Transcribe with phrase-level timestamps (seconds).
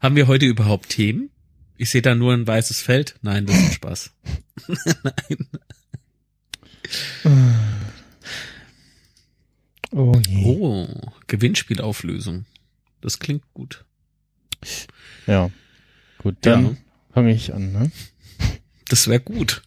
[0.00, 1.30] Haben wir heute überhaupt Themen?
[1.76, 3.16] Ich sehe da nur ein weißes Feld.
[3.22, 4.10] Nein, das ist Spaß.
[5.02, 5.48] Nein.
[9.90, 10.44] Oh je.
[10.44, 10.88] Oh,
[11.26, 12.44] Gewinnspielauflösung.
[13.00, 13.84] Das klingt gut.
[15.26, 15.50] Ja.
[16.18, 16.76] Gut, dann Ja.
[17.14, 17.90] fange ich an, ne?
[18.88, 19.62] Das wäre gut.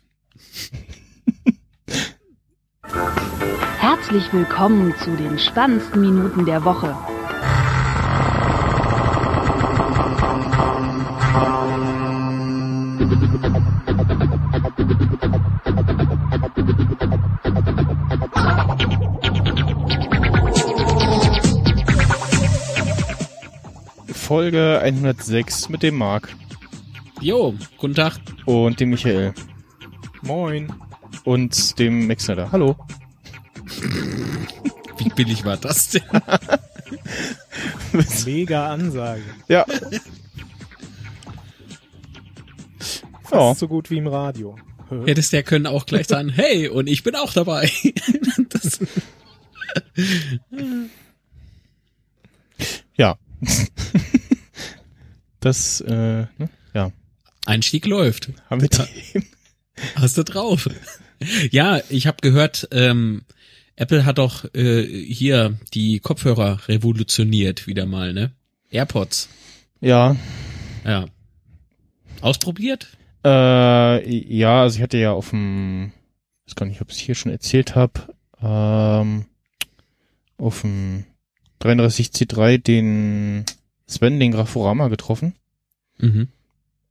[3.79, 6.95] Herzlich willkommen zu den spannendsten Minuten der Woche.
[24.13, 26.29] Folge 106 mit dem Marc
[27.21, 28.19] Jo, guten Tag.
[28.45, 29.33] und dem Michael
[30.23, 30.71] Moin.
[31.23, 32.51] und dem Mixer.
[32.51, 32.75] Hallo.
[34.97, 36.03] Wie billig war das denn?
[38.25, 39.23] Mega Ansage.
[39.47, 39.65] Ja.
[43.23, 43.55] Fast Ja.
[43.55, 44.55] so gut wie im Radio.
[45.05, 47.69] Hättest ja können auch gleich sagen, hey, und ich bin auch dabei.
[48.49, 48.79] Das,
[52.97, 53.17] Ja.
[55.39, 56.49] das, äh, ne?
[56.73, 56.91] ja.
[57.45, 58.29] Einstieg läuft.
[58.49, 59.21] Haben wir die?
[59.95, 60.69] Hast du drauf?
[61.51, 63.23] Ja, ich habe gehört, ähm,
[63.75, 68.31] Apple hat doch äh, hier die Kopfhörer revolutioniert wieder mal, ne?
[68.69, 69.29] AirPods.
[69.79, 70.15] Ja.
[70.85, 71.05] Ja.
[72.21, 72.87] Ausprobiert?
[73.23, 75.91] Äh, ja, also ich hatte ja auf dem,
[76.45, 79.25] ich weiß gar nicht, ob ich es hier schon erzählt habe, ähm,
[80.37, 81.05] auf dem
[81.61, 83.45] 33C3 den
[83.87, 85.35] Sven, den Graforama getroffen.
[85.99, 86.29] Mhm.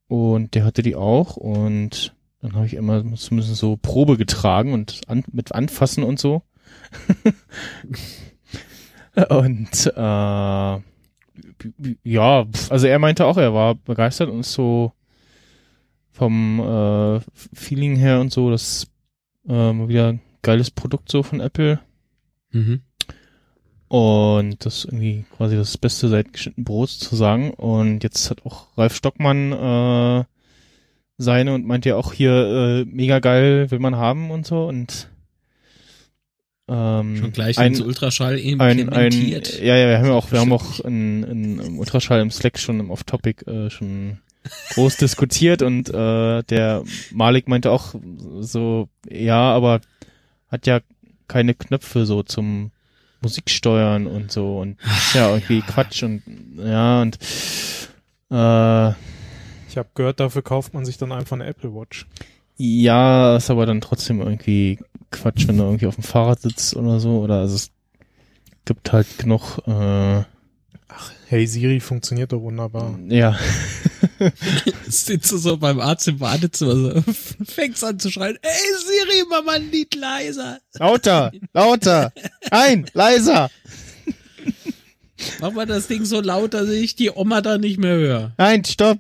[0.07, 5.03] Und der hatte die auch und dann habe ich immer zumindest so Probe getragen und
[5.09, 6.43] an, mit anfassen und so.
[9.29, 10.81] und äh,
[12.03, 14.93] ja, also er meinte auch, er war begeistert und so
[16.13, 17.21] vom äh,
[17.55, 18.87] Feeling her und so, das
[19.49, 21.81] äh, mal wieder ein geiles Produkt so von Apple.
[22.53, 22.83] Mhm.
[23.89, 27.51] Und das ist irgendwie quasi das Beste seit geschnitten Brot zu sagen.
[27.51, 30.25] Und jetzt hat auch Ralf Stockmann äh,
[31.19, 34.69] seine und meint ja auch hier äh, mega geil, will man haben und so.
[34.69, 35.11] Und
[36.69, 39.61] ähm, Schon gleich ein, ins Ultraschall ein, ein, implementiert.
[39.61, 42.61] ja, ja, wir haben ja auch, wir haben auch in, in, im Ultraschall im Slack
[42.61, 44.19] schon im Off-Topic äh, schon
[44.75, 47.95] groß diskutiert und äh, der Malik meinte auch
[48.41, 49.81] so, ja, aber
[50.51, 50.81] hat ja
[51.29, 52.71] keine Knöpfe so zum
[53.23, 56.23] Musiksteuern und so und ist ja irgendwie Quatsch und
[56.57, 57.17] ja und
[58.31, 58.89] äh,
[59.69, 62.07] Ich habe gehört, dafür kauft man sich dann einfach eine Apple Watch.
[62.57, 64.79] ja, ist aber dann trotzdem irgendwie
[65.11, 67.71] Quatsch, wenn du irgendwie auf dem Fahrrad sitzt oder so oder also es
[68.65, 70.23] gibt halt genug äh,
[71.27, 72.99] Hey Siri funktioniert doch wunderbar.
[73.09, 73.39] ja
[74.89, 77.05] Sitzt du so beim Arzt im Badezimmer so,
[77.45, 80.61] fängst an zu schreien, ey Siri, mach mal ein Lied leiser.
[80.75, 82.13] Lauter, lauter,
[82.51, 83.51] ein, leiser.
[85.41, 88.33] Mach mal das Ding so laut, dass ich die Oma da nicht mehr höre.
[88.39, 88.99] Nein, stopp.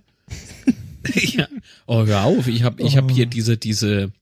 [1.14, 1.48] ja.
[1.86, 4.12] Oh, hör auf, ich hab, ich hab hier diese, diese,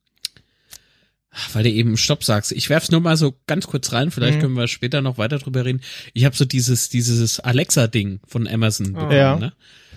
[1.30, 2.50] Ach, weil du eben Stopp sagst.
[2.52, 4.42] Ich werf's nur mal so ganz kurz rein, vielleicht Mhm.
[4.42, 5.82] können wir später noch weiter drüber reden.
[6.12, 9.36] Ich habe so dieses, dieses Alexa-Ding von Amazon bekommen, Ja.
[9.36, 9.52] ne?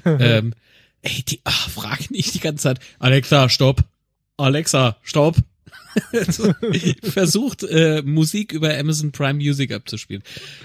[0.05, 0.53] ähm,
[1.01, 3.83] ey, die, ach, frag nicht die ganze Zeit, Alexa, stopp.
[4.37, 5.37] Alexa, stopp.
[6.29, 6.53] so,
[7.03, 10.23] versucht, äh, Musik über Amazon Prime Music abzuspielen.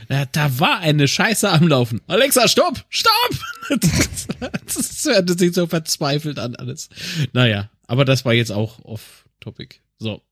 [0.09, 2.01] Da, da war eine Scheiße am Laufen.
[2.07, 2.85] Alexa, stopp!
[2.89, 3.31] Stopp!
[3.81, 4.29] das,
[4.75, 6.89] das hörte sich so verzweifelt an alles.
[7.33, 9.77] Naja, aber das war jetzt auch off-topic.
[9.99, 10.23] So.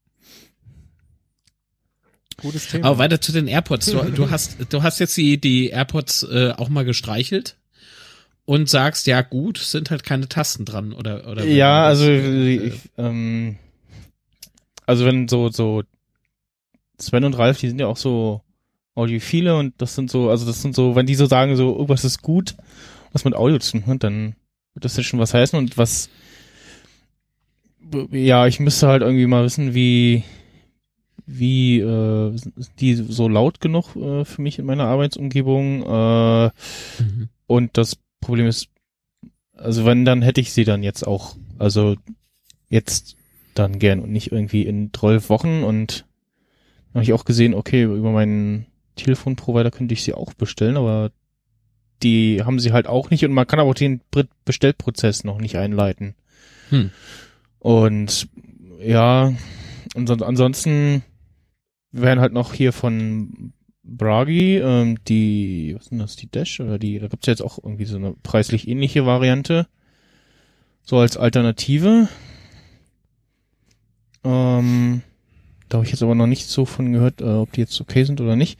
[2.36, 2.88] Gutes Thema.
[2.88, 3.86] Aber weiter zu den AirPods.
[3.86, 7.56] Du, du hast, du hast jetzt die, die AirPods äh, auch mal gestreichelt
[8.46, 11.44] und sagst, ja gut, sind halt keine Tasten dran oder oder.
[11.44, 13.56] Ja, also Äh, ich, ähm,
[14.86, 15.82] also wenn so so
[17.00, 18.42] Sven und Ralf, die sind ja auch so
[18.94, 22.04] Audiophile und das sind so, also das sind so, wenn die so sagen, so irgendwas
[22.04, 22.54] ist gut,
[23.12, 24.36] was mit Audio zu tun hat, dann
[24.74, 26.08] wird das ja schon was heißen und was
[28.10, 30.24] ja, ich müsste halt irgendwie mal wissen, wie
[31.26, 36.50] wie äh, sind die so laut genug äh, für mich in meiner Arbeitsumgebung äh,
[37.00, 37.28] Mhm.
[37.46, 38.68] und das Problem ist,
[39.56, 41.96] also wenn, dann hätte ich sie dann jetzt auch, also
[42.68, 43.16] jetzt
[43.54, 46.06] dann gern und nicht irgendwie in zwölf Wochen und
[46.92, 48.66] dann habe ich auch gesehen, okay, über meinen
[48.96, 51.10] Telefonprovider könnte ich sie auch bestellen, aber
[52.02, 54.00] die haben sie halt auch nicht und man kann aber auch den
[54.44, 56.14] Bestellprozess noch nicht einleiten.
[56.70, 56.90] Hm.
[57.58, 58.28] Und
[58.80, 59.32] ja,
[59.94, 61.02] und son- ansonsten
[61.92, 63.52] werden halt noch hier von
[63.84, 67.58] Bragi, ähm, die, was denn das, die Dash oder die, da gibt's ja jetzt auch
[67.62, 69.66] irgendwie so eine preislich ähnliche Variante.
[70.82, 72.08] So als Alternative.
[74.24, 75.02] Ähm,
[75.68, 78.04] da habe ich jetzt aber noch nicht so von gehört, äh, ob die jetzt okay
[78.04, 78.58] sind oder nicht.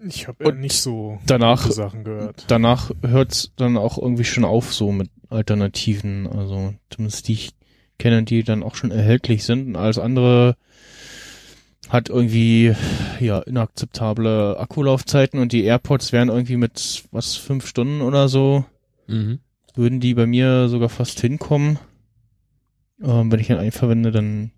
[0.00, 2.44] Ich habe ja nicht so danach- gute Sachen gehört.
[2.48, 7.50] Danach hört's dann auch irgendwie schon auf so mit Alternativen, also zumindest die ich
[7.98, 9.66] kenne, die dann auch schon erhältlich sind.
[9.68, 10.56] Und alles andere
[11.88, 12.74] hat irgendwie
[13.20, 18.64] ja inakzeptable Akkulaufzeiten und die AirPods wären irgendwie mit was fünf Stunden oder so
[19.06, 19.38] Mhm.
[19.74, 21.78] würden die bei mir sogar fast hinkommen.
[23.02, 24.50] Ähm, wenn ich ihn einverwende, dann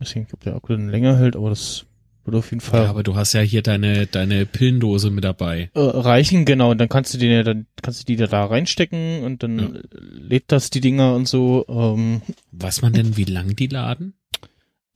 [0.00, 1.84] deswegen ich glaube der Akku dann länger hält, aber das
[2.24, 5.70] würde auf jeden Fall Ja, aber du hast ja hier deine, deine Pillendose mit dabei.
[5.74, 6.70] äh, reichen, genau.
[6.70, 9.58] Und dann kannst du den ja dann kannst du die da, da reinstecken und dann
[9.58, 9.68] Ja.
[9.92, 11.64] lädt das die Dinger und so.
[11.68, 12.22] Ähm,
[12.52, 14.14] Weiß man denn, wie lang die laden?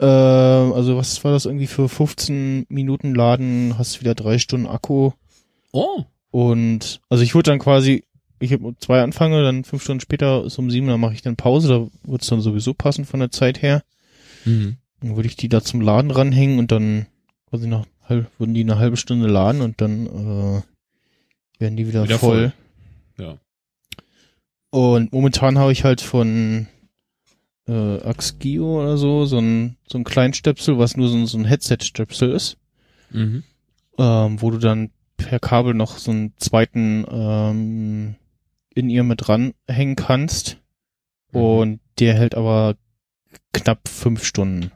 [0.01, 3.77] Äh, also was war das irgendwie für 15 Minuten Laden?
[3.79, 5.13] Hast du wieder drei Stunden Akku
[5.73, 6.05] Oh.
[6.31, 8.05] und also ich würde dann quasi
[8.43, 11.37] ich habe zwei anfange, dann fünf Stunden später ist um sieben, dann mache ich dann
[11.37, 11.69] Pause.
[11.69, 13.83] Da wird's dann sowieso passen von der Zeit her.
[14.47, 14.79] Mhm.
[15.01, 17.05] Dann würde ich die da zum Laden ranhängen und dann
[17.51, 20.63] quasi nach halb, würden die eine halbe Stunde laden und dann äh,
[21.63, 22.53] werden die wieder, Wieder voll.
[23.17, 23.27] voll.
[23.27, 23.37] Ja.
[24.71, 26.67] Und momentan habe ich halt von
[27.71, 31.45] äh, Axgio oder so so ein so ein Kleinstöpsel, was nur so ein, so ein
[31.45, 32.57] Headset-Stöpsel ist,
[33.11, 33.43] Mhm.
[33.99, 38.15] ähm, wo du dann per Kabel noch so einen zweiten ähm,
[38.75, 40.59] in ihr mit ranhängen kannst.
[41.33, 41.41] Mhm.
[41.41, 42.77] Und der hält aber
[43.53, 44.71] knapp fünf Stunden.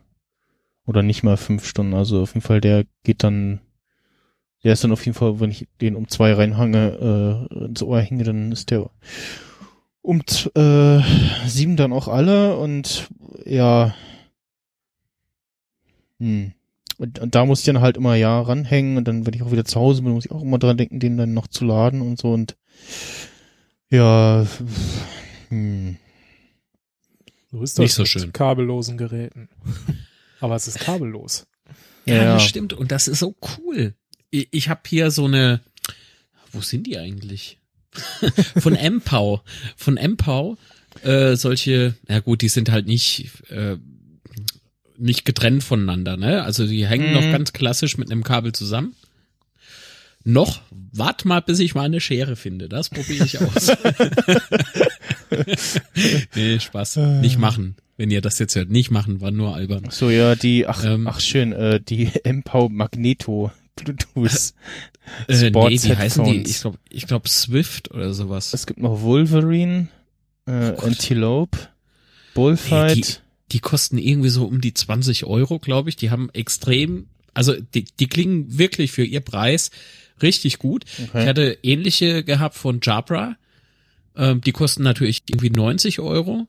[0.86, 1.94] Oder nicht mal fünf Stunden.
[1.94, 3.60] Also auf jeden Fall, der geht dann,
[4.62, 8.00] der ist dann auf jeden Fall, wenn ich den um zwei reinhange, äh, ins Ohr
[8.00, 8.90] hänge, dann ist der
[10.04, 10.20] um
[10.54, 11.00] äh,
[11.48, 13.08] sieben dann auch alle und
[13.46, 13.94] ja,
[16.20, 16.52] hm.
[16.96, 19.50] Und, und da muss ich dann halt immer ja ranhängen und dann, wenn ich auch
[19.50, 22.02] wieder zu Hause bin, muss ich auch immer dran denken, den dann noch zu laden
[22.02, 22.56] und so und
[23.90, 24.46] ja,
[25.48, 25.96] hm.
[27.50, 28.32] So ist das Nicht so mit schön.
[28.32, 29.48] kabellosen Geräten.
[30.40, 31.46] Aber es ist kabellos.
[32.04, 32.34] Ja, Ja.
[32.34, 32.72] das stimmt.
[32.72, 33.94] Und das ist so cool.
[34.30, 35.60] Ich, ich habe hier so eine,
[36.52, 37.58] wo sind die eigentlich?
[38.58, 39.40] Von MPOW.
[39.76, 40.56] Von MPOW,
[41.02, 43.76] äh, solche, na gut, die sind halt nicht, äh,
[44.96, 46.44] nicht getrennt voneinander, ne?
[46.44, 47.14] Also die hängen Mhm.
[47.14, 48.94] noch ganz klassisch mit einem Kabel zusammen.
[50.26, 52.68] Noch, wart mal, bis ich mal eine Schere finde.
[52.68, 53.70] Das probiere ich aus.
[56.34, 56.96] nee, Spaß.
[57.20, 57.76] Nicht machen.
[57.96, 59.84] Wenn ihr das jetzt hört, nicht machen, war nur albern.
[59.90, 61.06] So, ja, die, ach, Ähm.
[61.06, 64.54] ach schön, äh, die MPOW Magneto Bluetooth.
[65.28, 66.42] Äh, nee, wie heißen die?
[66.42, 68.54] Ich glaube, ich glaub Swift oder sowas.
[68.54, 69.88] Es gibt noch Wolverine,
[70.46, 70.80] äh, Oh.
[70.82, 71.58] Antelope,
[72.34, 72.96] Bullfight.
[72.96, 73.04] Nee,
[73.52, 75.96] Die kosten irgendwie so um die 20 Euro, glaube ich.
[75.96, 79.70] Die haben extrem, also die, die klingen wirklich für ihr Preis
[80.22, 80.84] richtig gut.
[80.98, 81.26] Ich okay.
[81.26, 83.36] hatte ähnliche gehabt von Jabra.
[84.16, 86.46] Ähm, die kosten natürlich irgendwie 90 Euro,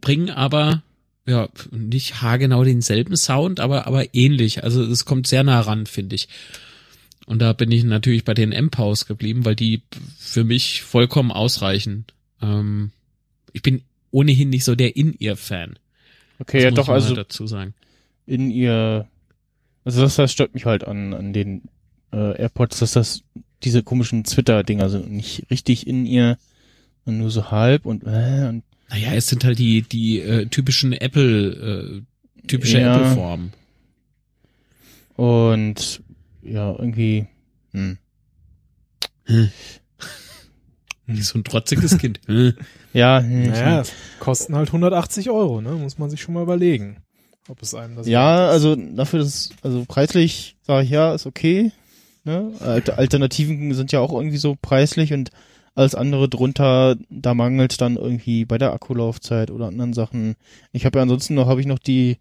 [0.00, 0.82] bringen aber
[1.26, 4.64] ja nicht haargenau denselben Sound, aber aber ähnlich.
[4.64, 6.28] Also es kommt sehr nah ran, finde ich.
[7.26, 9.82] Und da bin ich natürlich bei den M-Pause geblieben, weil die
[10.18, 12.04] für mich vollkommen ausreichen.
[12.40, 12.92] Ähm,
[13.52, 13.82] ich bin
[14.12, 15.78] ohnehin nicht so der In-Ear-Fan.
[16.38, 17.74] okay, Das ja doch, also halt dazu sagen.
[18.26, 19.06] in ihr,
[19.84, 21.62] also das, das stört mich halt an, an den
[22.12, 23.22] äh, AirPods, dass das
[23.64, 26.38] diese komischen Twitter-Dinger sind und nicht richtig in ihr,
[27.04, 30.92] und nur so halb und, äh, und Naja, es sind halt die die äh, typischen
[30.92, 32.02] Apple
[32.42, 32.96] äh, typische Ja.
[32.96, 33.50] Apple-Form.
[35.16, 36.02] Und
[36.50, 37.26] ja, irgendwie,
[37.72, 37.98] hm.
[41.08, 42.20] So ein trotziges Kind.
[42.26, 42.54] Hm.
[42.92, 43.82] Ja, hm, Naja,
[44.18, 45.72] kosten halt 180 Euro, ne?
[45.72, 46.96] Muss man sich schon mal überlegen,
[47.48, 51.72] ob es einem das Ja, also dafür, dass also preislich sage ich ja, ist okay.
[52.24, 52.52] Ne?
[52.60, 55.30] Alter- Alternativen sind ja auch irgendwie so preislich und
[55.74, 60.34] alles andere drunter, da mangelt dann irgendwie bei der Akkulaufzeit oder anderen Sachen.
[60.72, 62.16] Ich habe ja ansonsten noch, habe ich noch die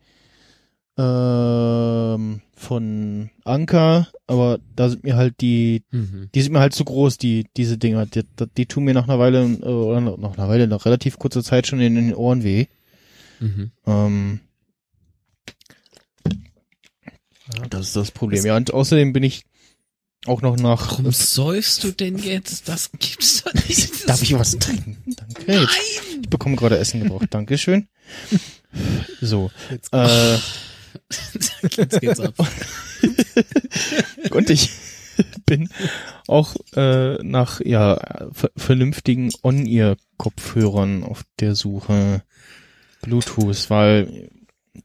[0.97, 6.29] ähm, von Anker, aber da sind mir halt die, Mhm.
[6.33, 8.05] die sind mir halt zu groß, die diese Dinger.
[8.05, 8.23] Die,
[8.57, 11.67] die, tun mir nach einer Weile äh, oder nach einer Weile, nach relativ kurzer Zeit
[11.67, 12.67] schon in den Ohren weh.
[13.41, 13.71] Mhm.
[13.85, 14.39] Ähm,
[17.69, 18.43] das ist das Problem.
[18.45, 19.43] Ja, und außerdem bin ich
[20.25, 20.91] auch noch nach.
[20.97, 22.67] Warum säufst du denn jetzt?
[22.67, 24.09] Das gibt's doch nicht.
[24.09, 24.97] Darf ich was trinken?
[25.15, 25.51] Danke.
[25.51, 25.77] Jetzt,
[26.21, 27.27] ich bekomme gerade Essen gebraucht.
[27.31, 27.87] Dankeschön.
[29.21, 29.51] So.
[29.93, 30.37] Äh,
[31.77, 32.33] Jetzt geht's ab.
[34.31, 34.69] und ich
[35.45, 35.69] bin
[36.27, 42.23] auch äh, nach ja ver vernünftigen On-Ear-Kopfhörern auf der Suche.
[43.01, 44.29] Bluetooth, weil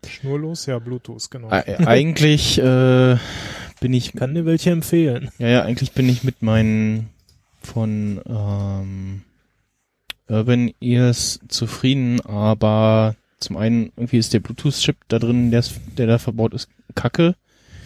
[0.07, 1.50] schnurlos, ja, Bluetooth, genau.
[1.50, 3.17] äh, eigentlich äh,
[3.81, 5.31] bin ich, Kann dir welche empfehlen.
[5.38, 7.09] ja, ja, eigentlich bin ich mit meinen
[7.62, 9.23] von ähm,
[10.29, 16.07] Urban Ears zufrieden, aber zum einen irgendwie ist der Bluetooth-Chip da drin, der, ist, der
[16.07, 17.35] da verbaut ist, kacke.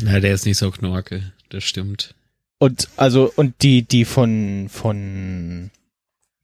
[0.01, 2.15] Na, der ist nicht so knorke, das stimmt.
[2.59, 5.71] Und also und die die von von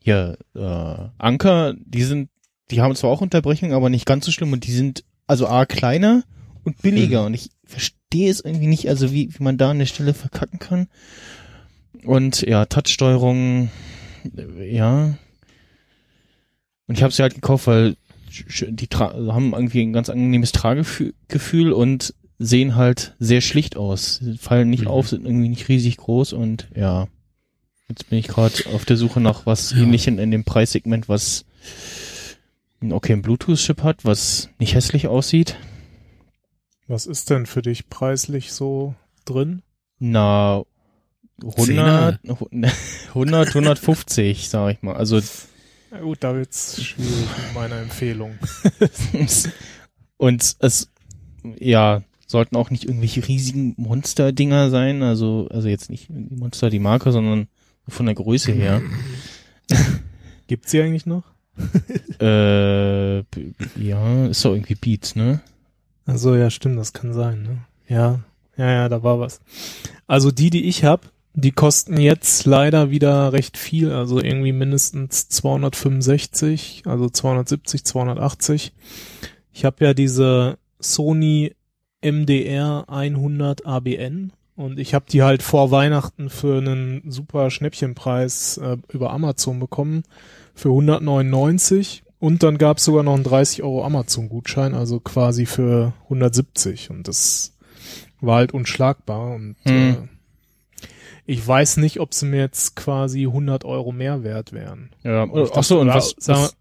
[0.02, 2.31] ja äh, Anker, die sind
[2.71, 5.67] die haben zwar auch Unterbrechungen, aber nicht ganz so schlimm und die sind also a
[5.67, 6.25] kleiner
[6.64, 9.87] und billiger und ich verstehe es irgendwie nicht, also wie wie man da an der
[9.87, 10.88] Stelle verkacken kann.
[12.05, 13.71] Und ja, Touchsteuerung
[14.37, 15.14] äh, ja.
[16.87, 17.97] Und ich habe sie halt gekauft, weil
[18.30, 24.16] die haben irgendwie ein ganz angenehmes Tragegefühl und sehen halt sehr schlicht aus.
[24.22, 24.88] Sie fallen nicht Mhm.
[24.88, 27.08] auf, sind irgendwie nicht riesig groß und ja.
[27.88, 31.44] Jetzt bin ich gerade auf der Suche nach was ähnlichem in dem Preissegment, was
[32.80, 35.56] ein okay ein Bluetooth-Chip hat, was nicht hässlich aussieht.
[36.87, 38.94] Was ist denn für dich preislich so
[39.25, 39.62] drin?
[39.99, 40.62] Na
[41.42, 42.20] 100,
[43.08, 44.94] 100, 150, sag ich mal.
[44.94, 45.20] Also
[45.90, 48.38] Na gut, da wird's schwierig mit meiner Empfehlung.
[50.16, 50.88] und es
[51.59, 57.11] ja sollten auch nicht irgendwelche riesigen Monster-Dinger sein, also also jetzt nicht Monster die Marke,
[57.11, 57.49] sondern
[57.88, 58.80] von der Größe her.
[60.47, 61.25] Gibt's die eigentlich noch?
[62.20, 65.40] äh, ja, ist doch irgendwie Beats, ne?
[66.06, 67.59] Also ja, stimmt, das kann sein, ne?
[67.88, 68.20] Ja,
[68.56, 69.40] ja, ja, da war was.
[70.06, 75.28] Also die, die ich hab, die kosten jetzt leider wieder recht viel, also irgendwie mindestens
[75.28, 78.72] 265, also 270, 280.
[79.52, 81.54] Ich habe ja diese Sony
[82.02, 88.78] MDR 100 ABN und ich habe die halt vor Weihnachten für einen super Schnäppchenpreis äh,
[88.88, 90.02] über Amazon bekommen
[90.54, 95.92] für 199 und dann gab es sogar noch einen 30 Euro Amazon-Gutschein, also quasi für
[96.04, 97.52] 170 und das
[98.20, 99.90] war halt unschlagbar und Hm.
[99.90, 99.96] äh,
[101.30, 104.90] ich weiß nicht, ob sie mir jetzt quasi 100 Euro mehr wert wären.
[105.04, 106.56] Ja, Ich ach so, und dachte, was, was,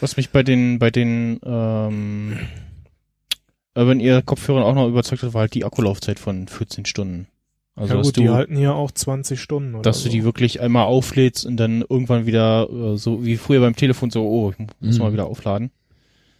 [0.00, 2.38] was mich bei den, bei den, ähm,
[3.74, 7.28] Urban Ear Kopfhörern auch noch überzeugt hat, war halt die Akkulaufzeit von 14 Stunden.
[7.76, 10.04] Also, ja gut, du, die halten hier auch 20 Stunden oder dass so.
[10.08, 14.10] du die wirklich einmal auflädst und dann irgendwann wieder, äh, so wie früher beim Telefon,
[14.10, 15.02] so, oh, ich muss Mhm.
[15.04, 15.70] mal wieder aufladen.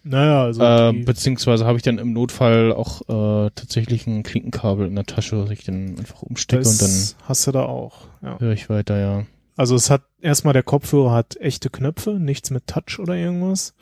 [0.03, 4.95] Naja, also äh, beziehungsweise habe ich dann im Notfall auch äh, tatsächlich ein Klinkenkabel in
[4.95, 8.09] der Tasche, was ich dann einfach umstecke und dann das hast du da auch.
[8.23, 8.39] Ja.
[8.41, 9.27] höre ich weiter, ja.
[9.57, 13.75] Also es hat erstmal der Kopfhörer hat echte Knöpfe, nichts mit Touch oder irgendwas.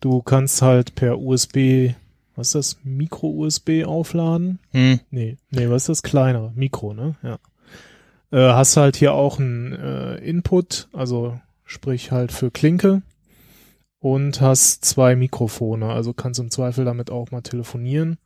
[0.00, 1.92] Du kannst halt per USB,
[2.34, 4.58] was ist das, Micro-USB aufladen.
[4.70, 5.00] Hm.
[5.10, 6.52] Nee, nee, was ist das kleinere?
[6.54, 7.14] Mikro, ne?
[7.22, 7.38] Ja.
[8.30, 13.02] Äh, hast halt hier auch ein äh, Input, also sprich halt für Klinke
[14.02, 18.18] und hast zwei Mikrofone, also kannst im Zweifel damit auch mal telefonieren.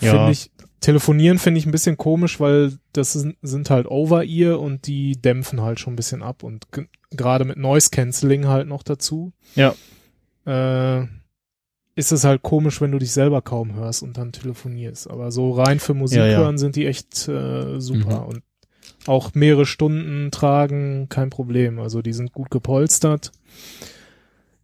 [0.00, 0.10] Ja.
[0.10, 4.88] Finde ich, telefonieren finde ich ein bisschen komisch, weil das sind, sind halt Over-Ear und
[4.88, 6.66] die dämpfen halt schon ein bisschen ab und
[7.12, 9.32] gerade mit Noise Cancelling halt noch dazu.
[9.54, 9.72] Ja.
[10.46, 11.06] Äh,
[11.94, 15.08] ist es halt komisch, wenn du dich selber kaum hörst und dann telefonierst.
[15.08, 16.38] Aber so rein für Musik Ja, ja.
[16.38, 18.42] hören sind die echt äh, super und
[19.06, 21.78] auch mehrere Stunden tragen, kein Problem.
[21.78, 23.30] Also die sind gut gepolstert.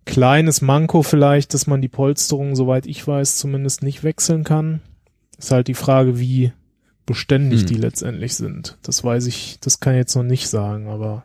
[0.06, 4.80] Kleines Manko vielleicht, dass man die Polsterung, soweit ich weiß, zumindest nicht wechseln kann.
[5.36, 6.52] Ist halt die Frage, wie
[7.04, 7.66] beständig Hm.
[7.66, 8.78] die letztendlich sind.
[8.82, 11.25] Das weiß ich, das kann ich jetzt noch nicht sagen, aber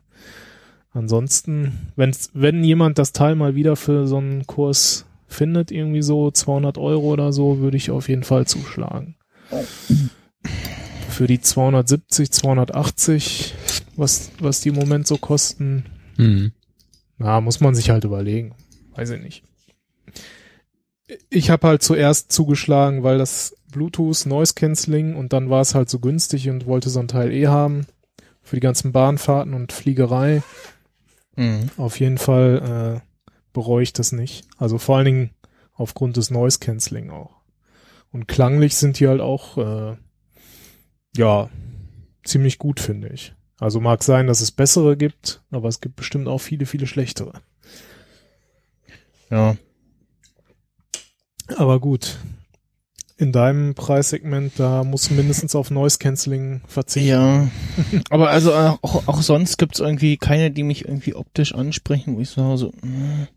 [0.94, 6.30] ansonsten, wenn's, wenn jemand das Teil mal wieder für so einen Kurs findet, irgendwie so
[6.30, 9.16] 200 Euro oder so, würde ich auf jeden Fall zuschlagen.
[11.10, 13.56] Für die 270, 280,
[13.96, 15.86] was, was die im Moment so kosten,
[16.18, 16.52] Hm.
[17.18, 18.54] na, muss man sich halt überlegen.
[18.96, 19.44] Weiß ich nicht.
[21.30, 25.90] Ich habe halt zuerst zugeschlagen, weil das Bluetooth, Noise Cancelling und dann war es halt
[25.90, 27.86] so günstig und wollte so ein Teil eh haben.
[28.42, 30.42] Für die ganzen Bahnfahrten und Fliegerei.
[31.36, 31.70] Mhm.
[31.78, 33.22] Auf jeden Fall äh,
[33.54, 34.46] bereue ich das nicht.
[34.58, 35.30] Also vor allen Dingen
[35.74, 37.42] aufgrund des Noise Cancelling auch.
[38.12, 39.96] Und klanglich sind die halt auch äh,
[41.16, 41.50] ja
[42.24, 43.34] ziemlich gut, finde ich.
[43.60, 47.42] Also mag sein, dass es bessere gibt, aber es gibt bestimmt auch viele, viele schlechtere.
[49.32, 49.56] Ja.
[51.58, 52.18] Aber gut.
[53.18, 57.08] In deinem Preissegment, da musst du mindestens auf Noise Cancelling verzichten.
[57.10, 57.48] Ja.
[58.10, 62.30] Aber also auch, auch sonst gibt's irgendwie keine, die mich irgendwie optisch ansprechen, wo ich
[62.30, 63.28] so, so mm,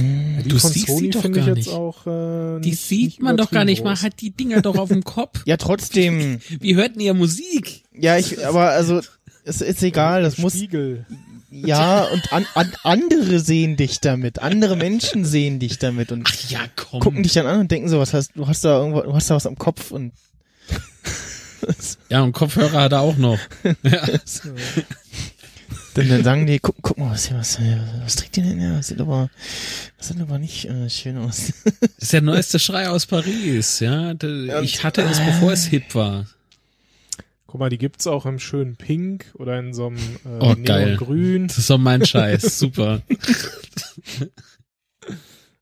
[0.00, 1.76] mm, Die Du von siehst Sony sie doch finde ich gar jetzt nicht.
[1.76, 3.84] auch äh, Die nicht, sieht nicht man doch gar nicht.
[3.84, 5.42] Man hat die Dinger doch auf dem Kopf.
[5.46, 6.40] Ja, trotzdem.
[6.60, 7.84] Wie hört denn ihr Musik?
[7.92, 9.02] Ja, ich, aber also,
[9.44, 11.06] es ist egal, das muss, Spiegel.
[11.54, 16.50] Ja, und an, an, andere sehen dich damit, andere Menschen sehen dich damit und Ach
[16.50, 17.00] ja, komm.
[17.00, 19.30] gucken dich dann an und denken so, was hast, du hast da irgendwo, du hast
[19.30, 20.12] da was am Kopf und,
[22.08, 23.38] Ja, und Kopfhörer hat er auch noch.
[23.82, 24.06] Ja.
[25.94, 27.60] Dann, dann sagen die, guck, guck mal, was, was,
[28.02, 28.60] was trägt die denn?
[28.60, 29.30] Ja, das sieht aber,
[29.96, 31.52] das sieht aber nicht äh, schön aus.
[31.64, 34.12] Das ist der neueste Schrei aus Paris, ja.
[34.62, 36.26] Ich hatte es, bevor es hip war.
[37.54, 40.96] Guck mal, die gibt's auch im schönen Pink oder in so einem äh, Oh, geil.
[40.96, 41.46] Neongrün.
[41.46, 43.00] Das ist doch mein Scheiß, super.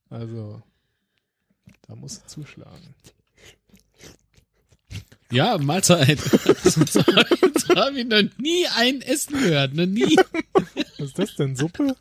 [0.08, 0.62] Also,
[1.86, 2.94] da musst du zuschlagen.
[5.30, 6.18] Ja, Mahlzeit.
[6.64, 7.02] So, so
[7.76, 10.16] habe ich noch nie ein Essen gehört, noch nie.
[10.96, 11.56] Was ist das denn?
[11.56, 11.94] Suppe?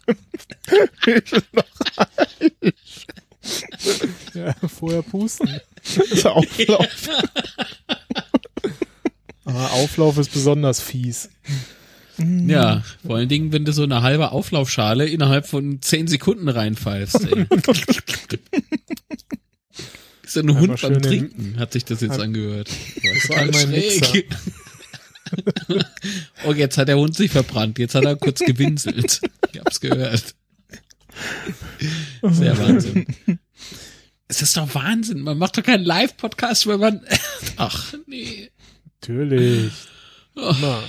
[4.36, 5.60] ja, vorher pusten.
[6.12, 7.10] Das Auflauf.
[9.46, 11.30] Aber Auflauf ist besonders fies.
[12.18, 17.26] Ja, vor allen Dingen, wenn du so eine halbe Auflaufschale innerhalb von zehn Sekunden reinpfeifst.
[17.26, 17.48] Ey.
[20.24, 22.70] Ist ein Hund beim Trinken, hat sich das jetzt Ein- angehört.
[23.30, 24.28] War war total schräg.
[26.46, 27.80] oh, jetzt hat der Hund sich verbrannt.
[27.80, 29.20] Jetzt hat er kurz gewinselt.
[29.52, 30.36] Ich hab's gehört.
[32.22, 33.08] Sehr Wahnsinn.
[34.30, 35.22] Es ist doch Wahnsinn.
[35.22, 37.02] Man macht doch keinen Live-Podcast, wenn man.
[37.58, 38.50] Ach, nee.
[39.02, 39.72] Natürlich.
[40.36, 40.84] Immer,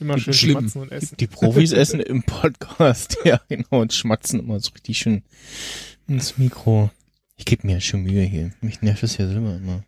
[0.00, 0.58] immer schön Schlimm.
[0.60, 1.16] schmatzen und essen.
[1.18, 5.22] Die Profis essen im Podcast, ja, genau, und schmatzen immer so richtig schön
[6.06, 6.90] ins Mikro.
[7.36, 8.52] Ich gebe mir ja schon Mühe hier.
[8.62, 9.84] Mich nervt das ja selber immer.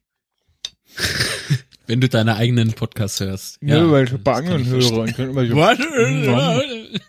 [1.86, 3.58] Wenn du deine eigenen Podcasts hörst.
[3.62, 7.00] weil ich bei anderen höre und kann immer so, Wir,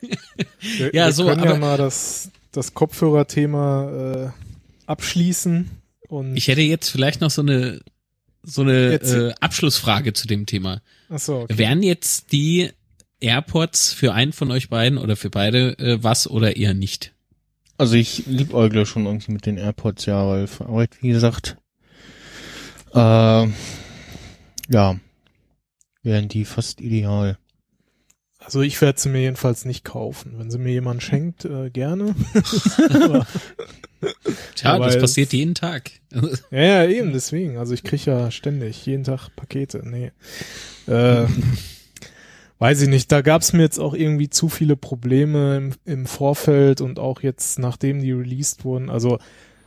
[0.94, 5.70] Ja, wir so, können ja aber- mal das, das Kopfhörerthema äh, abschließen.
[6.08, 7.82] Und Ich hätte jetzt vielleicht noch so eine
[8.44, 10.82] so eine Jetzt- äh, Abschlussfrage zu dem Thema.
[11.10, 11.58] Achso, okay.
[11.58, 12.72] Wären jetzt die
[13.20, 17.14] AirPods für einen von euch beiden oder für beide äh, was oder eher nicht?
[17.78, 21.58] Also ich liebäugle schon irgendwie mit den AirPods, ja, weil für Arbeit, wie gesagt,
[22.94, 22.98] äh,
[24.70, 25.00] ja,
[26.04, 27.38] wären die fast ideal.
[28.44, 30.34] Also ich werde sie mir jedenfalls nicht kaufen.
[30.38, 32.16] Wenn sie mir jemand schenkt, äh, gerne.
[32.90, 33.28] Aber,
[34.56, 35.92] Tja, Aber das es- passiert jeden Tag.
[36.52, 37.58] ja, ja, eben, deswegen.
[37.58, 39.84] Also ich kriege ja ständig, jeden Tag Pakete.
[39.86, 40.12] Nee.
[40.88, 41.28] Äh,
[42.60, 43.12] weiß ich nicht.
[43.12, 47.60] Da gab's mir jetzt auch irgendwie zu viele Probleme im, im Vorfeld und auch jetzt,
[47.60, 48.90] nachdem die released wurden.
[48.90, 49.20] Also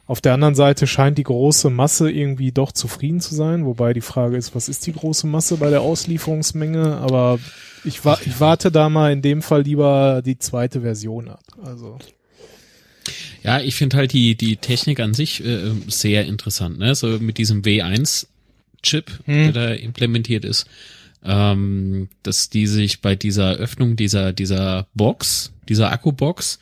[0.07, 4.03] auf der anderen Seite scheint die große Masse irgendwie doch zufrieden zu sein, wobei die
[4.03, 6.99] Frage ist, was ist die große Masse bei der Auslieferungsmenge?
[6.99, 7.39] Aber
[7.85, 11.43] ich, wa ich warte da mal in dem Fall lieber die zweite Version ab.
[11.63, 11.99] Also
[13.43, 16.95] Ja, ich finde halt die die Technik an sich äh, sehr interessant, ne?
[16.95, 18.27] So mit diesem W1
[18.83, 19.45] Chip, Hm.
[19.45, 20.67] der da implementiert ist,
[21.25, 26.59] ähm, dass die sich bei dieser Öffnung dieser dieser Box, dieser Akkubox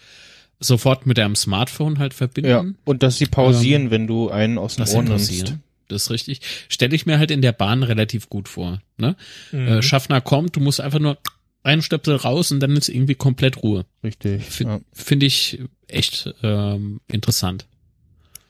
[0.62, 2.50] sofort mit deinem Smartphone halt verbinden.
[2.50, 5.54] Ja, und dass sie pausieren, wenn du einen aus dem Das Ohr nimmst.
[5.88, 6.40] Das ist richtig.
[6.68, 8.80] Stelle ich mir halt in der Bahn relativ gut vor.
[8.96, 9.16] Ne?
[9.50, 9.68] mhm.
[9.68, 11.18] Äh, Schaffner kommt, du musst einfach nur
[11.64, 13.84] einen Stöpsel raus und dann ist irgendwie komplett Ruhe.
[14.02, 14.42] Richtig.
[14.44, 14.80] Fin- Ja.
[14.92, 17.66] Finde ich echt ähm, interessant.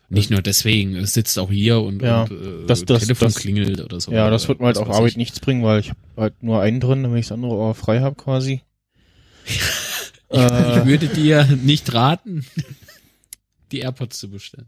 [0.08, 3.36] Nicht nur deswegen, es sitzt auch hier und, Ja, und äh, das- das- Telefon das-
[3.36, 4.12] klingelt oder so.
[4.12, 5.16] ja, das wird mir halt weiß Arbeit ich.
[5.16, 8.00] nichts bringen, weil ich habe halt nur einen drin, damit ich das andere Ohr frei
[8.00, 8.60] habe quasi.
[10.32, 12.44] Ich äh, würde dir nicht raten,
[13.72, 14.66] die AirPods zu bestellen.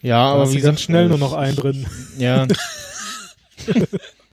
[0.00, 1.86] ja, aber aber wie ganz gesagt, schnell äh, nur noch einen drin.
[2.18, 2.46] Ja,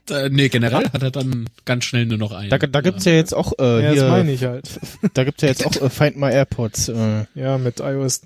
[0.06, 2.50] Da, nee, generell hat er dann ganz schnell nur noch einen.
[2.50, 4.68] da, da gibt's ja jetzt auch äh, Ja, das hier, meine ich halt.
[5.14, 6.88] da gibt's ja jetzt auch äh, Find My AirPods.
[6.88, 8.22] Äh, Ja, mit iOS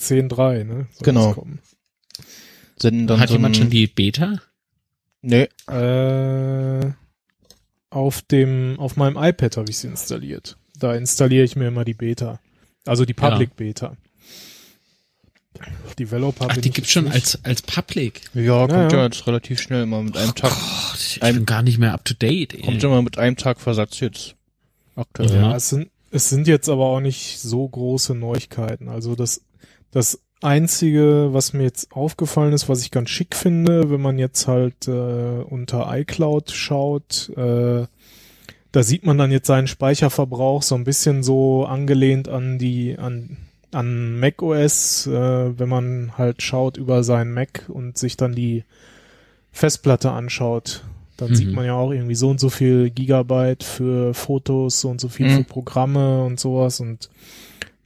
[0.00, 0.86] 10.3, ne?
[0.92, 1.34] Soll Genau.
[1.34, 4.40] das senden dann Hat so jemand schon die Beta?
[5.20, 6.92] Nee, Äh,
[7.90, 10.56] auf dem, auf meinem iPad habe ich sie installiert.
[10.78, 12.38] Da installiere ich mir immer die Beta.
[12.84, 13.96] Also die Public Beta.
[15.98, 17.14] Developer Ach, bin die gibt's jetzt schon nicht.
[17.14, 18.20] als, als Public.
[18.34, 19.04] ja, kommt ja, ja.
[19.06, 22.04] jetzt relativ schnell immer mit einem Tag, Gott, ich Ein- bin gar nicht mehr up
[22.04, 22.54] to date.
[22.54, 22.60] Ey.
[22.60, 24.34] kommt ja mal mit einem Tag Versatz jetzt.
[24.96, 25.30] Aktuell.
[25.30, 25.50] Ja.
[25.50, 28.88] Ja, es sind, es sind jetzt aber auch nicht so große Neuigkeiten.
[28.88, 29.40] Also das,
[29.90, 34.46] das einzige, was mir jetzt aufgefallen ist, was ich ganz schick finde, wenn man jetzt
[34.46, 37.86] halt äh, unter iCloud schaut, äh,
[38.72, 43.36] da sieht man dann jetzt seinen Speicherverbrauch so ein bisschen so angelehnt an die, an,
[43.72, 48.64] an Mac OS, äh, wenn man halt schaut über seinen Mac und sich dann die
[49.52, 50.84] Festplatte anschaut.
[51.16, 51.34] Dann Mhm.
[51.34, 55.08] sieht man ja auch irgendwie so und so viel Gigabyte für Fotos, so und so
[55.08, 55.30] viel Mhm.
[55.36, 57.08] für Programme und sowas und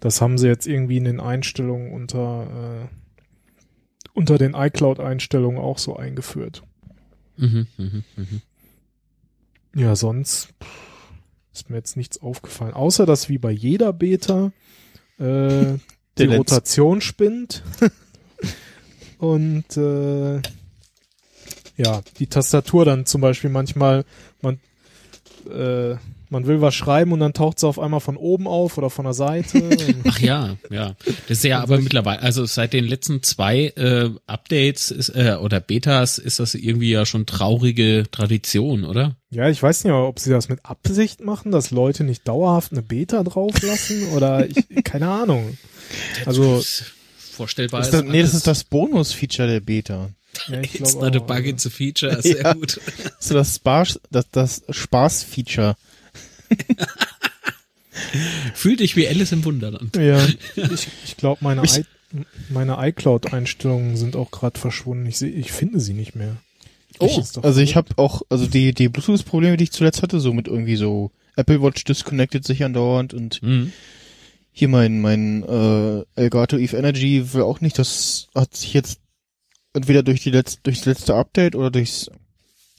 [0.01, 2.47] das haben sie jetzt irgendwie in den Einstellungen unter,
[2.83, 2.89] äh,
[4.15, 6.63] unter den iCloud-Einstellungen auch so eingeführt.
[7.37, 8.43] Mhm, mhm, mhm.
[9.75, 10.49] Ja, sonst
[11.53, 12.75] ist mir jetzt nichts aufgefallen.
[12.75, 14.53] Außer, dass wie bei jeder Beta
[15.19, 15.75] äh,
[16.19, 17.63] die Rotation spinnt.
[19.19, 20.41] Und äh,
[21.77, 24.05] ja, die Tastatur dann zum Beispiel manchmal,
[24.41, 24.61] man,
[25.51, 25.97] äh,
[26.31, 29.05] man will was schreiben und dann taucht sie auf einmal von oben auf oder von
[29.05, 29.63] der Seite.
[30.09, 30.95] Ach ja, ja.
[31.29, 35.61] Das ist ja aber mittlerweile, also seit den letzten zwei äh, Updates ist, äh, oder
[35.61, 39.17] Betas ist das irgendwie ja schon traurige Tradition, oder?
[39.33, 42.83] ja, ich weiß nicht, ob sie das mit Absicht machen, dass Leute nicht dauerhaft eine
[42.83, 45.57] Beta drauflassen oder ich, keine Ahnung.
[46.27, 46.85] Also, Das ist
[47.33, 50.11] vorstellbar Ist das, nee, das ist das Bonus-Feature der Beta.
[50.49, 51.51] ja, ich It's not a auch, bug, ja.
[51.51, 52.53] it's a feature, sehr Ja.
[52.55, 52.81] gut.
[53.21, 55.77] So das Spaß, das, das Spaß-Feature.
[58.55, 59.97] Fühl dich wie Alice im Wunderland.
[59.97, 60.25] Ja,
[60.57, 61.85] ich, ich glaube, meine, Ich- I,
[62.49, 65.07] meine iCloud-Einstellungen sind auch gerade verschwunden.
[65.07, 66.37] Ich, seh, ich finde sie nicht mehr.
[66.99, 70.33] Oh, Das Also ich habe auch, also die, die Bluetooth-Probleme, die ich zuletzt hatte, so
[70.33, 73.73] mit irgendwie so Apple Watch disconnected sich andauernd und Mhm.
[74.53, 78.99] hier mein, mein äh, Elgato Eve Energy will auch nicht, das hat sich jetzt
[79.73, 82.11] entweder durch die letzte, durchs letzte Update oder durchs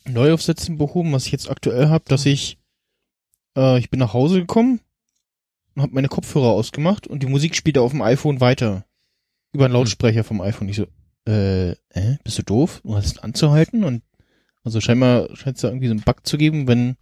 [0.06, 2.58] Neuaufsetzen behoben, was ich jetzt aktuell habe, dass ich
[3.58, 4.80] äh, ich bin nach Hause gekommen
[5.76, 8.86] und habe meine Kopfhörer ausgemacht und die Musik spielt auf dem iPhone weiter.
[9.54, 10.70] Über einen Lautsprecher vom iPhone.
[10.70, 10.88] Ich so,
[11.28, 12.82] äh, äh, bist du doof?
[12.84, 14.02] Du hast anzuhalten und
[14.64, 16.96] also scheinbar scheint es da irgendwie so einen Bug zu geben, wenn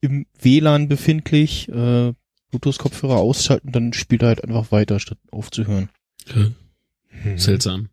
[0.00, 2.12] im WLAN befindlich äh,
[2.50, 5.90] Bluetooth-Kopfhörer ausschalten, dann spielt er halt einfach weiter, statt aufzuhören.
[6.28, 6.54] Hm.
[7.08, 7.38] Hm.
[7.38, 7.88] Seltsam.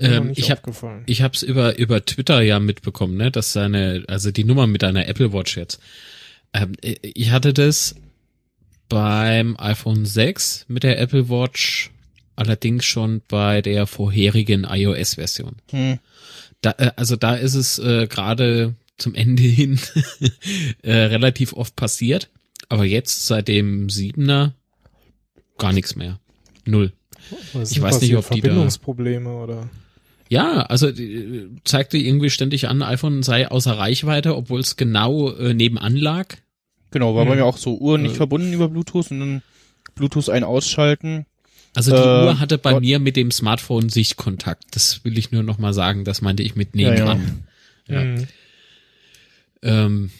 [0.00, 1.04] Ähm, ich hab- aufgefallen.
[1.06, 4.82] Ich habe es über über Twitter ja mitbekommen, ne, dass seine also die Nummer mit
[4.82, 5.80] deiner Apple Watch jetzt.
[6.52, 7.94] Ähm, ich hatte das
[8.88, 11.90] beim iPhone 6 mit der Apple Watch,
[12.36, 15.56] allerdings schon bei der vorherigen iOS-Version.
[15.70, 15.98] Hm.
[16.60, 19.78] Da, äh, also da ist es äh, gerade zum Ende hin
[20.82, 22.30] äh, relativ oft passiert,
[22.68, 24.52] aber jetzt seit dem 7er
[25.58, 26.18] gar nichts mehr.
[26.64, 26.92] Null.
[27.52, 29.68] Was ich weiß nicht, ob die da- Verbindungsprobleme oder
[30.28, 35.54] Ja, also äh, zeigte irgendwie ständig an, iPhone sei außer Reichweite, obwohl es genau äh,
[35.54, 36.34] nebenan lag.
[36.90, 37.38] Genau, war bei Hm.
[37.38, 38.16] mir auch so Uhr nicht Äh.
[38.16, 39.42] verbunden über Bluetooth und dann
[39.94, 41.26] Bluetooth ein ausschalten.
[41.74, 42.82] Also die Äh, Uhr hatte bei Gott.
[42.82, 44.64] mir mit dem Smartphone Sichtkontakt.
[44.72, 46.04] Das will ich nur noch mal sagen.
[46.04, 47.14] Das meinte ich mit Ja, ja.
[47.14, 47.44] nebenan.
[47.88, 48.00] Ja.
[48.00, 48.26] Hm.
[49.62, 50.10] Ähm,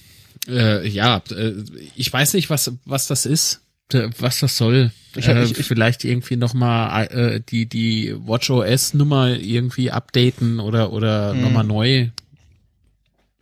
[0.49, 1.53] äh, ja, äh,
[1.97, 3.63] ich weiß nicht, was was das ist,
[4.19, 4.91] was das soll.
[5.15, 10.59] Ich äh, ich- ich- vielleicht irgendwie noch mal äh, die die WatchOS Nummer irgendwie updaten
[10.61, 11.43] oder oder Hm.
[11.43, 12.09] noch mal neu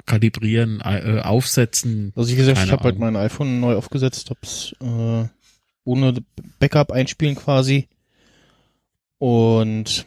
[0.07, 2.13] kalibrieren, äh, aufsetzen.
[2.15, 5.25] Also wie gesagt, Keine ich habe halt mein iPhone neu aufgesetzt, hab's äh,
[5.85, 6.15] ohne
[6.59, 7.89] Backup einspielen quasi.
[9.19, 10.05] Und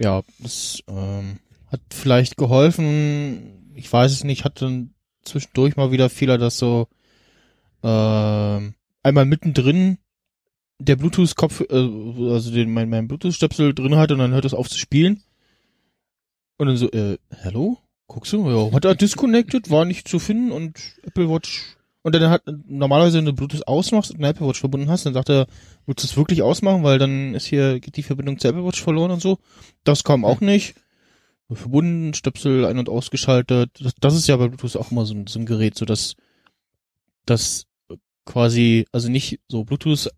[0.00, 1.38] ja, das ähm,
[1.72, 3.72] hat vielleicht geholfen.
[3.74, 4.86] Ich weiß es nicht, hatte
[5.24, 6.86] zwischendurch mal wieder Fehler, dass so
[7.82, 9.98] ähm, einmal mittendrin
[10.80, 11.66] der Bluetooth-Kopf, äh,
[12.30, 15.22] also den, mein, mein Bluetooth-Stöpsel drin hat und dann hört es auf zu spielen.
[16.56, 17.78] Und dann so, äh, hallo?
[18.06, 18.48] Guckst du?
[18.50, 21.76] Ja, hat er disconnected, war nicht zu finden und Apple Watch.
[22.02, 25.14] Und dann hat normalerweise, wenn du Bluetooth ausmachst und eine Apple Watch verbunden hast, dann
[25.14, 25.46] sagt er,
[25.86, 28.82] willst du es wirklich ausmachen, weil dann ist hier, geht die Verbindung zur Apple Watch
[28.82, 29.38] verloren und so.
[29.84, 30.74] Das kam auch nicht.
[31.50, 33.70] Verbunden, Stöpsel ein- und ausgeschaltet.
[33.80, 36.16] Das, das ist ja bei Bluetooth auch immer so, ein- so ein Gerät, so dass
[37.26, 37.66] das
[38.24, 40.10] quasi, also nicht so Bluetooth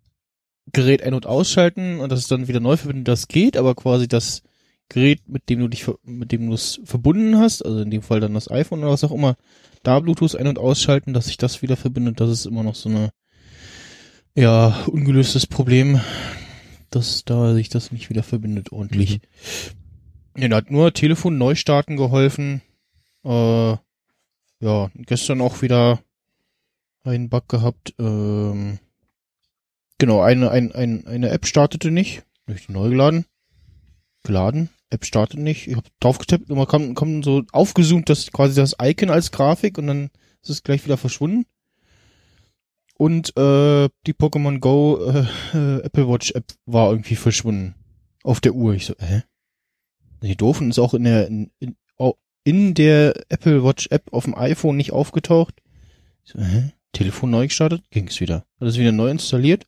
[0.73, 4.09] Gerät ein- und ausschalten und das ist dann wieder neu verbinden, das geht, aber quasi
[4.09, 4.43] das
[4.89, 8.21] Gerät, mit dem du dich, mit dem du es verbunden hast, also in dem Fall
[8.21, 9.37] dann das iPhone oder was auch immer,
[9.83, 12.89] da Bluetooth ein- und ausschalten, dass sich das wieder verbindet, das ist immer noch so
[12.89, 13.11] eine,
[14.35, 16.01] ja, ungelöstes Problem,
[16.91, 19.21] dass da sich das nicht wieder verbindet ordentlich.
[20.37, 22.61] Ja, da hat nur Telefon neu starten geholfen,
[23.25, 23.77] äh,
[24.61, 26.01] ja, gestern auch wieder
[27.07, 28.79] einen Bug gehabt, ähm,
[29.99, 33.27] genau, eine, ein, ein, eine App startete nicht, ich die neu geladen,
[34.23, 35.67] geladen, App startet nicht.
[35.67, 39.33] Ich habe drauf getippt und man kommt, kommt so aufgezoomt, das quasi das Icon als
[39.33, 40.11] Grafik und dann
[40.43, 41.47] ist es gleich wieder verschwunden.
[42.99, 47.75] Und äh, die Pokémon Go äh, Apple Watch App war irgendwie verschwunden
[48.23, 48.75] auf der Uhr.
[48.75, 49.23] Ich so, hä?
[50.23, 51.77] Die doofen ist auch in der in, in,
[52.45, 55.55] in der Apple Watch App auf dem iPhone nicht aufgetaucht.
[56.25, 56.73] Ich so, hä?
[56.93, 58.47] Telefon neu gestartet, ging es wieder.
[58.61, 59.67] Hat es wieder neu installiert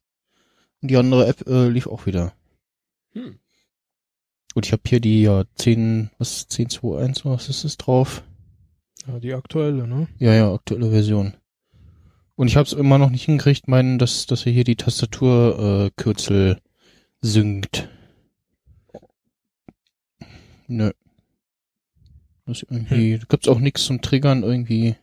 [0.80, 2.32] und die andere App äh, lief auch wieder.
[3.12, 3.38] Hm.
[4.54, 8.22] Gut, ich habe hier die ja 10, was 10.2.1, was ist das drauf?
[9.06, 10.08] Ja, die aktuelle, ne?
[10.18, 11.34] Ja, ja, aktuelle Version.
[12.34, 16.52] Und ich habe es immer noch nicht hingekriegt, meinen, dass, dass er hier die Tastaturkürzel
[16.52, 16.60] äh,
[17.20, 17.88] synkt.
[20.68, 20.92] Nö.
[22.46, 24.96] Das irgendwie, da gibt's auch nichts zum Triggern irgendwie.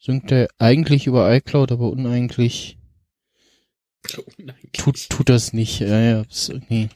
[0.00, 2.78] Synkt er eigentlich über iCloud, aber uneigentlich
[4.72, 5.80] tut, tut das nicht.
[5.80, 6.88] Ja, ja, ist irgendwie.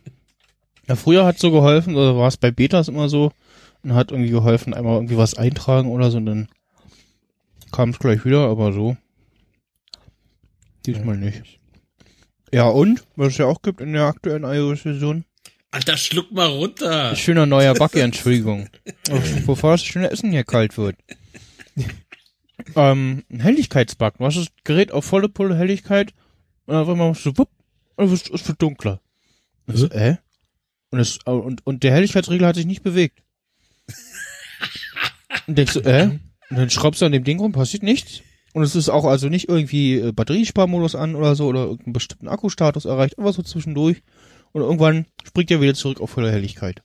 [0.88, 3.30] Ja, früher hat so geholfen, oder war es bei Betas immer so,
[3.82, 6.48] und hat irgendwie geholfen, einmal irgendwie was eintragen oder so und dann
[7.72, 8.96] kam es gleich wieder, aber so.
[10.86, 11.58] Diesmal nicht.
[12.52, 13.04] Ja, und?
[13.16, 15.24] Was es ja auch gibt in der aktuellen iOS-Version?
[15.72, 17.16] Alter, schluck mal runter.
[17.16, 18.68] Schöner neuer Bug, Entschuldigung.
[19.44, 20.96] Bevor das schöne Essen hier kalt wird.
[22.76, 24.18] Ähm, ein Helligkeitsbug.
[24.18, 26.12] Du hast das Gerät auf volle Pulle Helligkeit
[26.66, 27.50] und auf einmal machst du wupp,
[27.96, 29.00] und es wird- es wird dunkler.
[29.66, 30.16] Und so, äh?
[30.90, 33.22] Und, es, und, und der Helligkeitsregler hat sich nicht bewegt.
[35.46, 36.06] Und denkst du, äh?
[36.50, 38.20] Und dann schraubst du an dem Ding rum, passiert nichts.
[38.52, 42.28] Und es ist auch also nicht irgendwie äh, Batteriesparmodus an oder so oder irgendeinen bestimmten
[42.28, 44.02] Akkustatus erreicht, aber so zwischendurch.
[44.52, 46.82] Und irgendwann springt er wieder zurück auf volle Helligkeit.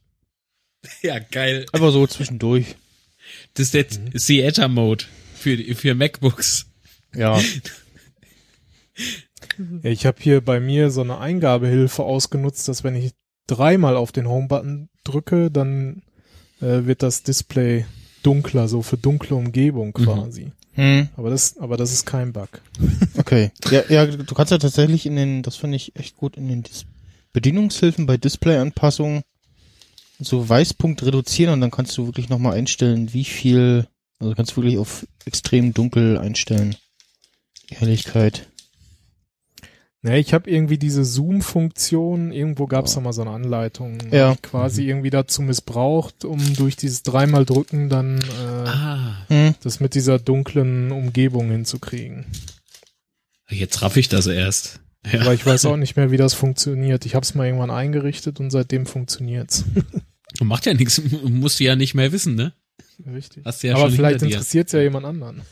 [1.03, 1.65] Ja, geil.
[1.71, 2.75] Einfach so zwischendurch.
[3.53, 5.05] Das ist jetzt Theater Mode
[5.39, 6.67] für, für MacBooks.
[7.15, 7.39] Ja.
[9.83, 13.13] Ich habe hier bei mir so eine Eingabehilfe ausgenutzt, dass wenn ich
[13.47, 16.03] dreimal auf den Home-Button drücke, dann
[16.61, 17.85] äh, wird das Display
[18.23, 20.51] dunkler, so für dunkle Umgebung quasi.
[20.73, 22.49] Hm, Aber das, aber das ist kein Bug.
[23.17, 23.51] okay.
[23.69, 26.63] Ja, ja, du kannst ja tatsächlich in den, das finde ich echt gut, in den
[26.63, 26.85] Dis
[27.31, 29.21] Bedienungshilfen bei Display-Anpassungen
[30.19, 33.87] so Weißpunkt reduzieren und dann kannst du wirklich nochmal einstellen, wie viel,
[34.19, 36.75] also kannst du wirklich auf extrem dunkel einstellen.
[37.69, 38.47] Die Helligkeit.
[40.01, 44.35] Ne, ich habe irgendwie diese Zoom-Funktion, irgendwo gab es da mal so eine Anleitung, Ja.
[44.41, 49.55] quasi irgendwie dazu missbraucht, um durch dieses dreimal drücken dann äh, Ah, Hm.
[49.61, 52.25] das mit dieser dunklen Umgebung hinzukriegen.
[53.49, 54.79] jetzt raff ich das erst.
[55.11, 55.21] Ja.
[55.21, 57.05] Aber ich weiß auch nicht mehr, wie das funktioniert.
[57.05, 59.65] Ich habe es mal irgendwann eingerichtet und seitdem funktioniert's.
[60.41, 62.53] Macht ja nichts, musst du ja nicht mehr wissen, ne?
[63.05, 63.45] Richtig.
[63.45, 64.33] Hast du ja Aber schon vielleicht hinter dir.
[64.33, 65.41] interessiert's ja jemand anderen.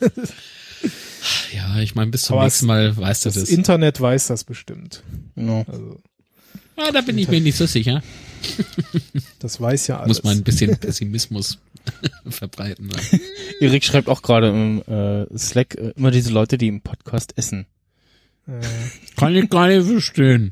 [1.52, 3.48] Ja, ich meine, bis zum Aber nächsten Mal weißt du Das das.
[3.48, 5.02] Internet weiß das bestimmt.
[5.34, 5.64] Genau.
[5.66, 6.00] Also,
[6.76, 8.02] Ah, da bin ich mir nicht so sicher.
[9.40, 10.18] das weiß ja alles.
[10.18, 11.58] Muss man ein bisschen Pessimismus
[12.28, 12.86] verbreiten.
[12.86, 13.20] Ne?
[13.60, 17.66] Erik schreibt auch gerade im äh, Slack äh, immer diese Leute, die im Podcast essen.
[18.46, 18.60] Äh,
[19.16, 20.50] Kann ich gar nicht verstehen.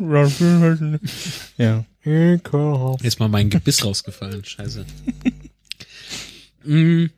[1.56, 1.84] Ja.
[3.02, 4.84] Jetzt mal mein Gebiss rausgefallen, scheiße.
[6.66, 7.10] Mm,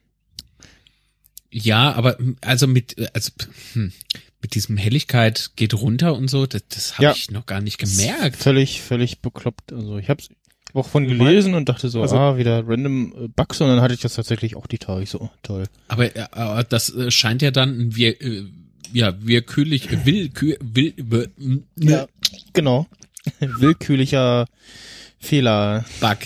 [1.51, 3.31] ja, aber mm, also mit, äh, also
[3.73, 3.93] hm,
[4.41, 7.13] mit diesem Helligkeit geht runter und so, das, das habe Ja.
[7.13, 8.37] ich noch gar nicht gemerkt.
[8.37, 9.73] Völlig, völlig bekloppt.
[9.73, 10.29] Also ich hab's
[10.75, 13.95] auch von gelesen und dachte so, Also- ah, wieder random äh, Bugs und dann hatte
[13.95, 15.07] ich das tatsächlich auch die Tage.
[15.07, 15.65] So, oh, toll.
[15.89, 18.45] Aber, äh, aber das äh, scheint ja dann ein wir, äh,
[18.93, 21.31] ja, willkürlich, willkür, will, will,
[21.77, 22.07] Ja.
[22.53, 22.87] Genau.
[23.41, 24.47] Willkürlicher
[25.19, 26.19] Fehler Bug.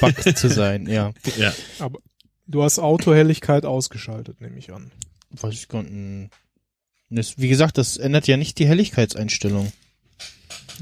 [0.00, 1.12] Bug zu sein, ja.
[1.36, 1.52] Ja.
[1.78, 1.98] Aber
[2.46, 4.90] du hast Autohelligkeit ausgeschaltet, nehme ich an.
[5.30, 6.30] Weiß ich gar nicht.
[7.10, 9.72] Das, wie gesagt, das ändert ja nicht die Helligkeitseinstellung.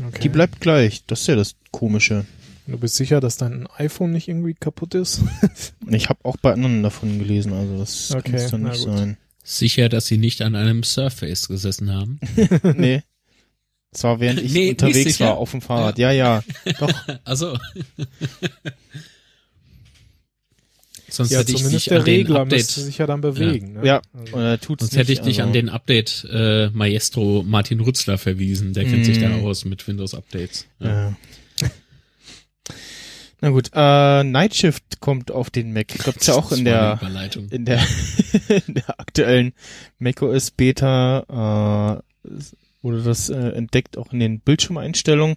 [0.09, 0.21] Okay.
[0.23, 1.05] Die bleibt gleich.
[1.07, 2.25] Das ist ja das Komische.
[2.67, 5.21] Du bist sicher, dass dein iPhone nicht irgendwie kaputt ist?
[5.89, 8.97] Ich habe auch bei anderen davon gelesen, also das Okay, kann es dann nicht gut.
[8.97, 9.17] sein.
[9.45, 12.21] Sicher, dass sie nicht an einem Surface gesessen haben.
[12.77, 13.03] nee.
[13.91, 15.99] Das war während ich Nee, unterwegs war auf dem Fahrrad.
[15.99, 16.43] Ja, ja.
[16.79, 16.91] Doch.
[17.25, 17.59] Also.
[21.13, 23.75] Sonst ja, hätte ich dich der an den Regler Update, müsste sich ja dann bewegen.
[23.75, 23.87] Ne?
[23.87, 24.03] Ja.
[24.33, 25.49] Also, tut's sonst nicht, hätte ich dich also.
[25.49, 28.73] an den Update äh, Maestro Martin Rützler verwiesen.
[28.73, 29.45] Der kennt sich da Mm.
[29.45, 30.67] aus mit Windows Updates.
[30.81, 30.89] Ja.
[31.11, 31.17] Ja.
[33.41, 35.93] Na gut, äh, Night Shift kommt auf den Mac.
[35.95, 37.49] Ich glaube, ja auch in der Überleitung.
[37.51, 37.81] in der
[38.67, 39.53] in der aktuellen
[39.99, 42.31] macOS Beta äh,
[42.83, 45.37] wurde das äh, entdeckt, auch in den Bildschirmeinstellungen.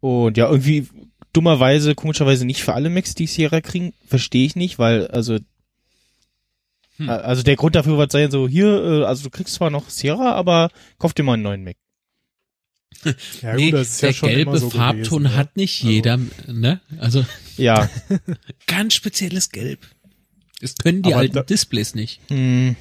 [0.00, 0.88] Und ja, irgendwie
[1.36, 5.38] dummerweise, komischerweise nicht für alle Macs, die Sierra kriegen, verstehe ich nicht, weil also
[6.98, 7.10] Hm.
[7.10, 10.32] also der Grund dafür wird sein, so hier, äh, also du kriegst zwar noch Sierra,
[10.32, 11.76] aber kauf dir mal einen neuen Mac.
[13.42, 15.82] ja, nee, gut, das ist der ja schon gelbe immer so Farbton gewesen, hat nicht
[15.82, 16.80] Also- jeder, ne?
[16.98, 17.26] Also
[17.58, 17.90] Ja,
[18.66, 19.86] ganz spezielles Gelb.
[20.62, 22.20] Das können die Aber alten da- Displays nicht.
[22.28, 22.76] hm.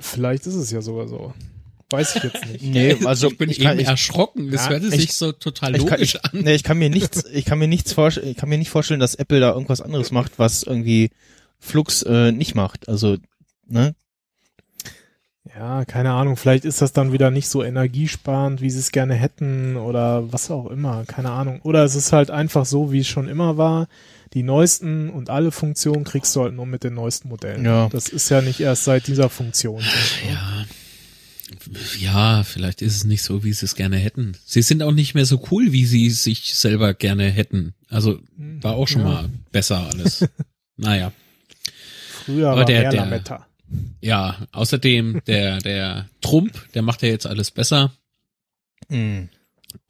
[0.00, 1.32] Vielleicht ist es ja sogar so.
[1.94, 2.62] Weiß ich jetzt nicht.
[2.62, 4.50] nee, also ich bin ich eben kann, ich, erschrocken.
[4.50, 6.30] Das Ja, hörte ich- sich so total ich kann, logisch ich, an.
[6.44, 9.00] nee, ich kann mir nichts, ich kann mir nichts vorstellen, ich kann mir nicht vorstellen,
[9.00, 11.10] dass Apple da irgendwas anderes macht, was irgendwie
[11.60, 12.88] Flux äh, nicht macht.
[12.88, 13.16] Also,
[13.66, 13.94] ne?
[15.56, 16.36] Ja, keine Ahnung.
[16.36, 20.50] Vielleicht ist das dann wieder nicht so energiesparend, wie sie es gerne hätten oder was
[20.50, 21.04] auch immer.
[21.06, 21.60] Keine Ahnung.
[21.62, 23.86] Oder es ist halt einfach so, wie es schon immer war.
[24.32, 27.64] Die neuesten und alle Funktionen kriegst du halt nur mit den neuesten Modellen.
[27.64, 27.88] Ja.
[27.90, 29.80] Das ist ja nicht erst seit dieser Funktion.
[29.80, 29.86] so,
[30.26, 30.32] ne?
[30.32, 30.64] Ja.
[31.98, 34.36] Ja, vielleicht ist es nicht so, wie sie es gerne hätten.
[34.44, 37.74] Sie sind auch nicht mehr so cool, wie sie sich selber gerne hätten.
[37.88, 39.08] Also war auch schon Ja.
[39.08, 40.26] mal besser alles.
[40.76, 41.12] naja.
[42.24, 43.46] Früher Aber war der- der- Lametta.
[44.00, 47.92] Ja, außerdem der, der Trump, der macht ja jetzt alles besser.
[48.88, 49.28] Hm.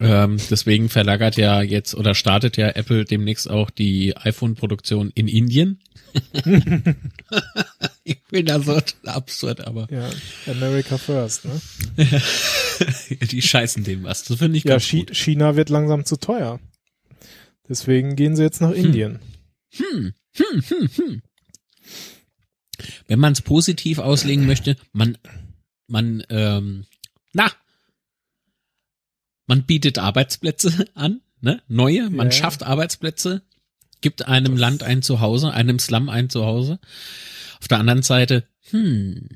[0.00, 5.80] Ähm, deswegen verlagert ja jetzt oder startet ja Apple demnächst auch die iPhone-Produktion in Indien.
[8.04, 10.08] ich bin da so absurd, aber Ja,
[10.50, 11.60] America first, ne?
[13.30, 14.24] die scheißen dem was.
[14.24, 15.16] Das finde ich Ja, ganz Chi gut.
[15.16, 16.60] China wird langsam zu teuer.
[17.68, 19.20] Deswegen gehen sie jetzt nach Indien.
[19.76, 21.22] Hm, hm, hm, hm.
[23.06, 25.18] Wenn man es positiv auslegen möchte, man,
[25.86, 26.86] man, ähm,
[27.32, 27.50] na,
[29.46, 32.32] man bietet Arbeitsplätze an, ne, neue, man Ja.
[32.32, 33.42] schafft Arbeitsplätze,
[34.00, 36.78] gibt einem Land ein Zuhause, einem Slum ein Zuhause.
[37.60, 39.28] Auf der anderen Seite, hm,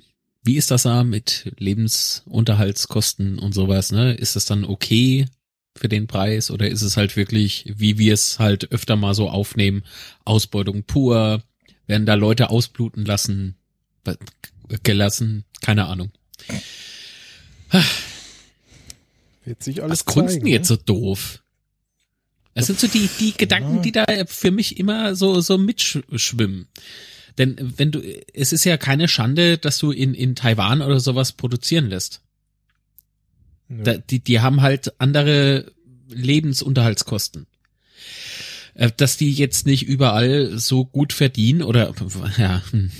[0.42, 4.14] wie ist das da mit Lebensunterhaltskosten und sowas, ne?
[4.14, 5.26] Ist das dann okay
[5.76, 9.28] für den Preis oder ist es halt wirklich, wie wir es halt öfter mal so
[9.30, 9.84] aufnehmen,
[10.24, 11.42] Ausbeutung pur,
[11.86, 13.56] werden da Leute ausbluten lassen,
[14.82, 16.10] gelassen, keine Ahnung.
[19.48, 20.76] Wird sich alles Was zeigen, denn jetzt ne?
[20.76, 21.42] so doof?
[22.54, 26.66] Das sind so die, die Gedanken, die da für mich immer so, so mitschwimmen.
[27.38, 28.02] Denn wenn du,
[28.34, 32.20] es ist ja keine Schande, dass du in, in Taiwan oder sowas produzieren lässt.
[33.68, 33.84] Nö.
[33.84, 35.72] Da, die, die haben halt andere
[36.08, 37.46] Lebensunterhaltskosten.
[38.74, 41.94] Äh, Dass die jetzt nicht überall so gut verdienen oder,
[42.38, 42.90] ja, hm,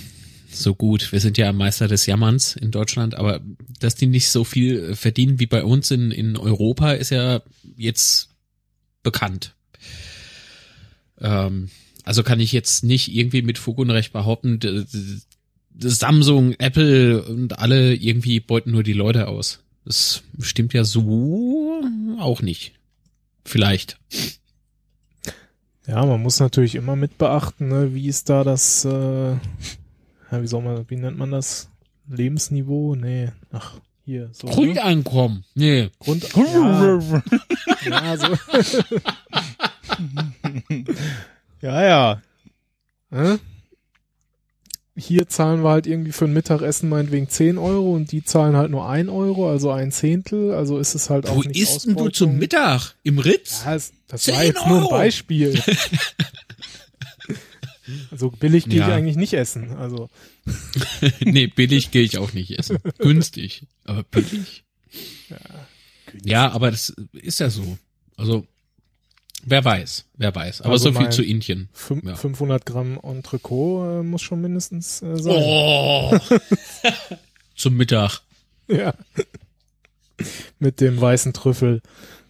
[0.59, 1.11] so gut.
[1.11, 3.41] Wir sind ja Meister des Jammerns in Deutschland, aber
[3.79, 7.41] dass die nicht so viel verdienen wie bei uns in, in Europa ist ja
[7.75, 8.29] jetzt
[9.03, 9.55] bekannt.
[11.19, 11.69] Ähm,
[12.03, 14.59] also kann ich jetzt nicht irgendwie mit Fug und Recht behaupten,
[15.77, 19.63] Samsung, Apple und alle irgendwie beuten nur die Leute aus.
[19.85, 21.81] Das stimmt ja so
[22.19, 22.73] auch nicht.
[23.45, 23.97] Vielleicht.
[25.87, 29.35] Ja, man muss natürlich immer mit beachten, ne, wie ist da das, äh,
[30.31, 31.69] ja, wie soll man, wie nennt man das?
[32.07, 32.95] Lebensniveau?
[32.95, 34.47] Nee, ach, hier, so.
[34.47, 34.53] ne?
[34.53, 35.45] Grundeinkommen.
[35.53, 35.89] Nee.
[35.99, 36.99] Grund, ja,
[37.85, 38.27] ja, so,
[41.61, 42.21] Ja, ja.
[43.11, 43.37] Hä?
[44.95, 48.69] Hier zahlen wir halt irgendwie für ein Mittagessen meinetwegen 10 Euro und die zahlen halt
[48.71, 51.95] nur 1 Euro, also ein Zehntel, also ist es halt auch Wo nicht isst denn
[51.95, 52.95] du zum Mittag?
[53.03, 53.63] Im Ritz?
[53.65, 54.89] Ja, das 10 war jetzt nur ein Euro.
[54.89, 55.53] Beispiel.
[58.11, 58.95] also billig gehe ich Ja.
[58.95, 60.09] eigentlich nicht essen, also
[61.21, 62.77] nee, billig gehe ich auch nicht essen.
[62.97, 63.63] Günstig.
[63.85, 64.63] Aber billig?
[66.23, 67.77] Ja, aber das ist ja so.
[68.17, 68.45] Also,
[69.43, 70.61] wer weiß, wer weiß.
[70.61, 71.69] Aber Also so viel zu Indien.
[71.75, 72.15] fün- Ja.
[72.15, 75.35] 500 Gramm Entrecot äh, muss schon mindestens äh, sein.
[75.37, 76.17] Oh.
[77.55, 78.21] Zum Mittag.
[78.67, 78.93] Ja.
[80.59, 81.81] Mit dem weißen Trüffel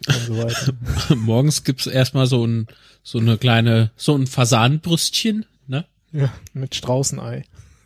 [0.06, 0.74] und so weiter.
[1.16, 2.66] Morgens gibt's erstmal so ein,
[3.02, 5.84] so eine kleine, so ein Fasanenbrüstchen, ne?
[6.12, 7.44] ja, mit Straußenei.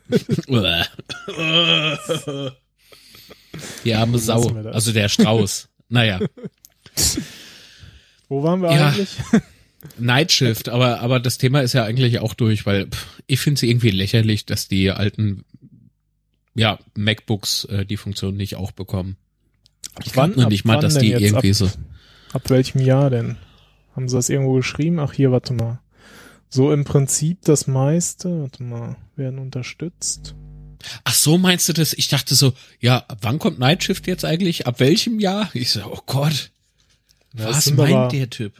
[3.85, 4.49] Die arme Sau.
[4.71, 5.69] Also der Strauß.
[5.89, 6.19] Naja.
[8.27, 8.89] Wo waren wir Ja.
[8.89, 9.09] eigentlich?
[9.99, 13.59] Night Shift, aber, aber das Thema ist ja eigentlich auch durch, weil pff, ich finde
[13.59, 15.45] es irgendwie lächerlich, dass die alten
[16.55, 19.15] ja, MacBooks äh, die Funktion nicht auch bekommen.
[20.03, 21.69] Ich Wann- glaube noch ab nicht mal, dass die irgendwie Ab- so.
[22.33, 23.37] Ab welchem Jahr denn?
[23.95, 24.99] Haben sie das irgendwo geschrieben?
[24.99, 25.79] Ach, hier, warte mal.
[26.49, 30.35] So im Prinzip das meiste, warte mal, werden unterstützt.
[31.03, 31.93] Ach so, meinst du das?
[31.93, 34.67] Ich dachte so, ja, wann kommt Night Shift jetzt eigentlich?
[34.67, 35.49] Ab welchem Jahr?
[35.53, 36.51] Ich so, oh Gott,
[37.33, 38.53] was meint der Typ?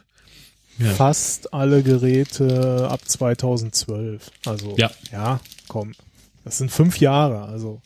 [0.78, 0.90] Ja.
[0.92, 4.30] Fast alle Geräte ab 2012.
[4.44, 4.90] Also, Ja.
[5.12, 5.92] ja, komm.
[6.44, 7.80] Das sind fünf Jahre, also.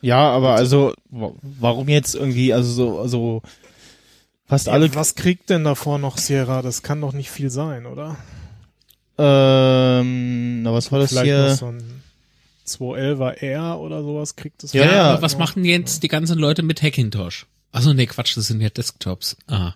[0.00, 3.42] Ja, aber also, wa- warum jetzt irgendwie, also so, also
[4.52, 6.60] fast alle, was kriegt denn davor noch Sierra?
[6.60, 8.16] Das kann doch nicht viel sein, oder?
[9.18, 11.54] ähm, na was war das Vielleicht noch hier?
[11.54, 12.02] so ein
[12.66, 14.72] 211er R oder sowas kriegt es.
[14.74, 17.46] Ja, Ja, aber was machen jetzt die ganzen Leute mit Hackintosh?
[17.72, 19.36] Ach so, nee, Quatsch, das sind ja Desktops.
[19.46, 19.72] Ah.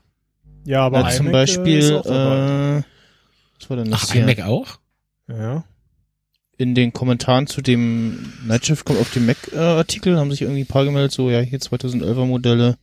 [0.65, 2.83] Ja, aber Ja, zum äh, Beispiel, ist auch äh,
[3.59, 4.23] was war denn das Ach, hier?
[4.23, 4.79] iMac auch?
[5.29, 5.65] ja.
[6.59, 10.87] In den Kommentaren zu dem Nightshift kommt auf dem Mac-Artikel, haben sich irgendwie ein paar
[10.87, 12.79] gemeldet, so, ja, hier 2011er Modelle,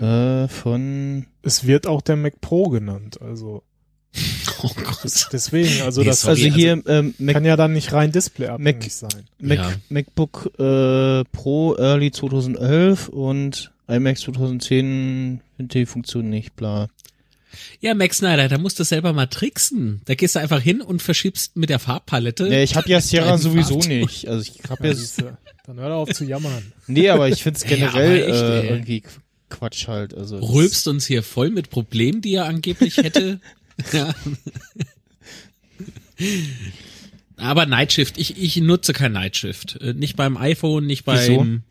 [0.00, 3.62] äh, von, Es wird auch der Mac Pro genannt, also
[4.62, 5.28] Oh Gott.
[5.32, 8.82] deswegen, also Nee, das sorry, also hier, ähm, Mac, kann ja dann nicht rein displayabhängig
[8.82, 9.24] Mac- sein.
[9.38, 9.72] Mac, Ja.
[9.90, 16.88] MacBook äh, Pro Early 2011 und iMac 2010 findet die Funktion nicht, bla.
[17.80, 20.02] Ja, Max Snyder, da musst du selber mal tricksen.
[20.04, 22.44] Da gehst du einfach hin und verschiebst mit der Farbpalette.
[22.48, 23.98] Nee, ich habe ja Sierra sowieso Farbton.
[24.00, 24.28] nicht.
[24.28, 25.38] Also ich habe Ja, ja.
[25.66, 26.72] Dann hör doch auf zu jammern.
[26.86, 28.68] nee, aber ich find's Ja, generell aber echt, äh, ey.
[28.68, 29.02] irgendwie
[29.48, 30.14] Quatsch halt.
[30.14, 33.40] Also Rülpst uns hier voll mit Problemen, die er angeblich hätte.
[33.92, 34.14] ja.
[37.36, 39.76] Aber Nightshift, ich, ich nutze kein Nightshift.
[39.80, 41.62] Äh, Nicht beim iPhone, nicht beim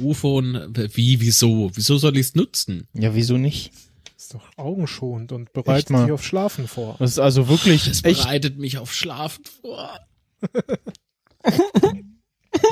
[0.00, 0.70] UFone.
[0.94, 1.70] Wie, wieso?
[1.74, 2.88] Wieso soll ich es nutzen?
[2.92, 3.70] Ja, wieso nicht?
[4.16, 6.04] Ist doch augenschonend und bereitet mal.
[6.04, 6.96] dich auf Schlafen vor.
[6.98, 10.00] Das ist also wirklich echt, bereitet mich auf Schlafen vor.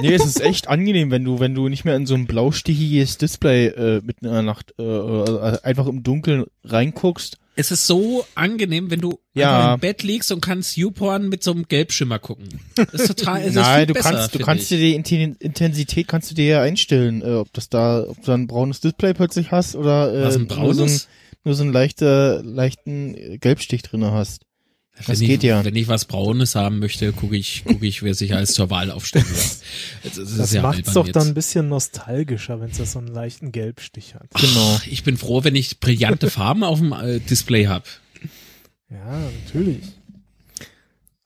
[0.00, 3.18] nee, es ist echt angenehm, wenn du, wenn du nicht mehr in so ein blaustichiges
[3.18, 7.38] Display äh, mitten in der Nacht äh, äh, einfach im Dunkeln reinguckst.
[7.54, 9.74] Es ist so angenehm, wenn du Ja.
[9.74, 12.48] im Bett liegst und kannst YouPorn mit so einem Gelbschimmer gucken.
[12.76, 16.08] Das ist total, es ist Nein, du besser, kannst, du kannst dir die Inten- Intensität
[16.08, 19.50] kannst du dir ja einstellen, äh, ob das da, ob du ein braunes Display plötzlich
[19.50, 21.08] hast oder äh, Was, ein nur so ein, braunes?
[21.44, 24.46] nur so einen leichter, leichten Gelbstich drinne hast.
[24.94, 25.64] Wenn Das ich, geht ja.
[25.64, 28.90] Wenn ich was Braunes haben möchte, gucke ich, gucke ich, wer sich als zur Wahl
[28.90, 29.62] aufstellen lässt.
[30.04, 31.16] Das, das, ja macht's doch jetzt.
[31.16, 34.28] dann ein bisschen nostalgischer, wenn es das so einen leichten Gelbstich hat.
[34.34, 34.76] Genau.
[34.78, 37.84] Ach, Ich bin froh, wenn ich brillante Farben auf dem äh, Display habe.
[38.90, 39.82] Ja, natürlich.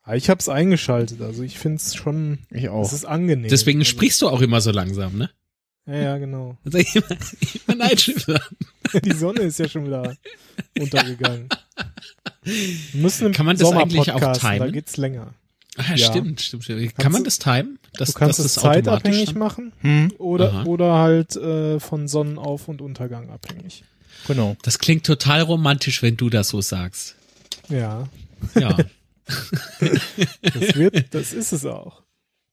[0.03, 2.93] Aber ich hab's eingeschaltet, also ich find's schon, Ich es auch.
[2.93, 3.49] ist angenehm.
[3.49, 5.29] Deswegen also, sprichst du auch immer so langsam, ne?
[5.85, 6.57] Ja, ja, genau.
[6.63, 7.17] Also immer,
[7.67, 8.39] immer Nightschiffe.
[9.03, 10.15] Die Sonne ist ja schon wieder
[10.79, 11.49] untergegangen.
[12.93, 14.71] Müssen im Kann man das eigentlich auch Sommerpodcast, Da timen?
[14.71, 15.33] geht's länger.
[15.77, 16.09] Ah, Ja.
[16.11, 16.81] stimmt, stimmt, stimmt.
[16.81, 17.79] Kann Kannst man du- das timen?
[17.97, 20.63] Das, Du kannst dass es das zeitabhängig dann- machen Hm, oder, Aha.
[20.63, 23.83] oder halt äh, von Sonnenauf- und Untergang abhängig.
[24.27, 24.55] genau.
[24.63, 27.15] Das klingt total romantisch, wenn du das so sagst.
[27.69, 28.07] Ja,
[28.55, 28.75] Ja.
[29.79, 32.01] das wird, das ist es auch.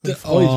[0.03, 0.51] Da freue ich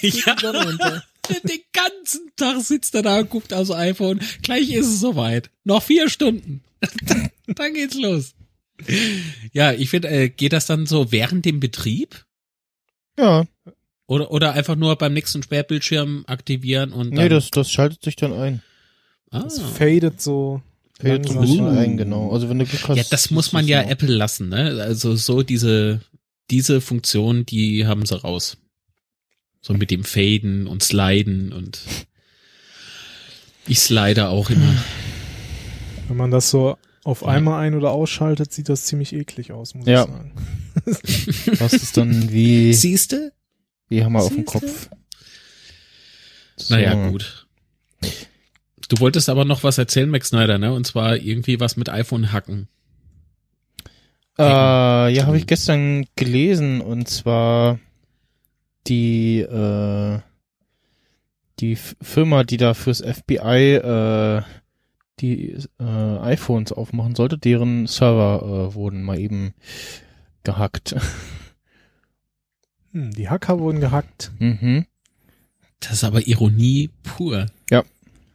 [0.00, 0.32] mich schon.
[0.34, 0.38] ja.
[0.52, 1.02] Sonne unter.
[1.44, 4.20] Den ganzen Tag sitzt er da und guckt aufs iPhone.
[4.42, 5.50] Gleich ist es soweit.
[5.64, 6.62] Noch vier Stunden.
[7.46, 8.34] dann geht's los.
[9.52, 12.24] Ja, ich finde, äh, geht das dann so während dem Betrieb?
[13.18, 13.44] Ja,
[14.06, 18.16] Oder, oder einfach nur beim nächsten Sperrbildschirm aktivieren und dann, nee, das, das schaltet sich
[18.16, 18.62] dann ein.
[19.30, 19.40] ah.
[19.40, 20.62] Das fadet so
[21.00, 22.30] Fällt so ein bisschen ein, genau.
[22.30, 22.96] Also wenn du Glück hast.
[22.96, 24.82] Ja, das muss man ja du's Apple lassen, ne?
[24.82, 26.00] Also so diese,
[26.50, 28.58] diese Funktion, die haben sie raus.
[29.62, 31.80] So mit dem Faden und Sliden und
[33.66, 34.74] ich slide auch immer.
[36.10, 39.86] Wenn man das so auf einmal ein- oder ausschaltet, sieht das ziemlich eklig aus, muss
[39.86, 40.02] Ja.
[40.04, 40.32] ich sagen.
[41.58, 43.32] Das ist dann wie, Siehste?
[43.88, 44.44] wie Hammer auf dem?
[44.44, 44.90] Kopf.
[46.56, 46.74] So.
[46.74, 47.46] Naja, gut.
[48.88, 50.72] Du wolltest aber noch was erzählen, Max Snyder, ne?
[50.74, 52.66] Und zwar irgendwie was mit iPhone hacken.
[54.38, 57.78] Äh, ja, habe ich gestern gelesen und zwar
[58.88, 60.18] die äh,
[61.60, 64.42] die Firma, die da fürs FBI äh,
[65.20, 69.54] die äh, iPhones aufmachen sollte, deren Server äh, wurden mal eben
[70.44, 70.94] gehackt.
[72.92, 74.32] Hm, die Hacker wurden gehackt.
[74.38, 74.86] mhm.
[75.80, 77.46] Das ist aber Ironie pur.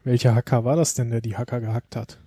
[0.04, 2.20] Welcher Hacker war das denn, der die Hacker gehackt hat?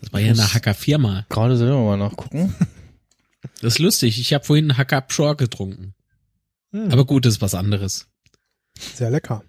[0.00, 1.24] Das war ja eine Hackerfirma.
[1.30, 2.54] Gerade selber mal nachgucken.
[3.60, 4.20] Das ist lustig.
[4.20, 5.94] Ich habe vorhin einen Hacker Pschor getrunken.
[6.72, 8.08] Hm, Aber gut, das ist was anderes.
[8.94, 9.42] sehr lecker.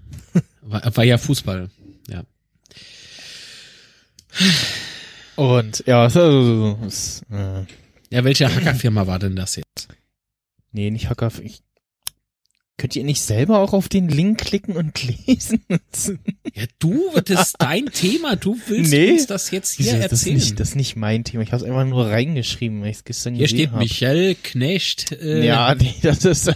[0.61, 1.69] War, war ja Fußball.
[4.37, 4.45] Ja.
[5.43, 7.63] Und ja, es, also, es, äh,
[8.09, 9.87] Ja, welche Hackerfirma war denn das jetzt?
[10.71, 11.31] nee, nicht Hacker.
[11.41, 11.61] Ich,
[12.79, 15.63] könnt ihr nicht selber auch auf den Link klicken und lesen?
[16.55, 18.35] Ja, du, das ist dein Thema.
[18.35, 19.11] Du willst Nee.
[19.11, 20.35] uns das jetzt hier Wieso ist das erzählen.
[20.37, 21.43] nicht, das ist nicht mein Thema.
[21.43, 23.79] Ich habe es einfach nur reingeschrieben, weil ich es gestern hier gesehen steht hab.
[23.79, 26.51] Michel Knecht, äh, Ja, nee, das ist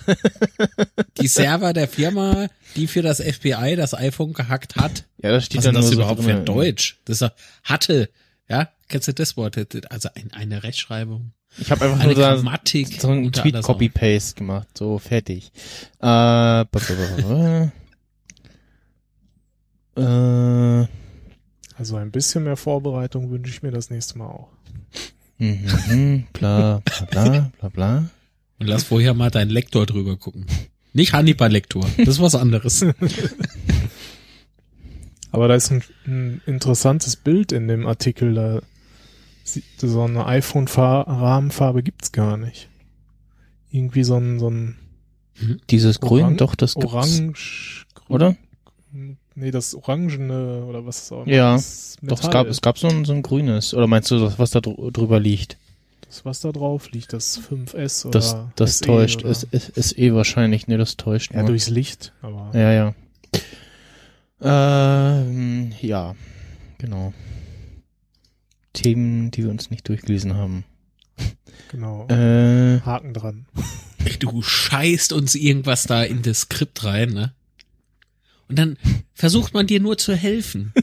[1.21, 5.05] die Server der Firma, die für das FBI das iPhone gehackt hat.
[5.21, 6.37] ja, das steht Was dann ist das nur so überhaupt für drin.
[6.39, 6.97] ein Deutsch?
[7.05, 7.31] Das ist
[7.63, 8.09] hatte.
[8.49, 9.57] Ja, kennst du das Wort?
[9.89, 11.31] Also ein, eine Rechtschreibung.
[11.57, 12.99] Ich habe einfach Eine nur Grammatik.
[13.01, 13.61] so einen Tweet.
[13.61, 15.51] Copy Paste gemacht, so fertig.
[15.99, 16.79] Äh, ba- ba-
[17.21, 17.71] ba-
[19.95, 20.81] ba.
[20.81, 20.87] äh,
[21.77, 24.49] Also ein bisschen mehr Vorbereitung wünsche ich mir das nächste Mal auch.
[25.37, 28.09] mhm, mhm, bla bla bla bla bla.
[28.59, 30.45] Und lass vorher mal deinen Lektor drüber gucken.
[30.93, 31.85] Nicht Hannibal-Lektor.
[31.97, 32.85] Das ist was anderes.
[35.31, 38.35] Aber da ist ein, ein interessantes Bild in dem Artikel.
[38.35, 38.61] Da
[39.77, 42.69] so eine iPhone-Rahmenfarbe gibt's gar nicht.
[43.71, 44.75] Irgendwie so ein, so ein
[45.69, 46.93] Dieses Grün, Orang- doch, das gibt's.
[46.93, 48.35] Orange, grün, Oder?
[49.35, 51.59] Nee, das Orangene oder was es auch immer Ja,
[52.03, 53.73] Doch, es gab, es gab so ein, so ein grünes.
[53.73, 55.57] Oder meinst du das, was da dr drüber liegt?
[56.07, 59.21] das, was da drauf liegt, das 5S oder Das, das SE täuscht.
[59.23, 61.47] oder, Es ist, ist eh wahrscheinlich, ne, das täuscht ja, nur.
[61.47, 62.93] durchs Licht, aber Ja, ja.
[64.41, 66.13] Ähm, ja,
[66.77, 67.13] genau.
[68.73, 70.63] Themen, die wir uns nicht durchgelesen haben.
[71.69, 72.07] genau.
[72.07, 73.45] Äh, Haken dran.
[74.19, 77.33] Du scheißt uns irgendwas da in das Skript rein, ne?
[78.49, 78.77] Und dann
[79.13, 80.73] versucht man dir nur zu helfen.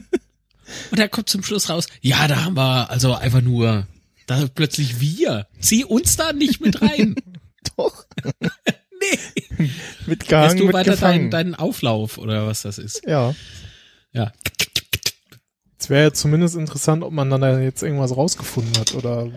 [0.89, 3.87] Und dann kommt zum Schluss raus, ja, da haben wir also einfach nur,
[4.25, 5.47] da plötzlich wir.
[5.59, 7.15] Zieh uns da nicht mit rein.
[7.77, 8.05] doch.
[9.57, 9.69] Nee.
[10.05, 13.01] Mit Hast gehangen, du weiter deinen, deinen Auflauf oder was das ist?
[13.07, 13.33] ja.
[14.13, 14.31] Ja.
[15.81, 19.31] Es wäre ja zumindest interessant, ob man dann da jetzt irgendwas rausgefunden hat oder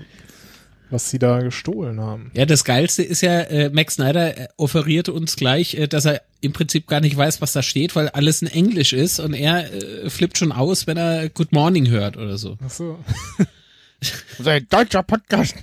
[0.91, 2.31] was sie da gestohlen haben.
[2.35, 6.21] Ja, das Geilste ist ja, äh, Max Snyder äh, offerierte uns gleich, äh, dass er
[6.43, 9.73] im Prinzip gar nicht weiß, was da steht, weil alles in Englisch ist und er
[9.73, 12.59] äh, flippt schon aus, wenn er Good Morning hört oder so.
[12.63, 13.03] Ach so.
[14.39, 15.55] Sein deutscher Podcast.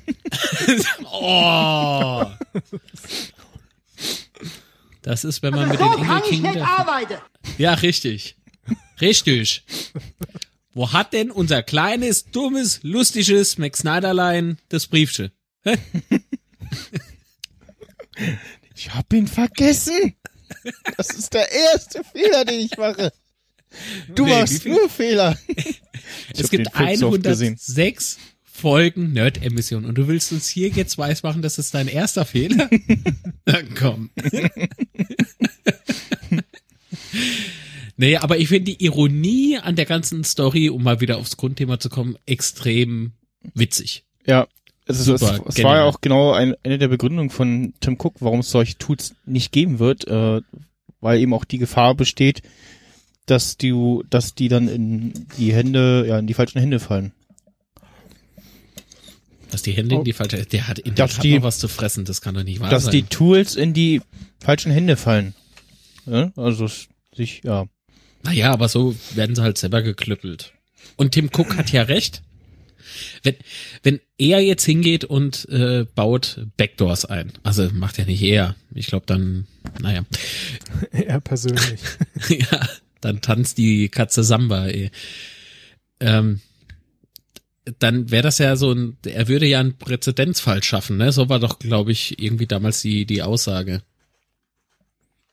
[1.12, 2.26] oh.
[5.04, 6.68] Das ist, wenn man mit den Engelkindern.
[7.60, 8.36] Ja, richtig.
[9.00, 9.64] Richtig.
[10.74, 15.32] Wo hat denn unser kleines, dummes, lustiges Max Snyderlein das Briefchen?
[18.76, 20.16] Ich hab ihn vergessen.
[20.98, 23.12] Das ist der erste Fehler, den ich mache.
[24.14, 25.38] Du Nee, machst nur Fehler.
[26.36, 27.54] Es gibt den Film so oft gesehen.
[27.60, 32.70] 106 Folgen Nerd-Emission und du willst uns hier jetzt weismachen, das ist dein erster Fehler?
[33.46, 34.10] Na komm.
[37.98, 41.80] nee, aber ich finde die Ironie an der ganzen Story, um mal wieder aufs Grundthema
[41.80, 43.14] zu kommen, extrem
[43.54, 44.04] witzig.
[44.26, 44.48] Ja,
[44.88, 45.76] also es, Super, es war genial.
[45.78, 49.52] ja auch genau ein, eine der Begründungen von Tim Cook, warum es solche Tools nicht
[49.52, 50.42] geben wird, äh,
[51.00, 52.42] weil eben auch die Gefahr besteht,
[53.26, 57.14] dass du, dass die dann in die Hände, ja, in die falschen Hände fallen.
[59.52, 61.60] Dass die Hände in die falsche, der hat in der Dass Tat die- noch was
[61.60, 62.92] zu fressen, das kann doch nicht wahr dass sein.
[62.94, 64.02] die Tools in die
[64.40, 65.34] falschen Hände fallen.
[66.06, 66.68] Ja, also
[67.16, 67.66] sich, ja.
[68.24, 70.54] Naja, aber so werden sie halt selber geklüppelt.
[70.96, 72.22] Und Tim Cook hat ja recht.
[73.24, 73.36] Wenn,
[73.84, 78.88] wenn er jetzt hingeht und äh, baut Backdoors ein, also macht er nicht er, ich
[78.88, 79.48] glaube dann,
[79.80, 80.04] naja,
[80.92, 81.80] er persönlich.
[82.30, 82.68] ja,
[83.00, 84.68] dann tanzt die Katze Samba.
[84.68, 84.92] Ey.
[86.00, 86.42] Ähm,
[87.80, 91.12] dann wäre das ja so ein, er würde ja einen Präzedenzfall schaffen, ne?
[91.12, 93.84] So war doch, glaube ich, irgendwie damals die die Aussage.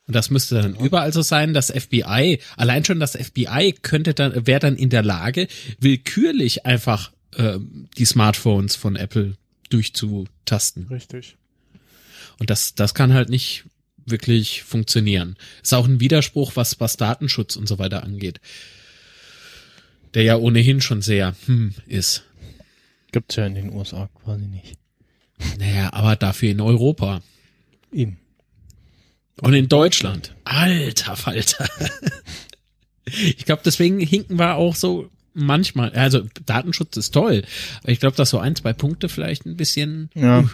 [0.08, 4.46] Und das müsste dann überall so sein, das FBI, allein schon das FBI könnte dann,
[4.46, 5.48] wäre dann in der Lage,
[5.78, 9.36] willkürlich einfach ähm, die Smartphones von Apple
[9.68, 10.88] durchzutasten.
[10.88, 11.36] Richtig.
[12.38, 13.66] Und das, das kann halt nicht
[14.06, 15.36] wirklich funktionieren.
[15.62, 18.40] Ist auch ein Widerspruch, was, was Datenschutz und so weiter angeht.
[20.14, 22.24] Der ja ohnehin schon sehr, hm, ist.
[23.12, 24.78] Gibt's ja in den USA quasi nicht.
[25.58, 27.20] Naja, aber dafür in Europa.
[27.92, 28.18] Eben.
[29.40, 30.34] Und in Deutschland.
[30.44, 31.68] Alter Falter.
[33.10, 35.92] Ich glaube, deswegen hinken wir auch so manchmal.
[35.92, 37.42] Also Datenschutz ist toll.
[37.82, 40.10] Aber ich glaube, dass so ein, zwei Punkte vielleicht ein bisschen.
[40.14, 40.44] Ja.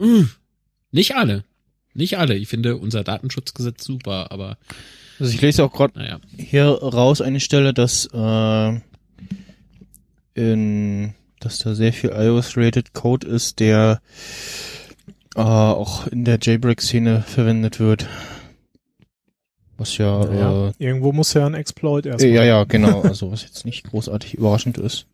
[0.00, 0.24] Uh,
[0.90, 1.44] nicht alle.
[1.94, 2.34] Nicht alle.
[2.34, 4.58] Ich finde unser Datenschutzgesetz super, aber
[5.20, 6.20] Also ich lese auch gerade naja.
[6.36, 8.80] hier raus eine Stelle, dass äh,
[10.34, 14.00] in dass da sehr viel iOS-related Code ist, der
[15.34, 18.08] äh, auch in der Jailbreak-Szene verwendet wird.
[19.76, 22.32] Was ja, Ja, äh, irgendwo muss ja ein Exploit erstmal.
[22.32, 23.02] ja, ja, genau.
[23.04, 25.06] Also was jetzt nicht großartig überraschend ist.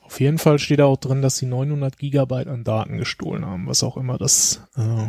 [0.00, 3.66] Auf jeden Fall steht da auch drin, dass sie 900 Gigabyte an Daten gestohlen haben,
[3.66, 5.08] was auch immer das äh,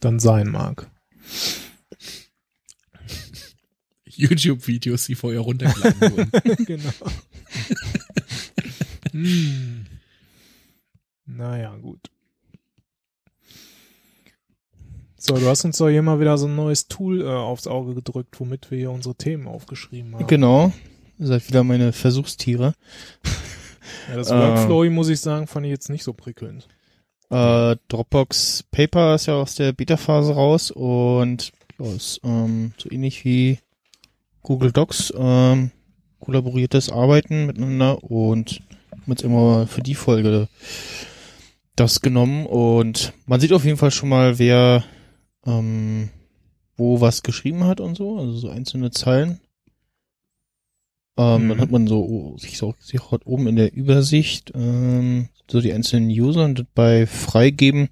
[0.00, 0.90] dann sein mag.
[4.06, 6.64] YouTube-Videos, die vorher runtergeladen wurden.
[6.64, 6.90] genau.
[9.12, 9.86] hm.
[11.26, 12.10] Naja, gut.
[15.28, 17.94] So, du hast uns doch hier mal wieder so ein neues Tool äh, aufs Auge
[17.94, 20.28] gedrückt, womit wir hier unsere Themen aufgeschrieben haben.
[20.28, 20.72] Genau.
[21.18, 22.74] Ihr seid wieder meine Versuchstiere.
[24.08, 24.30] Ja, das.
[24.30, 26.68] Workflow, muss ich sagen, fand ich jetzt nicht so prickelnd.
[27.30, 31.50] Äh, Dropbox Paper ist ja aus der Beta-Phase raus und
[31.80, 33.58] ja, ist ähm, so ähnlich wie
[34.42, 35.72] Google Docs, ähm,
[36.20, 38.62] kollaboriertes Arbeiten miteinander und
[38.92, 40.46] haben jetzt immer für die Folge
[41.74, 44.84] das genommen und man sieht auf jeden Fall schon mal, wer
[45.46, 46.10] ähm,
[46.76, 49.40] wo was geschrieben hat und so, also so einzelne Zeilen.
[51.16, 51.48] Ähm, Mhm.
[51.48, 55.72] Dann hat man so sich so sich auch oben in der Übersicht ähm, so die
[55.72, 57.88] einzelnen User und bei Freigeben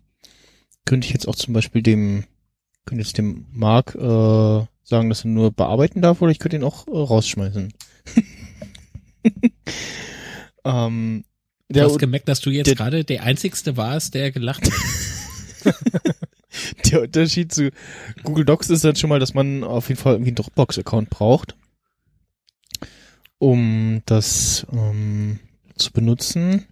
[0.85, 2.25] könnte ich jetzt auch zum Beispiel dem
[2.85, 6.65] könnte jetzt dem Mark äh, sagen, dass er nur bearbeiten darf oder ich könnte ihn
[6.65, 7.73] auch äh, rausschmeißen.
[10.65, 11.25] ähm,
[11.71, 15.75] Du hast gemerkt, dass du jetzt gerade der Einzigste warst, der gelacht hat.
[16.91, 17.71] der Unterschied zu
[18.23, 21.57] Google Docs ist dann schon mal, dass man auf jeden Fall irgendwie einen Dropbox-Account braucht,
[23.39, 25.41] um das ähm,
[25.77, 26.67] zu benutzen.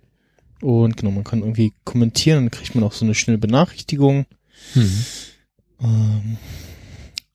[0.60, 4.26] Und genau, man kann irgendwie kommentieren, dann kriegt man auch so eine schnelle Benachrichtigung.
[4.74, 5.04] Hm.
[5.80, 6.36] Ähm,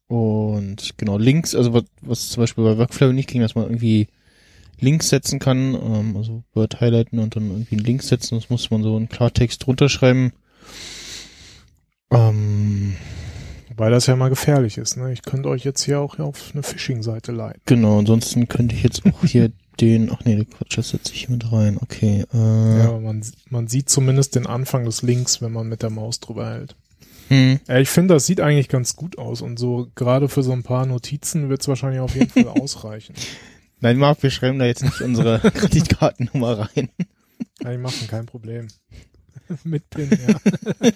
[0.08, 4.08] und genau, Links, also was, was zum Beispiel bei Workflow nicht ging, dass man irgendwie
[4.80, 8.70] Links setzen kann, ähm, also Word highlighten und dann irgendwie einen Link setzen, das muss
[8.70, 10.32] man so in Klartext drunter schreiben.
[12.12, 12.96] Ähm,
[13.76, 14.98] Weil das ja mal gefährlich ist.
[14.98, 15.12] Ne?
[15.14, 17.62] Ich könnte euch jetzt hier auch auf eine Phishing-Seite leiten.
[17.66, 21.32] genau, ansonsten könnte ich jetzt auch hier den, ach nee, Quatsch, das setze ich hier
[21.32, 21.78] mit rein.
[21.80, 25.84] Okay, äh, Ja, aber man, man sieht zumindest den Anfang des Links, wenn man mit
[25.84, 26.76] der Maus drüber hält.
[27.28, 27.60] hm.
[27.68, 30.64] Ja, ich finde, das sieht eigentlich ganz gut aus und so gerade für so ein
[30.64, 33.14] paar Notizen wird es wahrscheinlich auf jeden Fall ausreichen.
[33.80, 36.90] Nein, Marc, wir schreiben da jetzt nicht unsere Kreditkartennummer rein.
[37.62, 38.68] Kann ich machen, kein Problem.
[39.64, 40.90] mit PIN, ja.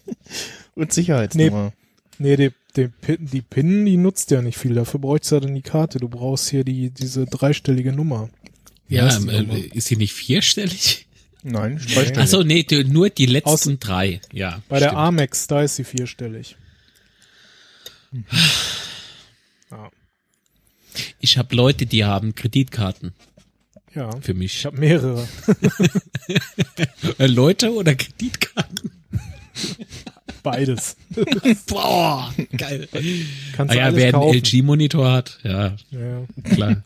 [0.74, 1.72] Und Sicherheitsnummer.
[2.18, 4.74] Nee, die, die, PIN, die PIN, die nutzt ja nicht viel.
[4.74, 5.98] Dafür bräuchtest du ja dann die Karte.
[5.98, 8.30] Du brauchst hier die, diese dreistellige Nummer.
[8.88, 9.58] Wie Ja, die äh, Nummer?
[9.74, 11.06] ist sie nicht vierstellig?
[11.42, 11.94] Nein, Nee.
[11.94, 12.18] dreistellig.
[12.18, 14.20] Ach so, nee, die- nur die letzten Aus- drei.
[14.32, 14.62] Ja.
[14.68, 15.00] Bei der stimmt.
[15.00, 16.56] Amex, da ist sie vierstellig.
[19.70, 19.90] Ja.
[21.18, 23.12] Ich habe Leute, die haben Kreditkarten
[23.94, 24.10] ja.
[24.20, 24.64] für Ich mich.
[24.66, 25.26] habe mehrere.
[27.18, 28.91] Leute oder Kreditkarten?
[30.42, 30.96] Beides.
[31.68, 32.88] Boah, geil.
[33.54, 34.36] Kannst Ah du ja, alles wer einen kaufen.
[34.38, 36.26] LG-Monitor hat, ja, Ja.
[36.44, 36.82] klar.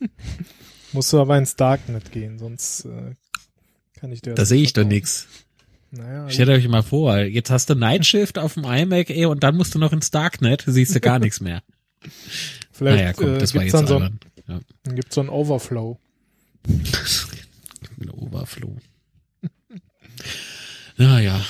[0.93, 3.15] Musst du aber ins Darknet gehen, sonst äh,
[3.99, 5.27] kann ich dir Da sehe ich doch nix.
[5.91, 9.57] Naja, Stellt euch mal vor, jetzt hast du Nightshift auf dem iMac, ey, und dann
[9.57, 11.63] musst du noch ins Darknet, siehst du gar nichts mehr.
[12.73, 14.11] vielleicht naja, komm, äh, das war gibt's jetzt dann
[14.47, 14.53] so.
[14.53, 14.61] Ja.
[14.83, 15.99] dann gibt's so ein Overflow.
[17.99, 18.77] Ein Overflow.
[20.99, 21.41] Naja.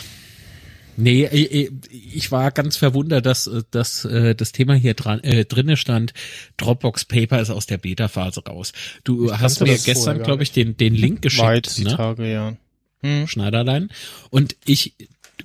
[0.97, 5.44] Nee, äh, äh, ich war ganz verwundert, dass, äh, dass das Thema hier dran, äh,
[5.44, 6.14] drinne stand,
[6.57, 8.72] Dropbox Paper ist aus der Beta-Phase raus.
[9.05, 11.97] Du Ich hast mir gestern, glaube ich, den, den Link Weit geschickt, die ne?
[11.97, 12.57] Tage, ja.
[13.03, 13.26] Hm.
[13.26, 13.90] Schneiderlein.
[14.30, 14.94] Und ich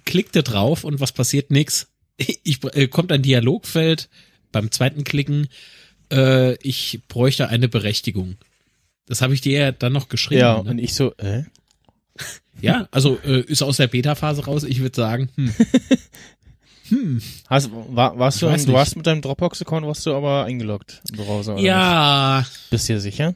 [0.06, 1.52] klickte drauf und was passiert?
[1.52, 1.88] Nix.
[2.18, 4.10] Ich, äh, kommt ein Dialogfeld
[4.52, 5.47] beim zweiten Klicken,
[6.12, 8.36] äh, ich bräuchte eine Berechtigung.
[9.08, 10.41] Das habe ich dir ja dann noch geschrieben.
[10.41, 10.70] Ja, ne?
[10.72, 11.43] und ich so, äh?
[12.62, 14.64] Ja, also äh, ist aus der Beta-Phase raus.
[14.64, 15.53] Ich würde sagen, hm,
[16.89, 18.68] hm, Hast, war, warst du, du nicht.
[18.72, 22.70] warst mit deinem Dropbox-Account, warst du aber eingeloggt im Browser, oder ja, nicht?
[22.70, 23.36] Bist du dir sicher?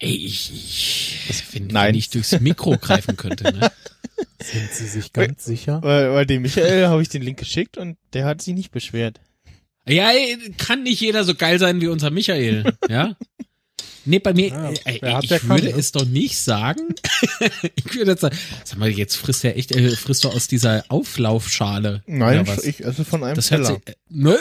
[0.00, 1.88] ey, ich, ich wenn, Nein.
[1.88, 3.70] wenn ich durchs Mikro greifen könnte, ne?
[4.42, 5.82] Sind Sie sich ganz sicher?
[5.82, 9.20] Weil, weil dem Michael habe ich den Link geschickt und der hat sich nicht beschwert.
[9.90, 13.16] Ja, ey, kann nicht jeder so geil sein wie unser Michael, ja?
[14.04, 15.74] Nee, bei mir, Ja, äh, wer hat, ich kann, würde ne?
[15.78, 16.94] es doch nicht sagen.
[17.74, 20.84] ich würde jetzt sagen, sag mal, jetzt frisst er echt, äh, frisst du aus dieser
[20.88, 22.02] Auflaufschale.
[22.06, 23.80] Nein, ich esse von einem Das hört Teller.
[23.86, 24.38] sich, äh, ne,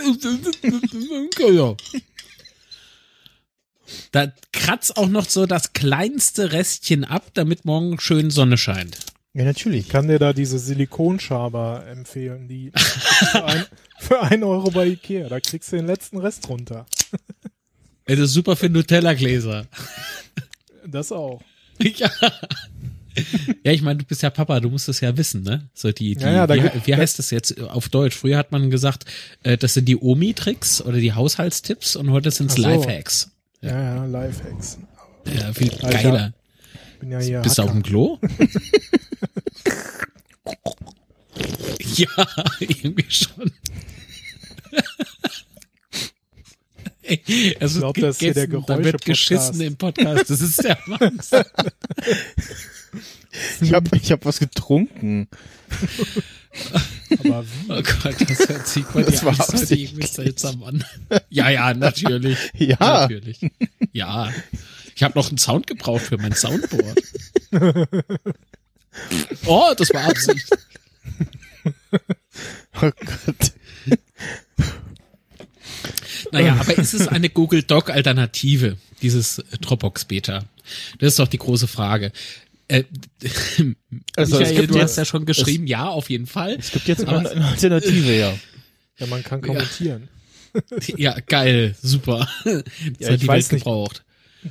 [1.53, 1.75] ja.
[4.11, 8.97] Da kratzt auch noch so das kleinste Restchen ab, damit morgen schön Sonne scheint.
[9.33, 9.81] Ja, natürlich.
[9.85, 13.65] Ich kann dir da diese Silikonschaber empfehlen, die für ein,
[13.99, 15.29] für ein Euro bei Ikea.
[15.29, 16.85] Da kriegst du den letzten Rest runter.
[18.07, 19.67] Das ist super für Nutella-Gläser.
[20.85, 21.41] Das auch.
[21.79, 22.09] ja.
[23.63, 25.67] Ja, ich meine, du bist ja Papa, du musst das ja wissen, ne?
[25.73, 28.15] So die, die Ja, ja, wie, wie heißt das jetzt auf Deutsch?
[28.15, 29.05] Früher hat man gesagt,
[29.43, 32.63] äh, das sind die Omi-Tricks oder die Haushaltstipps und heute sind's Ach so.
[32.69, 33.31] Lifehacks.
[33.61, 34.77] Ja, ja, Lifehacks.
[35.25, 35.89] Ja, viel Alter.
[35.89, 36.33] geiler.
[36.99, 38.19] Bin ja hier Bist du auf dem Klo?
[41.95, 42.07] ja,
[42.59, 43.51] irgendwie schon.
[47.07, 50.29] Ey, es Ich glaub, wird das ist hier der gegessen, da wird geschissen im Podcast.
[50.29, 51.31] Das ist der Max.
[53.61, 55.27] Ich habe ich hab was getrunken.
[57.19, 57.71] Aber wie?
[57.71, 59.83] Oh Gott, das hört sich bei Das dir war absichtlich.
[59.91, 60.83] irgendwie seltsam an.
[61.29, 62.37] Ja, ja, natürlich.
[62.55, 62.77] Ja.
[62.79, 63.39] Natürlich.
[63.93, 64.31] Ja.
[64.95, 67.01] Ich habe noch einen Sound gebraucht für mein Soundboard.
[69.45, 70.49] Oh, das war Absicht.
[72.81, 73.53] Oh Gott.
[76.31, 80.43] Naja, aber ist es eine Google Doc Alternative, dieses äh, Dropbox Beta?
[80.99, 82.11] Das ist doch die große Frage.
[82.67, 82.83] Äh,
[84.15, 86.55] Also, es Michael, gibt du hast ja schon geschrieben, ja, auf jeden Fall.
[86.59, 88.33] Es gibt jetzt Aber- eine, Alternative, ja.
[88.99, 90.09] Ja, man kann kommentieren.
[90.97, 92.27] Ja, geil, super.
[92.43, 92.63] Das
[92.99, 93.63] Ja, hat ich die weiß Welt nicht.
[93.63, 94.03] gebraucht.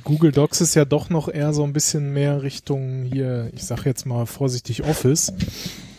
[0.03, 3.85] Google Docs ist ja doch noch eher so ein bisschen mehr Richtung hier, ich sag
[3.85, 5.33] jetzt mal vorsichtig Office.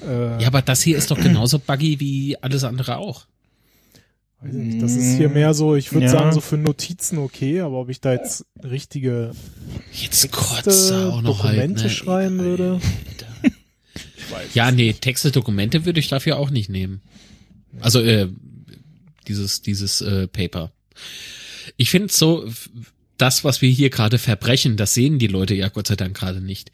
[0.06, 3.26] Äh, Ja, aber das hier ist doch genauso buggy wie alles andere auch.
[4.40, 6.12] Weiß ich nicht, das ist hier mehr so, ich würde Ja.
[6.12, 9.32] sagen, so für Notizen okay, aber ob ich da jetzt richtige
[9.92, 11.90] Jetzt Texte, auch noch Dokumente halt, ne?
[11.90, 12.80] schreiben würde.
[14.54, 17.00] Ja, nee, Texte, Dokumente würde ich dafür auch nicht nehmen.
[17.80, 18.28] Also äh,
[19.26, 20.72] dieses dieses äh, Paper.
[21.76, 22.48] Ich finde so
[23.16, 26.40] das, was wir hier gerade verbrechen, das sehen die Leute ja Gott sei Dank gerade
[26.40, 26.70] nicht.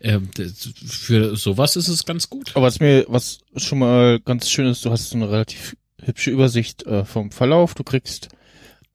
[0.00, 2.52] Ähm, das, für sowas ist es ganz gut.
[2.54, 6.30] Aber was mir, was schon mal ganz schön ist, du hast so eine relativ hübsche
[6.30, 7.74] Übersicht äh, vom Verlauf.
[7.74, 8.28] Du kriegst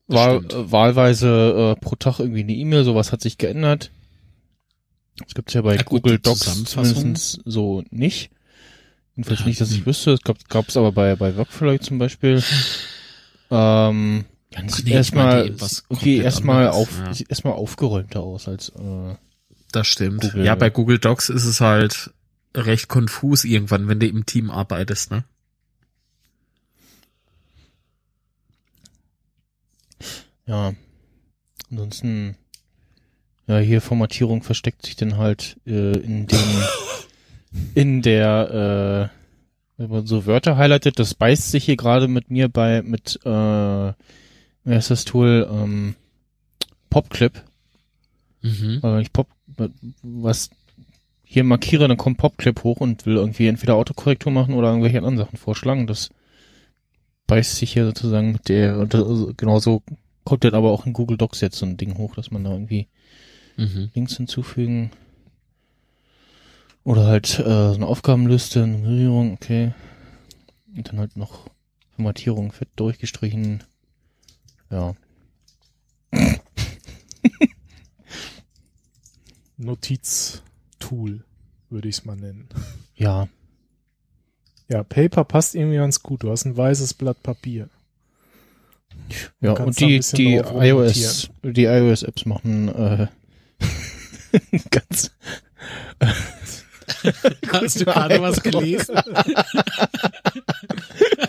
[0.06, 3.90] wahl, äh, wahlweise äh, pro Tag irgendwie eine E-Mail, sowas hat sich geändert.
[5.18, 8.30] Das gibt's ja bei Ja, Google Docs zumindest so nicht.
[9.16, 9.86] Jedenfalls Ja, nicht, dass ich hm.
[9.86, 10.12] wüsste.
[10.12, 12.42] Es gab, gab's aber bei, bei Workflow zum Beispiel.
[13.50, 14.24] Ähm,
[14.84, 15.54] nee, erstmal,
[15.88, 17.12] okay, erstmal auf, ja.
[17.28, 19.14] erstmal aufgeräumter aus als, äh,
[19.70, 20.22] Das stimmt.
[20.22, 20.44] Google.
[20.44, 22.12] Ja, bei Google Docs ist es halt
[22.56, 25.24] recht konfus irgendwann, wenn du im Team arbeitest, ne?
[30.46, 30.74] Ja.
[31.70, 32.36] Ansonsten,
[33.46, 36.62] ja, hier Formatierung versteckt sich dann halt, äh, in dem,
[37.74, 42.48] in der, äh, wenn man so Wörter highlightet, das beißt sich hier gerade mit mir
[42.48, 45.94] bei, mit, äh, wie heißt das Tool, ähm,
[46.90, 47.42] Popclip.
[48.42, 48.78] Mhm.
[48.82, 49.28] Weil wenn ich Pop,
[50.02, 50.50] was
[51.24, 55.16] hier markiere, dann kommt Popclip hoch und will irgendwie entweder Autokorrektur machen oder irgendwelche anderen
[55.16, 55.88] Sachen vorschlagen.
[55.88, 56.10] Das
[57.26, 59.82] beißt sich hier sozusagen mit der, also genauso
[60.24, 62.52] kommt dann aber auch in Google Docs jetzt so ein Ding hoch, dass man da
[62.52, 62.88] irgendwie
[63.56, 63.90] Mhm.
[63.94, 64.90] Links hinzufügen.
[66.82, 69.72] Oder halt äh, so eine Aufgabenliste, Nummerierung, okay.
[70.76, 71.48] Und dann halt noch
[71.94, 73.62] Formatierung fett durchgestrichen.
[74.70, 74.94] Ja.
[79.56, 81.24] Notiz-Tool,
[81.70, 82.48] würde ich es mal nennen.
[82.96, 83.28] Ja.
[84.68, 86.22] Ja, Paper passt irgendwie ganz gut.
[86.22, 87.68] Du hast ein weißes Blatt Papier.
[89.40, 93.06] Ja, und die, die iOS, die iOS-Apps machen äh,
[94.70, 95.12] ganz
[97.52, 98.96] Hast du gerade was gelesen?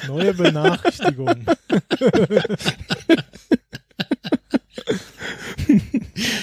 [0.07, 1.45] Neue Benachrichtigung.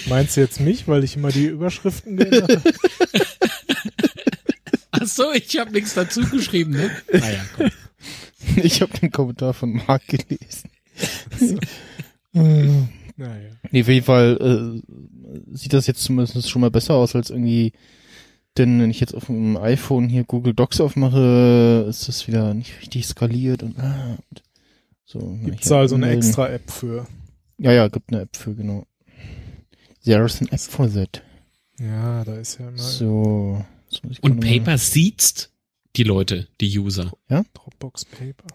[0.06, 2.72] Meinst du jetzt mich, weil ich immer die Überschriften geändert habe?
[4.90, 6.90] Ach so, ich habe nichts dazu geschrieben, ne?
[7.12, 7.70] Naja, komm.
[8.56, 10.70] Ich habe den Kommentar von Marc gelesen.
[12.34, 12.68] Äh,
[13.16, 13.50] Naja.
[13.70, 17.72] nee, auf jeden Fall äh, sieht das jetzt zumindest schon mal besser aus als irgendwie,
[18.57, 22.80] denn wenn ich jetzt auf dem iPhone hier Google Docs aufmache, ist das wieder nicht
[22.80, 24.42] richtig skaliert und, ah, und
[25.05, 25.38] so.
[25.44, 26.26] Gibt's Ich da also eine anmelden.
[26.28, 27.07] extra App für?
[27.59, 28.86] Ja, ja, gibt eine App für, genau.
[30.05, 31.22] There is an App for that.
[31.78, 33.64] Ja, da ist ja immer So.
[34.22, 35.50] Und mal- Paper sieht's
[35.96, 37.12] die Leute, die User.
[37.28, 38.46] Dropbox Paper.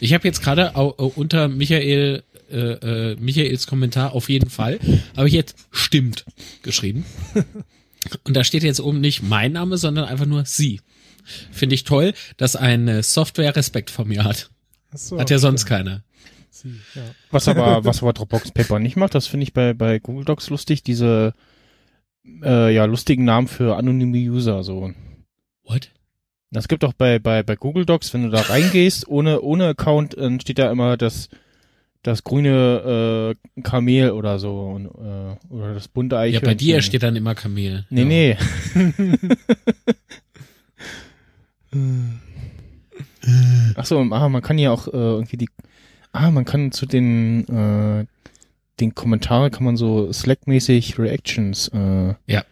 [0.00, 4.78] Ich habe jetzt gerade unter Michael äh, äh, Michaels Kommentar auf jeden Fall
[5.16, 6.24] habe ich jetzt stimmt
[6.62, 7.04] geschrieben.
[8.24, 10.80] Und da steht jetzt oben nicht mein Name, sondern einfach nur sie.
[11.50, 14.50] Finde ich toll, dass eine Software Respekt vor mir hat.
[14.94, 15.78] So, Hat ja sonst okay.
[15.78, 16.04] keiner.
[16.50, 17.02] Sie, ja.
[17.30, 20.48] Was aber, was aber Dropbox Paper nicht macht, das finde ich bei, bei Google Docs
[20.50, 21.34] lustig, diese,
[22.42, 24.92] äh, ja, lustigen Namen für anonyme User, so.
[25.64, 25.90] What?
[26.50, 30.16] Das gibt auch bei, bei, bei Google Docs, wenn du da reingehst, ohne, ohne Account,
[30.16, 31.28] dann steht da immer das,
[32.02, 36.50] das grüne, äh, Kamel oder so, und, äh, oder das bunte Ja, Eichhörnchen.
[36.50, 37.84] bei dir steht dann immer Kamel.
[37.90, 38.06] Nee, ja.
[38.06, 38.36] nee.
[43.74, 45.48] Ach so, ah, man kann ja auch, äh, irgendwie die,
[46.12, 48.06] ah, man kann zu den, äh,
[48.80, 52.44] den Kommentaren kann man so Slack-mäßig Reactions, äh, Ja.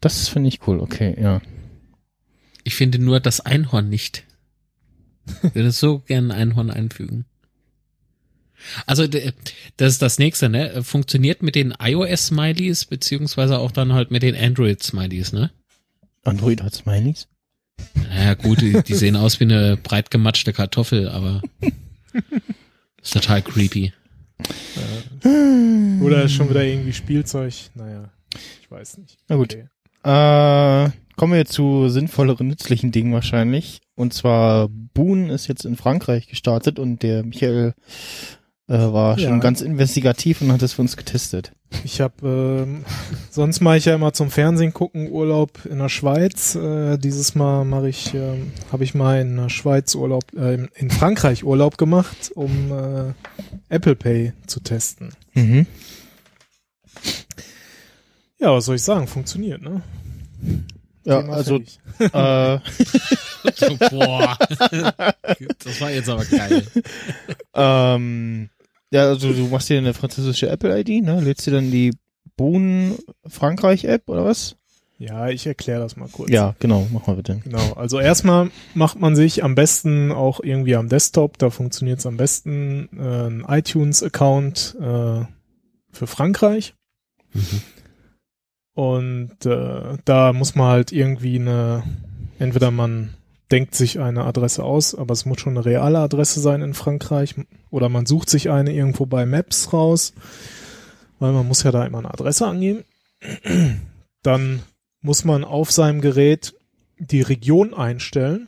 [0.00, 1.40] Das finde ich cool, okay, ja.
[2.68, 4.24] Ich finde nur das Einhorn nicht.
[5.42, 7.24] Ich würde so gern ein Einhorn einfügen.
[8.84, 10.82] Also das ist das nächste, ne?
[10.84, 15.50] Funktioniert mit den iOS-Smileys beziehungsweise auch dann halt mit den Android-Smileys, ne?
[16.24, 17.26] Android hat Smileys?
[17.94, 21.40] Naja gut, die, die sehen aus wie eine breit gematschte Kartoffel, aber
[23.02, 23.94] ist total creepy.
[26.02, 27.54] Oder ist schon wieder irgendwie Spielzeug?
[27.74, 28.10] Naja,
[28.60, 29.16] ich weiß nicht.
[29.26, 29.54] Na gut.
[29.54, 29.68] Okay.
[30.04, 33.80] Äh, kommen wir zu sinnvolleren, nützlichen Dingen wahrscheinlich.
[33.96, 37.74] Und zwar Boon ist jetzt in Frankreich gestartet und der Michael
[38.68, 39.28] äh, war Ja.
[39.28, 41.52] schon ganz investigativ und hat das für uns getestet.
[41.84, 42.84] Ich habe, ähm,
[43.30, 46.54] sonst mache ich ja immer zum Fernsehen gucken Urlaub in der Schweiz.
[46.54, 50.68] Äh, dieses Mal mache ich, ähm, habe ich mal in der Schweiz Urlaub, äh, in-
[50.76, 53.12] in Frankreich Urlaub gemacht, um äh,
[53.74, 55.10] Apple Pay zu testen.
[55.34, 55.66] Mhm.
[58.38, 59.06] Ja, was soll ich sagen?
[59.08, 59.82] Funktioniert, ne?
[61.08, 61.60] Ja, Thema also äh,
[63.90, 64.36] boah.
[65.64, 66.66] Das war jetzt aber geil.
[67.54, 68.50] ähm,
[68.90, 71.20] ja, also du machst dir eine französische Apple-ID, ne?
[71.20, 71.94] Lädst dir dann die
[72.36, 74.56] Boon Frankreich-App oder was?
[74.98, 76.30] Ja, ich erkläre das mal kurz.
[76.30, 77.40] Ja, genau, mach mal bitte.
[77.44, 82.06] Genau, also erstmal macht man sich am besten auch irgendwie am Desktop, da funktioniert es
[82.06, 85.24] am besten, äh, ein iTunes-Account äh,
[85.90, 86.74] für Frankreich.
[87.32, 87.62] Mhm.
[88.78, 91.82] Und äh, da muss man halt irgendwie eine,
[92.38, 93.12] entweder man
[93.50, 97.34] denkt sich eine Adresse aus, aber es muss schon eine reale Adresse sein in Frankreich,
[97.70, 100.12] oder man sucht sich eine irgendwo bei Maps raus,
[101.18, 102.84] weil man muss ja da immer eine Adresse angeben.
[104.22, 104.62] Dann
[105.00, 106.54] muss man auf seinem Gerät
[107.00, 108.46] die Region einstellen.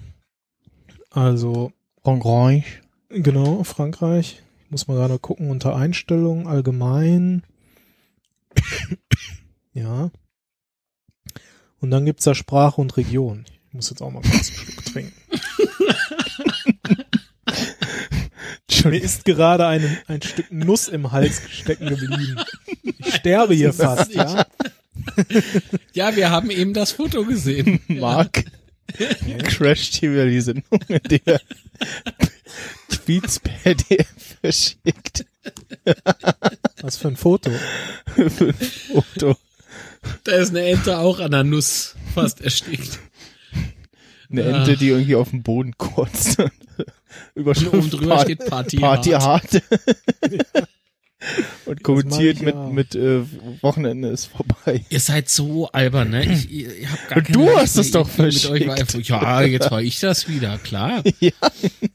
[1.10, 1.72] Also
[2.04, 2.82] Frankreich.
[3.08, 4.44] genau, Frankreich.
[4.68, 7.42] muss man gerade gucken, unter Einstellungen, allgemein.
[9.74, 10.12] ja.
[11.80, 13.44] Und dann gibt's da Sprache und Region.
[13.68, 15.12] Ich muss jetzt auch mal kurz einen Schluck trinken.
[18.84, 22.40] Mir ist gerade ein, ein Stück Nuss im Hals stecken geblieben.
[22.98, 24.46] Ich sterbe hier fast, ja.
[25.92, 27.80] Ja, wir haben eben das Foto gesehen.
[27.88, 28.44] Mark
[29.44, 31.40] crasht hier wieder die Sendung, in der
[32.88, 34.06] Tweets per DM
[34.40, 35.26] verschickt.
[36.80, 37.50] Was für ein Foto.
[38.14, 39.36] Für ein Foto.
[40.24, 42.98] Da ist eine Ente auch an der Nuss fast erstickt.
[44.30, 46.36] Eine Ente, die irgendwie auf dem Boden kotzt.
[47.34, 49.52] Überschrift Und oben drüber Part- steht Party Party hart.
[49.52, 49.62] hart.
[51.66, 52.72] Und kommentiert mit, auch.
[52.72, 53.20] mit äh,
[53.60, 54.86] Wochenende ist vorbei.
[54.88, 56.24] Ihr seid so albern, ne?
[56.24, 58.66] Ich, ich, ich hab gar Und keine du Lust hast es doch euch verschickt.
[58.66, 61.02] war einfach- Ja, jetzt war ich das wieder, klar.
[61.20, 61.32] Ja.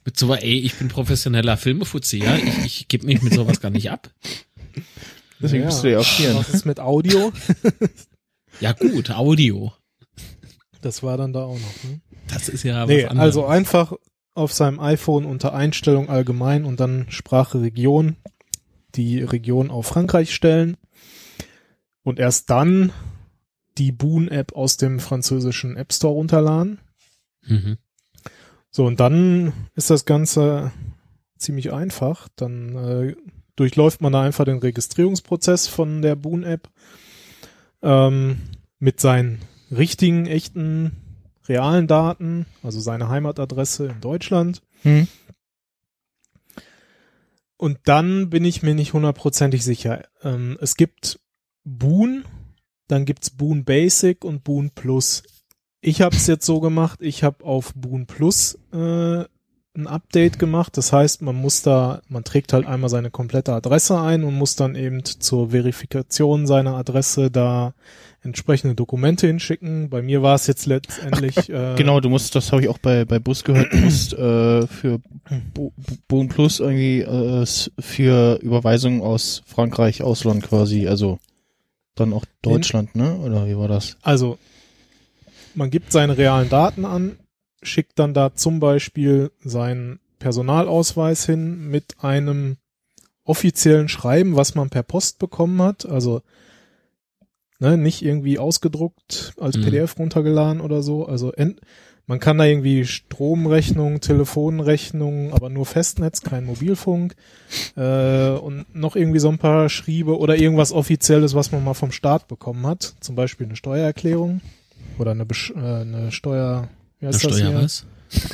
[0.06, 2.36] Mit so, ey, ich bin professioneller Filmefuzzi, ja.
[2.38, 4.12] Ich, ich gebe mich mit sowas gar nicht ab.
[5.42, 5.70] Deswegen Ja.
[5.70, 6.36] bist du ja auch hier.
[6.36, 7.32] Was ist mit Audio?
[8.62, 9.74] Ja gut, Audio.
[10.80, 11.84] Das war dann da auch noch.
[11.84, 12.00] Ne?
[12.30, 13.26] Das ist ja Nee, was anderes.
[13.36, 13.92] also einfach
[14.34, 18.16] auf seinem iPhone unter Einstellung allgemein und dann Sprache Region
[18.96, 20.78] die Region auf Frankreich stellen
[22.04, 22.94] und erst dann
[23.78, 26.80] die Boon-App aus dem französischen App Store runterladen.
[27.46, 27.78] Mhm.
[28.72, 30.72] So, und dann ist das Ganze
[31.38, 32.30] ziemlich einfach.
[32.38, 33.16] Dann äh,
[33.56, 36.70] durchläuft man da einfach den Registrierungsprozess von der Boon-App
[37.82, 38.42] ähm,
[38.80, 39.40] mit seinen
[39.72, 40.92] richtigen, echten,
[41.48, 44.62] realen Daten, also seine Heimatadresse in Deutschland.
[44.82, 45.08] Hm?
[47.58, 50.04] Und dann bin ich mir nicht hundertprozentig sicher.
[50.22, 51.20] Ähm, es gibt
[51.64, 52.26] Boon,
[52.88, 55.24] dann gibt's Boon Basic und Boon Plus.
[55.82, 59.26] Ich habe es jetzt so gemacht, ich habe auf Boon Plus äh,
[59.78, 60.78] ein Update gemacht.
[60.78, 64.56] Das heißt, man muss da, man trägt halt einmal seine komplette Adresse ein und muss
[64.56, 67.74] dann eben zur Verifikation seiner Adresse da
[68.24, 69.90] entsprechende Dokumente hinschicken.
[69.90, 73.06] Bei mir war es jetzt letztendlich äh, Genau, du musst, das habe ich auch bei,
[73.06, 75.00] bei Bus gehört, du musst äh, für
[75.54, 77.46] Bo- Bo- Boon Plus irgendwie äh,
[77.80, 81.20] für Überweisungen aus Frankreich, Ausland quasi, also
[81.94, 83.16] dann auch Deutschland, ne?
[83.18, 83.96] Oder wie war das?
[84.02, 84.38] Also,
[85.54, 87.18] man gibt seine realen Daten an,
[87.66, 92.58] schickt dann da zum Beispiel seinen Personalausweis hin mit einem
[93.24, 95.86] offiziellen Schreiben, was man per Post bekommen hat.
[95.86, 96.22] Also
[97.60, 99.64] ne, nicht irgendwie ausgedruckt als Mhm.
[99.64, 101.06] PDF runtergeladen oder so.
[101.06, 101.34] Also
[102.08, 107.16] man kann da irgendwie Stromrechnung, Telefonrechnung, aber nur Festnetz, kein Mobilfunk
[107.76, 111.92] äh, und noch irgendwie so ein paar Schriebe oder irgendwas Offizielles, was man mal vom
[111.92, 112.96] Staat bekommen hat.
[113.00, 114.42] Zum Beispiel eine Steuererklärung
[115.00, 116.68] oder eine, Besch äh, eine Steuer,
[117.00, 117.54] wie heißt das hier?
[117.54, 117.86] was?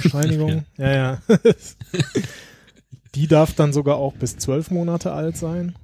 [0.01, 0.65] Bescheinigung.
[0.77, 1.21] ja, ja.
[3.15, 5.75] Die darf dann sogar auch bis zwölf Monate alt sein.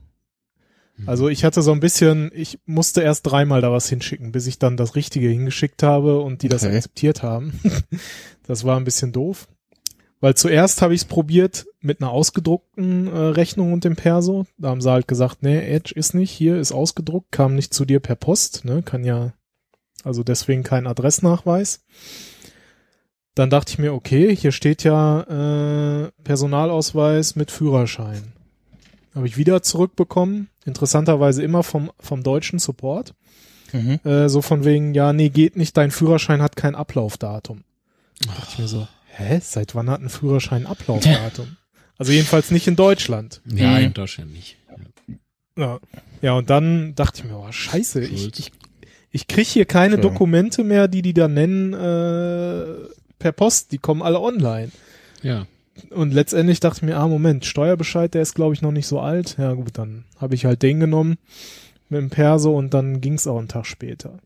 [0.98, 1.10] Mhm.
[1.10, 4.60] Also ich hatte so ein bisschen, ich musste erst dreimal da was hinschicken, bis ich
[4.60, 6.76] dann das Richtige hingeschickt habe und die das Okay.
[6.76, 7.60] akzeptiert haben.
[8.48, 9.48] das war ein bisschen doof.
[10.20, 14.48] Weil zuerst habe ich es probiert mit einer ausgedruckten äh, Rechnung und dem Perso.
[14.58, 17.86] Da haben sie halt gesagt, nee, Edge ist nicht, hier ist ausgedruckt, kam nicht zu
[17.86, 19.34] dir per Post, ne, kann ja,
[20.04, 21.84] also deswegen kein Adressnachweis.
[23.38, 25.22] Dann dachte ich mir, okay, hier steht ja
[26.06, 28.34] äh, Personalausweis mit Führerschein.
[29.14, 33.14] Habe ich wieder zurückbekommen, interessanterweise immer vom, vom deutschen Support.
[33.74, 34.00] Mhm.
[34.04, 37.64] Äh, so von wegen, ja, nee, geht nicht, dein Führerschein hat kein Ablaufdatum.
[38.26, 41.58] dachte ich mir so, hä, seit wann hat ein Führerschein ein Ablaufdatum?
[42.00, 43.42] Also jedenfalls nicht in Deutschland.
[43.46, 43.86] Ja, Mhm.
[43.86, 44.56] in Deutschland nicht.
[45.58, 45.80] Ja,
[46.22, 48.52] ja und dann dachte ich mir, oh, scheiße, ich, ich,
[49.10, 50.02] ich krieg hier keine Ja.
[50.02, 52.88] Dokumente mehr, die die da nennen äh,
[53.20, 54.72] per Post, die kommen alle online.
[55.22, 55.48] Ja.
[55.92, 59.00] Und letztendlich dachte ich mir, ah, Moment, Steuerbescheid, der ist, glaube ich, noch nicht so
[59.00, 59.38] alt.
[59.38, 61.18] Ja gut, dann habe ich halt den genommen
[61.90, 64.20] mit dem Perso und dann ging's auch einen Tag später.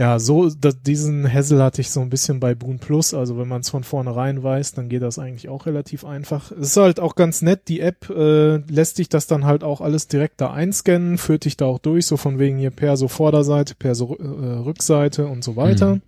[0.00, 3.12] Ja, so, da, diesen Hassel hatte ich so ein bisschen bei Boon Plus.
[3.12, 6.52] Also wenn man es von vornherein weiß, dann geht das eigentlich auch relativ einfach.
[6.52, 9.82] Es ist halt auch ganz nett, die App äh, lässt dich das dann halt auch
[9.82, 13.74] alles direkt da einscannen, führt dich da auch durch, so von wegen hier Perso Vorderseite,
[13.74, 14.24] Perso äh,
[14.60, 15.96] Rückseite und so weiter.
[15.96, 16.02] Mhm.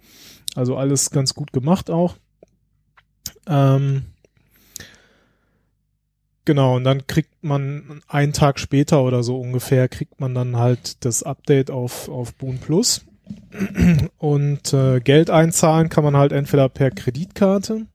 [0.54, 2.16] Also alles ganz gut gemacht auch.
[3.46, 4.04] Ähm,
[6.44, 11.04] genau, und dann kriegt man einen Tag später oder so ungefähr, kriegt man dann halt
[11.04, 13.02] das Update auf, auf Boon Plus.
[14.18, 17.86] Und äh, Geld einzahlen kann man halt entweder per Kreditkarte.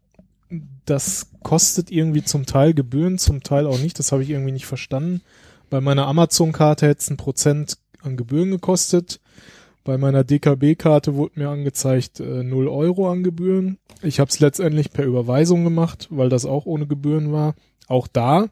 [0.85, 3.99] Das kostet irgendwie zum Teil Gebühren, zum Teil auch nicht.
[3.99, 5.21] Das habe ich irgendwie nicht verstanden.
[5.69, 9.19] Bei meiner Amazon-Karte hätte es ein Prozent an Gebühren gekostet.
[9.87, 13.77] Bei meiner DKB-Karte wurde mir angezeigt äh, 0 Euro an Gebühren.
[14.01, 17.55] Ich habe es letztendlich per Überweisung gemacht, weil das auch ohne Gebühren war.
[17.87, 18.49] Auch da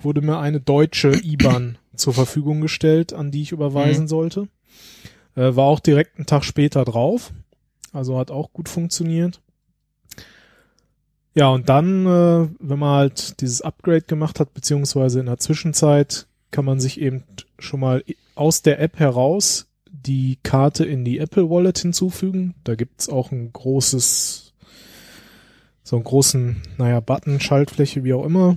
[0.00, 4.08] wurde mir eine deutsche IBAN zur Verfügung gestellt, an die ich überweisen Mhm.
[4.08, 4.48] sollte.
[5.36, 7.34] Äh, war auch direkt einen Tag später drauf.
[7.92, 9.42] Also hat auch gut funktioniert.
[11.34, 16.26] Ja, und dann, äh, wenn man halt dieses Upgrade gemacht hat, beziehungsweise in der Zwischenzeit,
[16.50, 17.24] kann man sich eben
[17.58, 18.02] schon mal
[18.34, 19.66] aus der App heraus
[20.06, 22.54] die Karte in die Apple Wallet hinzufügen.
[22.64, 24.54] Da gibt's auch ein großes,
[25.82, 28.56] so einen großen, naja, Button, Schaltfläche, wie auch immer.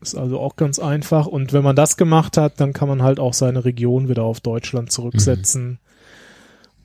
[0.00, 1.26] Ist also auch ganz einfach.
[1.26, 4.40] Und wenn man das gemacht hat, dann kann man halt auch seine Region wieder auf
[4.40, 5.78] Deutschland zurücksetzen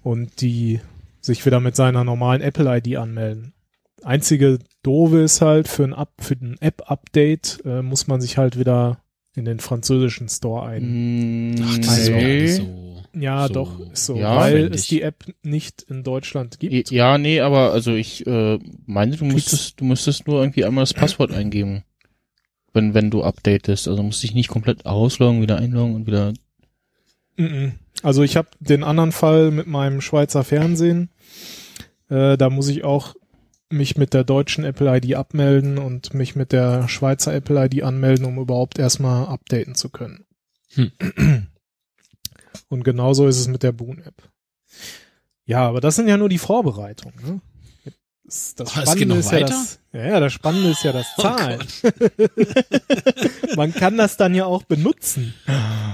[0.03, 0.80] und die
[1.21, 3.53] sich wieder mit seiner normalen Apple-ID anmelden.
[4.03, 8.57] Einzige doofe ist halt, für ein, Up, für ein App-Update äh, muss man sich halt
[8.57, 8.99] wieder
[9.38, 11.52] in den französischen Store ein.
[11.52, 12.48] Mm, Ach, das ist nee.
[12.48, 13.04] so.
[13.14, 16.92] Ja, so doch, ist so, ja, weil es die App nicht in Deutschland gibt.
[16.92, 20.94] Ja, nee, aber also ich äh, meine, du müsstest, du müsstest nur irgendwie einmal das
[20.94, 21.84] Passwort eingeben,
[22.74, 23.88] wenn wenn du updatest.
[23.88, 26.34] Also musst dich nicht komplett ausloggen, wieder einloggen und wieder.
[28.04, 31.10] Also ich habe den anderen Fall mit meinem Schweizer Fernsehen.
[32.10, 33.16] Äh, da muss ich auch
[33.70, 38.26] mich mit der deutschen Apple ID abmelden und mich mit der Schweizer Apple ID anmelden,
[38.26, 40.26] um überhaupt erstmal updaten zu können.
[40.74, 40.91] Hm.
[42.70, 44.30] Und genauso ist es mit der Boon-App.
[45.45, 47.15] Ja, aber das sind ja nur die Vorbereitungen.
[47.24, 47.41] Ne?
[48.26, 51.63] Das, das Oh, noch ist ja das, ja, das Spannende ist ja das Oh Zahlen.
[53.55, 55.34] Man kann das dann ja auch benutzen.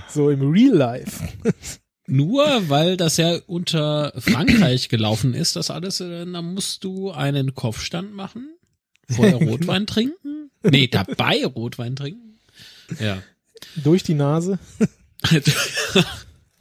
[0.10, 1.24] So im Real Life.
[2.06, 7.56] Nur weil das ja unter Frankreich gelaufen ist, das alles, äh, dann musst du einen
[7.56, 8.50] Kopfstand machen,
[9.10, 10.50] vorher Rotwein trinken.
[10.64, 12.40] Nee, dabei Rotwein trinken.
[13.00, 13.22] Ja.
[13.84, 14.60] Durch die Nase.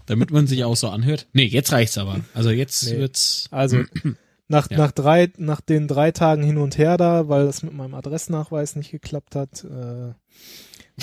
[0.07, 1.27] Damit man sich auch so anhört.
[1.33, 2.21] Nee, jetzt reicht's aber.
[2.35, 2.99] Also jetzt Nee.
[2.99, 3.47] wird's.
[3.51, 3.83] Also
[4.49, 4.79] nach, Ja.
[4.79, 8.77] nach drei, nach den drei Tagen hin und her da, weil das mit meinem Adressnachweis
[8.77, 10.13] nicht geklappt hat, äh,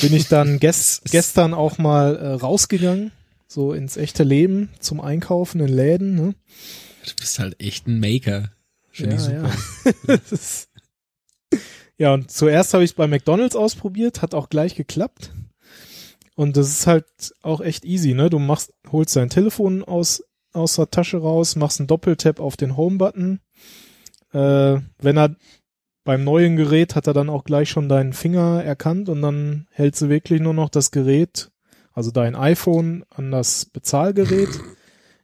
[0.01, 3.11] bin ich dann ges gestern auch mal äh, rausgegangen,
[3.51, 6.13] so ins echte Leben zum Einkaufen in Läden.
[6.15, 6.35] Ne?
[7.05, 8.51] Du bist halt echt ein Maker.
[8.91, 9.51] Finde ich super.
[10.07, 10.13] Ja.
[10.31, 10.69] Ist-
[11.97, 15.33] ja, und zuerst habe ich es bei McDonalds ausprobiert, hat auch gleich geklappt.
[16.35, 17.05] Und das ist halt
[17.41, 18.29] auch echt easy, ne?
[18.29, 20.23] Du machst, holst dein Telefon aus,
[20.53, 23.41] aus der Tasche raus, machst einen Doppeltap auf den Home-Button.
[24.31, 25.35] Äh, wenn er
[26.05, 30.01] beim neuen Gerät hat er dann auch gleich schon deinen Finger erkannt und dann hältst
[30.01, 31.51] du wirklich nur noch das Gerät,
[31.99, 34.47] also dein iPhone an das Bezahlgerät.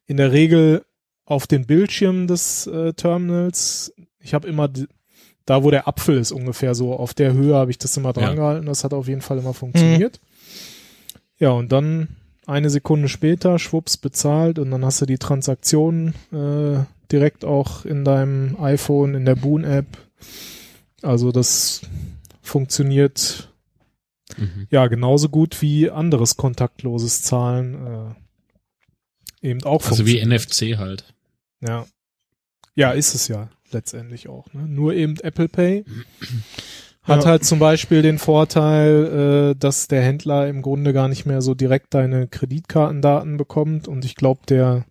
[0.07, 0.83] In der Regel
[1.23, 3.93] auf den Bildschirm des äh, Terminals.
[4.19, 4.69] Ich habe immer
[5.45, 8.31] da, wo der Apfel ist ungefähr so, auf der Höhe habe ich das immer dran
[8.31, 8.33] Ja.
[8.35, 8.65] gehalten.
[8.65, 10.19] Das hat auf jeden Fall immer funktioniert.
[11.39, 12.09] Ja, und dann
[12.45, 18.03] eine Sekunde später, schwupps, bezahlt und dann hast du die Transaktion äh, direkt auch in
[18.03, 19.85] deinem iPhone, in der Boon-App.
[21.01, 21.81] Also das
[22.41, 23.49] funktioniert
[24.37, 24.67] Mhm.
[24.69, 28.15] ja genauso gut wie anderes kontaktloses Zahlen
[29.41, 30.23] äh, eben auch Also wie.
[30.25, 31.13] NFC halt.
[31.61, 31.85] Ja.
[32.75, 34.51] Ja, ist es ja letztendlich auch.
[34.53, 34.67] Ne?
[34.67, 35.85] Nur eben Apple Pay
[37.03, 37.29] hat Ja.
[37.29, 41.53] halt zum Beispiel den Vorteil, äh, dass der Händler im Grunde gar nicht mehr so
[41.55, 44.85] direkt deine Kreditkartendaten bekommt und ich glaube, der,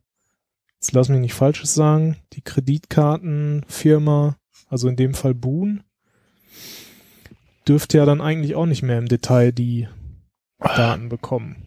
[0.77, 4.37] jetzt lass mich nicht Falsches sagen, die Kreditkartenfirma,
[4.69, 5.83] also in dem Fall Boon,
[7.69, 9.89] dürfte ja dann eigentlich auch nicht mehr im Detail die
[10.59, 11.67] Daten bekommen.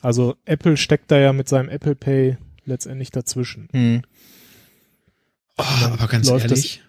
[0.00, 3.68] Also Apple steckt da ja mit seinem Apple Pay letztendlich dazwischen.
[3.72, 4.02] Hm.
[5.56, 6.82] Oh, aber ganz ehrlich,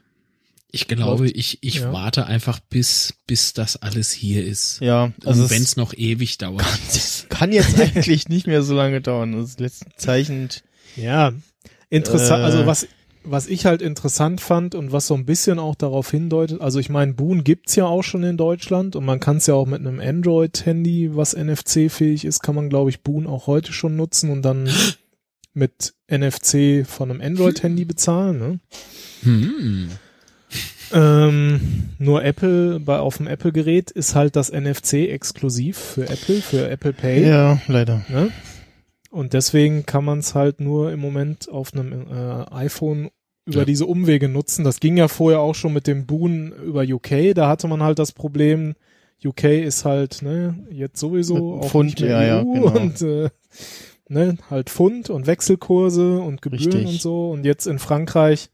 [0.71, 1.93] ich glaube, läuft- ich, ich ja.
[1.93, 4.79] warte einfach bis, bis das alles hier ist.
[4.81, 6.65] Ja, also Und wenn es noch ewig dauert.
[7.29, 9.33] kann jetzt eigentlich nicht mehr so lange dauern.
[9.33, 10.49] Das letzte Zeichen.
[10.95, 11.31] Ja,
[11.89, 12.45] interessant, Äh.
[12.45, 12.87] also was,
[13.25, 16.89] was ich halt interessant fand und was so ein bisschen auch darauf hindeutet, also ich
[16.89, 19.79] meine, Boon gibt's ja auch schon in Deutschland und man kann es ja auch mit
[19.79, 24.43] einem Android-Handy, was NFC-fähig ist, kann man, glaube ich, Boon auch heute schon nutzen und
[24.43, 24.69] dann
[25.53, 28.39] mit NFC von einem Android-Handy bezahlen.
[28.39, 28.59] Ne?
[29.23, 29.89] Hm.
[30.93, 36.69] Ähm, nur Apple, bei auf dem Apple-Gerät ist halt das NFC exklusiv für Apple, für
[36.69, 37.27] Apple Pay.
[37.27, 38.05] Ja, leider.
[38.07, 38.31] Ne?
[39.15, 43.11] Und deswegen kann man es halt nur im Moment auf einem äh, iPhone
[43.45, 43.65] über Ja.
[43.65, 44.65] diese Umwege nutzen.
[44.65, 47.33] Das ging ja vorher auch schon mit dem Boon über UK.
[47.33, 48.75] Da hatte man halt das Problem,
[49.23, 52.77] UK ist halt ne, jetzt sowieso auch Pfund, nicht mehr ja, ja, EU genau.
[52.77, 53.29] und äh,
[54.09, 56.85] ne, halt Pfund und Wechselkurse und Gebühren Richtig.
[56.85, 57.31] und so.
[57.31, 58.49] Und jetzt in Frankreich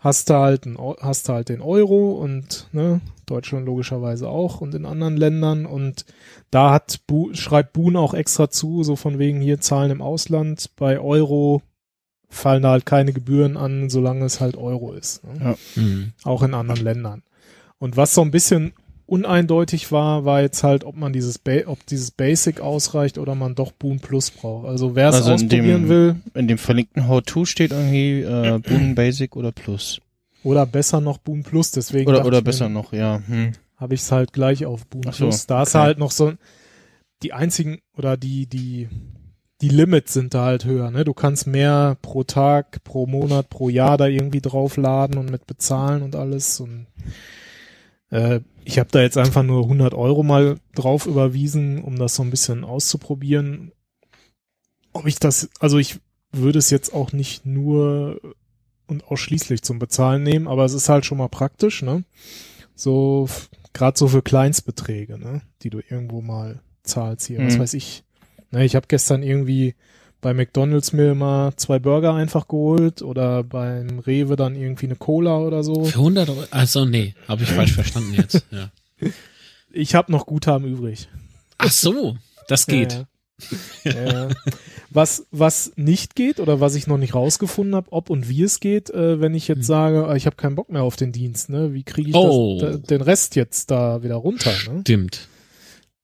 [0.00, 4.74] hast du halt, ein, hast du halt den Euro und ne, Deutschland logischerweise auch und
[4.74, 6.04] in anderen Ländern und
[6.50, 10.70] da hat Bu schreibt Boon auch extra zu, so von wegen hier Zahlen im Ausland.
[10.76, 11.62] Bei Euro
[12.28, 15.22] fallen da halt keine Gebühren an, solange es halt Euro ist.
[15.24, 15.38] Ne?
[15.40, 15.80] Ja.
[15.80, 16.12] Mhm.
[16.24, 17.22] Auch in anderen Ländern.
[17.78, 18.72] Und was so ein bisschen
[19.10, 23.54] uneindeutig war, war jetzt halt, ob man dieses, ba ob dieses Basic ausreicht oder man
[23.54, 24.66] doch Boon Plus braucht.
[24.68, 28.94] Also wer es Also ausprobieren dem- will, In dem verlinkten How-To steht irgendwie äh, Boon
[28.94, 30.00] Basic oder Plus.
[30.44, 33.20] oder besser noch Boon Plus, deswegen Oder, oder ich mir, besser noch, ja.
[33.26, 33.52] Hm.
[33.76, 35.46] habe ich es halt gleich auf Boon so, Plus.
[35.46, 35.84] Da ist okay.
[35.84, 36.32] halt noch so
[37.22, 38.88] die einzigen oder die die
[39.60, 40.90] die Limits sind da halt höher.
[40.90, 41.04] Ne?
[41.04, 46.00] Du kannst mehr pro Tag, pro Monat, pro Jahr da irgendwie draufladen und mit bezahlen
[46.02, 46.60] und alles.
[46.60, 46.86] Und
[48.10, 52.22] äh, ich habe da jetzt einfach nur 100 Euro mal drauf überwiesen, um das so
[52.22, 53.72] ein bisschen auszuprobieren.
[54.92, 55.98] Ob ich das, also ich
[56.32, 58.20] würde es jetzt auch nicht nur
[58.86, 62.04] und ausschließlich zum Bezahlen nehmen, aber es ist halt schon mal praktisch, ne?
[62.74, 63.28] So
[63.72, 67.38] gerade so für Kleinstbeträge, ne, die du irgendwo mal zahlst hier.
[67.44, 67.60] Was Mhm.
[67.60, 68.04] weiß ich.
[68.50, 69.74] Ne, ich habe gestern irgendwie
[70.20, 75.38] bei McDonald's mir mal zwei Burger einfach geholt oder beim Rewe dann irgendwie eine Cola
[75.38, 75.84] oder so.
[75.84, 78.44] Für 100 Euro, also nee, habe ich falsch verstanden jetzt.
[78.50, 78.70] Ja.
[79.72, 81.08] Ich habe noch Guthaben übrig.
[81.58, 82.16] Ach so,
[82.48, 83.06] das geht.
[83.84, 84.28] Ja, ja.
[84.90, 88.60] Was, was nicht geht oder was ich noch nicht rausgefunden habe, ob und wie es
[88.60, 89.62] geht, äh, wenn ich jetzt Hm.
[89.62, 91.72] sage, ah, ich habe keinen Bock mehr auf den Dienst, ne?
[91.72, 92.58] Wie kriege ich Oh.
[92.60, 94.52] das, da, den Rest jetzt da wieder runter?
[94.68, 94.80] Ne?
[94.80, 95.28] Stimmt.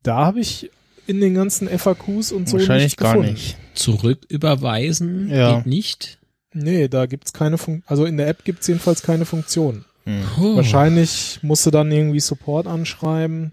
[0.03, 0.71] Da habe ich
[1.07, 3.33] in den ganzen FAQs und so Wahrscheinlich gar gefunden.
[3.35, 3.57] nicht.
[3.75, 5.57] Zurücküberweisen Ja.
[5.59, 6.19] geht nicht.
[6.53, 9.85] Nee, da gibt's keine Funktion, also in der App gibt's jedenfalls keine Funktion.
[10.05, 10.23] Hm.
[10.41, 10.57] Oh.
[10.57, 13.53] Wahrscheinlich musst du dann irgendwie Support anschreiben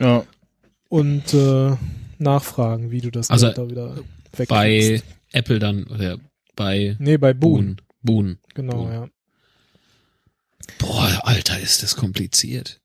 [0.00, 0.24] Ja.
[0.88, 1.76] und äh,
[2.18, 3.96] nachfragen, wie du das Also da wieder
[4.36, 4.48] wegkriegst.
[4.48, 5.02] Bei
[5.32, 6.18] Apple dann, oder
[6.54, 7.76] bei nee, bei Boon.
[7.76, 7.80] Boon.
[8.02, 8.38] Boon.
[8.54, 8.92] Genau, Boon.
[8.92, 9.08] ja.
[10.78, 12.80] Boah, Alter, ist das kompliziert.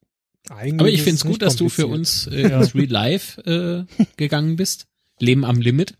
[0.50, 3.40] Eigentlich Aber ich ist find's es gut, dass du für uns äh, ins Real Life
[3.42, 4.86] äh, gegangen bist.
[5.18, 5.94] Leben am Limit.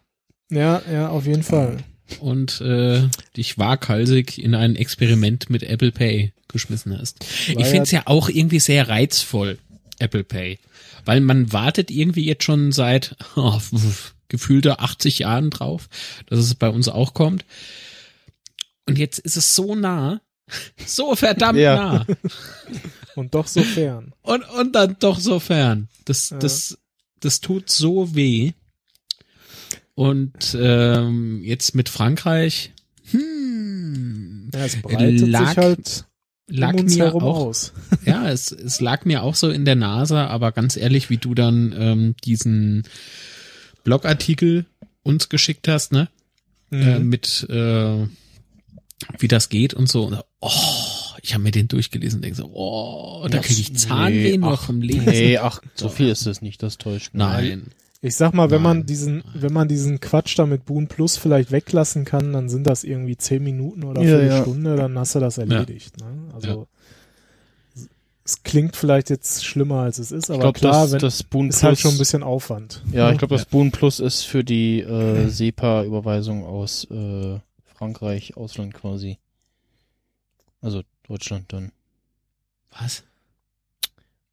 [0.50, 1.78] Ja, ja, auf jeden Fall.
[2.20, 7.20] Und äh, dich waghalsig in ein Experiment mit Apple Pay geschmissen hast.
[7.20, 9.58] War Ich find's ja auch irgendwie sehr reizvoll,
[9.98, 10.58] Apple Pay.
[11.04, 13.60] Weil man wartet irgendwie jetzt schon seit oh,
[14.28, 15.88] gefühlte 80 Jahren drauf,
[16.26, 17.44] dass es bei uns auch kommt.
[18.86, 20.20] Und jetzt ist es so nah,
[20.86, 21.76] so verdammt Ja.
[21.76, 22.06] nah.
[23.14, 24.14] Und doch so fern.
[24.22, 25.88] Und, und dann doch so fern.
[26.04, 26.38] Das, Ja.
[26.38, 26.78] das,
[27.20, 28.52] das tut so weh.
[29.94, 32.72] Und ähm, jetzt mit Frankreich,
[33.10, 36.04] hm, Ja, es breitet Lag- sich halt
[36.48, 37.72] lag um mir auch, aus.
[38.06, 41.34] ja, es, es lag mir auch so in der Nase, aber ganz ehrlich, wie du
[41.34, 42.84] dann ähm, diesen
[43.84, 44.64] Blogartikel
[45.02, 46.08] uns geschickt hast, ne?
[46.70, 47.08] Äh, Mhm.
[47.10, 48.06] mit äh,
[49.18, 50.04] wie das geht und so.
[50.04, 50.50] Und, oh,
[51.24, 54.36] ich habe mir den durchgelesen und denke so, oh, da Ja, kriege ich Zahnweh nee,
[54.38, 55.04] nur ach, vom Lesen.
[55.06, 57.14] Nee, ach, so viel ist es nicht, das täuscht.
[57.14, 57.20] mich.
[57.20, 57.66] Nein.
[58.04, 61.16] Ich sag mal, wenn Nein, man diesen, wenn man diesen Quatsch da mit Boon Plus
[61.16, 64.42] vielleicht weglassen kann, dann sind das irgendwie zehn Minuten oder Ja, eine ja.
[64.42, 65.96] Stunde, dann hast du das erledigt.
[66.00, 66.06] Ne?
[66.34, 66.66] Also
[68.24, 71.22] es klingt vielleicht jetzt schlimmer als es ist, aber Ich glaube, klar, das, wenn, das
[71.22, 72.82] Boon ist Plus, halt schon ein bisschen Aufwand.
[72.92, 73.12] ja, Ne?
[73.12, 77.38] ich glaube, das Boon Plus ist für die äh, SEPA-Überweisung aus äh,
[77.76, 79.18] Frankreich, Ausland quasi.
[80.60, 81.72] Also Deutschland dann.
[82.78, 83.02] Was?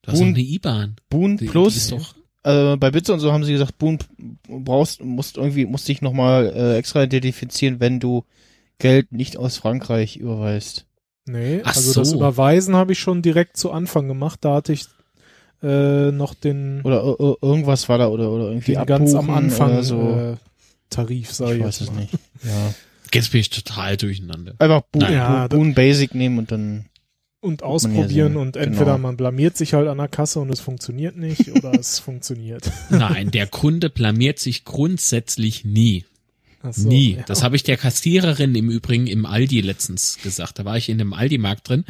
[0.01, 0.95] Du hast Boon- doch eine IBAN.
[1.09, 3.99] Boon Die- die Plus, ist doch, äh, bei Bitze und so haben sie gesagt, Boon
[4.47, 8.23] brauchst, musst irgendwie, musst dich nochmal äh, extra identifizieren, wenn du
[8.77, 10.85] Geld nicht aus Frankreich überweist.
[11.25, 12.15] Nee, Ach also das so.
[12.15, 14.39] Überweisen habe ich schon direkt zu Anfang gemacht.
[14.41, 14.85] Da hatte ich
[15.61, 19.71] äh, noch den, Oder ir- irgendwas war da oder, oder irgendwie den ganz am Anfang
[19.73, 19.99] oder so.
[20.01, 20.35] äh,
[20.89, 22.01] Tarif, sag ich, ich weiß jetzt es mal.
[22.01, 22.13] nicht.
[22.45, 22.73] Ja.
[23.13, 24.55] jetzt bin ich total durcheinander.
[24.59, 25.01] Einfach Boon.
[25.11, 26.85] Ja, Boon, Basic nehmen und dann
[27.41, 28.97] Und ja ausprobieren und entweder Genau.
[28.97, 32.69] man blamiert sich halt an der Kasse und es funktioniert nicht oder es funktioniert.
[32.89, 36.05] Nein, der Kunde blamiert sich grundsätzlich nie.
[36.71, 37.15] So, nie.
[37.15, 37.23] ja.
[37.23, 40.59] Das habe ich der Kassiererin im Übrigen im Aldi letztens gesagt.
[40.59, 41.85] Da war ich in dem Aldi-Markt drin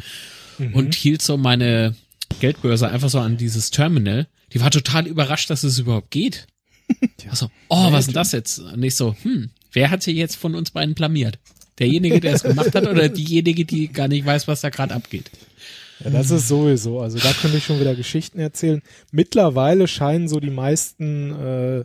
[0.58, 0.74] Mhm.
[0.74, 1.96] und hielt so meine
[2.40, 4.28] Geldbörse einfach so an dieses Terminal.
[4.52, 6.46] Die war total überrascht, dass es überhaupt geht.
[7.30, 8.58] Also, oh, was ist denn das jetzt?
[8.58, 11.38] Und ich so, hm, wer hat sich jetzt von uns beiden blamiert?
[11.78, 15.30] Derjenige, der es gemacht hat oder diejenige, die gar nicht weiß, was da gerade abgeht?
[16.04, 17.00] Ja, das ist sowieso.
[17.00, 18.82] Also da könnte ich schon wieder Geschichten erzählen.
[19.12, 21.84] Mittlerweile scheinen so die meisten äh,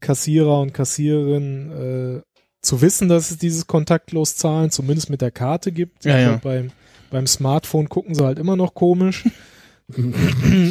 [0.00, 2.22] Kassierer und Kassiererinnen äh,
[2.60, 6.04] zu wissen, dass es dieses kontaktlos Zahlen zumindest mit der Karte gibt.
[6.04, 6.36] Ja, Also ja.
[6.42, 6.70] Beim,
[7.10, 9.24] beim Smartphone gucken sie halt immer noch komisch.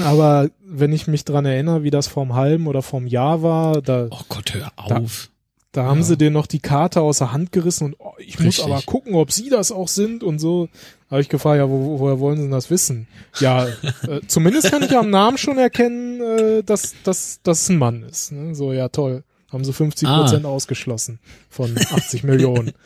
[0.03, 4.07] Aber wenn ich mich dran erinnere, wie das vorm halben oder vorm Jahr war, da,
[4.11, 5.29] Oh Gott, hör auf.
[5.76, 6.03] Da haben Ja.
[6.06, 8.65] sie dir noch die Karte aus der Hand gerissen und oh, ich muss Richtig.
[8.65, 10.69] aber gucken, ob sie das auch sind und so.
[11.11, 13.07] Habe ich gefragt, ja, wo, woher wollen sie denn das wissen?
[13.39, 13.68] Ja,
[14.07, 18.03] äh, zumindest kann ich am Namen schon erkennen, äh, dass, dass, dass es ein Mann
[18.03, 18.31] ist.
[18.31, 18.56] Ne?
[18.56, 19.23] So, ja, toll.
[19.52, 20.22] Haben sie 50 Ah.
[20.22, 21.19] Prozent ausgeschlossen
[21.49, 22.72] von 80 Millionen.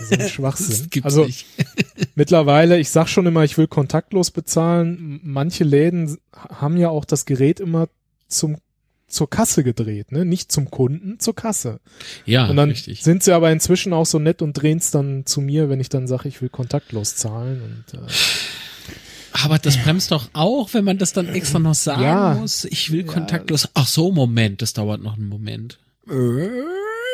[0.00, 0.90] So ein Schwachsinn.
[1.04, 1.28] Also
[2.16, 5.20] mittlerweile, ich sag schon immer, ich will kontaktlos bezahlen.
[5.22, 7.88] Manche Läden haben ja auch das Gerät immer
[8.26, 8.56] zum
[9.10, 10.24] zur Kasse gedreht, ne?
[10.24, 11.80] Nicht zum Kunden, zur Kasse.
[12.24, 13.02] Ja, und dann richtig.
[13.02, 15.88] sind sie aber inzwischen auch so nett und drehen es dann zu mir, wenn ich
[15.88, 17.60] dann sage, ich will kontaktlos zahlen.
[17.92, 18.02] Und äh,
[19.32, 22.34] Aber das bremst doch auch, wenn man das dann extra noch sagen Ja.
[22.34, 22.64] muss.
[22.64, 23.12] Ich will Ja.
[23.12, 23.68] kontaktlos.
[23.74, 25.78] Ach so, Moment, das dauert noch einen Moment.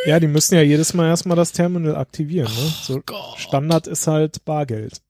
[0.07, 2.49] ja, die müssen ja jedes Mal erstmal das Terminal aktivieren.
[2.53, 2.73] Ne?
[2.83, 3.03] So.
[3.37, 5.01] Standard ist halt Bargeld.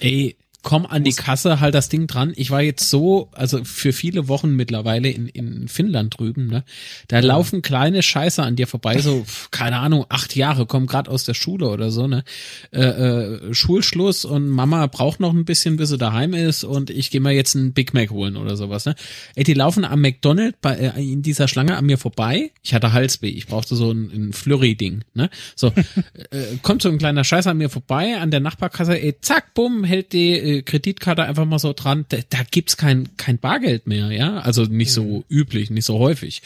[0.00, 2.32] Ey, komm an die Kasse, halt das Ding dran.
[2.36, 6.64] Ich war jetzt so, also für viele Wochen mittlerweile in, in Finnland drüben, ne?
[7.06, 11.24] Da laufen kleine Scheiße an dir vorbei, so, keine Ahnung, acht Jahre, kommen gerade aus
[11.24, 12.24] der Schule oder so, ne?
[12.72, 17.10] Äh, äh, Schulschluss und Mama braucht noch ein bisschen, bis sie daheim ist und ich
[17.10, 18.96] gehe mal jetzt einen Big Mac holen oder sowas, ne?
[19.36, 22.50] Ey, die laufen am McDonald's bei, äh, in dieser Schlange an mir vorbei.
[22.62, 25.30] Ich hatte Halsweh, ich brauchte so ein, ein Flurry-Ding, ne?
[25.54, 25.68] So,
[26.30, 29.84] äh, kommt so ein kleiner Scheiß an mir vorbei, an der Nachbarkasse, ey, zack, bumm,
[29.84, 32.06] hält die äh, Kreditkarte einfach mal so dran.
[32.08, 34.38] Da, da gibt's kein, kein Bargeld mehr, ja?
[34.38, 36.42] Also nicht so üblich, nicht so häufig.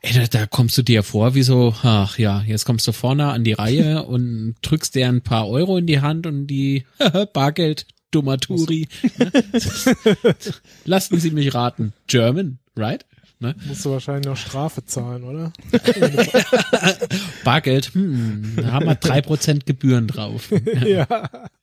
[0.00, 3.26] Ey, da, da kommst du dir vor wie so, ach ja, jetzt kommst du vorne
[3.26, 6.84] an die Reihe und drückst dir ein paar Euro in die Hand und die
[7.32, 8.86] Bargeld, dummer Turi.
[10.84, 11.92] Lassen Sie mich raten.
[12.06, 13.04] German, right?
[13.44, 13.54] Ne?
[13.68, 15.52] Musst du wahrscheinlich noch Strafe zahlen, oder?
[17.44, 20.50] Bargeld, hm, da haben wir drei Prozent Gebühren drauf.
[20.86, 21.06] ja.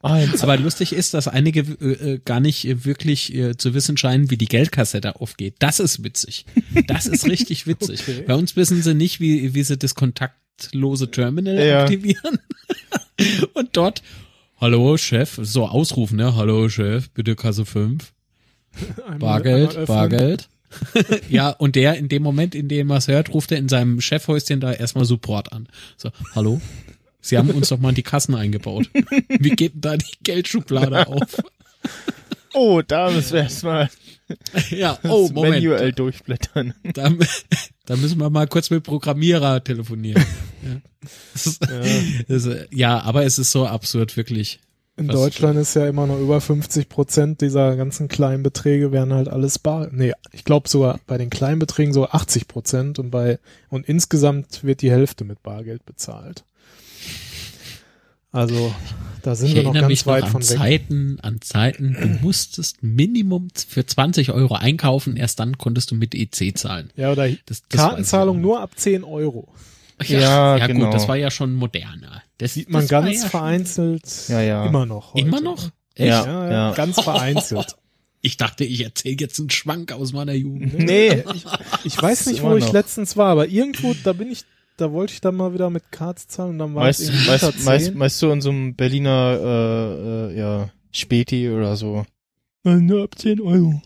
[0.01, 0.43] Eins.
[0.43, 4.29] Aber lustig ist, dass einige äh, äh, gar nicht äh, wirklich äh, zu wissen scheinen,
[4.29, 5.55] wie die Geldkassette aufgeht.
[5.59, 6.45] Das ist witzig.
[6.87, 8.01] Das ist richtig witzig.
[8.11, 8.23] Okay.
[8.27, 11.81] Bei uns wissen sie nicht, wie, wie sie das kontaktlose Terminal Ja.
[11.83, 12.39] aktivieren.
[13.53, 14.01] Und dort,
[14.59, 16.35] hallo Chef, so ausrufen, ne?
[16.35, 18.11] Hallo Chef, bitte Kasse 5.
[18.73, 19.85] Einmal- einmal Bargeld.
[19.87, 20.49] Bargeld.
[21.30, 24.02] ja, und der in dem Moment, in dem er es hört, ruft er in seinem
[24.02, 25.68] Chefhäuschen da erstmal Support an.
[25.98, 26.61] So, hallo?
[27.22, 28.89] Sie haben uns doch mal in die Kassen eingebaut.
[29.30, 31.38] Wie geht denn da die Geldschublade auf?
[32.53, 33.89] Oh, da müssen wir erstmal
[34.69, 35.64] Ja, oh, das Moment.
[35.64, 36.73] manuell durchblättern.
[36.93, 37.11] Da,
[37.85, 40.23] da müssen wir mal kurz mit Programmierer telefonieren.
[40.64, 40.80] Ja,
[41.34, 41.60] ist,
[42.27, 44.60] das ist, ja aber es ist so absurd, wirklich.
[44.97, 49.13] In Was- Deutschland ist ja immer noch über 50 Prozent dieser ganzen kleinen Beträge werden
[49.13, 49.88] halt alles bar.
[49.91, 53.39] Nee, ich glaube sogar bei den kleinen Beträgen so 80 Prozent und bei
[53.69, 56.43] und insgesamt wird die Hälfte mit Bargeld bezahlt.
[58.34, 58.73] Also
[59.23, 60.57] da sind Ich wir noch ganz mich noch weit an von weg.
[60.57, 66.15] Zeiten, an Zeiten, du musstest Minimum für 20 Euro einkaufen, erst dann konntest du mit
[66.15, 66.91] EC zahlen.
[66.95, 69.49] Ja, oder Das, das Kartenzahlung nur ab 10 Euro.
[70.03, 70.85] Ja, Ja, ja genau.
[70.85, 72.21] gut, das war ja schon moderner.
[72.37, 74.65] Das Sieht man ganz ja vereinzelt Ja, ja.
[74.65, 75.13] immer noch.
[75.13, 75.27] Heute.
[75.27, 75.63] Immer noch?
[75.97, 76.19] Ja.
[76.19, 76.25] Echt?
[76.25, 76.73] Ja, ja, Ja.
[76.73, 77.75] ganz vereinzelt.
[78.23, 80.77] Ich dachte, ich erzähle jetzt einen Schwank aus meiner Jugend.
[80.77, 81.23] Nee.
[81.83, 82.73] Ich weiß nicht, wo ich noch.
[82.73, 84.43] letztens war, aber irgendwo, da bin ich,
[84.77, 87.27] da wollte ich dann mal wieder mit Cards zahlen und dann war es Meist, irgendwie
[87.31, 87.97] meist, meist, 10.
[87.97, 92.05] meist du in so einem Berliner, äh, äh, ja, Späti oder so.
[92.63, 93.81] Äh, Nur ab 10 Euro.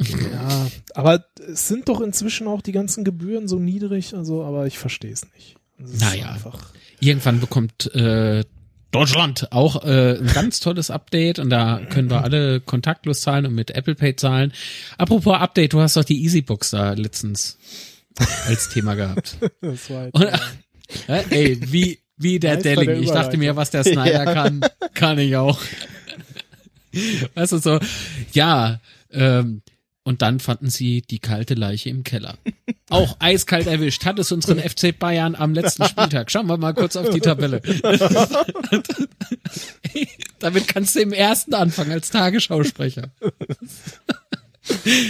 [0.00, 4.78] Ja, aber es sind doch inzwischen auch die ganzen Gebühren so niedrig, also, aber ich
[4.78, 5.56] verstehe es nicht.
[5.78, 6.32] Naja.
[6.32, 8.44] Einfach, Irgendwann bekommt äh,
[8.90, 13.54] Deutschland auch äh, ein ganz tolles Update und da können wir alle kontaktlos zahlen und
[13.54, 14.52] mit Apple Pay zahlen.
[14.96, 17.58] Apropos Update, du hast doch die Easybox da letztens
[18.46, 19.36] als Thema gehabt.
[19.60, 21.22] das war Und, äh?
[21.30, 23.02] Ey, wie, wie der Delling.
[23.02, 24.32] Ich dachte mir, was der Snyder Ja.
[24.32, 24.60] kann,
[24.94, 25.60] kann ich auch.
[27.34, 27.78] Weißt du, so,
[28.32, 28.80] ja,
[29.12, 29.62] ähm,
[30.08, 32.38] und dann fanden sie die kalte Leiche im Keller.
[32.88, 34.06] Auch eiskalt erwischt.
[34.06, 36.30] Hat es unseren FC Bayern am letzten Spieltag.
[36.30, 37.60] Schauen wir mal kurz auf die Tabelle.
[40.38, 43.10] Damit kannst du im ersten anfangen als Tagesschausprecher.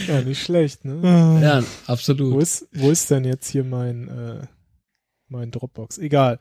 [0.08, 1.40] ja, nicht schlecht, ne?
[1.42, 2.42] Ja, Wo absolut.
[2.42, 4.46] ist, wo ist denn jetzt hier mein, äh,
[5.28, 5.98] mein Dropbox?
[5.98, 6.38] Egal.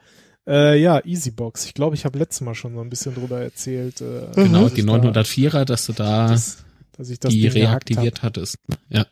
[0.48, 1.66] Äh, ja, Easybox.
[1.66, 4.00] Ich glaube, ich habe letztes Mal schon so ein bisschen drüber erzählt.
[4.02, 6.64] Äh, Genau, die ich da- 904er, dass du da das,
[6.98, 8.58] dass ich das die Ding reaktiviert hattest.
[8.90, 9.06] Ja.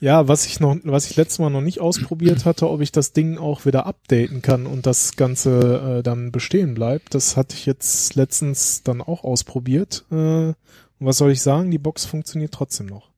[0.00, 3.12] Ja, was ich noch, was ich letztes Mal noch nicht ausprobiert hatte, ob ich das
[3.12, 7.66] Ding auch wieder updaten kann und das Ganze äh, dann bestehen bleibt, das hatte ich
[7.66, 10.06] jetzt letztens dann auch ausprobiert.
[10.10, 10.54] Äh, und
[11.00, 11.70] was soll ich sagen?
[11.70, 13.10] Die Box funktioniert trotzdem noch.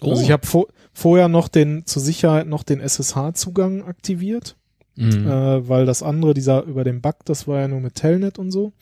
[0.00, 0.10] Oh.
[0.10, 4.56] Also ich habe vor, vorher noch den zur Sicherheit noch den SSH-Zugang aktiviert,
[4.96, 5.28] Mhm.
[5.28, 8.50] äh, weil das andere, dieser über den Bug, das war ja nur mit Telnet und
[8.50, 8.72] so.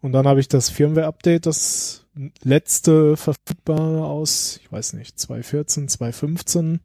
[0.00, 2.06] Und dann habe ich das Firmware-Update, das
[2.42, 6.80] letzte verfügbare aus, ich weiß nicht, 2014, 2015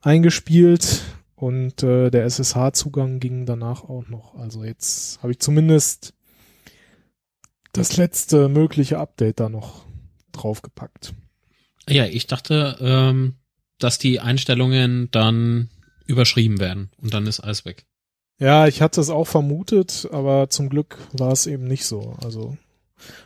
[0.00, 1.02] eingespielt
[1.34, 4.34] und äh, der SSH-Zugang ging danach auch noch.
[4.36, 6.14] Also jetzt habe ich zumindest
[7.72, 9.84] das letzte mögliche Update da noch
[10.32, 11.14] draufgepackt.
[11.88, 13.34] Ja, ich dachte, ähm,
[13.78, 15.70] dass die Einstellungen dann
[16.06, 17.86] überschrieben werden und dann ist alles weg.
[18.38, 22.16] Ja, ich hatte es auch vermutet, aber zum Glück war es eben nicht so.
[22.22, 22.56] Also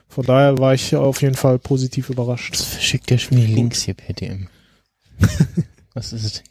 [0.08, 2.54] von daher war ich auf jeden Fall positiv überrascht.
[2.54, 4.48] Das verschickt ja schon die Links hier per DM.
[5.94, 6.42] Was ist es?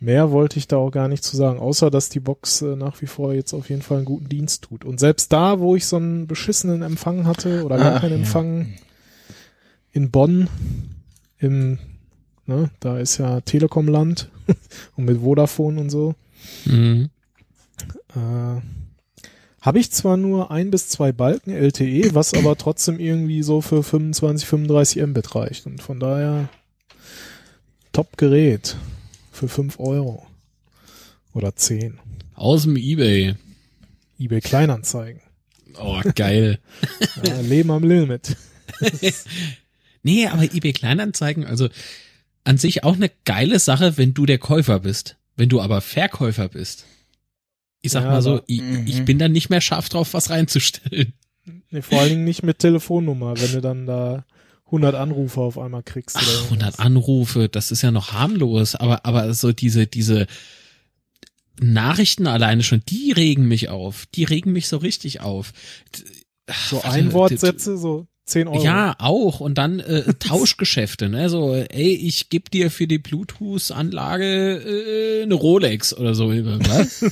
[0.00, 3.02] Mehr wollte ich da auch gar nicht zu sagen, außer dass die Box äh, nach
[3.02, 4.84] wie vor jetzt auf jeden Fall einen guten Dienst tut.
[4.84, 8.16] Und selbst da, wo ich so einen beschissenen Empfang hatte oder gar Ah, keinen ja.
[8.18, 8.74] Empfang
[9.90, 10.48] in Bonn,
[11.38, 11.78] im,
[12.46, 14.30] ne, da ist ja Telekom-Land
[14.96, 16.14] und mit Vodafone und so,
[16.64, 17.10] Mhm.
[18.14, 18.60] Äh,
[19.60, 23.82] habe ich zwar nur ein bis zwei Balken LTE, was aber trotzdem irgendwie so für
[23.82, 25.66] 25, 35 Mbit reicht.
[25.66, 26.48] Und von daher
[27.92, 28.76] Top-Gerät
[29.32, 30.26] für 5 Euro
[31.32, 31.98] oder 10.
[32.34, 33.34] Aus dem Ebay.
[34.18, 35.20] eBay Kleinanzeigen.
[35.78, 36.58] Oh, geil.
[37.24, 38.36] Ja, Leben am Limit.
[40.02, 41.68] nee, aber eBay Kleinanzeigen, also
[42.44, 45.16] an sich auch eine geile Sache, wenn du der Käufer bist.
[45.36, 46.86] Wenn du aber Verkäufer bist.
[47.80, 48.86] Ich sag Ja, mal so, aber- ich, Mhm.
[48.86, 51.12] ich bin dann nicht mehr scharf drauf, was reinzustellen.
[51.70, 54.24] Nee, vor allen Dingen nicht mit Telefonnummer, wenn du dann da
[54.66, 56.16] 100 Anrufe auf einmal kriegst.
[56.18, 56.44] Ach, irgendwas.
[56.50, 60.26] 100 Anrufe, das ist ja noch harmlos, aber, aber so diese, diese
[61.60, 64.06] Nachrichten alleine schon, die regen mich auf.
[64.14, 65.52] Die regen mich so richtig auf.
[66.46, 68.62] Ach, So warte, Einwortsätze, so 10 Euro.
[68.62, 69.40] Ja, auch.
[69.40, 71.28] Und dann äh, Tauschgeschäfte, ne?
[71.30, 74.24] So, ey, ich geb dir für die Bluetooth-Anlage
[75.18, 76.28] äh, eine Rolex oder so.
[76.32, 77.04] Was?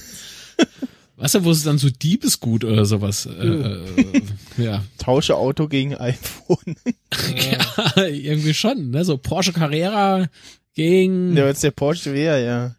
[1.18, 3.26] Weißt du, wo es dann so Diebesgut oder sowas?
[3.26, 4.22] Äh, äh,
[4.58, 4.84] ja.
[4.98, 6.76] Tausche Auto gegen iPhone.
[7.96, 9.02] ja, irgendwie schon, ne?
[9.04, 10.26] So Porsche Carrera
[10.74, 12.76] gegen Ja, jetzt der Porsche wäre, ja.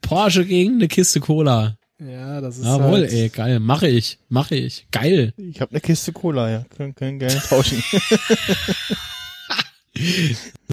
[0.00, 1.76] Porsche gegen eine Kiste Cola.
[2.00, 3.60] Ja, das ist Jawohl, halt, ey, geil.
[3.60, 4.86] Mache ich, mache ich.
[4.90, 5.34] Geil.
[5.36, 6.64] Ich habe eine Kiste Cola, ja.
[6.76, 7.82] Können, können gerne tauschen.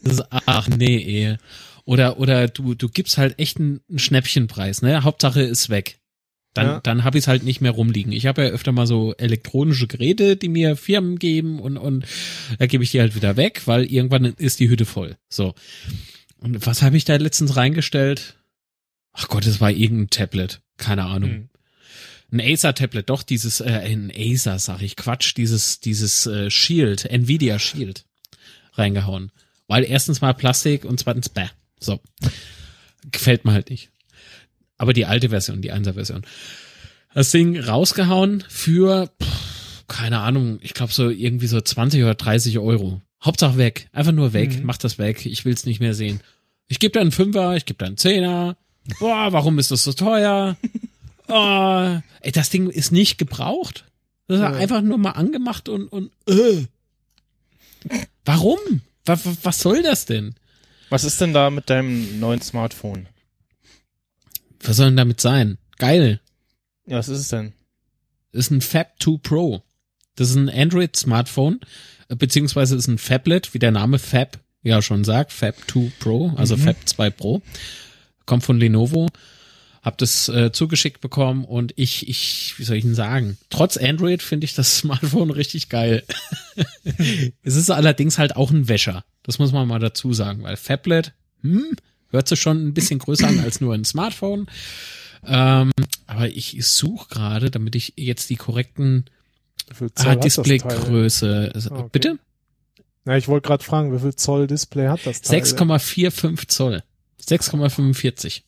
[0.03, 1.37] Das ist, ach nee, ey.
[1.85, 5.03] Oder, oder du, du gibst halt echt einen, einen Schnäppchenpreis, ne?
[5.03, 5.99] Hauptsache ist weg.
[6.55, 6.79] Dann, Ja.
[6.81, 8.11] dann hab ich's halt nicht mehr rumliegen.
[8.11, 12.05] Ich habe ja öfter mal so elektronische Geräte, die mir Firmen geben und, und
[12.57, 15.17] da gebe ich die halt wieder weg, weil irgendwann ist die Hütte voll.
[15.29, 15.53] So.
[16.39, 18.35] Und was habe ich da letztens reingestellt?
[19.13, 20.61] Ach Gott, es war irgendein Tablet.
[20.77, 21.29] Keine Ahnung.
[21.29, 21.49] Hm.
[22.31, 27.59] Ein Acer-Tablet, doch, dieses, äh, ein Acer, sag ich, Quatsch, dieses, dieses äh, Shield, Nvidia
[27.59, 28.05] Shield
[28.73, 29.31] reingehauen.
[29.67, 31.47] Weil erstens mal Plastik und zweitens bäh.
[31.85, 31.99] So.
[33.11, 33.89] Gefällt mir halt nicht.
[34.77, 36.25] Aber die alte Version, die 1er Version.
[37.13, 42.59] Das Ding rausgehauen für, pff, keine Ahnung, ich glaube so irgendwie so 20 oder 30
[42.59, 43.01] Euro.
[43.23, 43.87] Hauptsache weg.
[43.93, 44.57] Einfach nur weg.
[44.59, 44.65] Mhm.
[44.65, 45.25] Mach das weg.
[45.25, 46.19] Ich will's nicht mehr sehen.
[46.67, 48.57] Ich gebe da einen Fünfer, ich gebe da einen Zehner.
[48.99, 50.57] Boah, warum ist das so teuer?
[51.27, 53.85] Oh, ey, das Ding ist nicht gebraucht.
[54.27, 54.51] Das ist Ja.
[54.53, 56.65] einfach nur mal angemacht und, und äh.
[58.25, 58.59] Warum?
[59.05, 60.35] Was, was soll das denn?
[60.89, 63.07] Was ist denn da mit deinem neuen Smartphone?
[64.61, 65.57] Was soll denn damit sein?
[65.77, 66.19] Geil.
[66.85, 67.53] Ja, was ist es denn?
[68.31, 69.63] Ist ein Fab 2 Pro.
[70.15, 71.59] Das ist ein Android-Smartphone,
[72.09, 76.29] äh, beziehungsweise ist ein Fablet, wie der Name Fab ja schon sagt, Fab 2 Pro,
[76.35, 76.61] also Mhm.
[76.61, 77.41] Fab 2 Pro.
[78.25, 79.07] Kommt von Lenovo.
[79.85, 83.37] Hab das äh, zugeschickt bekommen und ich, ich, wie soll ich denn sagen?
[83.51, 86.03] Trotz Android finde ich das Smartphone richtig geil.
[87.43, 89.05] es ist allerdings halt auch ein Wäscher.
[89.21, 91.75] Das muss man mal dazu sagen, weil Fablet, hm,
[92.09, 94.47] hört sich schon ein bisschen größer an als nur ein Smartphone.
[95.23, 95.71] Ähm,
[96.07, 99.05] aber ich suche gerade, damit ich jetzt die korrekten
[99.97, 100.15] ah?
[100.15, 101.51] Displaygröße.
[101.53, 101.89] Also, Ah, okay.
[101.91, 102.19] Bitte?
[103.05, 105.41] Na, ich wollte gerade fragen, wie viel Zoll Display hat das Teil?
[105.41, 106.83] 6,45 Zoll.
[107.21, 108.41] 6,45.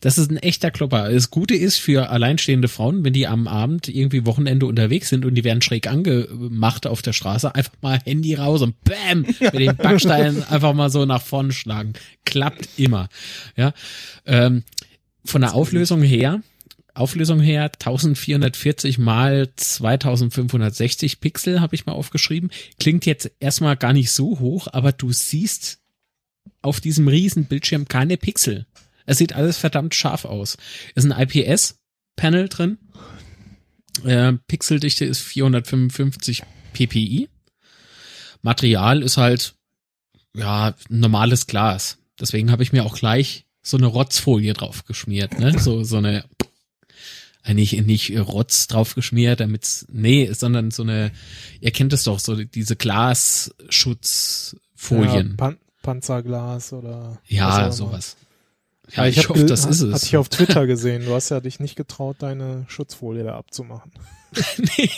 [0.00, 1.10] Das ist ein echter Klopper.
[1.10, 5.34] Das Gute ist für alleinstehende Frauen, wenn die am Abend irgendwie Wochenende unterwegs sind und
[5.34, 9.76] die werden schräg angemacht auf der Straße, einfach mal Handy raus und bam, mit den
[9.76, 11.94] Backsteinen einfach mal so nach vorne schlagen.
[12.24, 13.08] Klappt immer.
[13.56, 13.72] Ja.
[14.26, 14.64] Ähm,
[15.24, 16.42] von der Auflösung her,
[16.94, 22.50] Auflösung her 1440 mal 2560 Pixel habe ich mal aufgeschrieben.
[22.78, 25.78] Klingt jetzt erstmal gar nicht so hoch, aber du siehst
[26.62, 28.66] auf diesem riesen Bildschirm keine Pixel.
[29.10, 30.56] Es sieht alles verdammt scharf aus.
[30.94, 32.78] Ist ein IPS-Panel drin.
[34.04, 37.28] Äh, Pixeldichte ist 455 ppi.
[38.42, 39.56] Material ist halt
[40.32, 41.98] ja normales Glas.
[42.20, 45.58] Deswegen habe ich mir auch gleich so eine Rotzfolie drauf geschmiert, ne?
[45.58, 46.24] So so eine
[47.42, 51.10] äh, nicht nicht Rotz drauf geschmiert, damit's nee, sondern so eine
[51.60, 55.30] ihr kennt es doch so diese Glasschutzfolien.
[55.30, 58.16] Ja, Pan Panzerglas oder Ja, sowas.
[58.94, 60.02] Ja, ich, ich, hoffe, das ist Hatte es.
[60.04, 61.04] ich auf Twitter gesehen.
[61.04, 63.92] Du hast ja dich nicht getraut, deine Schutzfolie da abzumachen.
[64.58, 64.90] nee,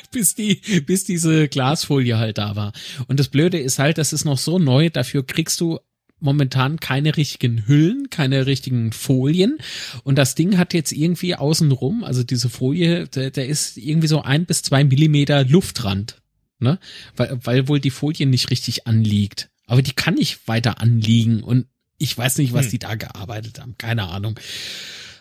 [0.10, 2.72] bis die, bis diese Glasfolie halt da war.
[3.08, 5.78] Und das Blöde ist halt, das ist noch so neu, dafür kriegst du
[6.20, 9.58] momentan keine richtigen Hüllen, keine richtigen Folien.
[10.04, 14.22] Und das Ding hat jetzt irgendwie außenrum, also diese Folie, der, der ist irgendwie so
[14.22, 16.20] ein bis zwei Millimeter Luftrand.
[16.58, 16.78] Ne?
[17.16, 19.48] Weil, weil wohl die Folie nicht richtig anliegt.
[19.66, 21.66] Aber die kann nicht weiter anliegen und
[22.00, 22.70] ich weiß nicht, was Hm.
[22.70, 23.76] die da gearbeitet haben.
[23.78, 24.38] Keine Ahnung.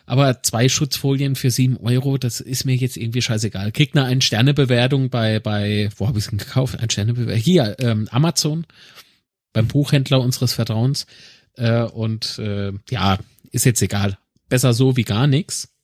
[0.05, 3.71] Aber zwei Schutzfolien für sieben Euro, das ist mir jetzt irgendwie scheißegal.
[3.71, 6.79] Kriegt eine Ein-Sterne-Bewertung bei, bei, wo habe ich es denn gekauft?
[6.79, 7.39] Ein-Sterne-Bewertung.
[7.39, 8.65] Hier, ähm, Amazon,
[9.53, 11.05] beim Buchhändler unseres Vertrauens.
[11.57, 13.19] Äh, und äh, ja,
[13.51, 14.17] ist jetzt egal.
[14.47, 15.75] Besser so wie gar nichts.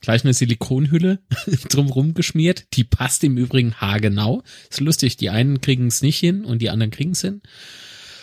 [0.00, 1.18] Gleich eine Silikonhülle
[1.68, 2.66] drumrum geschmiert.
[2.74, 4.42] Die passt im Übrigen haargenau.
[4.70, 7.42] Ist lustig, die einen kriegen es nicht hin und die anderen kriegen es hin.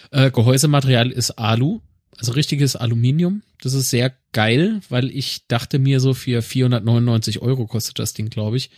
[0.10, 1.82] Äh, Gehäusematerial ist Alu,
[2.18, 3.44] also richtiges Aluminium.
[3.62, 8.30] Das ist sehr geil, weil ich dachte mir so für 499 Euro kostet das Ding,
[8.30, 8.70] glaube ich,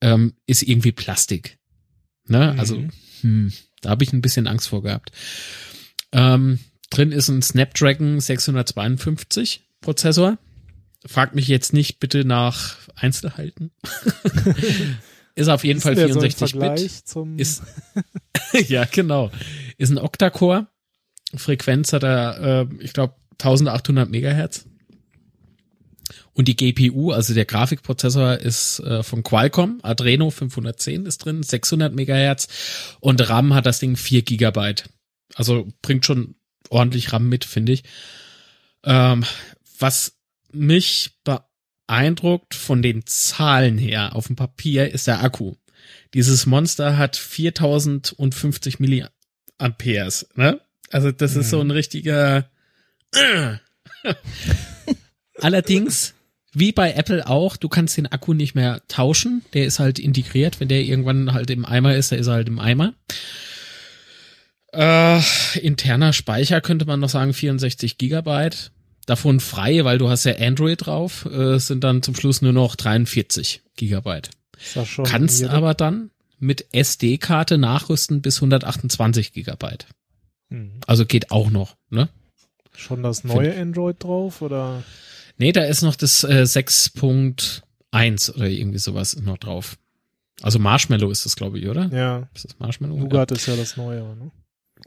[0.00, 1.58] ähm, ist irgendwie Plastik.
[2.26, 2.52] Ne?
[2.52, 2.60] Mhm.
[2.60, 2.82] Also,
[3.20, 5.12] hm, da habe ich ein bisschen Angst vor gehabt.
[6.12, 6.58] Ähm,
[6.90, 10.38] drin ist ein Snapdragon 652 Prozessor.
[11.04, 13.72] Fragt mich jetzt nicht bitte nach Einzelheiten.
[15.34, 17.40] ist auf jeden Ist Fall der so im 64 Bit.
[17.40, 17.62] Ist,
[18.68, 19.30] ja, genau.
[19.78, 20.68] Ist ein Octa-Core.
[21.36, 24.66] Frequenz hat er, äh, ich glaube, 1800 Megahertz.
[26.34, 29.80] Und die GPU, also der Grafikprozessor, ist äh, von Qualcomm.
[29.82, 32.48] Adreno 510 ist drin, 600 Megahertz.
[33.00, 34.88] Und RAM hat das Ding 4 Gigabyte.
[35.34, 36.34] Also bringt schon
[36.70, 37.84] ordentlich RAM mit, finde ich.
[38.84, 39.24] Ähm,
[39.78, 40.18] was
[40.52, 45.54] mich beeindruckt von den Zahlen her auf dem Papier ist der Akku.
[46.14, 50.60] Dieses Monster hat 4050 Milliamperes, ne?
[50.92, 52.46] Also das ist so ein richtiger
[55.40, 56.14] Allerdings,
[56.52, 59.44] wie bei Apple auch, du kannst den Akku nicht mehr tauschen.
[59.54, 60.60] Der ist halt integriert.
[60.60, 62.94] Wenn der irgendwann halt im Eimer ist, der ist er halt im Eimer.
[64.72, 65.20] Äh,
[65.60, 68.70] interner Speicher könnte man noch sagen 64 Gigabyte.
[69.06, 72.76] Davon frei, weil du hast ja Android drauf, äh, sind dann zum Schluss nur noch
[72.76, 74.30] 43 Gigabyte.
[74.84, 79.86] schon Kannst aber dann mit SD-Karte nachrüsten bis 128 Gigabyte.
[80.52, 80.72] Hm.
[80.86, 82.08] Also geht auch noch, ne?
[82.74, 84.82] schon das neue Android drauf oder
[85.38, 89.76] Nee, da ist noch das äh, 6.1 oder irgendwie sowas noch drauf.
[90.40, 91.86] Also Marshmallow ist das, glaube ich, oder?
[91.92, 92.96] ja, Ist das Marshmallow?
[92.96, 94.30] Nougat ist ja das neue, ne?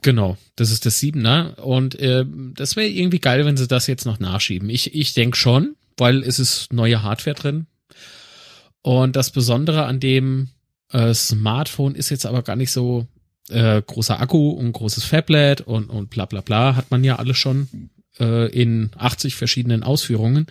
[0.02, 1.56] Genau, das ist das 7er.
[1.60, 4.68] Und ähm, das wäre irgendwie geil, wenn sie das jetzt noch nachschieben.
[4.68, 7.66] Ich, ich denke schon, weil es ist neue Hardware drin.
[8.82, 10.48] Und das Besondere an dem
[10.92, 13.06] äh, Smartphone ist jetzt aber gar nicht so
[13.50, 17.36] äh, großer Akku und großes Fablet und, und bla bla bla, hat man ja alles
[17.38, 20.46] schon äh, in 80 verschiedenen Ausführungen.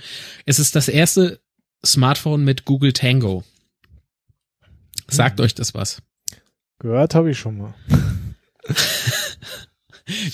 [0.45, 1.39] Es ist das erste
[1.85, 3.43] Smartphone mit Google Tango.
[5.07, 5.45] Sagt Mhm.
[5.45, 6.01] euch das was?
[6.79, 7.73] Gehört habe ich schon mal.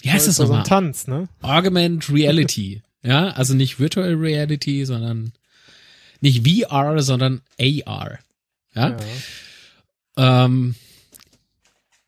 [0.02, 0.82] Wie heißt das ist doch so ein nochmal?
[0.82, 1.30] Tanz, ne?
[1.42, 2.82] Augmented Reality.
[3.04, 5.34] ja, also nicht Virtual Reality, sondern
[6.20, 8.20] nicht VR, sondern AR.
[8.76, 8.98] Ja,
[10.18, 10.76] Ähm,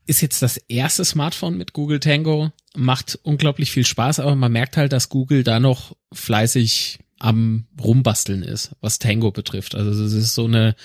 [0.05, 4.77] ist jetzt das erste Smartphone mit Google Tango, macht unglaublich viel Spaß, aber man merkt
[4.77, 9.75] halt, dass Google da noch fleißig am Rumbasteln ist, was Tango betrifft.
[9.75, 10.75] Also es ist so eine,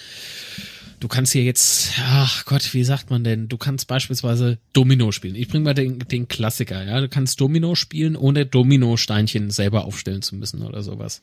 [1.00, 3.48] du kannst hier jetzt, ach Gott, wie sagt man denn?
[3.48, 5.34] Du kannst beispielsweise Domino spielen.
[5.34, 7.00] Ich bring mal den, den Klassiker, ja.
[7.00, 11.22] Du kannst Domino spielen, ohne Domino-Steinchen selber aufstellen zu müssen oder sowas.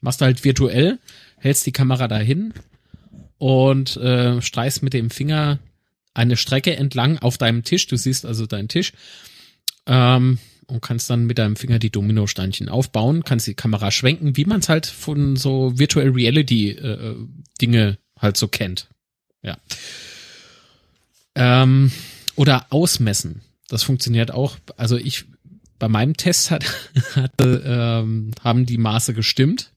[0.00, 0.98] Machst halt virtuell,
[1.36, 2.54] hältst die Kamera dahin
[3.36, 5.58] und äh, streichst mit dem Finger
[6.14, 7.86] eine Strecke entlang auf deinem Tisch.
[7.86, 8.92] Du siehst also deinen Tisch.
[9.86, 14.46] Ähm, und kannst dann mit deinem Finger die Dominosteinchen aufbauen, kannst die Kamera schwenken, wie
[14.46, 17.16] man es halt von so Virtual Reality äh,
[17.60, 18.88] Dinge halt so kennt.
[19.42, 19.58] Ja.
[21.34, 21.92] Ähm,
[22.36, 23.42] oder ausmessen.
[23.68, 24.56] Das funktioniert auch.
[24.76, 25.26] Also ich
[25.78, 26.64] bei meinem Test hat,
[27.14, 29.70] hatte, ähm, haben die Maße gestimmt.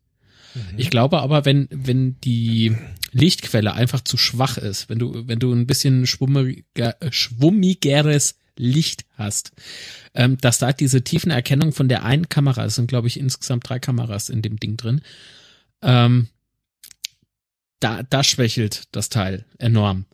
[0.76, 2.76] Ich glaube aber, wenn, wenn die
[3.12, 9.52] Lichtquelle einfach zu schwach ist, wenn du, wenn du ein bisschen schwummiger, schwummigeres Licht hast,
[10.14, 13.80] ähm, dass da diese Tiefenerkennung von der einen Kamera, es sind glaube ich insgesamt drei
[13.80, 15.02] Kameras in dem Ding drin,
[15.82, 16.28] ähm,
[17.80, 20.06] da, da schwächelt das Teil enorm.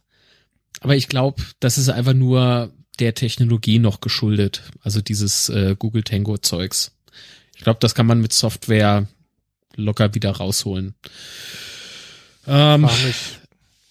[0.82, 6.03] Aber ich glaube, das ist einfach nur der Technologie noch geschuldet, also dieses äh, Google
[6.03, 6.91] Tango Zeugs.
[7.56, 9.07] Ich glaube, das kann man mit Software
[9.76, 10.94] locker wieder rausholen.
[12.48, 13.40] Ähm, mich,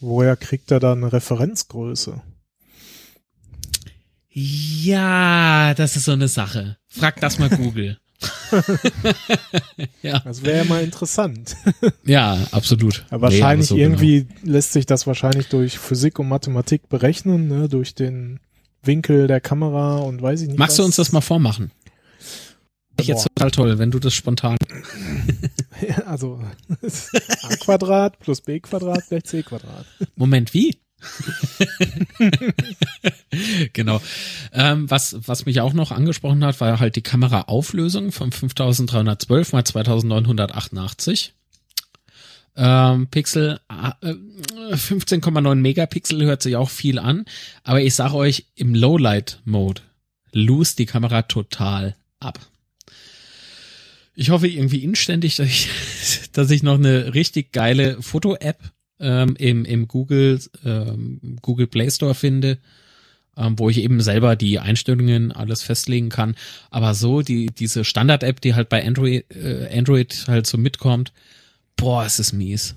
[0.01, 2.21] woher kriegt er da eine Referenzgröße?
[4.35, 6.79] ja, das ist so eine Sache.
[6.89, 7.99] Frag das mal Google.
[10.03, 11.57] ja, Das wäre ja mal interessant.
[12.05, 13.05] ja, absolut.
[13.11, 17.49] Aber wahrscheinlich Nee, aber so irgendwie lässt sich das wahrscheinlich durch Physik und Mathematik berechnen,
[17.49, 17.69] ne?
[17.69, 18.41] durch den
[18.83, 20.57] Winkel der Kamera und weiß ich nicht.
[20.57, 20.65] Genau.
[20.65, 20.87] Magst du was.
[20.87, 21.71] uns das mal vormachen?
[22.99, 24.57] ich jetzt total toll, wenn du das spontan.
[26.07, 26.41] Also
[27.43, 29.87] a Quadrat plus b Quadrat gleich c Quadrat.
[30.17, 30.77] Moment, wie?
[33.73, 34.01] genau.
[34.53, 39.65] Ähm, was, was mich auch noch angesprochen hat, war halt die Kameraauflösung von 5312 mal
[39.65, 41.35] 2988.
[42.55, 47.25] Ähm, Pixel äh, 15,9 Megapixel hört sich auch viel an,
[47.65, 49.81] aber ich sag euch, im Lowlight-Mode
[50.33, 52.39] lose die Kamera total ab.
[54.15, 55.69] Ich hoffe irgendwie inständig, dass ich,
[56.33, 58.59] dass ich noch eine richtig geile Foto-App
[59.01, 62.59] ähm, im, im Google, ähm, Google Play Store finde,
[63.37, 66.37] ähm, wo ich eben selber die Einstellungen alles festlegen kann.
[66.71, 71.13] Aber so, die, diese Standard-App, die halt bei Android, äh, Android halt so mitkommt,
[71.77, 72.77] boah, es ist mies.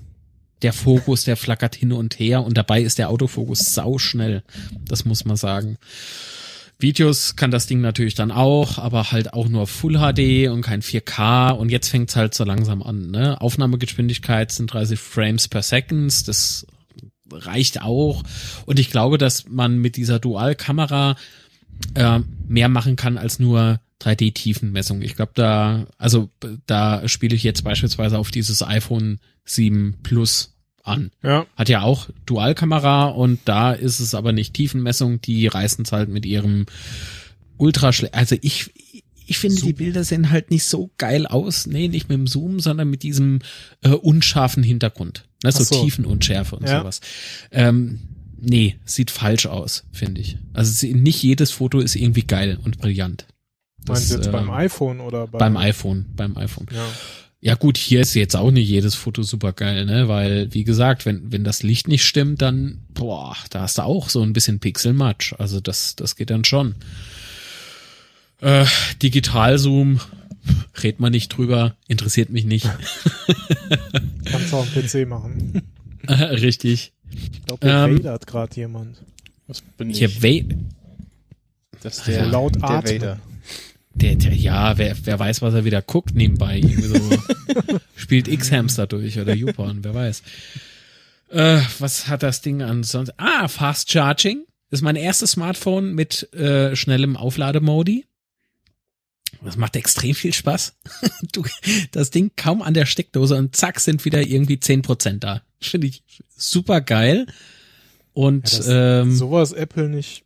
[0.62, 4.42] Der Fokus, der flackert hin und her und dabei ist der Autofokus sau schnell.
[4.88, 5.76] Das muss man sagen.
[6.78, 10.82] Videos kann das Ding natürlich dann auch, aber halt auch nur Full HD und kein
[10.82, 13.10] 4K und jetzt fängt's halt so langsam an.
[13.10, 13.40] Ne?
[13.40, 16.66] Aufnahmegeschwindigkeit sind 30 Frames per Second, das
[17.32, 18.22] reicht auch
[18.66, 21.16] und ich glaube, dass man mit dieser Dual-Kamera
[21.94, 25.00] äh, mehr machen kann als nur 3D-Tiefenmessung.
[25.00, 26.30] Ich glaube, da, also
[26.66, 30.55] da spiele ich jetzt beispielsweise auf dieses iPhone 7 Plus
[30.86, 31.10] an.
[31.22, 31.46] Ja.
[31.56, 36.08] Hat ja auch Dualkamera und da ist es aber nicht Tiefenmessung, die reißen es halt
[36.08, 36.66] mit ihrem
[37.58, 38.70] Ultraschle also ich
[39.28, 39.66] ich finde Zoom.
[39.68, 43.02] die Bilder sehen halt nicht so geil aus, nee, nicht mit dem Zoom, sondern mit
[43.02, 43.40] diesem
[43.82, 45.82] äh, unscharfen Hintergrund, ne, so, so.
[45.82, 46.80] Tiefenunschärfe und Ja.
[46.80, 47.00] sowas.
[47.50, 48.00] Ähm,
[48.40, 50.38] nee, sieht falsch aus, finde ich.
[50.52, 53.26] Also nicht jedes Foto ist irgendwie geil und brillant.
[53.88, 56.66] Meinst du jetzt äh, beim iPhone oder beim, beim iPhone, beim iPhone.
[56.72, 56.86] Ja.
[57.46, 60.08] Ja gut, hier ist jetzt auch nicht jedes Foto super geil, ne?
[60.08, 64.08] Weil, wie gesagt, wenn, wenn das Licht nicht stimmt, dann, boah, da hast du auch
[64.08, 65.32] so ein bisschen Pixelmatsch.
[65.38, 66.74] Also das, das geht dann schon.
[68.40, 68.66] Äh,
[69.00, 70.00] Digitalzoom,
[70.82, 72.68] red man nicht drüber, interessiert mich nicht.
[74.24, 75.62] Kannst du auch am PC machen.
[76.08, 76.92] Richtig.
[77.12, 78.96] Ich glaube, Ähm, vadert gerade jemand.
[79.46, 79.98] Was bin ich?
[79.98, 80.54] Hier, Wa-
[81.80, 82.62] das ist Ja, der, laut der.
[82.62, 83.20] Vader.
[83.96, 86.58] Der, der, ja, wer, wer weiß, was er wieder guckt nebenbei.
[86.58, 87.18] Irgendwie so
[87.96, 90.22] spielt X-Hamster durch oder YouPorn, wer weiß.
[91.30, 93.14] Äh, was hat das Ding ansonsten?
[93.18, 94.44] Ah, Fast Charging.
[94.70, 98.04] Das ist mein erstes Smartphone mit äh, schnellem Auflademodi.
[99.42, 100.74] Das macht extrem viel Spaß.
[101.32, 101.44] Du,
[101.92, 105.42] das Ding kaum an der Steckdose und zack sind wieder irgendwie 10% da.
[105.60, 106.02] Finde ich
[106.36, 107.26] super geil.
[108.12, 110.24] Und Ja, ähm, Sowas Apple nicht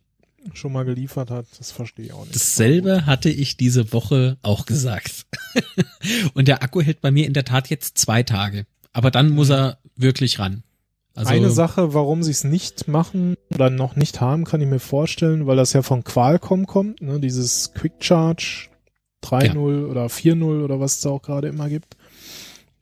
[0.53, 2.35] schon mal geliefert hat, das verstehe ich auch nicht.
[2.35, 5.25] Dasselbe hatte ich diese Woche auch gesagt.
[6.33, 8.65] Und der Akku hält bei mir in der Tat jetzt zwei Tage.
[8.93, 10.63] Aber dann muss er wirklich ran.
[11.13, 14.79] Also, Eine Sache, warum sie es nicht machen oder noch nicht haben, kann ich mir
[14.79, 18.69] vorstellen, weil das ja von Qualcomm kommt, ne, dieses Quick Charge
[19.23, 21.97] 3.0 oder 4.0 oder was es auch gerade immer gibt.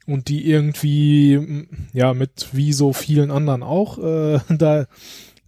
[0.05, 4.85] Und die irgendwie, ja, mit wie so vielen anderen auch, äh, da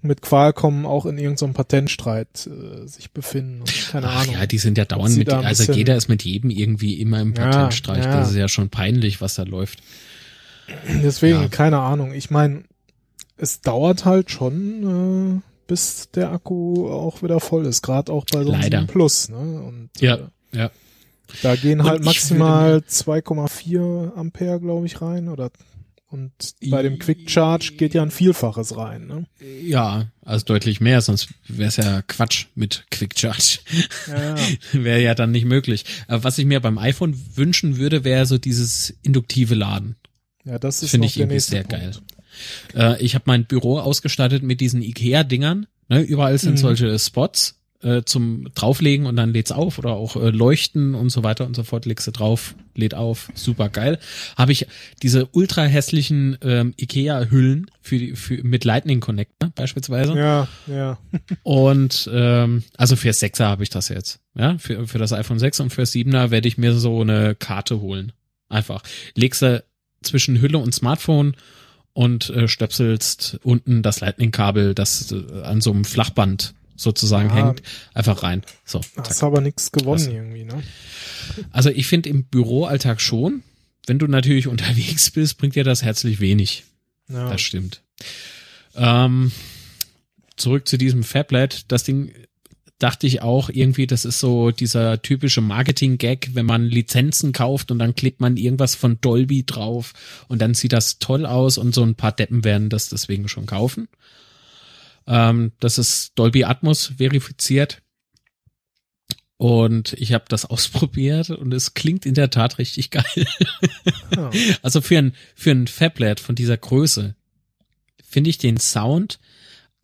[0.04, 3.62] mit Qualcomm auch in irgendeinem Patentstreit äh, sich befinden.
[3.62, 4.36] Und keine ach Ahnung.
[4.36, 7.34] ja, die sind ja dauernd mit, also bisschen- jeder ist mit jedem irgendwie immer im
[7.36, 8.04] Ja, Patentstreich.
[8.06, 8.20] ja.
[8.20, 9.80] Das ist ja schon peinlich, was da läuft.
[11.04, 11.48] Deswegen, Ja.
[11.50, 12.14] keine Ahnung.
[12.14, 12.64] Ich meine,
[13.38, 18.44] es dauert halt schon, äh, bis der Akku auch wieder voll ist, gerade auch bei
[18.44, 18.80] so einem Leider.
[18.82, 19.30] 7 Plus.
[19.30, 19.38] Ne?
[19.38, 20.72] Und Ja, äh, ja.
[21.44, 25.28] da gehen Und halt maximal 2,4 Ampere, glaube ich, rein.
[25.30, 25.50] Oder
[26.12, 26.32] und
[26.70, 29.08] bei dem Quick Charge geht ja ein Vielfaches rein.
[29.08, 29.26] Ne?
[29.64, 33.60] Ja, also deutlich mehr, sonst wäre es ja Quatsch mit Quick Charge.
[34.08, 34.48] Ja, ja.
[34.74, 35.86] wäre ja dann nicht möglich.
[36.08, 39.96] Aber was ich mir beim iPhone wünschen würde, wäre so dieses induktive Laden.
[40.44, 41.72] ja das ist Finde ich der irgendwie sehr Punkt.
[41.72, 41.92] geil.
[42.76, 45.66] Äh, ich habe mein Büro ausgestattet mit diesen Ikea-Dingern.
[45.90, 46.02] Ne?
[46.02, 46.58] Überall sind Mhm.
[46.58, 51.24] solche Spots äh, zum drauflegen und dann lädt's auf oder auch äh, leuchten und so
[51.24, 51.86] weiter und so fort.
[51.86, 54.00] Legst du drauf, lädt auf, super geil.
[54.38, 54.68] Habe ich
[55.02, 60.18] diese ultra hässlichen ähm, Ikea-Hüllen für die für mit Lightning Connector beispielsweise.
[60.18, 60.98] Ja, ja.
[61.44, 64.20] Und ähm, also für 6er habe ich das jetzt.
[64.36, 67.82] Ja, für, für das iPhone 6 und für 7er werde ich mir so eine Karte
[67.82, 68.14] holen.
[68.48, 68.82] Einfach.
[69.14, 69.62] Legst du
[70.02, 71.36] zwischen Hülle und Smartphone
[71.94, 77.36] und äh, stöpselst unten das Lightning-Kabel, das äh, an so einem Flachband sozusagen Ja.
[77.48, 77.62] hängt,
[77.94, 78.44] einfach rein.
[78.66, 78.82] So.
[78.98, 79.24] Hast zack.
[79.24, 80.64] aber nichts gewonnen Das- irgendwie, ne?
[81.52, 83.44] Also ich finde im Büroalltag schon.
[83.88, 86.64] Wenn du natürlich unterwegs bist, bringt dir das herzlich wenig.
[87.10, 87.30] Ja.
[87.30, 87.82] Das stimmt.
[88.76, 89.32] Ähm,
[90.38, 91.66] zurück zu diesem Fablet.
[91.68, 92.12] Das Ding
[92.80, 97.78] dachte ich auch irgendwie, das ist so dieser typische Marketing-Gag, wenn man Lizenzen kauft und
[97.78, 99.94] dann klebt man irgendwas von Dolby drauf
[100.30, 103.46] und dann sieht das toll aus und so ein paar Deppen werden das deswegen schon
[103.46, 103.88] kaufen.
[105.08, 107.82] Ähm, das ist Dolby Atmos verifiziert.
[109.38, 113.28] Und ich habe das ausprobiert und es klingt in der Tat richtig geil.
[114.16, 114.30] Ah.
[114.62, 117.16] Also für ein, für ein Fablet von dieser Größe
[118.04, 119.20] finde ich den Sound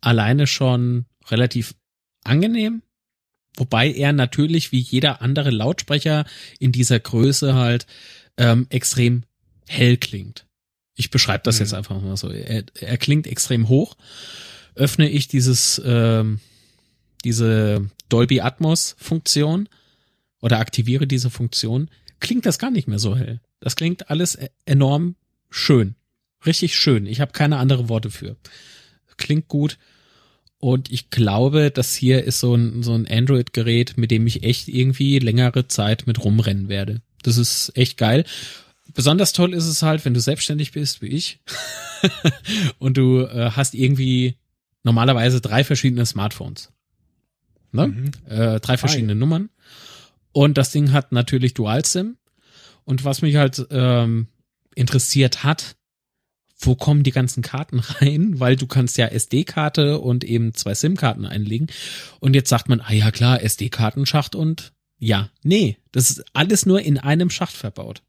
[0.00, 1.74] alleine schon relativ
[2.24, 2.82] angenehm.
[3.56, 6.24] Wobei er natürlich wie jeder andere Lautsprecher
[6.60, 7.86] in dieser Größe halt
[8.36, 9.24] ähm, extrem
[9.66, 10.46] hell klingt.
[10.94, 11.64] Ich beschreibe das Mhm.
[11.64, 12.30] jetzt einfach mal so.
[12.30, 13.96] Er, er klingt extrem hoch.
[14.78, 16.40] Öffne ich dieses, ähm,
[17.24, 19.68] diese Dolby Atmos Funktion
[20.40, 21.90] oder aktiviere diese Funktion,
[22.20, 23.40] klingt das gar nicht mehr so hell.
[23.60, 25.16] Das klingt alles e- enorm
[25.50, 25.94] schön.
[26.46, 27.06] Richtig schön.
[27.06, 28.36] Ich habe keine andere Worte für.
[29.16, 29.78] Klingt gut.
[30.60, 34.68] Und ich glaube, das hier ist so ein, so ein Android-Gerät, mit dem ich echt
[34.68, 37.00] irgendwie längere Zeit mit rumrennen werde.
[37.22, 38.24] Das ist echt geil.
[38.94, 41.40] Besonders toll ist es halt, wenn du selbstständig bist, wie ich,
[42.78, 44.36] und du äh, hast irgendwie
[44.82, 46.72] normalerweise drei verschiedene Smartphones.
[47.72, 47.88] Ne?
[47.88, 48.10] Mhm.
[48.28, 49.50] äh, drei verschiedene Nummern.
[50.32, 52.16] Und das Ding hat natürlich Dual-SIM.
[52.84, 54.28] Und was mich halt ähm,
[54.74, 55.76] interessiert hat,
[56.58, 58.40] wo kommen die ganzen Karten rein?
[58.40, 61.68] Weil du kannst ja SD-Karte und eben zwei SIM-Karten einlegen.
[62.20, 66.80] Und jetzt sagt man, ah ja klar, SD-Kartenschacht und ja, nee, das ist alles nur
[66.80, 68.02] in einem Schacht verbaut.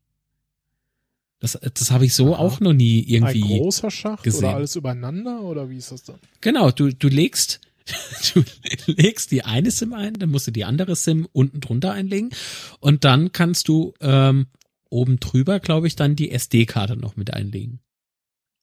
[1.40, 2.42] Das, das habe ich so Aha.
[2.42, 3.60] auch noch nie Ein irgendwie.
[3.60, 4.46] großer Schacht gesehen.
[4.46, 6.20] oder alles übereinander oder wie ist das dann?
[6.42, 7.62] Genau, du, du legst,
[8.34, 8.44] du
[8.88, 12.32] legst die eine SIM ein, dann musst du die andere SIM unten drunter einlegen
[12.80, 14.48] und dann kannst du ähm,
[14.90, 17.80] oben drüber, glaube ich, dann die SD-Karte noch mit einlegen.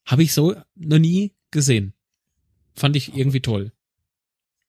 [0.04, 1.94] Habe ich so noch nie gesehen.
[2.74, 3.72] Fand ich irgendwie toll.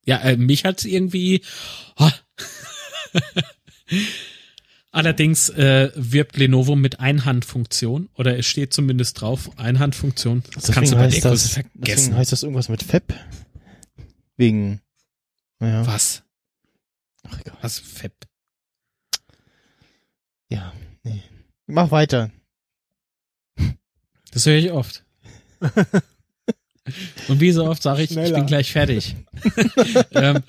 [0.05, 1.41] Ja, äh, mich hat's irgendwie.
[1.97, 2.13] ah.
[4.91, 10.43] Allerdings äh, wirbt Lenovo mit Einhandfunktion oder es steht zumindest drauf Einhandfunktion.
[10.53, 11.71] Das Deswegen kannst du bei der das, vergessen.
[11.75, 13.13] Deswegen heißt das irgendwas mit Fab.
[14.37, 14.81] Wegen.
[15.59, 15.85] Naja.
[15.85, 16.23] Was?
[17.23, 17.57] Ach, egal.
[17.61, 18.13] Was Fab?
[20.49, 20.73] Ja,
[21.03, 21.21] nee.
[21.65, 22.31] Mach weiter.
[24.31, 25.03] Das höre ich oft.
[27.27, 28.37] Und wie so oft sage ich, ich Schneller.
[28.37, 29.15] bin gleich fertig.
[30.11, 30.43] ähm,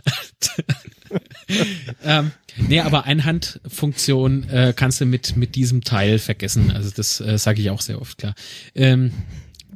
[2.04, 2.32] ähm,
[2.68, 6.70] nee, aber Einhandfunktion äh, kannst du mit mit diesem Teil vergessen.
[6.70, 8.34] Also das äh, sage ich auch sehr oft, klar.
[8.74, 9.12] Ähm,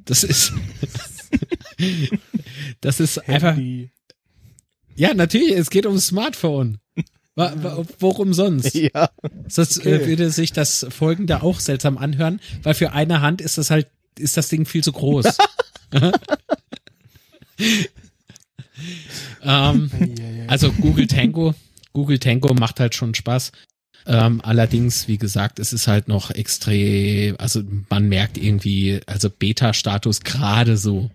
[0.04, 0.52] das ist
[2.80, 3.56] das ist einfach
[4.94, 5.52] ja natürlich.
[5.52, 6.78] Es geht ums Smartphone.
[7.34, 8.74] Wa- wa- Worum sonst?
[8.94, 9.08] Ja.
[9.48, 9.94] Sonst Okay.
[10.02, 13.86] äh, würde sich das Folgende auch seltsam anhören, weil für eine Hand ist das halt,
[14.18, 15.38] ist das Ding viel zu groß.
[19.42, 19.90] ähm,
[20.48, 21.54] also Google Tango,
[21.92, 23.52] Google Tango macht halt schon Spaß.
[24.06, 30.22] Ähm, allerdings, wie gesagt, es ist halt noch extrem, also man merkt irgendwie, also Beta-Status
[30.22, 31.10] gerade so.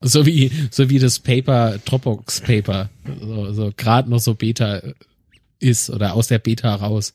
[0.00, 2.90] So wie, so wie das Paper, Dropbox Paper,
[3.20, 4.82] so, so gerade noch so Beta
[5.58, 7.14] ist oder aus der Beta raus.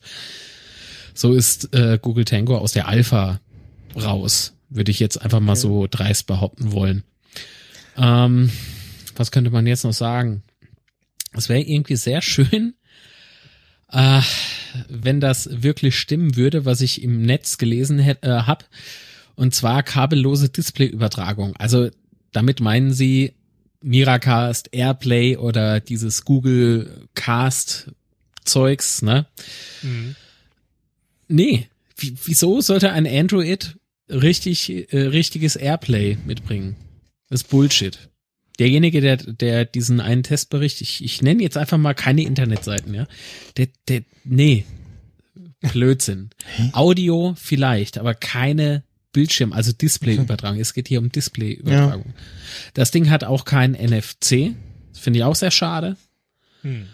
[1.14, 3.40] So ist äh, Google Tango aus der Alpha
[3.96, 5.62] raus, würde ich jetzt einfach mal Okay.
[5.62, 7.04] so dreist behaupten wollen.
[7.98, 8.50] Ähm,
[9.16, 10.42] was könnte man jetzt noch sagen?
[11.34, 12.74] Es wäre irgendwie sehr schön,
[13.92, 14.22] äh,
[14.88, 18.66] wenn das wirklich stimmen würde, was ich im Netz gelesen äh, habe.
[19.36, 21.56] Und zwar kabellose Displayübertragung.
[21.58, 21.90] Also
[22.32, 23.34] damit meinen sie
[23.82, 27.92] Miracast, Airplay oder dieses Google Cast
[28.46, 29.28] Zeugs, ne?
[29.82, 30.16] Mhm.
[31.28, 33.78] Nee, wie, wieso sollte ein Android
[34.10, 36.76] richtig äh, richtiges Airplay mitbringen?
[37.30, 38.11] Das ist Bullshit.
[38.62, 43.08] Derjenige, der der diesen einen Testbericht, ich, ich nenne jetzt einfach mal keine Internetseiten, ja.
[43.58, 44.66] Der der nee.
[45.62, 46.30] Blödsinn.
[46.72, 48.84] Audio vielleicht, aber keine
[49.14, 50.60] Bildschirm, also Displayübertragung.
[50.60, 52.14] Es geht hier um Displayübertragung.
[52.76, 54.56] Das Ding hat auch kein NFC.
[54.94, 55.98] Finde ich auch sehr schade.
[56.62, 56.86] Hm.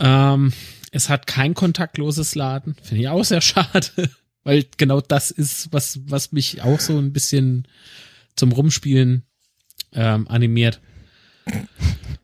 [0.00, 0.52] Ähm,
[0.90, 2.76] es hat kein kontaktloses Laden.
[2.82, 3.88] Finde ich auch sehr schade.
[4.42, 7.68] Weil genau das ist, was, was mich auch so ein bisschen
[8.36, 9.24] zum Rumspielen
[9.92, 10.80] ähm, animiert.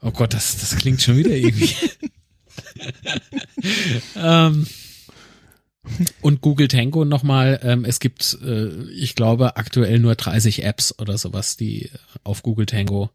[0.03, 1.75] Oh Gott, das, das klingt schon wieder irgendwie.
[4.17, 4.67] ähm,
[6.21, 11.19] und Google Tango nochmal, ähm, es gibt, äh, ich glaube, aktuell nur 30 Apps oder
[11.19, 11.91] sowas, die
[12.25, 13.11] auf Google Tango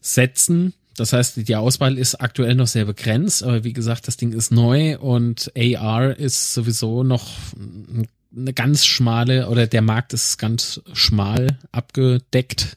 [0.00, 0.74] setzen.
[0.96, 4.52] Das heißt, die Auswahl ist aktuell noch sehr begrenzt, aber wie gesagt, das Ding ist
[4.52, 7.28] neu und AR ist sowieso noch
[8.36, 12.76] eine ganz schmale oder der Markt ist ganz schmal abgedeckt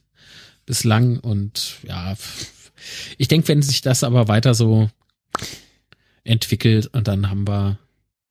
[0.67, 2.15] bislang und ja,
[3.17, 4.91] ich denke, wenn sich das aber weiter so
[6.23, 7.79] entwickelt und dann haben wir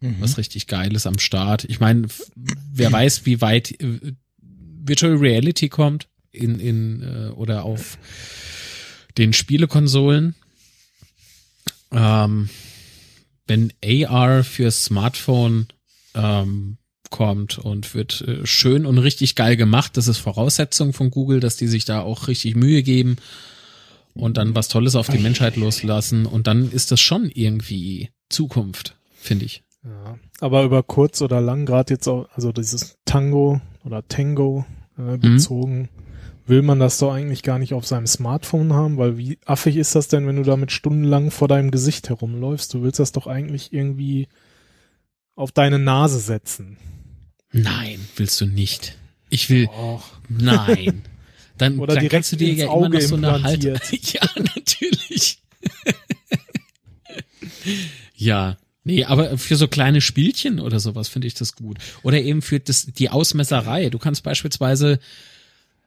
[0.01, 0.17] Mhm.
[0.21, 1.65] was richtig Geiles am Start.
[1.65, 7.99] Ich meine, wer weiß, wie weit äh, Virtual Reality kommt in, in äh, oder auf
[9.17, 10.35] den Spielekonsolen.
[11.93, 12.51] Ähm,
[13.47, 15.69] wenn AR für Smartphone
[16.15, 16.77] ähm,
[17.11, 21.57] kommt und wird äh, schön und richtig geil gemacht, das ist Voraussetzung von Google, dass
[21.57, 23.17] die sich da auch richtig Mühe geben
[24.15, 28.97] und dann was Tolles auf die Menschheit loslassen und dann ist das schon irgendwie Zukunft,
[29.17, 29.63] finde ich.
[29.85, 34.65] Ja, aber über kurz oder lang, gerade jetzt auch, also dieses Tango oder Tango
[34.99, 35.89] äh, bezogen,
[36.47, 39.95] will man das doch eigentlich gar nicht auf seinem Smartphone haben, weil wie affig ist
[39.95, 42.73] das denn, wenn du damit stundenlang vor deinem Gesicht herumläufst?
[42.73, 44.29] Du willst das doch eigentlich irgendwie
[45.35, 46.79] auf deine Nase setzen.
[47.63, 48.97] Nein, willst du nicht.
[49.31, 50.05] Ich will, Och.
[50.29, 51.03] nein.
[51.59, 53.65] Dann, Oder dann kannst du dir ja immer noch Auge so eine Halt.
[53.65, 54.13] implantiert.
[54.15, 55.39] Ja, natürlich.
[58.15, 58.57] ja.
[58.85, 61.79] Nee, aber für so kleine Spielchen oder sowas finde ich das gut.
[62.03, 63.91] Oder eben für das, die Ausmesserei.
[63.91, 65.01] Du kannst beispielsweise,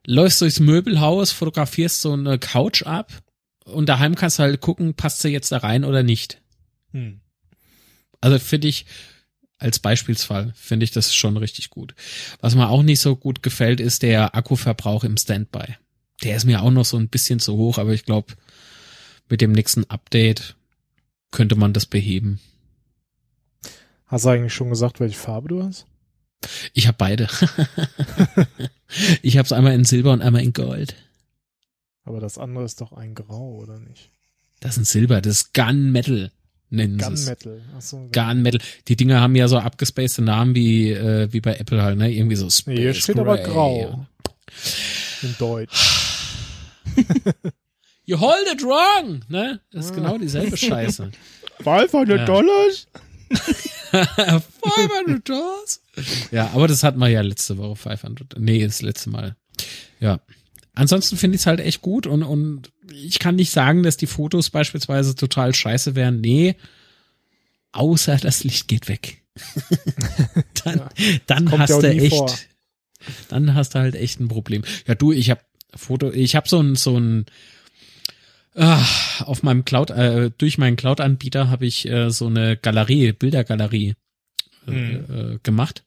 [0.05, 3.13] läufst durchs Möbelhaus, fotografierst so eine Couch ab
[3.63, 6.41] und daheim kannst du halt gucken, passt sie jetzt da rein oder nicht.
[6.91, 7.21] Hm.
[8.19, 8.85] Also finde ich,
[9.59, 11.93] als Beispielsfall finde ich das schon richtig gut.
[12.39, 15.75] Was mir auch nicht so gut gefällt, ist der Akkuverbrauch im Standby.
[16.23, 18.33] Der ist mir auch noch so ein bisschen zu hoch, aber ich glaube,
[19.29, 20.55] mit dem nächsten Update
[21.31, 22.39] könnte man das beheben.
[24.07, 25.85] Hast du eigentlich schon gesagt, welche Farbe du hast?
[26.73, 27.27] Ich habe beide.
[29.21, 30.95] ich habe es einmal in Silber und einmal in Gold.
[32.05, 34.09] Aber das andere ist doch ein Grau, oder nicht?
[34.61, 36.31] Das ist ein Silber, das ist Gunmetal,
[36.69, 37.25] nennen sie es.
[37.25, 37.61] Gunmetal.
[37.75, 38.09] Achso.
[38.11, 38.61] Gunmetal.
[38.87, 42.11] Die Dinger haben ja so abgespacede Namen wie, äh, wie bei Apple halt, ne?
[42.11, 43.51] Irgendwie so Space hier steht aber Gray.
[43.51, 44.05] Grau.
[45.21, 45.95] In Deutsch.
[48.05, 49.59] You hold it wrong, ne?
[49.71, 51.11] Das ist genau dieselbe Scheiße.
[51.61, 52.25] 500 Ja.
[52.25, 52.87] Dollars?
[53.91, 55.81] 500 Dollars?
[56.31, 58.39] Ja, aber das hatten wir ja letzte Woche 500.
[58.39, 59.35] Nee, das letzte Mal.
[59.99, 60.19] Ja.
[60.79, 64.07] Ansonsten finde ich es halt echt gut und, und ich kann nicht sagen, dass die
[64.07, 66.21] Fotos beispielsweise total scheiße wären.
[66.21, 66.55] Nee.
[67.73, 69.21] Außer das Licht geht weg.
[70.63, 70.89] dann
[71.27, 72.33] dann kommt hast ja du echt, vor.
[73.27, 74.63] dann hast du halt echt ein Problem.
[74.87, 75.41] Ja, du, ich habe
[75.75, 77.25] Foto, ich habe so ein, so ein,
[78.55, 78.83] ah,
[79.19, 83.95] auf meinem Cloud, äh, durch meinen Cloud-Anbieter habe ich äh, so eine Galerie, Bildergalerie
[84.67, 85.39] äh, Mhm.
[85.43, 85.83] gemacht.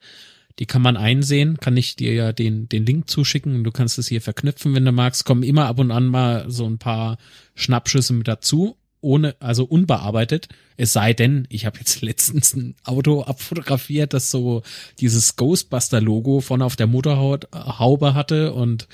[0.58, 3.98] Die kann man einsehen, kann ich dir ja den, den Link zuschicken und du kannst
[3.98, 5.24] es hier verknüpfen, wenn du magst.
[5.24, 7.18] Kommen immer ab und an mal so ein paar
[7.54, 10.48] Schnappschüsse mit dazu, ohne, also unbearbeitet.
[10.76, 14.62] Es sei denn, ich habe jetzt letztens ein Auto abfotografiert, das so
[15.00, 18.88] dieses Ghostbuster-Logo von auf der Motorhaube hatte und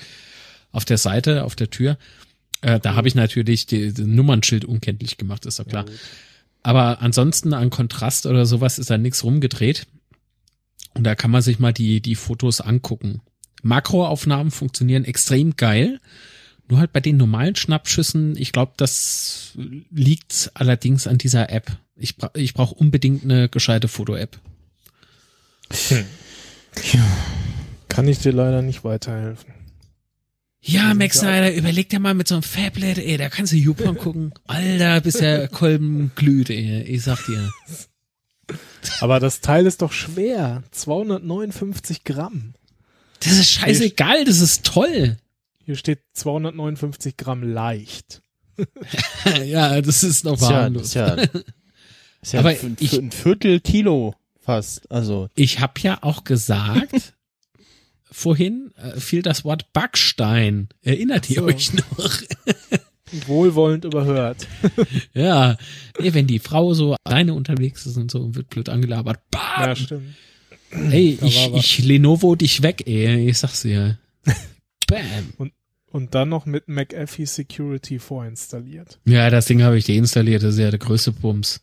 [0.71, 1.97] auf der Seite, auf der Tür.
[2.61, 5.85] Äh, da habe ich natürlich die, die Nummernschild unkenntlich gemacht, ist doch klar.
[5.87, 5.95] Ja.
[6.61, 9.87] Aber ansonsten an Kontrast oder sowas ist da nichts rumgedreht.
[10.93, 13.21] Und da kann man sich mal die, die Fotos angucken.
[13.61, 15.99] Makroaufnahmen funktionieren extrem geil.
[16.67, 19.53] Nur halt bei den normalen Schnappschüssen, ich glaube, das
[19.91, 21.71] liegt allerdings an dieser App.
[21.95, 24.39] Ich, bra ich brauche unbedingt eine gescheite Foto-App.
[27.87, 29.53] Kann ich dir leider nicht weiterhelfen.
[30.61, 33.53] Ja, sind Max ja- Snyder, überleg dir mal mit so einem Fablet, ey, da kannst
[33.53, 34.33] du YouPorn gucken.
[34.45, 36.81] Alter, bis der Kolben glüht, ey.
[36.83, 37.49] Ich sag dir.
[39.01, 40.63] Aber das Teil ist doch schwer.
[40.71, 42.53] 259 Gramm.
[43.21, 45.17] Das ist scheißegal, das ist toll.
[45.65, 48.21] Hier steht 259 Gramm leicht.
[49.45, 50.83] ja, das ist noch Ist ja, harmlos.
[50.87, 51.13] ist ja,
[52.21, 54.89] ist ja Aber ein, ich- ein Viertel Kilo fast.
[54.91, 57.13] Also, Ich habe ja auch gesagt,
[58.11, 60.69] vorhin äh, fiel das Wort Backstein.
[60.81, 61.45] Erinnert ihr so.
[61.45, 62.11] euch noch?
[63.27, 64.47] Wohlwollend überhört.
[65.13, 65.57] ja,
[65.99, 69.19] nee, wenn die Frau so alleine unterwegs ist und so und wird blöd angelabert.
[69.33, 69.75] Ja, Bam!
[69.75, 70.15] stimmt.
[70.71, 73.29] Ey, Da ich, ich Lenovo dich weg, ey.
[73.29, 73.97] Ich sag's dir.
[74.87, 75.51] Bam.
[75.91, 78.99] Und dann noch mit McAfee Security vorinstalliert.
[79.05, 80.43] Ja, das Ding habe ich deinstalliert.
[80.43, 81.61] Das ist ja der größte Bums.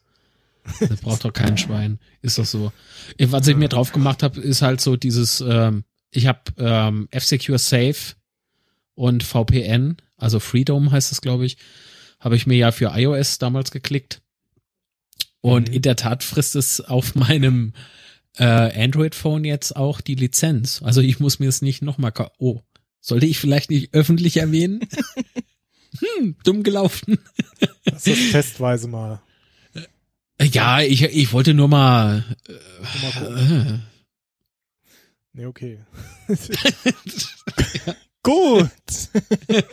[0.81, 2.01] Das braucht doch kein Schwein.
[2.23, 2.73] Ist doch so.
[3.21, 7.59] Was ich mir drauf gemacht habe, ist halt so dieses, ähm, ich habe ähm, F-Secure
[7.59, 7.95] Safe
[8.97, 11.57] und VPN, also Freedom heißt es, glaube ich,
[12.19, 14.23] habe ich mir ja für iOS damals geklickt.
[15.41, 15.75] Und Mhm.
[15.75, 17.73] in der Tat frisst es auf meinem
[18.39, 20.83] äh, Android-Phone jetzt auch die Lizenz.
[20.83, 22.61] Also ich muss mir es nicht nochmal, oh,
[23.01, 24.81] sollte ich vielleicht nicht öffentlich erwähnen?
[26.19, 27.19] hm, dumm gelaufen.
[27.85, 29.23] Das ist testweise mal.
[30.41, 32.25] Ja, ich, ich wollte nur mal.
[33.03, 33.67] Mal gucken.
[33.67, 33.79] Äh,
[35.33, 35.81] Nee, okay.
[38.27, 38.71] gut.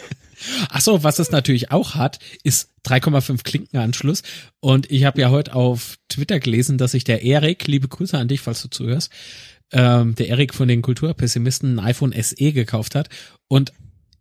[0.70, 4.24] ach so, was es natürlich auch hat, ist 3,5 Klinkenanschluss.
[4.60, 8.28] Und ich habe ja heute auf Twitter gelesen, dass sich der Erik, liebe Grüße an
[8.28, 9.12] dich, falls du zuhörst,
[9.72, 13.10] ähm, der Erik von den Kulturpessimisten ein iPhone SE gekauft hat.
[13.48, 13.74] Und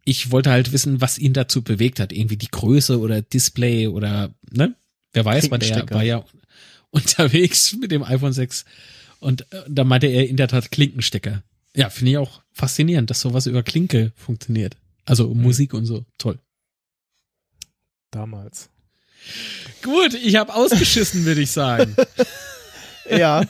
[0.04, 2.12] ich wollte halt wissen, was ihn dazu bewegt hat.
[2.12, 4.74] Irgendwie die Größe oder Display oder, ne?
[5.12, 6.24] Wer weiß, weil der war ja
[6.90, 8.64] unterwegs mit dem iPhone 6
[9.20, 11.42] und äh, da meinte er in der Tat Klinkenstecker.
[11.76, 14.76] Ja, finde ich auch faszinierend, dass sowas über Klinke funktioniert.
[15.04, 16.04] Also Musik und so.
[16.18, 16.38] Toll.
[18.10, 18.68] Damals.
[19.82, 21.96] Gut, ich habe ausgeschissen, würde ich sagen.
[23.10, 23.42] Ja.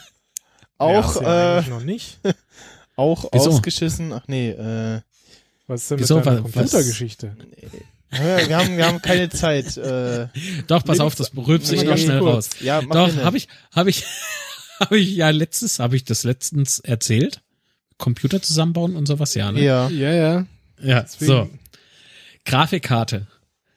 [0.78, 2.18] Auch, ja, äh, eigentlich noch nicht.
[2.96, 3.50] auch Wieso?
[3.50, 4.10] ausgeschissen.
[4.14, 5.00] Ach nee, äh,
[5.66, 6.16] Was ist denn Wieso?
[6.16, 7.36] mit deiner Was- Computergeschichte?
[8.12, 9.76] ja, wir haben, wir haben keine Zeit.
[9.76, 10.28] Äh,
[10.68, 12.46] Doch, pass auf, das rülpst sich noch schnell kurz.
[12.54, 12.60] raus.
[12.60, 14.04] Ja, mach Doch, habe ich, habe ich,
[14.80, 17.42] habe ich ja letztes, habe ich das letztens erzählt.
[18.02, 19.62] Computer zusammenbauen und sowas, ja, ne?
[19.62, 19.88] Ja.
[19.88, 20.46] Ja, ja.
[20.82, 21.26] Ja, Deswegen.
[21.26, 21.50] so.
[22.44, 23.28] Grafikkarte.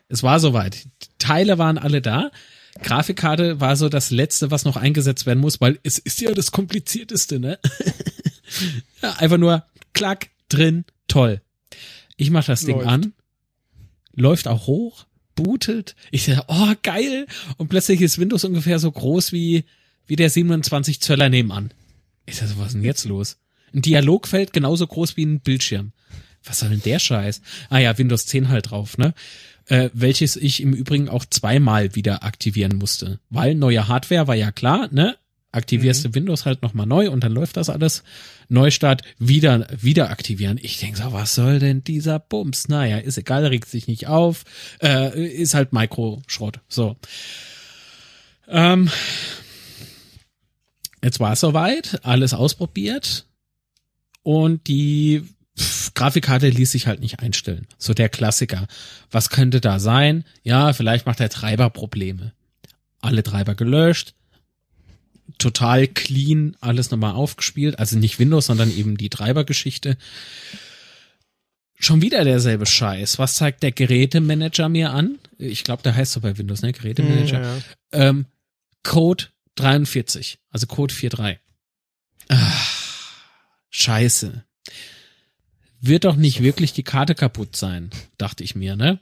[0.10, 0.84] Es war soweit.
[0.84, 2.31] Die Teile waren alle da.
[2.81, 6.52] Grafikkarte war so das letzte, was noch eingesetzt werden muss, weil es ist ja das
[6.52, 7.60] komplizierteste, ne?
[9.03, 11.41] ja, einfach nur klack drin, toll.
[12.18, 12.88] Ich mach das Ding Läuft.
[12.88, 13.14] an,
[14.14, 15.95] läuft auch hoch, bootet.
[16.10, 17.27] Ich sage, oh geil.
[17.57, 19.65] Und plötzlich ist Windows ungefähr so groß wie
[20.07, 21.72] wie der 27 Zöller nebenan.
[22.26, 23.38] Ich sag, so, was ist denn jetzt los?
[23.76, 25.91] Ein Dialogfeld genauso groß wie ein Bildschirm.
[26.45, 27.41] Was soll denn der Scheiß?
[27.69, 29.14] Ah ja, Windows 10 halt drauf, ne?
[29.68, 33.19] Äh, welches ich im Übrigen auch zweimal wieder aktivieren musste.
[33.30, 35.18] Weil neue Hardware war ja klar, ne?
[35.52, 38.03] Aktivierst du Windows halt nochmal neu und dann läuft das alles.
[38.47, 40.60] Neustart, wieder, wieder aktivieren.
[40.61, 42.68] Ich denk so, was soll denn dieser Bums?
[42.68, 44.43] Naja, ist egal, regt sich nicht auf.
[44.81, 46.60] Äh, ist halt Mikroschrott.
[46.68, 46.95] So.
[48.47, 48.89] Ähm,
[51.03, 53.26] jetzt war es soweit, alles ausprobiert
[54.26, 55.22] und die
[55.93, 57.68] Grafikkarte ließ sich halt nicht einstellen.
[57.77, 58.68] So der Klassiker.
[59.11, 60.26] Was könnte da sein?
[60.41, 62.34] Ja, vielleicht macht der Treiber Probleme.
[63.02, 64.15] Alle Treiber gelöscht,
[65.38, 67.77] total clean, alles nochmal aufgespielt.
[67.77, 69.95] Also nicht Windows, sondern eben die Treibergeschichte.
[71.77, 73.19] Schon wieder derselbe Scheiß.
[73.19, 75.19] Was zeigt der Gerätemanager mir an?
[75.38, 76.73] Ich glaube, der heißt so bei Windows, ne?
[76.73, 77.41] Gerätemanager.
[77.41, 77.61] Ja, ja.
[77.91, 78.26] Ähm,
[78.81, 81.39] Code 43, also Code 43.
[82.30, 82.74] Ah,
[83.76, 84.43] scheiße.
[85.81, 88.99] Wird doch nicht wirklich die Karte kaputt sein, dachte ich mir, ne?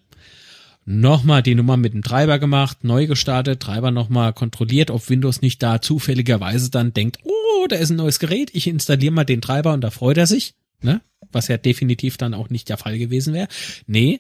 [0.86, 5.64] Nochmal die Nummer mit dem Treiber gemacht, neu gestartet, Treiber nochmal kontrolliert, ob Windows nicht
[5.64, 9.72] da zufälligerweise dann denkt, oh, da ist ein neues Gerät, ich installiere mal den Treiber
[9.74, 11.02] und da freut er sich, ne?
[11.32, 13.48] Was ja definitiv dann auch nicht der Fall gewesen wäre.
[13.88, 14.20] Nee,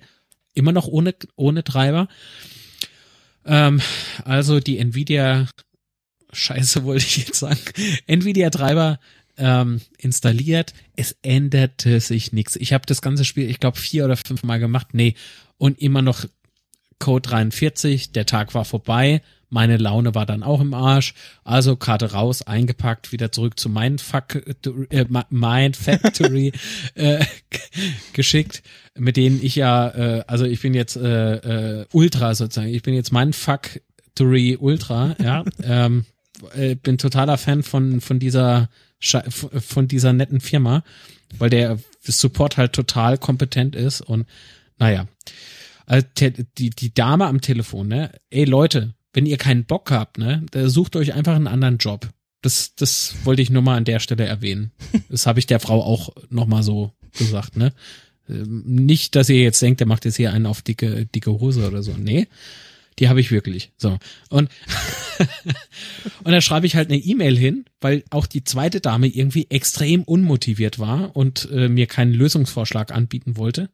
[0.54, 2.08] immer noch ohne, ohne Treiber.
[3.46, 3.82] Ähm,
[4.24, 5.48] also die Nvidia,
[6.32, 7.60] Scheiße wollte ich jetzt sagen,
[8.08, 9.00] Nvidia-Treiber
[9.38, 10.74] ähm, installiert.
[10.96, 12.56] Es änderte sich nichts.
[12.56, 14.88] Ich habe das ganze Spiel, ich glaube, vier oder fünf Mal gemacht.
[14.94, 15.16] Nee,
[15.58, 16.26] und immer noch
[17.00, 18.12] Code 43.
[18.12, 19.22] Der Tag war vorbei.
[19.50, 21.14] Meine Laune war dann auch im Arsch.
[21.44, 24.42] Also Karte raus, eingepackt, wieder zurück zu Mindfuck,
[24.90, 26.52] äh, Mind Factory
[26.96, 27.24] äh,
[28.14, 28.64] geschickt,
[28.98, 32.74] mit denen ich ja, äh, also ich bin jetzt äh, äh, Ultra sozusagen.
[32.74, 35.44] Ich bin jetzt Mindfactory Ultra, ja.
[35.64, 36.06] ähm,
[36.56, 38.70] äh, bin totaler Fan von von dieser
[39.04, 40.84] von dieser netten Firma,
[41.38, 44.26] weil der Support halt total kompetent ist und
[44.80, 45.08] naja.
[45.86, 48.12] Also die, die Dame am Telefon, ne?
[48.30, 52.10] Ey Leute, wenn ihr keinen Bock habt, ne, sucht euch einfach einen anderen Job.
[52.42, 54.72] Das, das wollte ich nur mal an der Stelle erwähnen.
[55.10, 57.74] Das habe ich der Frau auch noch mal so gesagt, ne?
[58.28, 61.68] Ähm, Nicht, dass ihr jetzt denkt, der macht jetzt hier einen auf dicke, dicke Hose
[61.68, 61.94] oder so.
[61.94, 62.28] Nee,
[62.99, 63.72] die habe ich wirklich.
[63.78, 63.98] So.
[64.30, 64.49] Und,
[66.24, 70.03] und da schreibe ich halt eine E-Mail hin, weil auch die zweite Dame irgendwie extrem
[70.03, 73.70] unmotiviert war und äh, mir keinen Lösungsvorschlag anbieten wollte.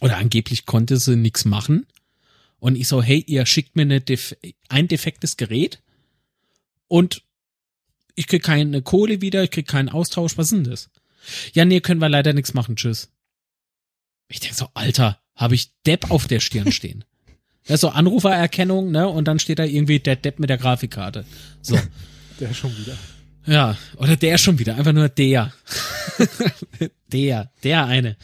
[0.00, 1.86] Oder angeblich konnte sie nichts machen.
[2.58, 4.36] Und ich so, hey, ihr schickt mir eine Def
[4.68, 5.82] ein defektes Gerät
[6.88, 7.22] und
[8.14, 10.90] ich krieg keine Kohle wieder, ich krieg keinen Austausch, was denn das?
[11.54, 13.10] Ja, nee, können wir leider nichts machen, tschüss.
[14.28, 17.04] Ich denk so, Alter, habe ich Depp auf der Stirn stehen.
[17.66, 19.08] Das ist so Anrufererkennung, ne?
[19.08, 21.24] Und dann steht da irgendwie der Depp mit der Grafikkarte.
[21.60, 21.78] So.
[22.40, 22.96] Der schon wieder.
[23.46, 25.52] Ja, oder der schon wieder, einfach nur der.
[27.12, 28.16] der, der eine.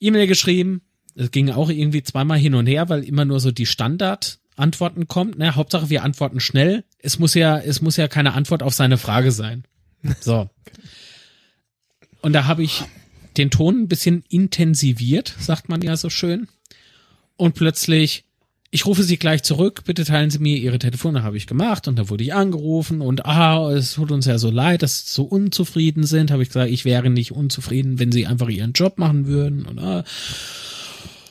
[0.00, 0.82] E-Mail geschrieben,
[1.14, 5.38] es ging auch irgendwie zweimal hin und her, weil immer nur so die Standardantworten kommt,
[5.38, 5.54] ne?
[5.56, 6.84] Hauptsache wir antworten schnell.
[6.98, 9.64] Es muss ja, es muss ja keine Antwort auf seine Frage sein.
[10.20, 10.48] So.
[12.22, 12.84] Und da habe ich
[13.36, 16.48] den Ton ein bisschen intensiviert, sagt man ja so schön.
[17.36, 18.24] Und plötzlich,
[18.70, 21.98] ich rufe Sie gleich zurück, bitte teilen Sie mir Ihre Telefonnummer, habe ich gemacht und
[21.98, 25.24] da wurde ich angerufen und ah, es tut uns ja so leid, dass Sie so
[25.24, 29.26] unzufrieden sind, habe ich gesagt, ich wäre nicht unzufrieden, wenn Sie einfach Ihren Job machen
[29.26, 30.04] würden und ah.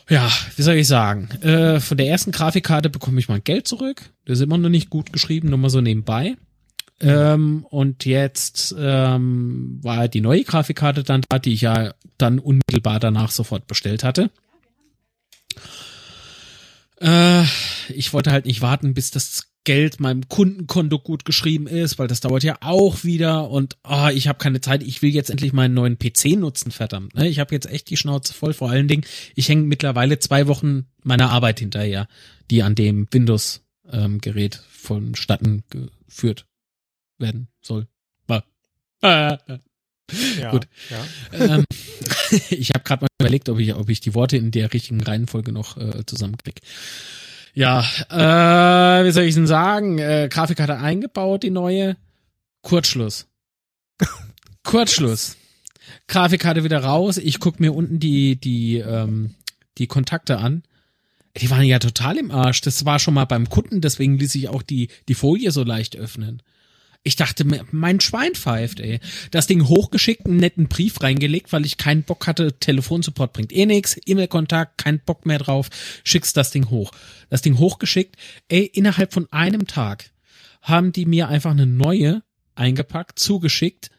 [0.09, 1.29] Ja, wie soll ich sagen?
[1.41, 4.09] Äh, von der ersten Grafikkarte bekomme ich mein Geld zurück.
[4.25, 6.35] Das ist immer noch nicht gut geschrieben, nur mal so nebenbei.
[6.99, 12.99] Ähm, und jetzt ähm, war die neue Grafikkarte dann da, die ich ja dann unmittelbar
[12.99, 14.29] danach sofort bestellt hatte.
[17.01, 17.43] Äh,
[17.89, 22.19] ich wollte halt nicht warten, bis das Geld meinem Kundenkonto gut geschrieben ist, weil das
[22.19, 25.75] dauert ja auch wieder und oh, ich habe keine Zeit, ich will jetzt endlich meinen
[25.75, 27.13] neuen PC nutzen, verdammt.
[27.15, 27.27] Ne?
[27.27, 29.03] Ich habe jetzt echt die Schnauze voll, vor allen Dingen,
[29.35, 32.07] ich hänge mittlerweile zwei Wochen meiner Arbeit hinterher,
[32.49, 36.47] die an dem Windows-Gerät ähm, vonstatten geführt
[37.19, 37.87] werden soll.
[38.25, 38.43] War.
[39.03, 39.59] Äh, äh.
[40.39, 40.67] Ja, Gut.
[40.89, 41.55] Ja.
[41.55, 41.65] ähm,
[42.49, 45.51] ich habe gerade mal überlegt, ob ich, ob ich die Worte in der richtigen Reihenfolge
[45.51, 46.59] noch äh, zusammenkrieg.
[47.53, 49.99] Ja, äh, wie soll ich denn sagen?
[49.99, 51.97] Äh, Grafikkarte eingebaut, die neue.
[52.61, 53.27] Kurzschluss.
[54.63, 55.35] Kurzschluss.
[56.07, 57.17] Grafikkarte wieder raus.
[57.17, 59.35] Ich guck mir unten die, die, ähm,
[59.77, 60.63] die Kontakte an.
[61.38, 62.61] Die waren ja total im Arsch.
[62.61, 65.95] Das war schon mal beim Kunden, deswegen ließ ich auch die, die Folie so leicht
[65.95, 66.41] öffnen.
[67.03, 68.99] Ich dachte, mein Schwein pfeift, ey.
[69.31, 73.65] Das Ding hochgeschickt, einen netten Brief reingelegt, weil ich keinen Bock hatte, Telefonsupport bringt eh
[73.65, 75.69] nix, E-Mail-Kontakt, kein Bock mehr drauf,
[76.03, 76.91] schickst das Ding hoch.
[77.29, 78.17] Das Ding hochgeschickt,
[78.49, 80.11] ey, innerhalb von einem Tag
[80.61, 82.21] haben die mir einfach eine neue
[82.53, 83.89] eingepackt, zugeschickt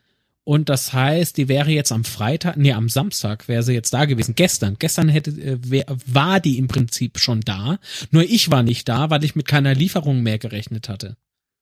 [0.44, 4.06] und das heißt, die wäre jetzt am Freitag, nee, am Samstag wäre sie jetzt da
[4.06, 4.34] gewesen.
[4.34, 7.78] Gestern, gestern hätte, äh, wär, war die im Prinzip schon da.
[8.10, 11.16] Nur ich war nicht da, weil ich mit keiner Lieferung mehr gerechnet hatte.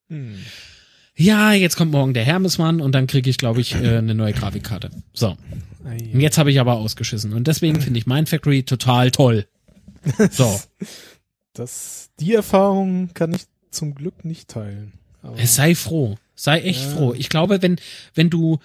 [0.08, 0.38] Hm.
[1.20, 4.32] Ja, jetzt kommt morgen der Hermesmann und dann kriege ich, glaube ich, äh, eine neue
[4.32, 4.90] Grafikkarte.
[5.12, 5.36] So.
[5.84, 7.32] Und jetzt habe ich aber ausgeschissen.
[7.34, 9.46] Und deswegen finde ich Mindfactory total toll.
[10.30, 10.60] So.
[11.52, 13.42] Das, die Erfahrung kann ich
[13.72, 14.92] zum Glück nicht teilen.
[15.36, 16.16] Es sei froh.
[16.36, 16.90] Sei echt Ja.
[16.90, 17.12] froh.
[17.12, 17.76] Ich glaube, wenn,
[18.14, 18.60] wenn du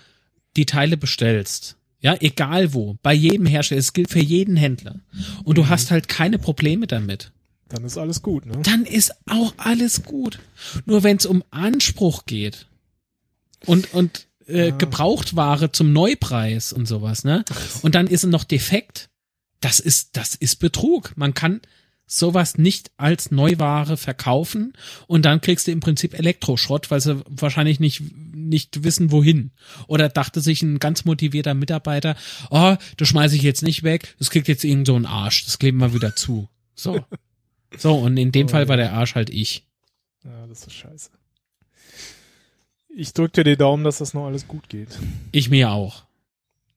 [0.55, 4.99] die Teile bestellst, ja, egal wo, bei jedem Hersteller, es gilt für jeden Händler,
[5.43, 7.31] und du hast halt keine Probleme damit,
[7.75, 8.57] dann ist alles gut, ne?
[8.63, 10.39] dann ist auch alles gut.
[10.85, 12.67] Nur wenn es um Anspruch geht
[13.65, 14.75] und, und äh, Ja.
[14.75, 17.43] Gebrauchtware zum Neupreis und sowas, ne?
[17.81, 19.09] Und dann ist es noch defekt.
[19.61, 21.13] Das ist, das ist Betrug.
[21.15, 21.61] Man kann
[22.07, 24.73] sowas nicht als Neuware verkaufen
[25.07, 28.03] und dann kriegst du im Prinzip Elektroschrott, weil sie wahrscheinlich nicht,
[28.35, 29.49] nicht wissen, wohin.
[29.87, 32.15] Oder dachte sich ein ganz motivierter Mitarbeiter,
[32.51, 35.57] oh, das schmeiße ich jetzt nicht weg, das kriegt jetzt irgend so ein Arsch, das
[35.57, 36.47] kleben wir wieder zu.
[36.75, 37.03] So.
[37.77, 38.83] So, und in dem Oh, Fall war ja.
[38.85, 39.65] der Arsch halt ich.
[40.23, 41.09] Ja, das ist scheiße.
[42.97, 44.97] Ich drück dir die Daumen, dass das noch alles gut geht.
[45.31, 46.03] Ich mir auch.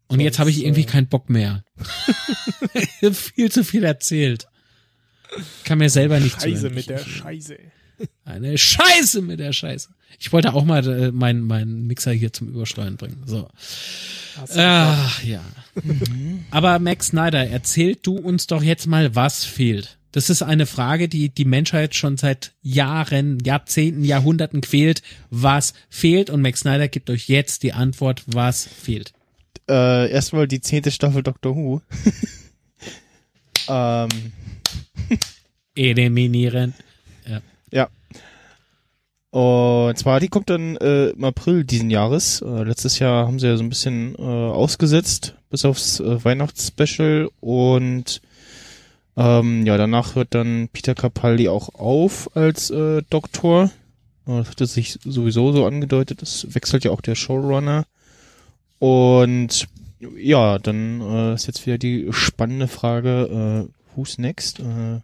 [0.09, 1.65] Und jetzt habe ich Sonst, irgendwie äh, keinen Bock mehr.
[3.13, 4.49] viel zu viel erzählt.
[5.65, 6.75] Kann mir selber nicht Scheiße zuhören.
[6.75, 7.59] mit Ich- der ich- Scheiße.
[8.25, 9.89] Eine Scheiße mit der Scheiße.
[10.21, 13.23] Ich wollte auch mal äh, meinen meinen Mixer hier zum Übersteuern bringen.
[13.27, 13.49] So.
[14.57, 15.43] Ach, ja.
[16.53, 19.98] Aber Max Snyder, erzählt du uns doch jetzt mal, was fehlt.
[20.19, 25.01] Das ist eine Frage, die die Menschheit schon seit Jahren, Jahrzehnten, Jahrhunderten quält.
[25.31, 26.29] Was fehlt?
[26.29, 29.13] Und Max Snyder gibt euch jetzt die Antwort, was fehlt.
[29.71, 31.83] Äh, erstmal die zehnte Staffel Doctor Who.
[33.69, 34.09] ähm,
[35.77, 36.75] Eliminieren.
[39.31, 42.43] und zwar, die kommt dann äh, im April diesen Jahres.
[42.43, 47.31] Äh, letztes Jahr haben sie ja so ein bisschen äh, ausgesetzt, bis aufs äh, Weihnachtsspecial.
[47.39, 48.21] Und
[49.19, 53.71] ähm, ja, danach hört dann Peter Capaldi auch auf als äh, Doktor.
[54.27, 56.23] Das hatte sich sowieso so angedeutet.
[56.23, 57.87] Es wechselt ja auch der Showrunner.
[58.79, 59.67] Und
[60.17, 64.61] ja, dann äh, ist jetzt wieder die spannende Frage, äh, who's next?
[64.61, 65.01] Äh,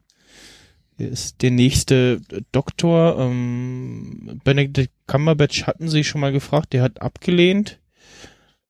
[0.96, 2.20] ist der nächste
[2.52, 3.18] Doktor?
[3.18, 7.80] Ähm, Benedict Cumberbatch hatten sie schon mal gefragt, der hat abgelehnt.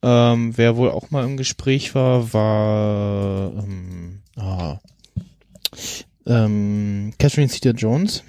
[0.02, 4.78] Ähm, wer wohl auch mal im Gespräch war, war ähm, ah,
[6.26, 8.22] ähm, Catherine Zeta-Jones.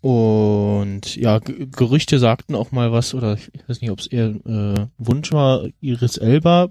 [0.00, 4.34] Und ja, G Gerüchte sagten auch mal was, oder ich weiß nicht, ob es eher
[4.44, 6.68] äh, Wunsch war, Iris Elba.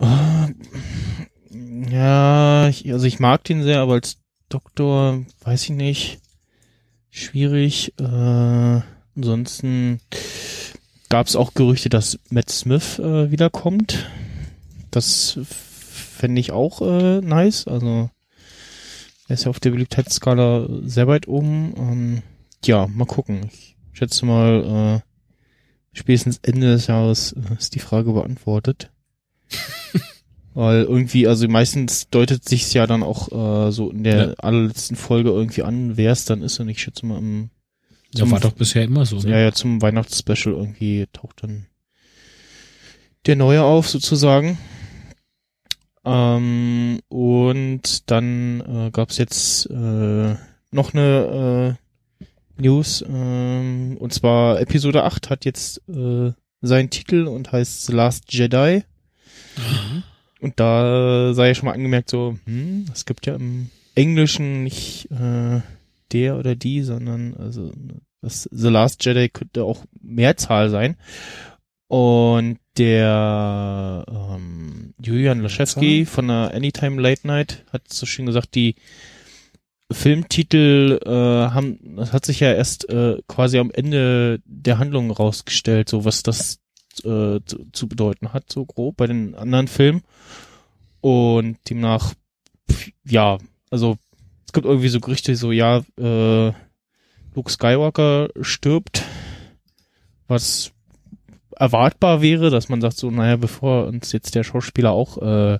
[0.00, 0.48] Äh,
[1.90, 4.18] ja, ich, also ich mag den sehr, aber als
[4.48, 6.18] Doktor, weiß ich nicht,
[7.10, 7.94] schwierig.
[8.00, 8.80] Äh,
[9.14, 10.00] ansonsten
[11.08, 14.10] gab es auch Gerüchte, dass Matt Smith äh, wiederkommt.
[14.90, 15.38] Das
[16.20, 17.66] fände ich auch äh, nice.
[17.66, 18.10] Also
[19.28, 21.74] er ist ja auf der Beliebtheitsskala sehr weit oben.
[21.76, 22.22] Ähm,
[22.64, 23.50] ja, mal gucken.
[23.52, 28.90] Ich schätze mal, äh, spätestens Ende des Jahres äh, ist die Frage beantwortet.
[30.54, 33.30] Weil irgendwie, also meistens deutet sich's ja dann auch
[33.68, 34.34] äh, so in der Ja.
[34.34, 36.58] allerletzten Folge irgendwie an, wer es dann ist.
[36.60, 37.50] Und ich schätze mal im
[38.14, 39.16] Ja, war doch bisher immer so.
[39.18, 39.42] ja, Ne?
[39.44, 41.66] ja, zum Weihnachtsspecial irgendwie taucht dann
[43.26, 44.58] der neue auf, sozusagen.
[46.04, 50.34] Ähm, und dann äh, gab's jetzt äh,
[50.70, 57.52] noch eine äh, News, ähm, und zwar Episode 8 hat jetzt äh, seinen Titel und
[57.52, 58.82] heißt The Last Jedi.
[60.40, 65.10] Und da sei ja schon mal angemerkt, so, hm, es gibt ja im Englischen nicht
[65.10, 65.60] äh,
[66.12, 67.72] der oder die, sondern also
[68.22, 70.96] das The Last Jedi könnte auch Mehrzahl sein.
[71.90, 78.76] Und der ähm, Julian Laschewski von der Anytime Late Night hat so schön gesagt, die
[79.90, 85.88] Filmtitel äh, haben, das hat sich ja erst äh, quasi am Ende der Handlung rausgestellt,
[85.88, 86.60] so was das
[86.98, 90.02] äh, zu, zu bedeuten hat, so grob bei den anderen Filmen.
[91.00, 92.14] Und demnach,
[93.04, 93.38] ja,
[93.68, 93.98] also
[94.46, 96.52] es gibt irgendwie so Gerüchte, so ja, äh,
[97.34, 99.02] Luke Skywalker stirbt,
[100.28, 100.70] was
[101.60, 105.58] erwartbar wäre, dass man sagt so, naja, bevor uns jetzt der Schauspieler auch äh,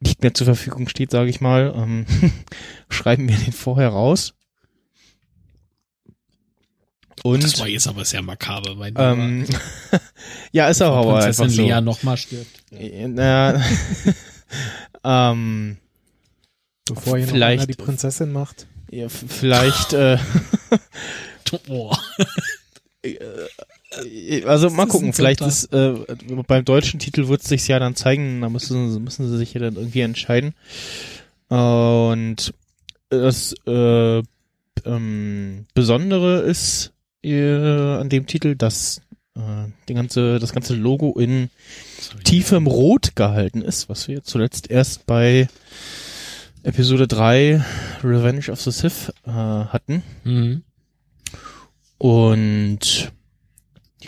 [0.00, 2.06] nicht mehr zur Verfügung steht, sage ich mal, ähm,
[2.88, 4.34] schreiben wir den vorher raus.
[7.24, 9.46] Und das war jetzt aber sehr makaber, mein ähm,
[10.52, 11.62] ja, ist auch aber Prinzessin einfach so.
[11.62, 12.62] Lea nochmal stirbt.
[12.72, 13.62] Äh, Na,
[15.04, 15.78] ähm,
[16.88, 18.66] Bevor hier noch Vielleicht- einer die Prinzessin macht.
[18.90, 20.18] ja, vielleicht, äh,
[21.68, 21.94] Oh.
[23.02, 23.14] äh,
[24.46, 25.94] also mal gucken, vielleicht ist, äh,
[26.46, 29.52] beim deutschen Titel wird es sich ja dann zeigen, da müssen, sie- müssen sie sich
[29.54, 30.54] ja dann irgendwie entscheiden.
[31.48, 32.54] Und
[33.10, 34.22] das äh,
[34.84, 36.92] ähm, Besondere ist
[37.22, 37.60] äh,
[37.98, 39.02] an dem Titel, dass
[39.36, 39.40] äh,
[39.88, 41.50] die ganze, das ganze Logo in
[42.24, 45.48] tiefem Rot gehalten ist, was wir zuletzt erst bei
[46.62, 47.62] Episode 3
[48.02, 50.02] Revenge of the Sith äh, hatten.
[50.24, 50.62] Mhm.
[51.98, 53.12] Und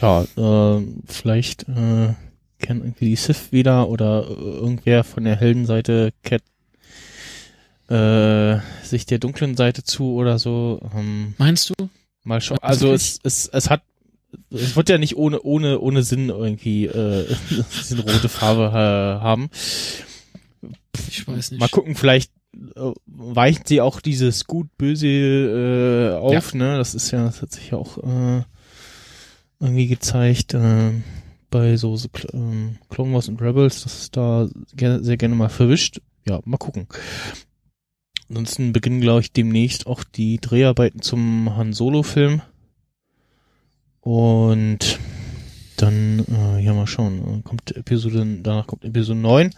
[0.00, 2.14] ja, äh, vielleicht äh,
[2.58, 6.42] kennen irgendwie die Sith wieder oder äh, irgendwer von der Heldenseite kennt
[7.88, 10.80] äh, sich der dunklen Seite zu oder so.
[10.94, 11.90] Ähm, Meinst du?
[12.24, 12.58] mal schauen.
[12.60, 13.82] Also es, es, es hat
[14.50, 17.26] es wird ja nicht ohne ohne ohne Sinn irgendwie äh,
[17.78, 19.50] diese rote Farbe äh, haben.
[21.08, 21.60] Ich weiß nicht.
[21.60, 22.32] Mal gucken, vielleicht
[22.74, 26.78] äh, weicht sie auch dieses gut-böse äh, auf, ne?
[26.78, 28.42] Das ist ja, das hat sich ja auch äh,
[29.60, 30.92] irgendwie gezeigt äh,
[31.50, 31.96] bei so,
[32.32, 36.00] ähm, Clone Wars und Rebels, dass es da gerne, sehr gerne mal verwischt.
[36.26, 36.88] Ja, mal gucken.
[38.28, 42.42] Ansonsten beginnen, glaube ich, demnächst auch die Dreharbeiten zum Han Solo-Film.
[44.00, 44.98] Und
[45.76, 47.40] dann, äh, ja, mal schauen.
[47.40, 49.50] äh, Kommt Episode, danach kommt Episode 9.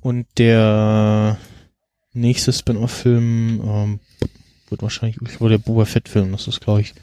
[0.00, 1.38] Und der
[2.12, 4.00] nächste Spin-off-Film ähm,
[4.68, 6.32] wird wahrscheinlich ich glaube, der Boba Fett-Film.
[6.32, 6.94] Das ist, glaube ich,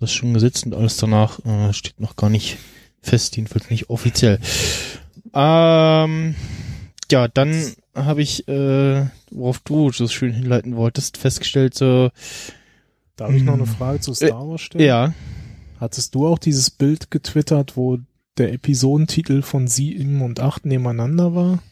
[0.00, 2.58] das ist schon gesetzt und alles danach äh, steht noch gar nicht
[3.00, 4.38] fest, jedenfalls nicht offiziell.
[5.34, 6.34] Ähm,
[7.10, 12.10] ja, dann habe ich, äh, worauf du so schön hinleiten wolltest, festgestellt, so,
[13.16, 13.68] Darf ich noch eine Hm.
[13.74, 14.84] Frage zu Star Wars stellen?
[14.84, 15.14] ja,
[15.78, 17.98] Hattest du auch dieses Bild getwittert, wo
[18.38, 21.62] der Episodentitel von 7 und 8 nebeneinander war?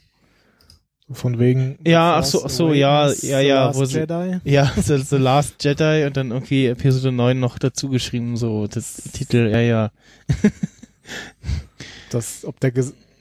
[1.12, 1.78] Von wegen.
[1.86, 4.40] Ja, The ach so, ach so, ja, Awakens, ja, The ja, Last wo sie- Jedi.
[4.44, 8.94] ja, The, The Last Jedi und dann irgendwie Episode 9 noch dazu geschrieben, so, das
[9.12, 9.90] Titel, ja, ja.
[12.10, 12.72] Das, ob der,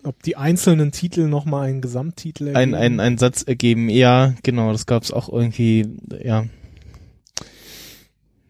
[0.03, 2.75] ob die einzelnen Titel nochmal einen Gesamttitel ein, ergeben.
[2.75, 3.89] ein, ein Satz ergeben.
[3.89, 5.87] Ja, genau, das gab's auch irgendwie,
[6.23, 6.45] ja.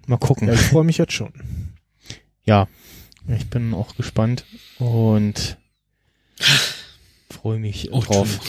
[0.08, 0.48] Mal gucken.
[0.48, 1.32] Ja, ich freue mich jetzt schon.
[2.44, 2.68] Ja,
[3.28, 4.46] ich bin auch gespannt
[4.80, 5.58] und
[7.30, 8.40] freue mich Oh, drauf.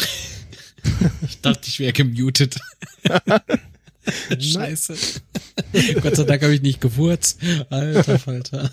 [1.27, 2.59] Ich dachte, ich wäre gemutet.
[4.39, 4.97] Scheiße.
[6.03, 7.39] Gott sei Dank habe ich nicht gewurzt.
[7.71, 8.71] Alter Falter.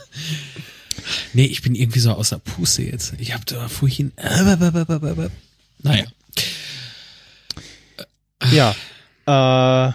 [1.33, 3.13] Nee, ich bin irgendwie so außer Puste jetzt.
[3.19, 4.11] Ich habe da vorhin.
[5.81, 6.05] Naja.
[8.51, 8.75] Ja,
[9.25, 9.93] äh,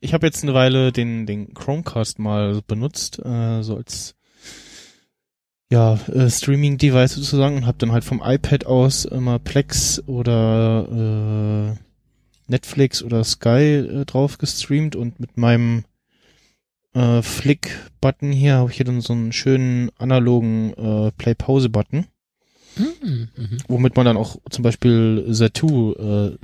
[0.00, 4.14] ich habe jetzt eine Weile den, den Chromecast mal benutzt, äh, so als
[5.70, 11.78] ja, äh, Streaming-Device sozusagen und habe dann halt vom iPad aus immer Plex oder äh,
[12.48, 15.84] Netflix oder Sky äh, drauf gestreamt und mit meinem
[16.94, 22.06] äh, Flick-Button hier habe ich hier dann so einen schönen analogen äh, Play-Pause-Button,
[22.78, 23.58] Mhm, mhm.
[23.68, 26.36] womit man dann auch zum Beispiel Zatu äh,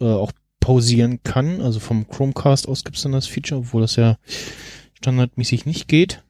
[0.00, 1.60] äh, auch pausieren kann.
[1.60, 4.18] Also vom Chromecast aus gibt's dann das Feature, obwohl das ja
[4.98, 6.22] standardmäßig nicht geht.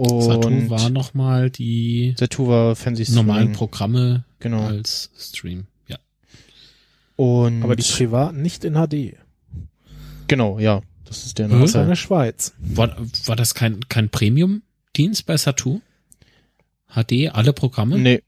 [0.00, 3.26] Und Satu war nochmal die Zatu war Fernsehstreaming.
[3.26, 4.64] normalen Programme Genau.
[4.66, 5.66] als Stream.
[5.88, 5.98] Ja.
[7.16, 9.16] Und Aber die privaten nicht in HD.
[10.26, 11.60] genau, ja, das ist der Hm?
[11.60, 12.54] Das war in der Schweiz.
[12.58, 12.96] War,
[13.26, 15.80] war das kein, kein Premium-Dienst bei Satu?
[16.88, 17.98] HD, alle Programme?
[17.98, 18.22] Nee,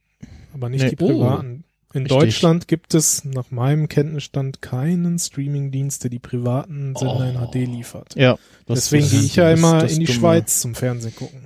[0.55, 0.91] Aber nicht Nee.
[0.91, 1.65] die privaten.
[1.95, 2.19] In Richtig.
[2.19, 7.47] Deutschland gibt es nach meinem Kenntnisstand keinen Streamingdienst, der die privaten Sender in Oh.
[7.51, 8.15] HD liefert.
[8.17, 8.39] ja.
[8.67, 10.19] das Deswegen gehe ich ja immer in die Dumme.
[10.19, 11.42] Schweiz zum Fernsehen gucken.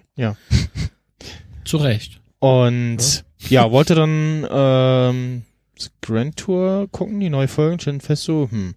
[1.65, 2.21] Zu Recht.
[2.39, 5.43] Und ja, wollte dann ähm,
[5.77, 8.75] das Grand Tour gucken, die neue Folge, stand fest so, hm,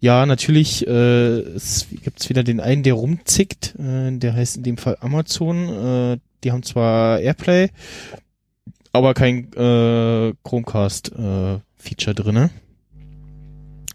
[0.00, 3.74] Ja, natürlich äh, es gibt's wieder den einen, der rumzickt.
[3.78, 5.68] Äh, der heißt in dem Fall Amazon.
[5.68, 7.70] Äh, die haben zwar Airplay,
[8.92, 12.50] aber kein äh, Chromecast-Feature drinne.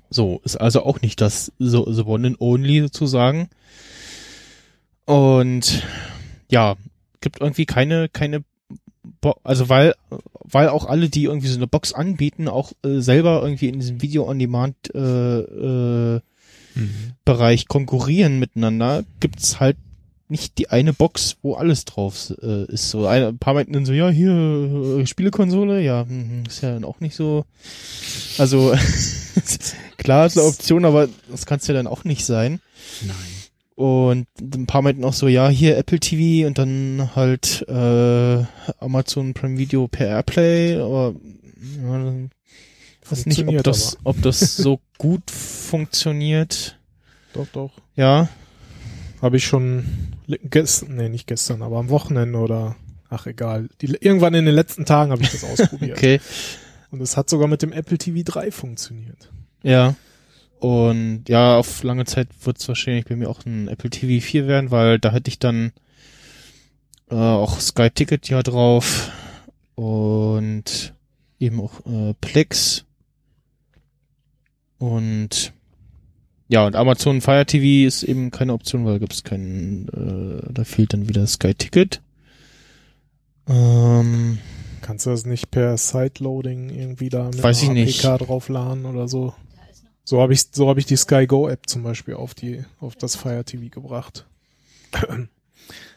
[0.10, 3.50] So, ist also auch nicht das so, the one and only sozusagen.
[5.06, 5.84] Und
[6.54, 6.76] ja,
[7.22, 8.44] gibt irgendwie keine, keine,
[9.22, 9.94] Bo also weil,
[10.44, 14.02] weil auch alle, die irgendwie so eine Box anbieten, auch äh, selber irgendwie in diesem
[14.02, 16.22] Video-on-Demand äh, äh,
[16.76, 17.14] Mhm.
[17.26, 19.78] Bereich konkurrieren miteinander, gibt's halt
[20.30, 22.90] nicht die eine Box, wo alles drauf äh, ist.
[22.90, 26.74] So ein, ein paar meinten dann so, ja, hier äh, Spielekonsole, ja, hm, ist ja
[26.74, 27.46] dann auch nicht so.
[28.38, 28.74] Also
[29.98, 32.62] klar ist eine Option, aber das kann's ja dann auch nicht sein.
[33.02, 33.33] Nein.
[33.76, 38.44] Und ein paar meinten auch so, ja, hier Apple TV und dann halt äh,
[38.80, 41.16] Amazon Prime Video per Airplay, aber
[41.82, 42.14] ja,
[43.10, 46.78] weiß nicht, ob das, ob das so gut funktioniert.
[47.34, 47.72] Doch, doch.
[47.96, 48.30] Ja,
[49.22, 49.86] Habe ich schon
[50.28, 52.76] gestern, nee, nicht gestern, aber am Wochenende oder
[53.10, 53.70] ach egal.
[53.82, 55.98] Die, irgendwann in den letzten Tagen habe ich das ausprobiert.
[55.98, 56.20] okay.
[56.92, 59.32] Und es hat sogar mit dem Apple TV 3 funktioniert.
[59.64, 59.96] Ja.
[60.64, 64.48] Und ja, auf lange Zeit wird es wahrscheinlich bei mir auch ein Apple TV 4
[64.48, 65.74] werden, weil da hätte ich dann
[67.12, 69.12] äh, auch Sky Ticket ja drauf
[69.76, 70.94] und
[71.38, 72.86] eben auch äh, Plex
[74.78, 75.52] und
[76.48, 80.64] ja, und Amazon Fire TV ist eben keine Option, weil gibt es keinen, äh, da
[80.64, 82.02] fehlt dann wieder Sky Ticket.
[83.50, 84.38] Ähm,
[84.80, 88.06] Kannst du das nicht per Sideloading irgendwie da mit Weiß ich einer nicht.
[88.06, 89.34] APK draufladen oder so?
[90.06, 92.96] So habe ich so habe ich die Sky Go App zum Beispiel auf die auf
[92.96, 94.26] das Fire TV gebracht.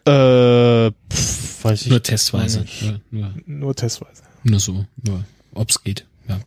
[0.05, 2.61] äh, pff, weiß ich Nur testweise.
[2.61, 2.83] nicht.
[2.83, 4.23] Nur, nur, Nur testweise.
[4.45, 4.85] nur so.
[5.05, 5.25] Nur,
[5.55, 6.07] ob's geht.
[6.29, 6.41] Ja.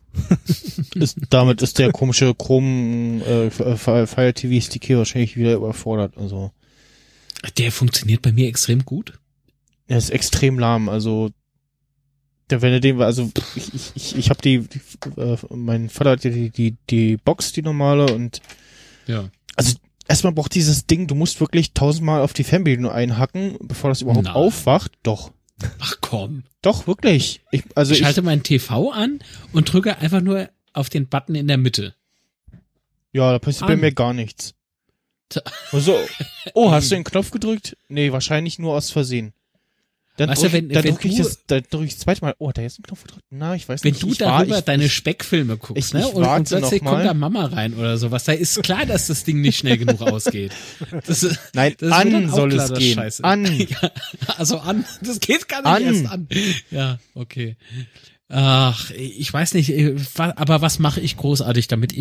[0.94, 3.80] ist, damit ist der komische Chrome äh, F-
[4.10, 6.16] Fire TV Stick hier wahrscheinlich wieder überfordert.
[6.18, 6.52] Also
[7.58, 9.18] Der funktioniert bei mir extrem gut.
[9.86, 10.88] er ist extrem lahm.
[10.88, 11.30] Also
[12.50, 14.80] der wenn er den also ich ich ich, ich habe die, die
[15.20, 18.40] äh, mein Vater hat ja die die die Box die normale und
[19.06, 19.28] Ja.
[20.08, 24.24] erstmal braucht dieses Ding du musst wirklich tausendmal auf die Fernbedienung einhacken bevor das überhaupt
[24.24, 24.34] Nein.
[24.34, 24.92] aufwacht.
[25.02, 25.32] Doch
[25.78, 26.44] Ach komm.
[26.62, 27.42] doch wirklich.
[27.50, 29.20] Ich, also ich ich, schalte meinen TV an
[29.52, 31.94] und drücke einfach nur auf den Button in der Mitte.
[33.12, 34.54] ja da passiert bei mir gar nichts.
[35.28, 35.42] Tja.
[35.70, 35.96] Also,
[36.54, 37.76] oh, hast du den Knopf gedrückt?
[37.88, 39.32] Nee, wahrscheinlich nur aus Versehen.
[40.20, 42.00] Dann Weißt du, drück, wenn- dann wenn drück ich du- das, dann drück ich das
[42.00, 42.34] zweite Mal.
[42.38, 43.24] Oh, da ist ein Knopf gedrückt.
[43.30, 44.02] Na, ich weiß Wenn nicht.
[44.02, 46.06] du ich darüber war, ich, deine Speckfilme guckst, ich- ne?
[46.08, 48.24] Und, und plötzlich kommt da Mama rein oder sowas.
[48.24, 50.52] Da ist klar, dass das Ding nicht schnell genug ausgeht.
[51.06, 52.94] Das, Nein, das an soll klar, es gehen.
[52.96, 53.24] Scheiße.
[53.24, 53.46] An.
[53.70, 53.90] Ja,
[54.36, 54.84] also an.
[55.02, 55.94] Das geht gar nicht An.
[55.94, 56.28] erst an.
[56.70, 57.56] Ja, okay.
[58.28, 61.94] Ach, ich weiß nicht, äh, aber was mache ich großartig damit?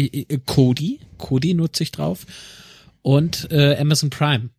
[0.45, 2.25] Kodi, Kodi nutze ich drauf
[3.01, 4.49] und äh, Amazon Prime.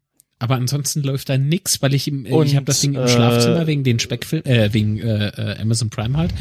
[0.40, 3.02] Aber ansonsten läuft da nix, weil ich im, äh, ich Und, habe das Ding im
[3.02, 6.32] äh, Schlafzimmer wegen den Speckfilm, äh, wegen äh, äh, Amazon Prime halt.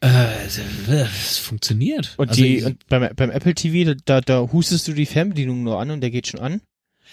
[0.00, 2.14] Äh, es funktioniert.
[2.16, 5.62] Und, Also die, ich- und beim, beim Apple TV, da, da hustest du die Fernbedienung
[5.64, 6.60] nur an und der geht schon an.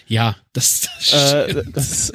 [0.07, 2.11] ja, das, das Äh, das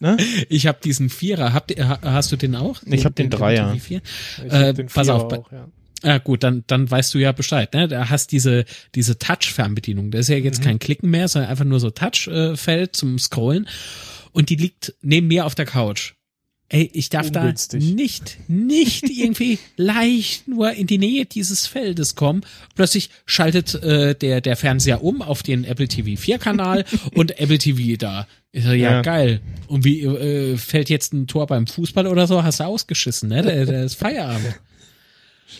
[0.00, 0.16] ne?
[0.48, 1.52] Ich habe diesen Vierer.
[1.52, 2.80] Habt hast du den auch?
[2.86, 3.72] Ich hab den Dreier.
[3.72, 4.00] TV 4?
[4.46, 5.68] Ich Äh, hab den pass Vierer auf, auch, ja.
[6.04, 7.72] Ja gut, dann dann weißt du ja Bescheid.
[7.74, 7.88] Ne?
[7.88, 8.64] Da hast diese
[8.94, 10.10] diese Touch-Fernbedienung.
[10.10, 10.64] Das ist ja jetzt Mhm.
[10.64, 13.68] kein Klicken mehr, sondern einfach nur so Touch-Feld zum Scrollen.
[14.32, 16.12] Und die liegt neben mir auf der Couch.
[16.70, 17.82] Ey, ich darf Ungünstig.
[17.88, 22.42] da nicht, nicht irgendwie leicht nur in die Nähe dieses Feldes kommen.
[22.74, 26.84] Plötzlich schaltet äh, der der Fernseher um auf den Apple TV 4 Kanal
[27.14, 28.28] und Apple TV da.
[28.52, 29.02] Ja, Ja.
[29.02, 29.40] geil.
[29.66, 32.44] Und wie äh, fällt jetzt ein Tor beim Fußball oder so?
[32.44, 33.42] Hast du ausgeschissen, ne?
[33.42, 34.60] Der, der ist Feierabend.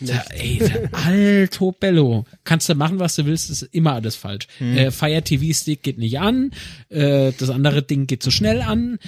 [0.01, 0.60] Ja, ey,
[0.93, 2.24] alto bello.
[2.44, 4.47] Kannst du machen, was du willst, ist immer alles falsch.
[4.59, 4.77] Hm.
[4.77, 6.52] Äh, Fire TV Stick geht nicht an,
[6.89, 8.98] äh, das andere Ding geht zu schnell an.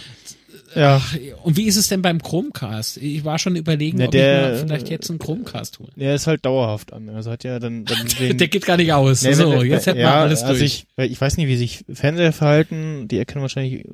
[0.75, 1.03] Ja.
[1.43, 2.99] Und wie ist es denn beim Chromecast?
[2.99, 5.91] Ich war schon überlegen, Na, ob der- ich mir vielleicht jetzt einen Chromecast hole.
[5.97, 7.09] Der ist halt dauerhaft an.
[7.09, 9.23] Also hat ja dann, dann den, Der geht gar nicht aus.
[9.23, 10.87] Nee, so, jetzt hätten wir ja, alles also durch.
[10.97, 13.09] Ich, ich weiß nicht, wie sich Fernseher verhalten.
[13.09, 13.85] Die erkennen wahrscheinlich,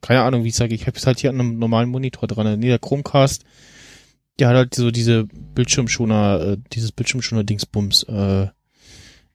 [0.00, 0.74] keine Ahnung, wie ich sage.
[0.74, 2.58] Ich habe es halt hier an einem normalen Monitor dran.
[2.58, 3.44] Nee, der Chromecast,
[4.38, 8.48] der hat halt so diese Bildschirmschoner, äh, dieses Bildschirmschoner-Dingsbums, äh,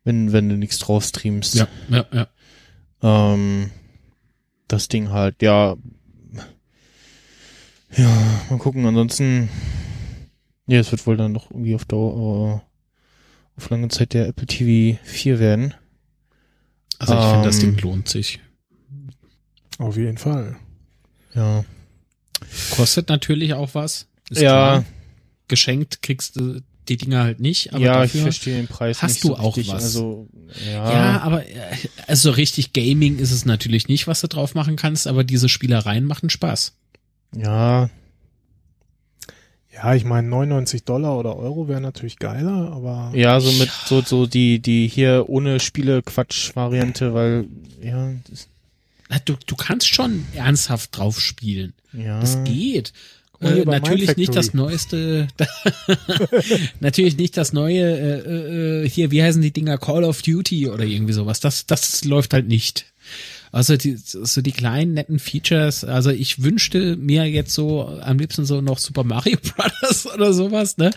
[0.03, 1.55] wenn, wenn du nichts drauf streamst.
[1.55, 2.27] ja, ja, ja.
[3.03, 3.71] Ähm,
[4.67, 5.75] das Ding halt, ja.
[7.97, 8.85] Ja, mal gucken.
[8.85, 9.49] Ansonsten,
[10.67, 14.47] ja, es wird wohl dann noch irgendwie auf Dauer, äh, auf lange Zeit der Apple
[14.47, 15.73] TV 4 werden.
[16.99, 18.39] Also ich finde, das Ähm, Ding lohnt sich.
[19.77, 20.55] Auf jeden Fall.
[21.33, 21.65] Ja.
[22.71, 24.07] Kostet natürlich auch was.
[24.31, 24.85] Ist ja, klar.
[25.47, 27.73] Geschenkt kriegst du die Dinger halt nicht.
[27.73, 29.73] Aber ja, ich dafür, verstehe den Preis hast du so auch richtig.
[29.73, 29.83] was.
[29.83, 30.27] Also,
[30.65, 31.55] ja, Ja, aber äh,
[32.07, 36.05] also richtig Gaming ist es natürlich nicht, was du drauf machen kannst, aber diese Spielereien
[36.05, 36.73] machen Spaß.
[37.35, 37.89] ja,
[39.73, 44.01] Ja, ich meine 99 Dollar oder Euro wäre natürlich geiler, aber ja, so mit so
[44.01, 47.47] so die die hier ohne Spiele Quatsch Variante, weil
[47.81, 48.11] ja,
[49.25, 51.73] Du, du kannst schon ernsthaft drauf spielen.
[51.93, 52.19] ja.
[52.21, 52.93] Das geht.
[53.41, 55.27] Äh, natürlich nicht das neueste,
[56.79, 60.83] natürlich nicht das neue, äh, äh, hier, wie heißen die Dinger, Call of Duty oder
[60.83, 61.39] irgendwie sowas.
[61.39, 62.85] Das, das läuft halt nicht.
[63.51, 68.45] Also die, so die kleinen netten Features, also ich wünschte mir jetzt so am liebsten
[68.45, 70.91] so noch Super Mario Brothers oder sowas, ne?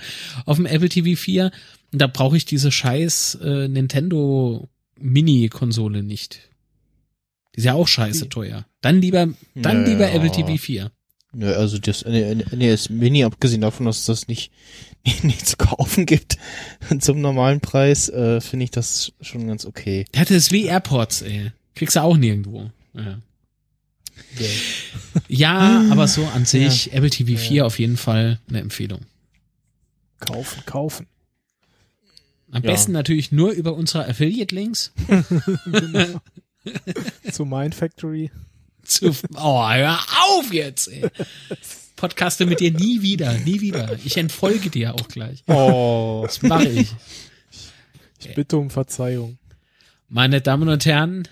[0.44, 1.50] Auf dem Apple TV 4.
[1.92, 4.68] Und da brauche ich diese scheiß äh, Nintendo
[5.00, 6.40] Mini-Konsole nicht.
[7.54, 8.66] Die ist ja auch scheiße teuer.
[8.80, 9.92] Dann lieber, dann Ja.
[9.92, 10.90] lieber Apple TV 4.
[11.35, 14.52] Nö, also das NES Mini, abgesehen davon, dass es das nicht,
[15.23, 16.39] nicht zu kaufen gibt
[17.01, 20.05] zum normalen Preis, äh, finde ich das schon ganz okay.
[20.15, 21.52] Der hatte es wie AirPods, ey.
[21.74, 22.70] Kriegst du auch nirgendwo.
[22.94, 23.19] Ja,
[25.28, 29.01] ja aber so an sich, Apple TV 4 auf jeden Fall eine Empfehlung.
[30.20, 31.06] kaufen, kaufen.
[32.52, 32.70] Am Ja.
[32.70, 34.93] besten natürlich nur über unsere Affiliate-Links.
[35.66, 36.20] genau.
[37.32, 38.31] Zu Mind Factory.
[38.85, 39.98] Zu, oh, hör
[40.28, 41.09] auf jetzt, ey.
[41.97, 43.98] Podcaste mit dir nie wieder, nie wieder.
[44.05, 45.43] Ich entfolge dir auch gleich.
[45.47, 46.93] Oh, Das mache ich.
[48.20, 49.39] Ich bitte um Verzeihung.
[50.09, 51.28] Meine Damen und Herren,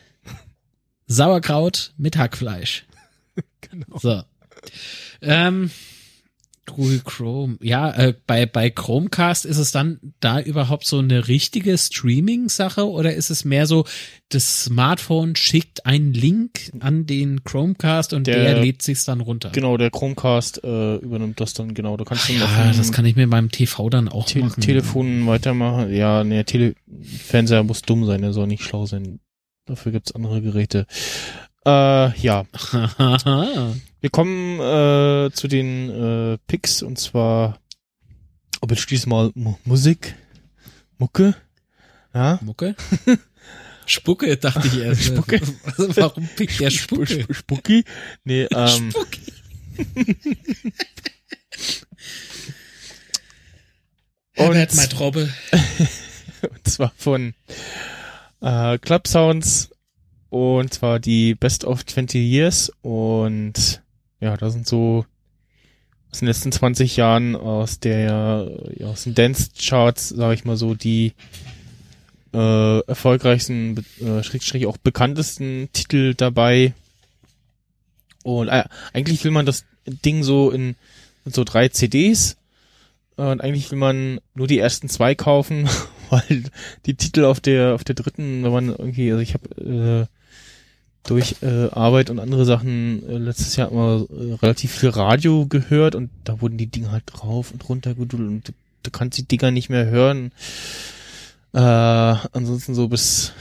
[1.06, 2.84] Sauerkraut mit Hackfleisch.
[3.70, 3.98] Genau.
[3.98, 4.22] So.
[5.22, 5.70] Ähm,
[6.66, 7.56] Google Chrome.
[7.60, 13.12] Ja, äh, bei, bei Chromecast ist es dann da überhaupt so eine richtige Streaming-Sache oder
[13.14, 13.84] ist es mehr so,
[14.28, 19.50] das Smartphone schickt einen Link an den Chromecast und der, Der- lädt sich's dann runter?
[19.52, 21.96] genau, der Chromecast äh, übernimmt das dann genau.
[21.96, 24.60] Da kannst du Ja, das kann ich mir beim TV dann auch Te machen.
[24.60, 25.92] Telefon weitermachen.
[25.92, 29.18] Ja, ne, Tele Fernseher muss dumm sein, der soll nicht schlau sein.
[29.66, 30.86] Dafür gibt's andere Geräte.
[31.66, 32.44] Äh, ja.
[34.02, 37.60] Wir kommen äh, zu den äh, Picks und zwar,
[38.60, 40.16] ob jetzt diesmal Mu Musik,
[40.98, 41.36] Mucke,
[42.12, 42.74] ja, Mucke?
[43.86, 45.04] Spucke, dachte ich erst.
[45.04, 45.40] Spucke.
[45.64, 47.04] Also, warum pickt der Spucke?
[47.14, 47.84] Sp Spucki,
[48.24, 49.20] nee, ähm, Spucke.
[54.36, 55.32] und, Herbert Maitrobe.
[56.50, 57.34] und zwar von
[58.40, 59.70] äh, Club Sounds
[60.28, 63.81] und zwar die Best of 20 Years und
[64.22, 65.04] ja, da sind so
[66.12, 70.56] aus den letzten 20 Jahren aus der ja, aus den Dance Charts, sage ich mal
[70.56, 71.12] so, die
[72.32, 76.72] äh, erfolgreichsten, äh, schrägstrich auch bekanntesten Titel dabei.
[78.22, 80.76] Und äh, eigentlich will man das Ding so in,
[81.24, 82.36] in so drei CDs
[83.16, 85.68] und eigentlich will man nur die ersten zwei kaufen,
[86.10, 86.44] weil
[86.86, 90.21] die Titel auf der auf der dritten, wenn man irgendwie, also ich habe äh,
[91.04, 95.94] durch äh, Arbeit und andere Sachen äh, letztes Jahr immer äh, relativ viel Radio gehört
[95.94, 98.52] und da wurden die Dinge halt drauf und runter gedudelt und du,
[98.84, 100.32] du kannst die Dinger nicht mehr hören.
[101.54, 103.32] Äh, ansonsten so bis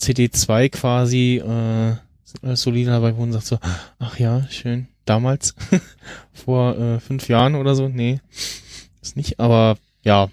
[0.00, 3.58] CD2 quasi äh, sind alles solide dabei, wo man sagt so,
[3.98, 5.54] ach ja, schön, damals,
[6.32, 8.20] vor äh, fünf Jahren oder so, nee,
[9.00, 10.30] ist nicht, aber ja,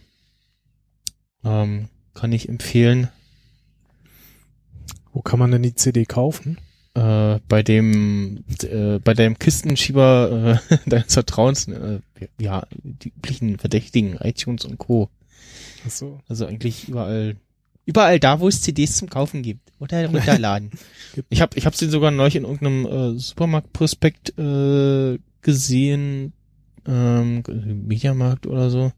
[1.44, 3.10] ähm, kann ich empfehlen.
[5.14, 6.58] Wo kann man denn die CD kaufen?
[6.93, 11.99] Äh, bei dem äh, bei dem Kistenschieber äh, deines Vertrauens, äh,
[12.38, 15.09] ja, die üblichen Verdächtigen, iTunes und Co.
[15.85, 16.19] Ach so.
[16.27, 17.38] Also eigentlich überall
[17.85, 20.72] überall da, wo es CDs zum Kaufen gibt oder runterladen.
[21.30, 26.34] ich habe ich hab's den sogar neulich in irgendeinem äh, Supermarktprospekt äh, gesehen,
[26.85, 27.43] ähm,
[27.88, 28.91] Mediamarkt oder so.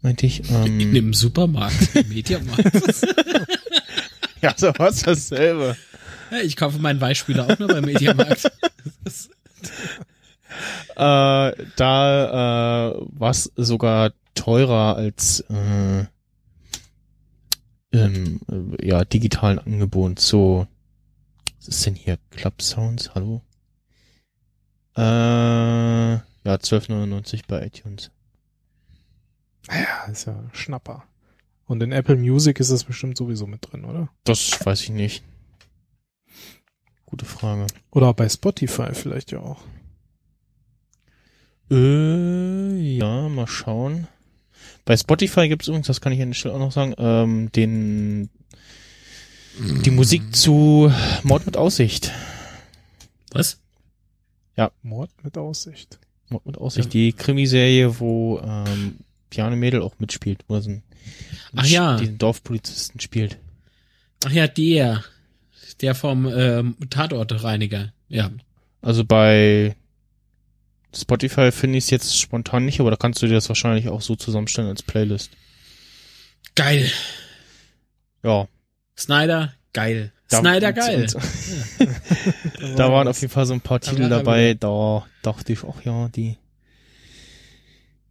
[0.00, 0.48] Meinte ich.
[0.50, 2.72] Ähm, In dem Supermarkt, im Mediamarkt.
[4.40, 5.76] ja, so was dasselbe.
[6.30, 8.50] Ja, ich kaufe meinen Weichspüler auch nur beim Mediamarkt.
[10.96, 16.06] Äh, da äh, war es sogar teurer als äh,
[17.90, 20.18] im äh, ja, digitalen Angebot.
[20.18, 20.66] So,
[21.58, 22.18] was ist denn hier?
[22.30, 23.42] Club Sounds, hallo?
[24.96, 28.10] Äh, ja, 12,99 bei iTunes.
[29.70, 31.04] Ja, ist ja Schnapper.
[31.66, 34.08] Und in Apple Music ist das bestimmt sowieso mit drin, oder?
[34.24, 35.22] Das weiß ich nicht.
[37.18, 37.66] Gute Frage.
[37.90, 39.60] Oder bei Spotify vielleicht ja auch.
[41.68, 44.06] Äh, ja, mal schauen.
[44.84, 47.50] Bei Spotify gibt es übrigens, das kann ich an der Stelle auch noch sagen, ähm,
[47.50, 48.30] den
[49.58, 50.92] die Musik zu
[51.24, 52.12] Mord mit Aussicht.
[53.32, 53.58] Was?
[54.82, 55.98] Mord mit Aussicht.
[56.28, 60.82] Mord mit Aussicht, die Krimiserie, wo ähm, Pianomädel auch mitspielt, wo er so ein,
[61.56, 61.96] Ach ja.
[61.96, 63.38] den Dorfpolizisten spielt.
[64.24, 65.02] Ach ja, der.
[65.80, 67.92] Der vom ähm, Tatortreiniger.
[68.08, 68.30] Ja.
[68.82, 69.76] Also bei
[70.94, 74.00] Spotify finde ich es jetzt spontan nicht, aber da kannst du dir das wahrscheinlich auch
[74.00, 75.30] so zusammenstellen als Playlist.
[76.54, 76.90] Geil.
[78.22, 78.48] Ja.
[78.96, 80.12] Snyder, geil.
[80.28, 81.02] Da- Snyder, geil.
[81.14, 81.16] und-
[82.78, 85.60] Da waren auf jeden Fall so ein paar Da Titel er dabei, da dachte ich,
[85.64, 86.36] ach ja, die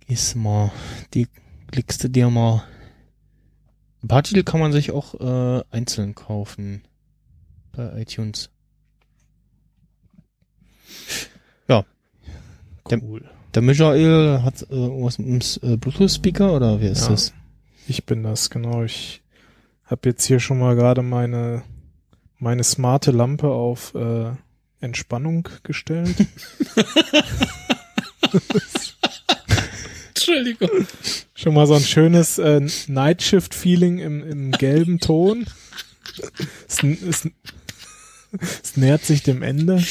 [0.07, 0.71] ist mal,
[1.13, 1.27] die
[1.71, 2.63] klickst du dir mal.
[4.03, 6.83] Ein paar Titel kann man sich auch äh, einzeln kaufen
[7.77, 8.49] bei iTunes.
[12.89, 13.21] Cool.
[13.53, 15.27] Der Michael hat äh, was mit
[15.61, 17.09] dem äh, Bluetooth-Speaker oder wer ist Ja.
[17.09, 17.33] das?
[17.87, 18.83] Ich bin das, genau.
[18.83, 19.21] Ich
[19.85, 21.63] habe jetzt hier schon mal gerade meine,
[22.39, 24.31] meine smarte Lampe auf äh,
[24.79, 26.15] Entspannung gestellt.
[30.09, 30.69] Entschuldigung.
[31.35, 35.45] schon mal so ein schönes äh, Nightshift-Feeling im, im gelben Ton.
[36.67, 37.29] Es, es,
[38.63, 39.83] es nähert sich dem Ende.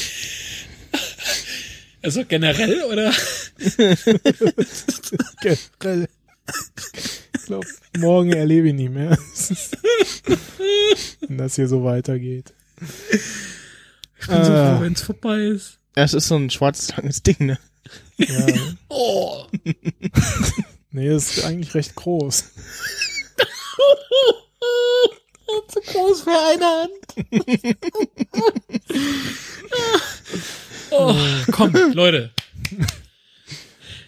[2.03, 3.11] Also generell, oder?
[5.41, 6.07] Generell.
[7.35, 9.11] Ich glaube, morgen erlebe ich nicht mehr.
[11.27, 12.53] Wenn das hier so weitergeht.
[14.19, 14.77] Ich bin so Ah.
[14.77, 15.77] froh, wenn's vorbei ist.
[15.95, 17.59] Ja, es ist so ein schwarzes langes Ding, ne?
[18.17, 18.45] Ja.
[18.89, 19.45] Oh.
[20.91, 22.45] Nee, ist eigentlich recht groß.
[25.69, 26.91] Zu groß für eine Hand.
[30.91, 31.15] oh,
[31.51, 32.31] komm, Leute.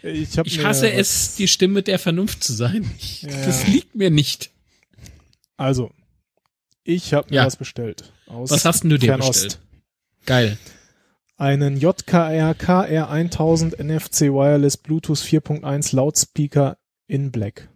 [0.03, 2.89] Ich, hab Ich hasse es, die Stimme der Vernunft zu sein.
[2.97, 3.45] Ich, Ja.
[3.45, 4.51] Das liegt mir nicht.
[5.57, 5.91] Also,
[6.83, 7.45] ich habe mir Ja.
[7.45, 8.11] was bestellt.
[8.27, 9.43] Aus Was hast denn du dir Fernost.
[9.43, 9.59] bestellt?
[10.25, 10.57] Geil.
[11.37, 17.69] Einen JKR KR1000 NFC Wireless Bluetooth 4.1 Loudspeaker in Black.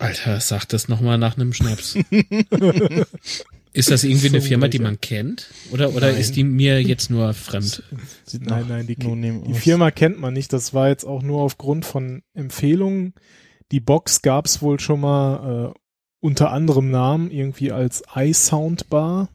[0.00, 1.96] Alter, sag das nochmal nach einem Schnaps.
[3.72, 5.48] Ist das irgendwie eine Firma, die man kennt?
[5.70, 6.20] Oder, oder Nein.
[6.20, 7.84] ist die mir jetzt nur fremd?
[8.40, 9.54] Nein, nein, die, die.
[9.54, 10.52] Firma kennt man nicht.
[10.52, 13.14] Das war jetzt auch nur aufgrund von Empfehlungen.
[13.70, 15.78] Die Box gab's wohl schon mal äh,
[16.18, 19.28] unter anderem Namen irgendwie als iSoundbar.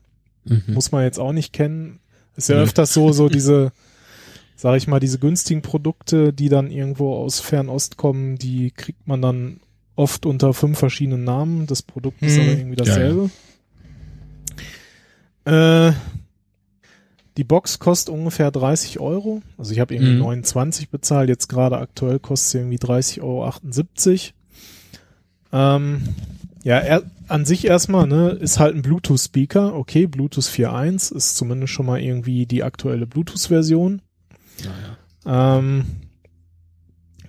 [0.43, 0.63] Mhm.
[0.67, 2.01] Muss man jetzt auch nicht kennen.
[2.35, 3.71] Ist ja öfters so, so diese,
[4.57, 9.21] sag ich mal, diese günstigen Produkte, die dann irgendwo aus Fernost kommen, die kriegt man
[9.21, 9.61] dann
[9.95, 11.67] oft unter fünf verschiedenen Namen.
[11.67, 12.41] Das Produkt ist Hm.
[12.43, 13.29] aber irgendwie Ja, dasselbe.
[15.45, 15.93] Äh,
[17.37, 19.41] die Box kostet ungefähr 30 Euro.
[19.57, 20.19] Also ich habe irgendwie Mhm.
[20.19, 21.29] 29 bezahlt.
[21.29, 23.51] Jetzt gerade aktuell kostet sie irgendwie 30,78 Euro.
[25.51, 26.01] Ähm,
[26.63, 29.75] ja, er, an sich erstmal, ne, ist halt ein Bluetooth-Speaker.
[29.75, 34.01] Okay, Bluetooth 4.1 ist zumindest schon mal irgendwie die aktuelle Bluetooth-Version.
[35.25, 35.57] Naja.
[35.59, 35.85] Ähm,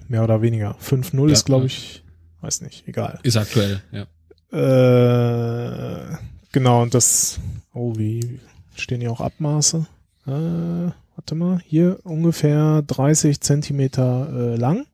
[0.09, 0.77] mehr oder weniger.
[0.81, 1.67] 5.0 Ja, ist, glaube ja.
[1.67, 2.03] ich,
[2.47, 3.19] weiß nicht, egal.
[3.23, 4.07] Ist aktuell, ja.
[4.53, 6.17] Äh,
[6.53, 7.41] genau, und das,
[7.75, 8.41] oh, wie
[8.77, 9.87] stehen hier auch Abmaße?
[10.27, 14.87] Äh, warte mal, hier ungefähr 30 Zentimeter äh, lang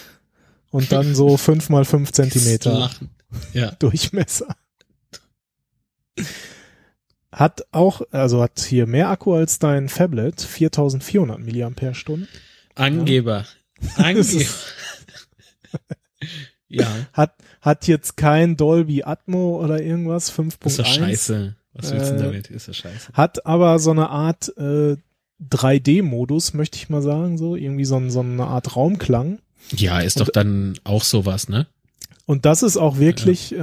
[0.70, 2.90] und dann so 5 mal 5 Zentimeter.
[3.52, 3.70] Ja.
[3.78, 4.54] Durchmesser.
[7.32, 12.28] Hat auch, also hat hier mehr Akku als dein Phablet, 4400 Milliampere-Stunden.
[12.74, 13.46] Angeber.
[13.80, 14.44] Das Angeber.
[16.68, 20.66] Ja, Hat, hat jetzt kein Dolby Atmo oder irgendwas, 5.1.
[20.66, 21.56] ist doch scheiße.
[21.74, 22.50] Was willst du Äh, denn damit?
[22.50, 23.12] Ist doch scheiße.
[23.12, 24.96] Hat aber so eine Art äh,
[25.42, 29.40] 3D-Modus, möchte ich mal sagen, so irgendwie so, so eine Art Raumklang.
[29.72, 31.66] Ja, ist doch dann auch sowas, ne?
[32.26, 33.58] Und das ist auch wirklich, äh,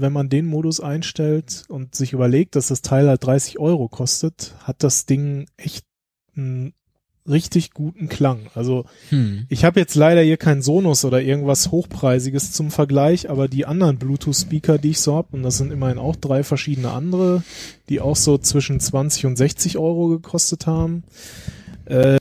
[0.00, 4.54] wenn man den Modus einstellt und sich überlegt, dass das Teil halt 30 Euro kostet,
[4.64, 5.84] hat das Ding echt
[6.36, 6.74] einen
[7.28, 8.48] richtig guten Klang.
[8.54, 9.46] Also Hm.
[9.48, 13.98] ich habe jetzt leider hier kein Sonos oder irgendwas Hochpreisiges zum Vergleich, aber die anderen
[13.98, 17.42] Bluetooth-Speaker, die ich so hab, und das sind immerhin auch drei verschiedene andere,
[17.88, 21.04] die auch so zwischen 20 und 60 Euro gekostet haben,
[21.84, 22.18] äh,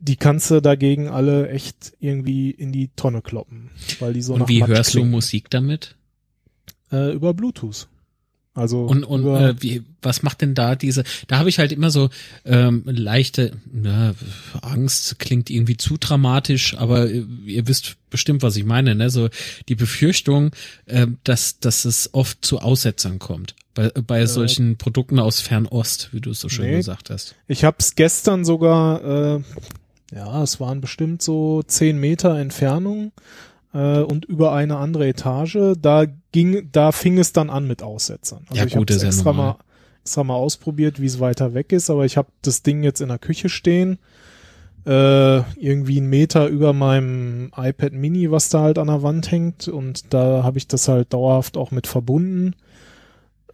[0.00, 4.42] die kannst du dagegen alle echt irgendwie in die Tonne kloppen, weil die so nach
[4.42, 5.10] Und wie Matsch hörst du klingen.
[5.10, 5.94] Musik damit?
[6.90, 7.86] Äh, über Bluetooth.
[8.54, 11.90] Also Und, und äh, wie, was macht denn da diese, da habe ich halt immer
[11.90, 12.10] so
[12.44, 14.14] ähm, leichte na,
[14.60, 19.08] Angst, klingt irgendwie zu dramatisch, aber äh, ihr wisst bestimmt, was ich meine, ne?
[19.08, 19.30] So
[19.70, 20.50] die Befürchtung,
[20.84, 23.54] äh, dass, dass es oft zu Aussetzern kommt.
[23.74, 26.76] Bei, bei solchen Produkten aus Fernost, wie du es so schön Nee.
[26.76, 27.34] gesagt hast.
[27.48, 29.42] ich hab's gestern sogar, äh,
[30.14, 33.12] ja, es waren bestimmt so 10 Meter Entfernung
[33.72, 35.58] äh, und über eine andere Etage.
[35.80, 38.44] Da ging, da fing es dann an mit Aussetzern.
[38.48, 39.46] Also Ja, ich ist ja extra normal.
[39.54, 39.56] mal
[40.04, 43.08] extra mal ausprobiert, wie es weiter weg ist, aber ich habe das Ding jetzt in
[43.08, 43.98] der Küche stehen.
[44.84, 49.68] äh, irgendwie einen Meter über meinem iPad Mini, was da halt an der Wand hängt
[49.68, 52.56] und da habe ich das halt dauerhaft auch mit verbunden.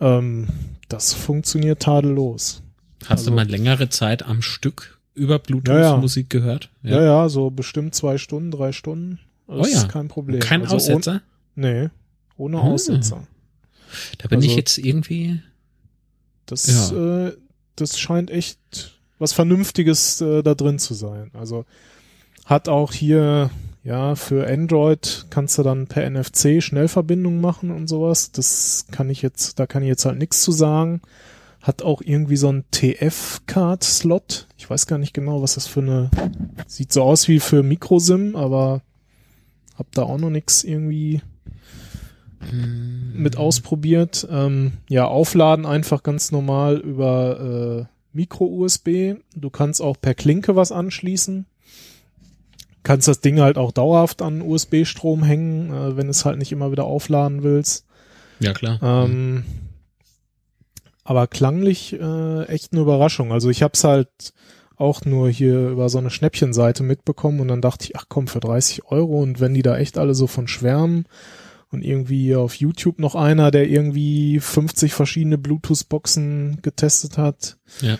[0.00, 0.46] Ähm,
[0.88, 2.62] das funktioniert tadellos.
[3.02, 5.96] Hast Also- du mal längere Zeit am Stück über Bluetooth Ja, ja.
[5.98, 6.70] Musik gehört?
[6.82, 7.02] Ja.
[7.02, 9.18] ja, so bestimmt zwei Stunden, drei Stunden.
[9.48, 9.78] Das Oh ja.
[9.78, 10.40] ist kein Problem.
[10.40, 11.22] Kein Also Aussetzer?
[11.56, 11.88] Ohne, nee,
[12.36, 12.62] ohne Ah.
[12.62, 13.26] Aussetzer.
[14.18, 15.40] Da bin Also- ich jetzt irgendwie.
[16.46, 17.26] Das, Ja.
[17.28, 17.36] äh,
[17.76, 21.30] das scheint echt was Vernünftiges äh, da drin zu sein.
[21.34, 21.64] Also
[22.44, 23.50] hat auch hier,
[23.84, 28.30] ja, für Android kannst du dann per NFC Schnellverbindung machen und sowas.
[28.32, 31.00] Das kann ich jetzt, da kann ich jetzt halt nichts zu sagen.
[31.60, 34.46] Hat auch irgendwie so ein TF-Card-Slot.
[34.56, 36.10] Ich weiß gar nicht genau, was das für eine,
[36.66, 38.82] sieht so aus wie für Microsim, aber
[39.78, 41.22] hab da auch noch nichts irgendwie
[43.14, 44.26] mit ausprobiert.
[44.30, 49.16] Ähm, ja, aufladen einfach ganz normal über äh, Micro-USB.
[49.34, 51.46] Du kannst auch per Klinke was anschließen.
[52.82, 56.70] Kannst das Ding halt auch dauerhaft an USB-Strom hängen, äh, wenn es halt nicht immer
[56.72, 57.86] wieder aufladen willst.
[58.40, 58.78] Ja, klar.
[58.82, 59.44] Ähm,
[61.04, 63.32] aber klanglich äh, echt eine Überraschung.
[63.32, 64.32] Also ich hab's halt
[64.78, 68.40] auch nur hier über so eine Schnäppchenseite mitbekommen und dann dachte ich, ach komm, für
[68.40, 71.04] 30 Euro und wenn die da echt alle so von schwärmen
[71.70, 77.98] und irgendwie auf YouTube noch einer, der irgendwie 50 verschiedene Bluetooth-Boxen getestet hat, Ja.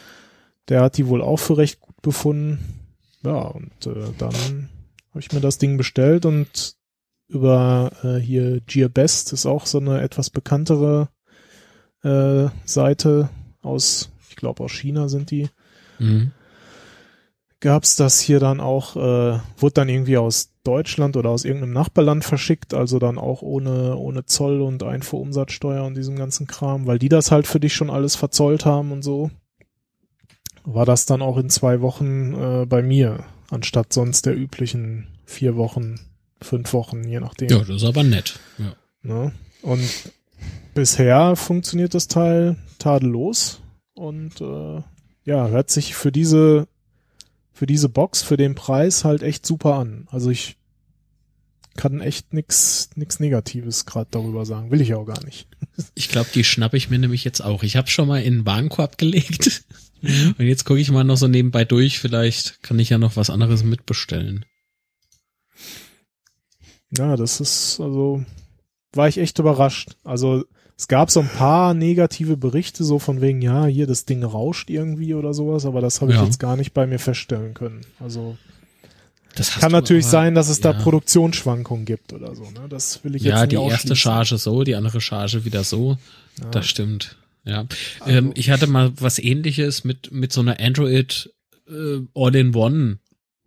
[0.69, 2.59] der hat die wohl auch für recht gut befunden.
[3.25, 4.69] Ja, und äh, dann
[5.11, 6.77] habe ich mir das Ding bestellt und
[7.27, 11.09] über äh, hier GearBest ist auch so eine etwas bekanntere
[12.05, 13.29] äh, Seite
[13.61, 15.49] aus, ich glaube aus China sind die,
[15.99, 16.31] Mhm.
[17.61, 22.25] Gab's das hier dann auch, äh, wurde dann irgendwie aus Deutschland oder aus irgendeinem Nachbarland
[22.25, 27.09] verschickt, also dann auch ohne, ohne Zoll und Einfuhrumsatzsteuer und diesem ganzen Kram, weil die
[27.09, 29.31] das halt für dich schon alles verzollt haben und so.
[30.65, 35.57] War das dann auch in zwei Wochen äh, bei mir, anstatt sonst der üblichen vier
[35.57, 36.01] Wochen,
[36.43, 37.49] fünf Wochen, je nachdem.
[37.49, 38.39] Ja, das ist aber nett.
[38.59, 38.75] Ja.
[39.03, 39.33] Ne?
[39.63, 40.13] Und
[40.75, 43.61] bisher funktioniert das Teil tadellos
[43.95, 44.83] und äh,
[45.25, 46.69] ja, hört sich für diese
[47.59, 50.07] für diese Box, für den Preis halt echt super an.
[50.13, 50.57] Also ich
[51.77, 54.71] kann echt nix nix Negatives gerade darüber sagen.
[54.71, 55.49] Will ich auch gar nicht.
[55.97, 57.65] Ich glaube, die schnappe ich mir nämlich jetzt auch.
[57.65, 59.65] Ich habe schon mal in den Warenkorb gelegt.
[60.03, 61.99] Und jetzt gucke ich mal noch so nebenbei durch.
[61.99, 64.45] Vielleicht kann ich ja noch was anderes mitbestellen.
[66.97, 68.25] Ja, das ist, also,
[68.93, 69.97] war ich echt überrascht.
[70.05, 70.45] Also,
[70.79, 74.71] es gab so ein paar negative Berichte, so von wegen, ja, hier, das Ding rauscht
[74.71, 76.25] irgendwie oder sowas, aber das habe ich Ja.
[76.25, 77.81] jetzt gar nicht bei mir feststellen können.
[77.99, 78.39] Also,
[79.61, 80.79] kann natürlich aber- sein, dass es da ja.
[80.81, 82.67] Produktionsschwankungen gibt oder so, ne?
[82.69, 83.97] Das will ich jetzt Ja, nicht die erste.
[83.97, 85.99] Charge so, die andere Charge wieder so.
[86.41, 86.51] Ja.
[86.51, 87.17] Das stimmt.
[87.45, 87.67] Ja.
[88.01, 91.33] Also- ähm, ich hatte mal was ähnliches mit, mit so einer Android
[91.69, 92.99] äh, All-in-One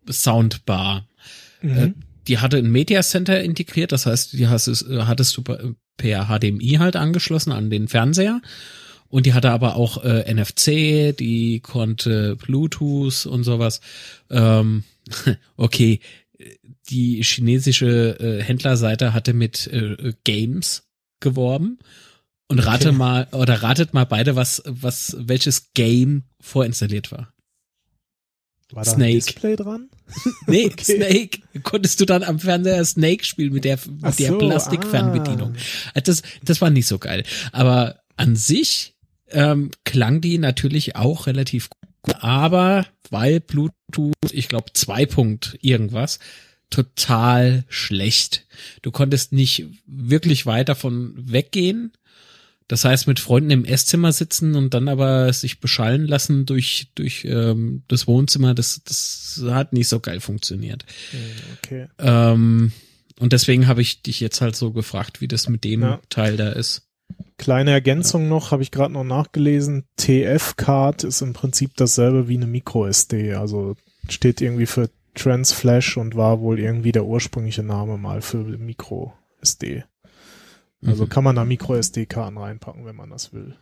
[0.09, 1.05] Soundbar.
[1.61, 1.95] Äh, Mhm.
[2.27, 5.73] Die hatte ein Media Center integriert, das heißt, die hast, es- äh, hattest du per-
[5.97, 8.41] per HDMI halt angeschlossen an den Fernseher.
[9.07, 13.81] Und die hatte aber auch äh, NFC, die konnte Bluetooth und sowas.
[14.29, 14.83] Ähm,
[15.57, 15.99] okay,
[16.89, 20.83] die chinesische äh, Händlerseite hatte mit äh, Games
[21.19, 21.79] geworben.
[22.47, 22.97] Und rate Okay.
[22.97, 27.30] mal, oder ratet mal beide, was, was, welches Game vorinstalliert war.
[28.73, 29.13] War da ein Snake.
[29.15, 29.89] Display dran?
[30.47, 30.83] Nee, Okay.
[30.97, 31.39] Snake.
[31.63, 35.53] Konntest du dann am Fernseher Snake spielen mit der, mit Ach der so, Plastikfernbedienung.
[35.93, 36.01] ah.
[36.01, 37.23] Das, das war nicht so geil.
[37.51, 38.95] Aber an sich
[39.29, 42.15] ähm, klang die natürlich auch relativ gut.
[42.19, 46.19] Aber weil Bluetooth, ich glaube, zwei Punkt irgendwas,
[46.69, 48.45] total schlecht.
[48.81, 51.91] Du konntest nicht wirklich weit davon weggehen.
[52.71, 57.25] Das heißt, mit Freunden im Esszimmer sitzen und dann aber sich beschallen lassen durch, durch
[57.25, 60.85] ähm, das Wohnzimmer, das, das hat nicht so geil funktioniert.
[61.11, 61.19] Hm,
[61.57, 61.87] Okay.
[61.99, 62.71] Ähm,
[63.19, 65.99] und deswegen habe ich dich jetzt halt so gefragt, wie das mit dem Ja.
[66.07, 66.87] Teil da ist.
[67.37, 69.83] Kleine Ergänzung noch, habe ich gerade noch nachgelesen.
[69.97, 73.33] TF-Card ist im Prinzip dasselbe wie eine Micro-SD.
[73.33, 73.75] Also
[74.07, 79.83] steht irgendwie für Transflash und war wohl irgendwie der ursprüngliche Name mal für Micro-SD.
[80.85, 81.09] Also Mhm.
[81.09, 83.55] kann man da Micro-SD-Karten reinpacken, wenn man das will.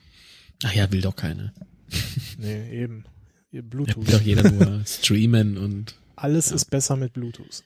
[0.64, 1.54] Ach ja, will doch keine.
[2.38, 3.06] Nee, eben.
[3.52, 4.06] Bluetooth.
[4.08, 7.64] will doch jeder nur streamen und Alles ist besser mit Bluetooth.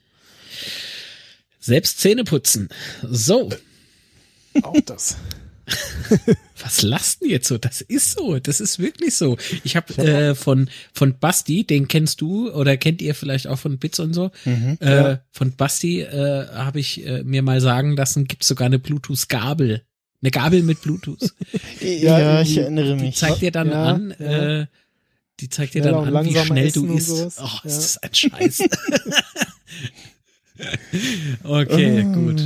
[1.59, 2.69] selbst Zähne putzen.
[3.03, 3.49] So,
[4.63, 5.17] Auch das.
[6.61, 7.57] Was lasst denn jetzt so?
[7.57, 9.37] Das ist so, das ist wirklich so.
[9.63, 13.77] Ich habe äh, von von Basti, den kennst du oder kennt ihr vielleicht auch von
[13.79, 14.31] Bits und so.
[14.45, 14.77] Mhm.
[14.81, 15.19] Äh, Ja.
[15.31, 19.83] Von Basti äh, habe ich äh, mir mal sagen lassen, gibt sogar eine Bluetooth-Gabel.
[20.21, 21.33] Eine Gabel mit Bluetooth.
[21.81, 23.15] Ja, ich die- erinnere Die mich.
[23.15, 24.59] zeigt dir dann Ja, an, ja.
[24.61, 24.65] Äh,
[25.39, 27.09] Die zeigt dir dann an, wie schnell essen du isst.
[27.39, 27.61] Oh, Ja.
[27.63, 28.63] ist das ein Scheiß.
[31.43, 32.41] okay, gut.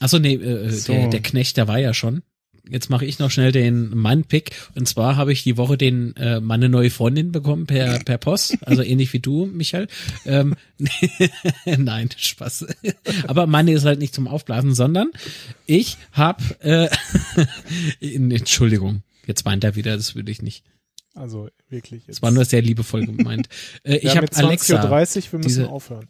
[0.00, 0.92] Achso, nee, äh, So.
[0.92, 2.22] der, der Knecht, der war ja schon.
[2.68, 4.50] Jetzt mache ich noch schnell den meinen Pick.
[4.76, 8.58] Und zwar habe ich die Woche den äh, meine neue Freundin bekommen per per Post,
[8.64, 9.88] also ähnlich wie du, Michael.
[10.24, 10.54] Ähm,
[11.64, 12.66] Nein, Spaß.
[13.26, 15.10] Aber meine ist halt nicht zum Aufblasen, sondern
[15.66, 16.88] ich habe äh,
[18.00, 20.64] Entschuldigung, jetzt meint er wieder, das würde ich nicht.
[21.14, 22.02] Also wirklich.
[22.06, 23.48] Es war nur sehr liebevoll gemeint.
[23.82, 24.74] Äh, ich ja, habe mit 20.30 Alexa.
[24.84, 24.90] Uhr,
[25.32, 26.06] wir müssen diese- aufhören.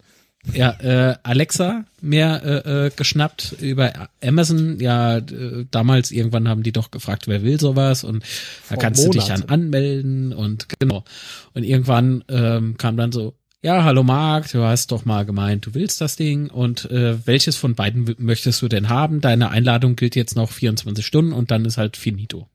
[0.54, 4.80] Ja, äh, Alexa mir äh, äh, geschnappt über Amazon.
[4.80, 8.28] Ja, äh, damals irgendwann haben die doch gefragt, wer will sowas und da
[8.74, 11.04] Vor kannst du dich dann anmelden und genau.
[11.52, 15.74] Und irgendwann ähm, kam dann so, ja, hallo Marc, du hast doch mal gemeint, du
[15.74, 19.20] willst das Ding und äh, welches von beiden möchtest du denn haben?
[19.20, 22.48] Deine Einladung gilt jetzt noch 24 Stunden und dann ist halt finito.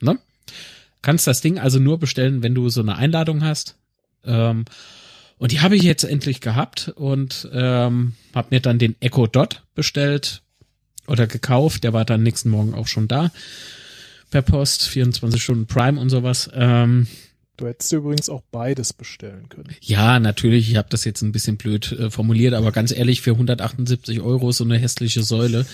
[0.00, 0.18] Ne?
[1.02, 3.76] Kannst das Ding also nur bestellen, wenn du so eine Einladung hast.
[4.24, 4.64] Ähm,
[5.38, 9.62] und die habe ich jetzt endlich gehabt und ähm, habe mir dann den Echo Dot
[9.74, 10.42] bestellt
[11.06, 11.84] oder gekauft.
[11.84, 13.30] Der war dann nächsten Morgen auch schon da
[14.30, 16.50] per Post, 24 Stunden Prime und sowas.
[16.54, 17.06] Ähm,
[17.58, 19.74] Du hättest dir übrigens auch beides bestellen können.
[19.80, 23.30] ja, natürlich, ich habe das jetzt ein bisschen blöd äh, formuliert, aber ganz ehrlich, für
[23.30, 25.64] 178 Euro so eine hässliche Säule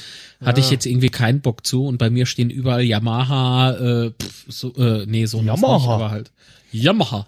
[0.40, 0.64] hatte Ja.
[0.66, 4.72] ich jetzt irgendwie keinen Bock zu und bei mir stehen überall Yamaha, äh, pff, so,
[4.76, 5.76] äh, nee, so Yamaha.
[5.78, 6.30] nicht, aber halt
[6.70, 7.26] Yamaha.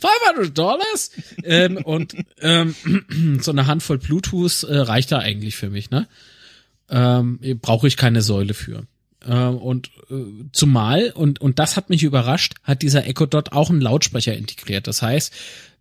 [0.00, 1.10] 500 Dollars
[1.44, 2.74] ähm, und ähm,
[3.40, 6.08] so eine Handvoll Bluetooth äh, reicht da eigentlich für mich, ne?
[6.88, 8.86] Ähm, Brauche ich keine Säule für.
[9.26, 13.70] Ähm, und äh, zumal, und, und das hat mich überrascht, hat dieser Echo Dot auch
[13.70, 14.86] einen Lautsprecher integriert.
[14.86, 15.32] Das heißt,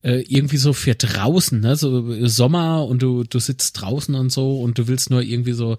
[0.04, 4.62] äh, irgendwie so für draußen, ne, so Sommer und du, du sitzt draußen und so
[4.62, 5.78] und du willst nur irgendwie so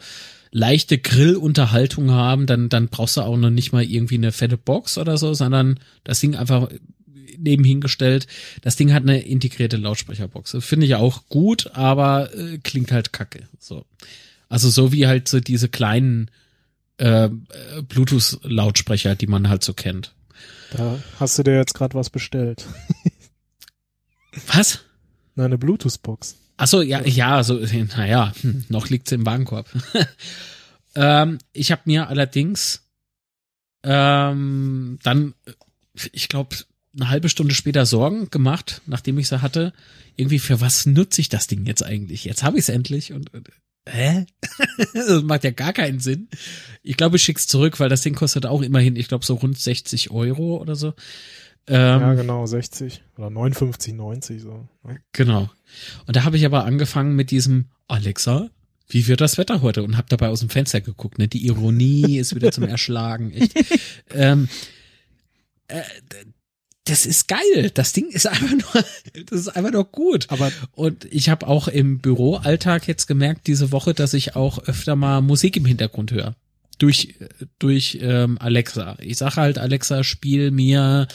[0.51, 4.99] leichte Grillunterhaltung haben, dann, dann brauchst du auch noch nicht mal irgendwie eine fette Box
[4.99, 6.69] oder so, sondern das Ding einfach
[7.39, 8.27] nebenhin gestellt.
[8.63, 10.57] Das Ding hat eine integrierte Lautsprecherbox.
[10.61, 13.49] Finde ich auch gut, aber äh, klingt halt kacke.
[13.59, 13.85] So.
[14.49, 16.31] Also so wie halt so diese kleinen
[16.99, 17.29] äh,
[17.89, 20.15] Bluetooth-Lautsprecher, die man halt so kennt.
[20.73, 22.67] Da hast du dir jetzt gerade was bestellt.
[24.47, 24.81] Was?
[25.35, 26.37] Na, eine Bluetooth-Box.
[26.57, 27.59] Ach so, ja, ja, so,
[27.97, 29.69] naja, hm, noch liegt's im Warenkorb.
[30.95, 32.83] ähm, ich habe mir allerdings
[33.83, 35.35] ähm, dann,
[36.13, 36.57] ich glaube,
[36.95, 39.73] eine halbe Stunde später Sorgen gemacht, nachdem ich sie hatte.
[40.17, 42.25] Irgendwie, für was nutze ich das Ding jetzt eigentlich?
[42.25, 43.49] Jetzt habe ich es endlich und, und
[43.89, 44.27] hä?
[44.95, 46.29] das macht ja gar keinen Sinn.
[46.83, 49.59] Ich glaube, ich schick's zurück, weil das Ding kostet auch immerhin, ich glaube, so rund
[49.59, 50.95] 60 Euro oder so.
[51.67, 54.69] Ähm, ja, genau, 60 oder 59, 90 so.
[54.83, 55.01] ne?
[55.13, 55.49] Genau.
[56.07, 58.51] Und da habe ich aber angefangen mit diesem Alexa,
[58.89, 59.83] wie wird das Wetter heute?
[59.83, 61.19] Und habe dabei aus dem Fenster geguckt.
[61.19, 61.29] Ne?
[61.29, 63.33] Die Ironie ist wieder zum Erschlagen.
[63.33, 63.55] Echt.
[64.11, 64.49] ähm,
[65.69, 65.83] äh,
[66.85, 67.71] das ist geil.
[67.75, 68.85] Das Ding ist einfach nur,
[69.27, 70.27] das ist einfach nur gut.
[70.31, 74.97] Aber Und ich habe auch im Büroalltag jetzt gemerkt diese Woche, dass ich auch öfter
[74.97, 76.35] mal Musik im Hintergrund höre.
[76.79, 77.15] Durch,
[77.59, 78.97] durch ähm, Alexa.
[79.01, 81.07] Ich sage halt, Alexa, spiel mir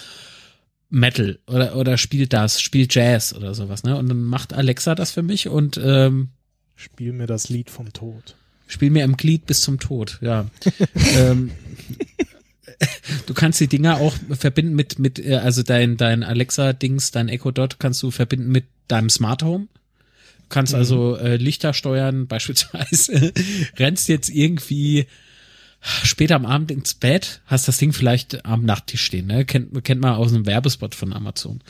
[0.89, 3.97] Metal oder, oder spiel das, spiel Jazz oder sowas, ne?
[3.97, 6.29] Und dann macht Alexa das für mich und ähm,
[6.75, 8.35] spiel mir das Lied vom Tod.
[8.67, 10.45] spiel mir im Glied bis zum Tod, ja.
[11.17, 11.51] ähm,
[13.25, 17.51] du kannst die Dinger auch verbinden mit, mit, äh, also dein, dein Alexa-Dings, dein Echo
[17.51, 19.67] Dot kannst du verbinden mit deinem Smart Home.
[20.39, 20.79] Du kannst Mhm.
[20.79, 23.33] also äh, Lichter steuern, beispielsweise
[23.77, 25.07] rennst jetzt irgendwie
[26.03, 29.45] später am Abend ins Bett, hast das Ding vielleicht am Nachttisch stehen, ne?
[29.45, 31.61] Kennt, kennt man aus einem Werbespot von Amazon.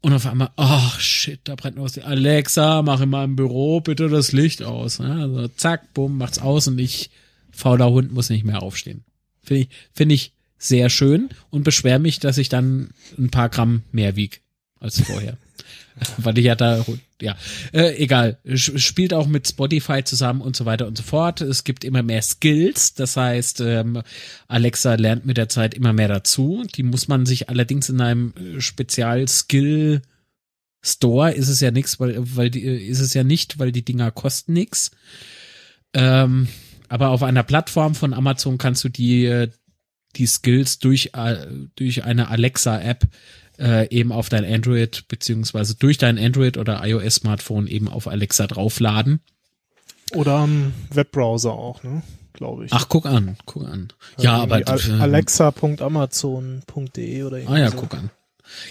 [0.00, 1.98] Und auf einmal, ach shit, da brennt noch was.
[1.98, 5.00] Alexa, mach in meinem Büro bitte das Licht aus.
[5.00, 5.12] Ne?
[5.22, 7.10] Also zack, bumm, macht's aus und ich,
[7.50, 9.02] fauler Hund, muss nicht mehr aufstehen.
[9.48, 13.82] Finde ich, finde ich sehr schön und beschwer mich, dass ich dann ein paar Gramm
[13.92, 14.42] mehr wieg
[14.78, 15.38] als vorher.
[16.18, 16.84] Weil ich ja da,
[17.20, 17.36] ja,
[17.72, 21.40] äh, egal, spielt auch mit Spotify zusammen und so weiter und so fort.
[21.40, 24.02] Es gibt immer mehr Skills, das heißt, ähm,
[24.46, 26.64] Alexa lernt mit der Zeit immer mehr dazu.
[26.76, 30.02] Die muss man sich allerdings in einem äh, Spezial-Skill
[30.80, 33.84] Store ist es ja nichts, weil, weil die, äh, ist es ja nicht, weil die
[33.84, 34.92] Dinger kosten nix.
[35.92, 36.46] Ähm,
[36.88, 39.48] aber auf einer Plattform von Amazon kannst du die, äh,
[40.16, 43.06] die Skills durch, äh, durch eine Alexa-App
[43.58, 49.20] äh, eben auf dein Android beziehungsweise durch dein Android oder iOS-Smartphone eben auf Alexa draufladen.
[50.14, 52.02] Oder am Webbrowser auch, ne?
[52.32, 52.72] Glaube ich.
[52.72, 53.88] Ach, guck an, guck an.
[54.18, 57.76] Ja, aber äh, Al- Alexa.amazon.de oder irgendwie Ah ja, so.
[57.78, 58.10] guck an.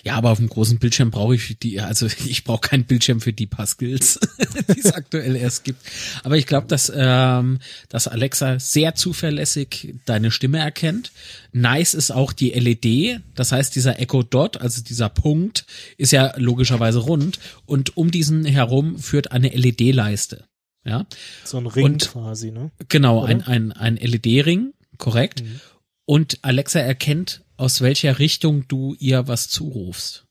[0.04, 3.34] Ja, aber auf dem großen Bildschirm brauche ich die, also ich brauche keinen Bildschirm für
[3.34, 4.20] die paar Skills,
[4.76, 5.80] die es aktuell erst gibt.
[6.24, 7.60] Aber ich glaube, dass, ähm,
[7.90, 11.12] dass Alexa sehr zuverlässig deine Stimme erkennt.
[11.52, 15.66] Nice ist auch die LED, das heißt dieser Echo Dot, also dieser Punkt,
[15.98, 20.46] ist ja logischerweise rund und um diesen herum führt eine LED-Leiste.
[20.86, 21.06] Ja,
[21.44, 22.72] So ein Ring Und- quasi, ne?
[22.88, 23.28] genau, Oder?
[23.30, 25.44] ein, ein, ein LED-Ring, korrekt.
[25.44, 25.60] Mhm.
[26.06, 30.28] Und Alexa erkennt, aus welcher Richtung du ihr was zurufst.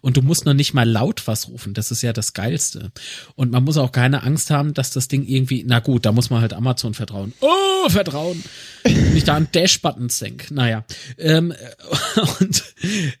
[0.00, 1.74] Und du musst noch nicht mal laut was rufen.
[1.74, 2.92] Das ist ja das Geilste.
[3.34, 6.30] Und man muss auch keine Angst haben, dass das Ding irgendwie, na gut, da muss
[6.30, 7.32] man halt Amazon vertrauen.
[7.40, 8.42] Oh, vertrauen.
[8.84, 10.54] Wenn ich da an Dash-Buttons denke.
[10.54, 10.84] Naja.
[11.18, 12.64] Ähm, äh, und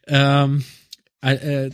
[0.06, 0.64] ähm,
[1.22, 1.70] äh, äh,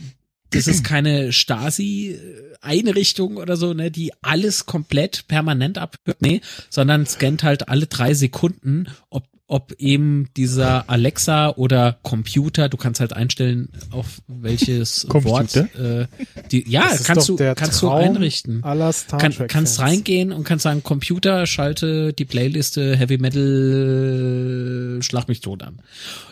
[0.51, 7.43] das ist keine Stasi-Einrichtung oder so, ne, die alles komplett permanent abhört, nee, sondern scannt
[7.43, 13.67] halt alle drei Sekunden, ob ob eben dieser Alexa oder Computer, du kannst halt einstellen,
[13.89, 16.07] auf welches Wort, äh,
[16.51, 18.63] die, ja, Das kannst du, kannst du einrichten.
[18.63, 19.79] aller Star Kann, kannst Fans.
[19.79, 25.81] reingehen und kannst sagen, Computer, schalte die Playliste Heavy Metal Schlag mich tot an.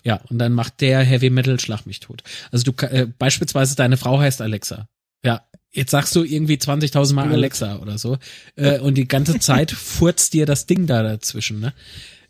[0.06, 2.24] Ja, und dann macht der Heavy Metal Schlag mich tot.
[2.54, 4.88] Also du, äh, beispielsweise deine Frau heißt Alexa.
[5.26, 5.42] Ja,
[5.72, 7.30] jetzt sagst du irgendwie 20.000 Mal.
[7.34, 8.18] Alexa oder so.
[8.56, 11.74] Äh, und die ganze Zeit furzt dir das Ding da dazwischen, ne?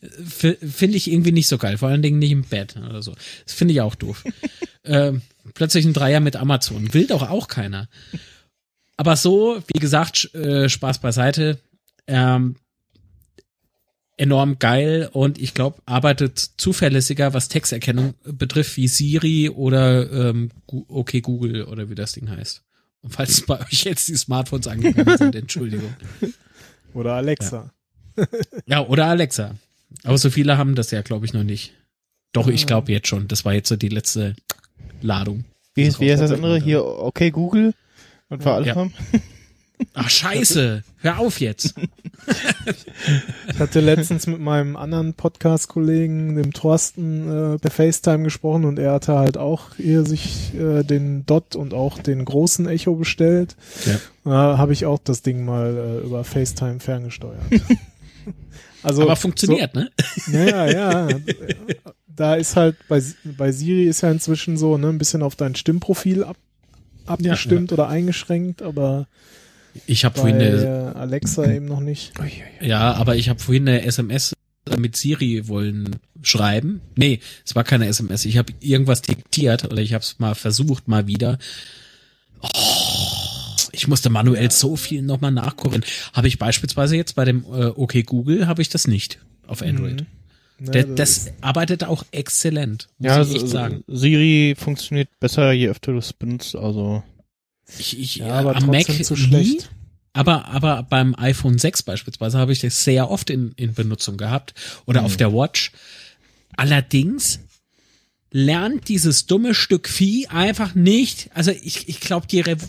[0.01, 3.13] Finde ich irgendwie nicht so geil, vor allen Dingen nicht im Bett oder so.
[3.45, 4.23] Das finde ich auch doof.
[4.85, 5.21] ähm,
[5.53, 6.93] plötzlich ein Dreier mit Amazon.
[6.93, 7.89] Will doch auch keiner.
[8.95, 11.59] Aber so, wie gesagt, äh, Spaß beiseite.
[12.07, 12.55] Ähm,
[14.19, 21.21] enorm geil und ich glaube, arbeitet zuverlässiger, was Texterkennung betrifft, wie Siri oder ähm, okay
[21.21, 22.61] Google oder wie das Ding heißt.
[23.01, 25.95] Und falls bei euch jetzt die Smartphones angegangen sind, Entschuldigung.
[26.93, 27.71] Oder Alexa.
[28.65, 29.55] Ja, oder Alexa.
[30.03, 31.73] Aber so viele haben das ja, glaube ich, noch nicht.
[32.33, 33.27] Doch, ich glaube jetzt schon.
[33.27, 34.35] Das war jetzt so die letzte
[35.01, 35.45] Ladung.
[35.73, 36.59] Wie, ist, wie heißt das andere?
[36.59, 37.73] Hier, okay, Google.
[38.29, 38.75] Und wir alle Ja.
[38.75, 38.93] haben.
[39.93, 40.83] Ach, scheiße.
[40.97, 41.75] Hör auf jetzt.
[43.51, 48.91] Ich hatte letztens mit meinem anderen Podcast-Kollegen, dem Thorsten, äh, per FaceTime gesprochen und er
[48.93, 53.55] hatte halt auch hier sich äh, den Dot und auch den großen Echo bestellt.
[53.85, 53.99] Ja.
[54.25, 57.41] Da habe ich auch das Ding mal äh, über FaceTime ferngesteuert.
[58.83, 59.89] also Aber funktioniert, ne?
[60.25, 61.19] So, ja, ja, ja.
[62.07, 65.55] Da ist halt bei, bei Siri ist ja inzwischen so ne, ein bisschen auf dein
[65.55, 66.37] Stimmprofil ab,
[67.05, 69.07] abgestimmt oder eingeschränkt, aber
[69.87, 72.11] Ich habe vorhin eine, Alexa eben noch nicht.
[72.61, 74.33] ja, aber ich habe vorhin eine SMS
[74.77, 76.81] mit Siri wollen schreiben.
[76.95, 78.25] Nee, es war keine SMS.
[78.25, 81.39] Ich habe irgendwas diktiert oder ich habe es mal versucht, mal wieder.
[82.41, 82.49] Oh,
[83.79, 85.83] ich musste manuell so viel nochmal nachgucken.
[86.13, 90.01] Habe ich beispielsweise jetzt bei dem äh, OK Google habe ich das nicht auf Android.
[90.01, 90.07] Mhm.
[90.65, 93.83] Ne, Der, das das arbeitet auch exzellent, muss Ja, ich echt so- sagen.
[93.87, 96.55] Siri funktioniert besser, je öfter du es benutzt.
[96.55, 97.01] Also
[97.77, 99.69] Ich, ich, ja, aber am Mac zu nie, schlecht.
[100.11, 104.53] Aber, aber beim iPhone 6 beispielsweise habe ich das sehr oft in, in Benutzung gehabt
[104.85, 105.71] oder auf der Watch.
[106.57, 107.39] Allerdings
[108.31, 112.63] lernt dieses dumme Stück Vieh einfach nicht, also ich, ich glaube, die, Rev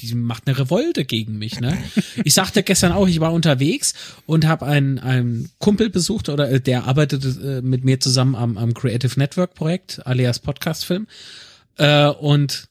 [0.00, 1.60] die macht eine Revolte gegen mich.
[1.60, 1.76] Ne?
[2.24, 3.94] Ich sagte gestern auch, ich war unterwegs
[4.26, 8.58] und habe einen, einen Kumpel besucht oder äh, der arbeitete äh, mit mir zusammen am,
[8.58, 11.06] am Creative Network Projekt, alias Podcast Film.
[11.76, 12.68] Äh, und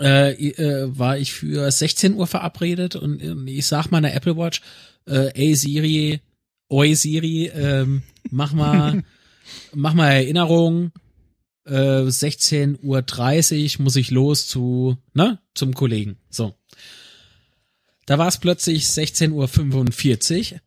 [0.00, 4.60] äh, äh, war ich für 16 Uhr verabredet und äh, ich sag meiner Apple Watch,
[5.06, 6.20] äh, ey Siri,
[6.68, 9.02] oi Siri, ähm, mach mal,
[9.74, 10.92] mach mal Erinnerung,
[11.68, 16.16] äh, 16.30 Uhr muss ich los zu, ne, zum Kollegen.
[16.30, 16.54] So.
[18.06, 20.60] Da war es plötzlich 16.45 Uhr.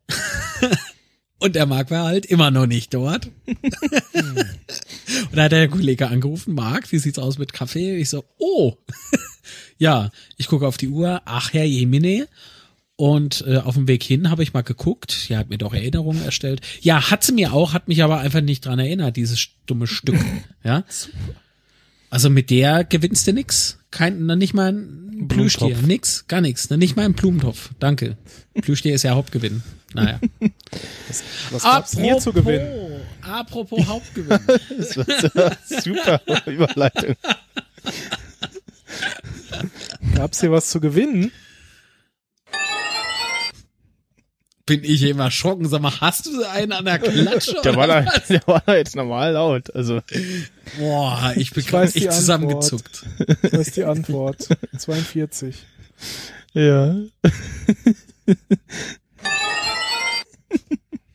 [1.42, 3.28] Und der Marc war halt immer noch nicht dort.
[3.46, 7.96] Und da hat der Kollege angerufen, Marc, wie sieht's aus mit Kaffee?
[7.96, 8.76] Ich so, oh,
[9.78, 12.28] ja, ich gucke auf die Uhr, ach Herr Jemine.
[13.02, 16.24] Und äh, auf dem Weg hin habe ich mal geguckt, ja, hat mir doch Erinnerungen
[16.24, 16.60] erstellt.
[16.82, 20.24] Ja, hat sie mir auch, hat mich aber einfach nicht dran erinnert, dieses dumme Stück.
[20.62, 20.84] ja.
[22.10, 23.80] Also mit der gewinnst du nix.
[23.90, 26.70] Kein, noch nicht mal ein Plüschtier, nix, gar nichts.
[26.70, 27.70] Noch nicht mal ein Blumentopf.
[27.80, 28.16] Danke.
[28.54, 29.64] Plüschtier ist ja Hauptgewinn.
[29.94, 30.20] Naja.
[31.50, 33.00] Was gab's denn hier zu gewinnen?
[33.20, 34.38] Apropos Hauptgewinn.
[34.78, 34.96] das
[35.34, 37.16] war super Überleitung.
[40.14, 41.32] Gab's hier was zu gewinnen?
[44.64, 45.68] Bin ich immer erschrocken.
[45.68, 47.56] Sag mal, hast du einen an der Klatsche?
[47.64, 49.74] Der war, da, der war da jetzt normal laut.
[49.74, 50.00] Also
[50.78, 53.06] Boah, ich bin Ich weiß gerade echt zusammengezuckt.
[53.42, 54.48] Das ist die Antwort.
[54.78, 55.56] 42.
[56.54, 56.96] ja.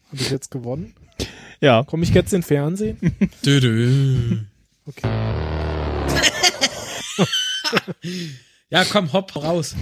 [0.09, 0.93] Habe ich jetzt gewonnen?
[1.61, 1.83] Ja.
[1.83, 2.97] Komme ich jetzt in Fernsehen?
[3.45, 4.37] Dö, dö.
[4.85, 5.07] Okay.
[8.69, 9.75] Ja, komm, hopp raus.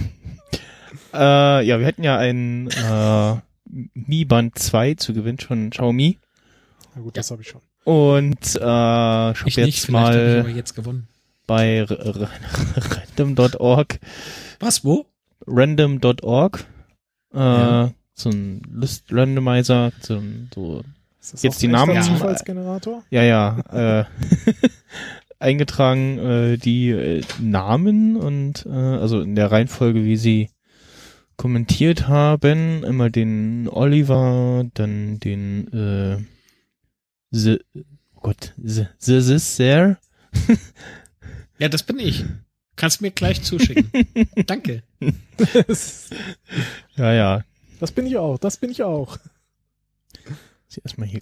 [1.12, 3.36] Äh, ja, wir hatten ja ein äh,
[3.68, 6.18] Mi Band 2 zu Gewinn von Xiaomi.
[6.94, 7.60] Na gut, das habe ich schon.
[7.84, 11.06] Und äh, ich habe Ich jetzt nicht, hab mal aber jetzt gewonnen.
[11.46, 11.84] bei
[13.18, 13.98] random.org
[14.60, 15.06] Was, wo?
[15.46, 16.64] random.org
[17.34, 17.92] äh, Ja.
[18.14, 20.20] so ein List Randomizer, so,
[20.54, 20.82] so
[21.20, 23.02] Ist das Jetzt auch die ein Namen Zufallsgenerator?
[23.10, 23.60] ja ja
[24.00, 24.04] äh,
[25.38, 30.48] eingetragen äh, die äh, Namen und äh, also in der Reihenfolge, wie sie
[31.36, 36.18] kommentiert haben, immer den Oliver, dann den äh,
[37.30, 39.98] the, oh Gott, the, the this there,
[41.58, 42.24] Ja, das bin ich.
[42.76, 43.90] Kannst mir gleich zuschicken.
[44.46, 44.82] Danke.
[46.96, 47.44] ja ja,
[47.80, 49.16] Das bin ich auch, das bin ich auch.
[50.68, 51.20] sie erstmal hier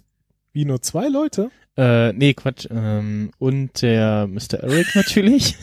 [0.52, 1.50] Wie nur zwei Leute?
[1.76, 2.66] Äh, nee, Quatsch.
[2.70, 4.54] Ähm, und der Mr.
[4.62, 5.56] Eric natürlich.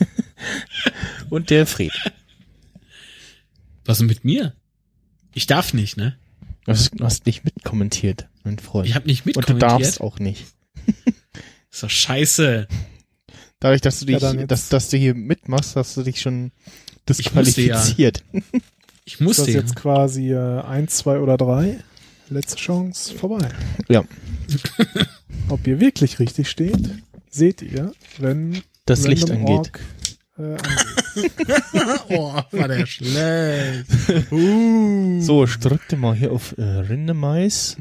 [1.30, 1.92] und der Fred.
[3.84, 4.54] Was ist mit mir?
[5.34, 6.16] Ich darf nicht, ne?
[6.64, 8.86] Du hast, du hast nicht mitkommentiert, mein Freund.
[8.88, 9.82] Ich habe nicht und du mitkommentiert.
[9.82, 10.46] darfst auch nicht.
[11.72, 12.68] Ist doch scheiße.
[13.60, 16.52] Dadurch, dass du Ja, dich, jetzt- dass, dass du hier mitmachst, hast du dich schon
[17.08, 17.76] Ich musste ja.
[17.76, 18.24] disqualifiziert.
[19.04, 19.60] Ich Ist musste das ja.
[19.60, 21.80] jetzt quasi äh, eins, zwei oder drei?
[22.28, 23.48] Letzte Chance vorbei.
[23.88, 24.04] Ja.
[25.48, 26.88] Ob ihr wirklich richtig steht,
[27.28, 29.48] seht ihr, wenn Das Licht angeht.
[29.48, 29.80] Org,
[30.38, 31.01] äh, angeht.
[32.08, 33.86] oh, war der schlecht.
[34.30, 37.76] So, ich drückte mal hier auf äh, Randomize.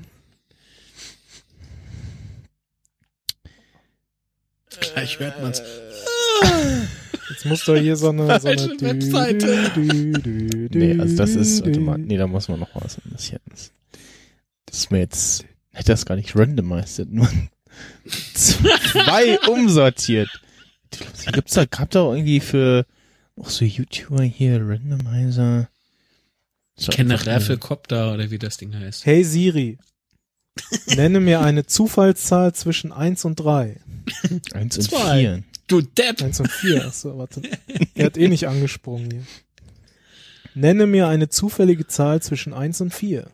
[4.80, 5.62] Gleich hört man's.
[7.30, 9.72] Jetzt muss doch hier so eine, so eine Webseite.
[9.76, 12.98] dü, dü, dü, Nee, also das ist, warte mal, nee, da muss man noch was
[13.06, 13.42] investieren.
[13.50, 13.72] Das,
[14.66, 17.30] das ist mir jetzt, hätte das gar nicht randomized, nur
[18.34, 20.30] zwei umsortiert.
[21.32, 22.86] Gibt's da, gab da irgendwie für
[23.42, 25.70] auch so YouTuber hier, Randomizer?
[26.78, 29.06] Ich kenne Rafflecopter oder wie das Ding heißt.
[29.06, 29.78] Hey Siri,
[30.88, 33.80] nenne mir eine Zufallszahl zwischen 1 und 3.
[34.54, 35.20] Eins und Zwei.
[35.20, 35.44] vier.
[35.68, 36.22] Du Depp.
[36.22, 37.42] 1 und 4, achso, warte.
[37.96, 39.24] Er hat eh nicht angesprungen hier.
[40.54, 43.30] Nenne mir eine zufällige Zahl zwischen 1 und 4.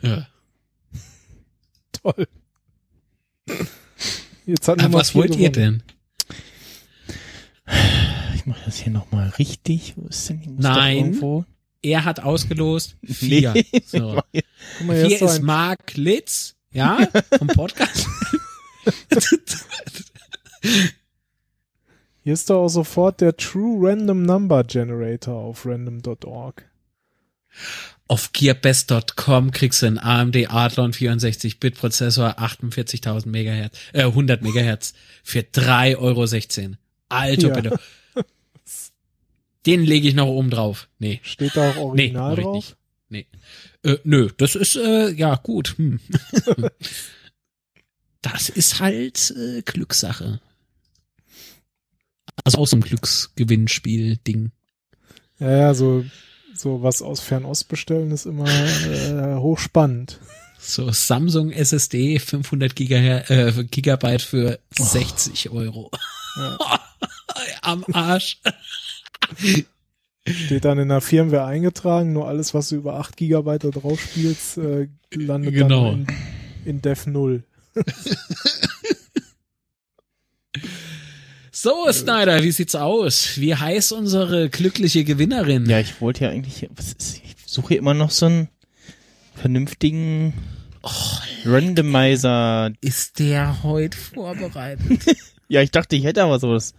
[0.00, 0.26] Ja.
[1.92, 2.26] Toll.
[4.46, 5.82] Jetzt hat Aber was wollt ihr gewonnen.
[5.86, 5.93] denn?
[8.34, 9.94] Ich mache das hier nochmal richtig.
[9.96, 10.48] Wo ist denn die?
[10.48, 10.96] Doch Nein.
[10.96, 11.44] Irgendwo?
[11.82, 13.52] Er hat ausgelost vier.
[13.52, 13.66] Nee.
[13.86, 14.20] So.
[14.78, 16.98] Guck mal, hier Hier ist so ist Mark Litz, ja,
[17.38, 18.06] vom Podcast.
[22.22, 26.64] hier ist doch auch sofort der True Random Number Generator auf random.org.
[28.06, 35.40] Auf gearbest.com kriegst du einen AMD Athlon 64-Bit Prozessor, 48.000 Megahertz, äh, 100 Megahertz für
[35.40, 36.76] 3,16 Euro.
[37.08, 37.54] Alter, Ja.
[37.54, 37.78] bitte.
[39.66, 40.88] Den lege ich noch oben drauf.
[40.98, 41.20] Nee.
[41.22, 42.54] Steht da auch Nee, original ich drauf?
[42.56, 42.76] nicht.
[43.08, 43.26] Nee.
[43.82, 45.74] Äh, nö, das ist, äh, ja, gut.
[45.78, 46.00] Hm.
[48.22, 50.40] das ist halt äh, Glückssache.
[52.44, 54.50] Also auch so ein Glücksgewinnspiel-Ding.
[55.38, 56.04] Ja, ja, so,
[56.54, 60.20] so was aus Fernost bestellen ist immer äh, hochspannend.
[60.58, 65.90] So Samsung SSD 500 Gigaher äh, Gigabyte für 60 Euro.
[66.36, 66.58] Ja.
[67.62, 68.38] Am Arsch.
[70.26, 74.00] Steht dann in der Firmware eingetragen, nur alles, was du über 8 Gigabyte da drauf
[74.00, 75.90] spielst, äh, landet Genau.
[75.92, 76.06] dann
[76.64, 77.42] in, in Dev 0.
[81.50, 83.38] So, Snyder, wie sieht's aus?
[83.40, 85.66] Wie heißt unsere glückliche Gewinnerin?
[85.66, 88.48] Ja, ich wollte ja eigentlich, was ist, ich suche hier immer noch so einen
[89.34, 90.34] vernünftigen
[91.44, 92.72] Randomizer.
[92.80, 95.16] Ist der heute vorbereitet?
[95.48, 96.74] Ja, ich dachte, ich hätte aber sowas.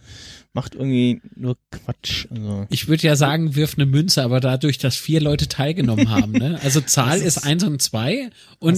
[0.52, 2.26] Macht irgendwie nur Quatsch.
[2.30, 2.66] Also.
[2.70, 6.58] Ich würde ja sagen, wirf eine Münze, aber dadurch, dass vier Leute teilgenommen haben, ne?
[6.62, 8.72] Also Zahl ist ist- eins und zwei und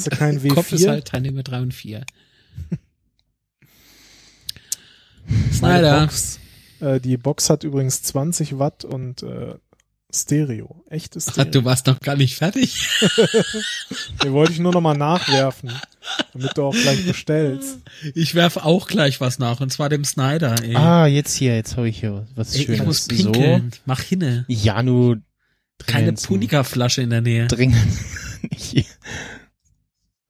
[0.50, 0.89] Kopf ist W4?
[0.89, 2.05] halt Teilnehmer drei und vier.
[5.52, 6.00] Snyder.
[6.00, 6.39] Box,
[6.81, 9.55] äh, die Box hat übrigens 20 Watt und äh,
[10.15, 10.85] Stereo.
[10.89, 11.51] Echtes Stereo.
[11.51, 12.89] Du warst noch gar nicht fertig.
[14.23, 15.70] Den wollte ich nur noch mal nachwerfen,
[16.33, 17.78] damit du auch gleich bestellst.
[18.15, 20.75] Ich werfe auch gleich was nach, und zwar dem Snyder, ey.
[20.75, 22.87] Ah, jetzt hier, jetzt habe ich hier was ey ich Schönes.
[22.87, 23.70] muss pinkeln.
[23.85, 24.47] Mach hinne.
[24.49, 24.55] So.
[24.55, 25.20] Ja, nur
[25.87, 27.47] Keine Punika-Flasche in der Nähe.
[27.47, 27.77] Dringend.
[28.43, 28.53] Hab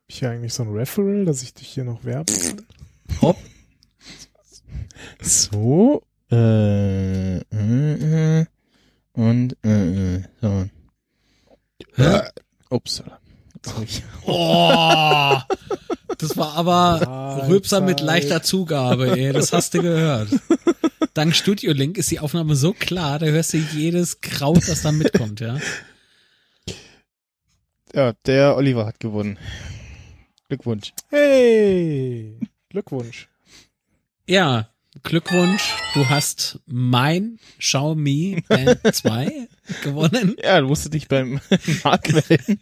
[0.09, 2.67] ich hier eigentlich so ein Referral, dass ich dich hier noch werben kann?
[3.23, 3.37] Hopp.
[5.23, 6.03] So.
[6.31, 8.47] Äh, äh, äh,
[9.19, 10.69] und äh, äh, so.
[11.97, 12.21] Hä?
[12.71, 13.03] Ups.
[14.25, 15.37] Oh,
[16.19, 19.33] Das war aber Rülpser mit leichter Zugabe, ey.
[19.33, 20.29] Das hast du gehört.
[21.15, 24.93] Dank Studio Link ist die Aufnahme so klar, da hörst du jedes Kraut, das da
[24.93, 25.59] mitkommt, ja.
[27.93, 29.37] Ja, der Oliver hat gewonnen.
[30.47, 30.93] Glückwunsch.
[31.09, 32.39] Hey,
[32.69, 33.29] Glückwunsch.
[34.29, 34.69] Ja,
[35.03, 35.63] Glückwunsch,
[35.95, 39.49] du hast mein Xiaomi Band 2
[39.85, 40.37] gewonnen.
[40.43, 41.41] Ja, du musst dich beim
[41.85, 42.61] Marc melden.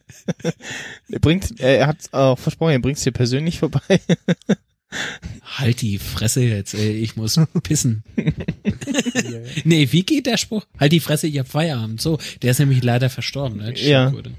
[1.08, 4.00] Er bringt, er hat auch versprochen, er bringt's dir persönlich vorbei.
[5.58, 8.04] Halt die Fresse jetzt, ey, ich muss pissen.
[9.64, 10.64] nee, wie geht der Spruch?
[10.78, 12.00] Halt die Fresse, ihr habt Feierabend.
[12.00, 13.74] So, der ist nämlich leider verstorben, ne?
[13.76, 14.12] Ja.
[14.12, 14.30] Wurde.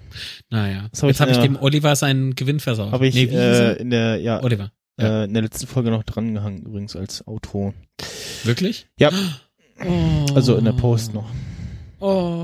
[0.50, 2.92] Naja, hab jetzt ich habe ich in der- dem Oliver seinen Gewinn versaut.
[2.94, 4.72] Habe ich nee, äh, in der, ja, Oliver.
[5.00, 5.22] Ja.
[5.22, 7.74] äh, in der letzten Folge noch drangehangen übrigens als Outro.
[8.44, 8.88] Wirklich?
[9.00, 9.12] Ja,
[9.80, 10.26] Oh.
[10.34, 11.30] also in der Post noch.
[12.00, 12.44] Oh.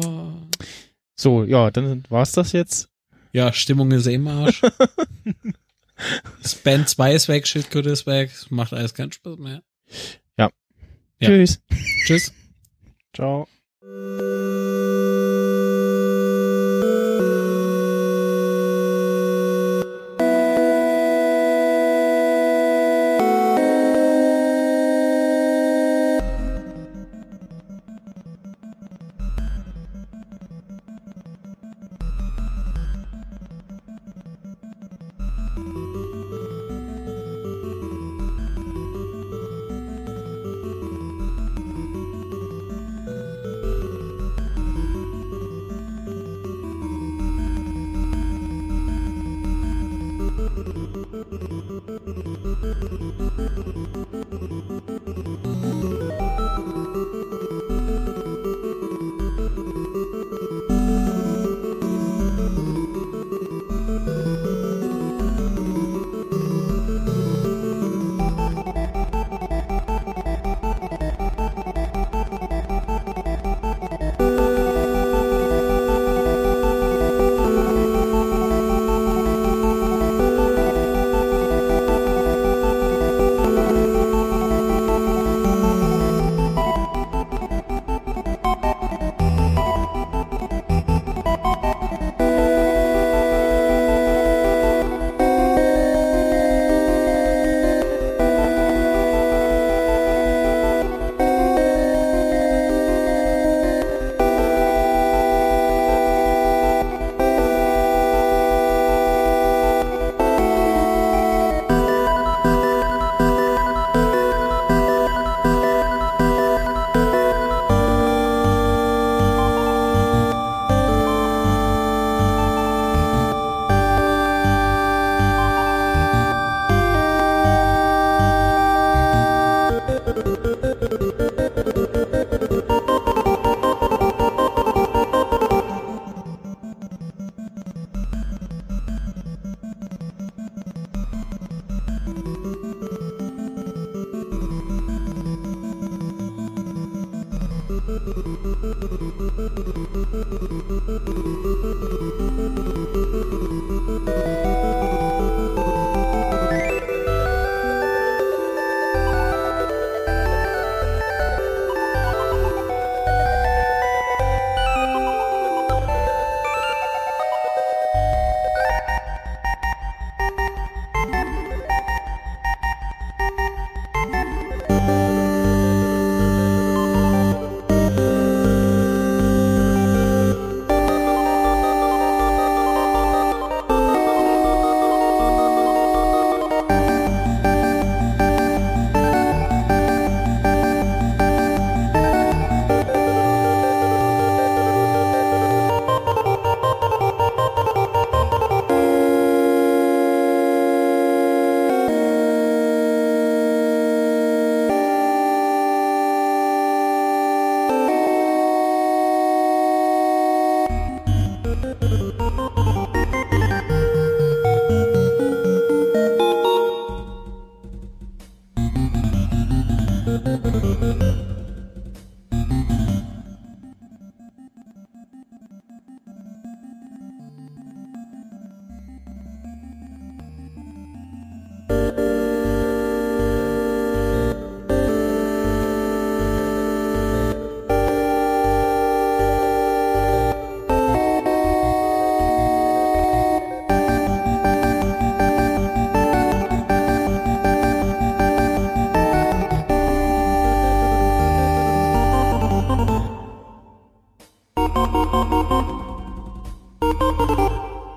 [1.16, 2.90] So, ja, dann war's das jetzt.
[3.32, 4.62] Ja, Stimmung ist eh im Arsch.
[6.64, 9.64] Band 2 ist weg, Schildkröte ist weg, macht alles keinen Spaß mehr.
[10.38, 10.50] Ja.
[11.22, 11.60] Tschüss.
[12.06, 12.34] Tschüss.
[13.16, 13.48] Ciao.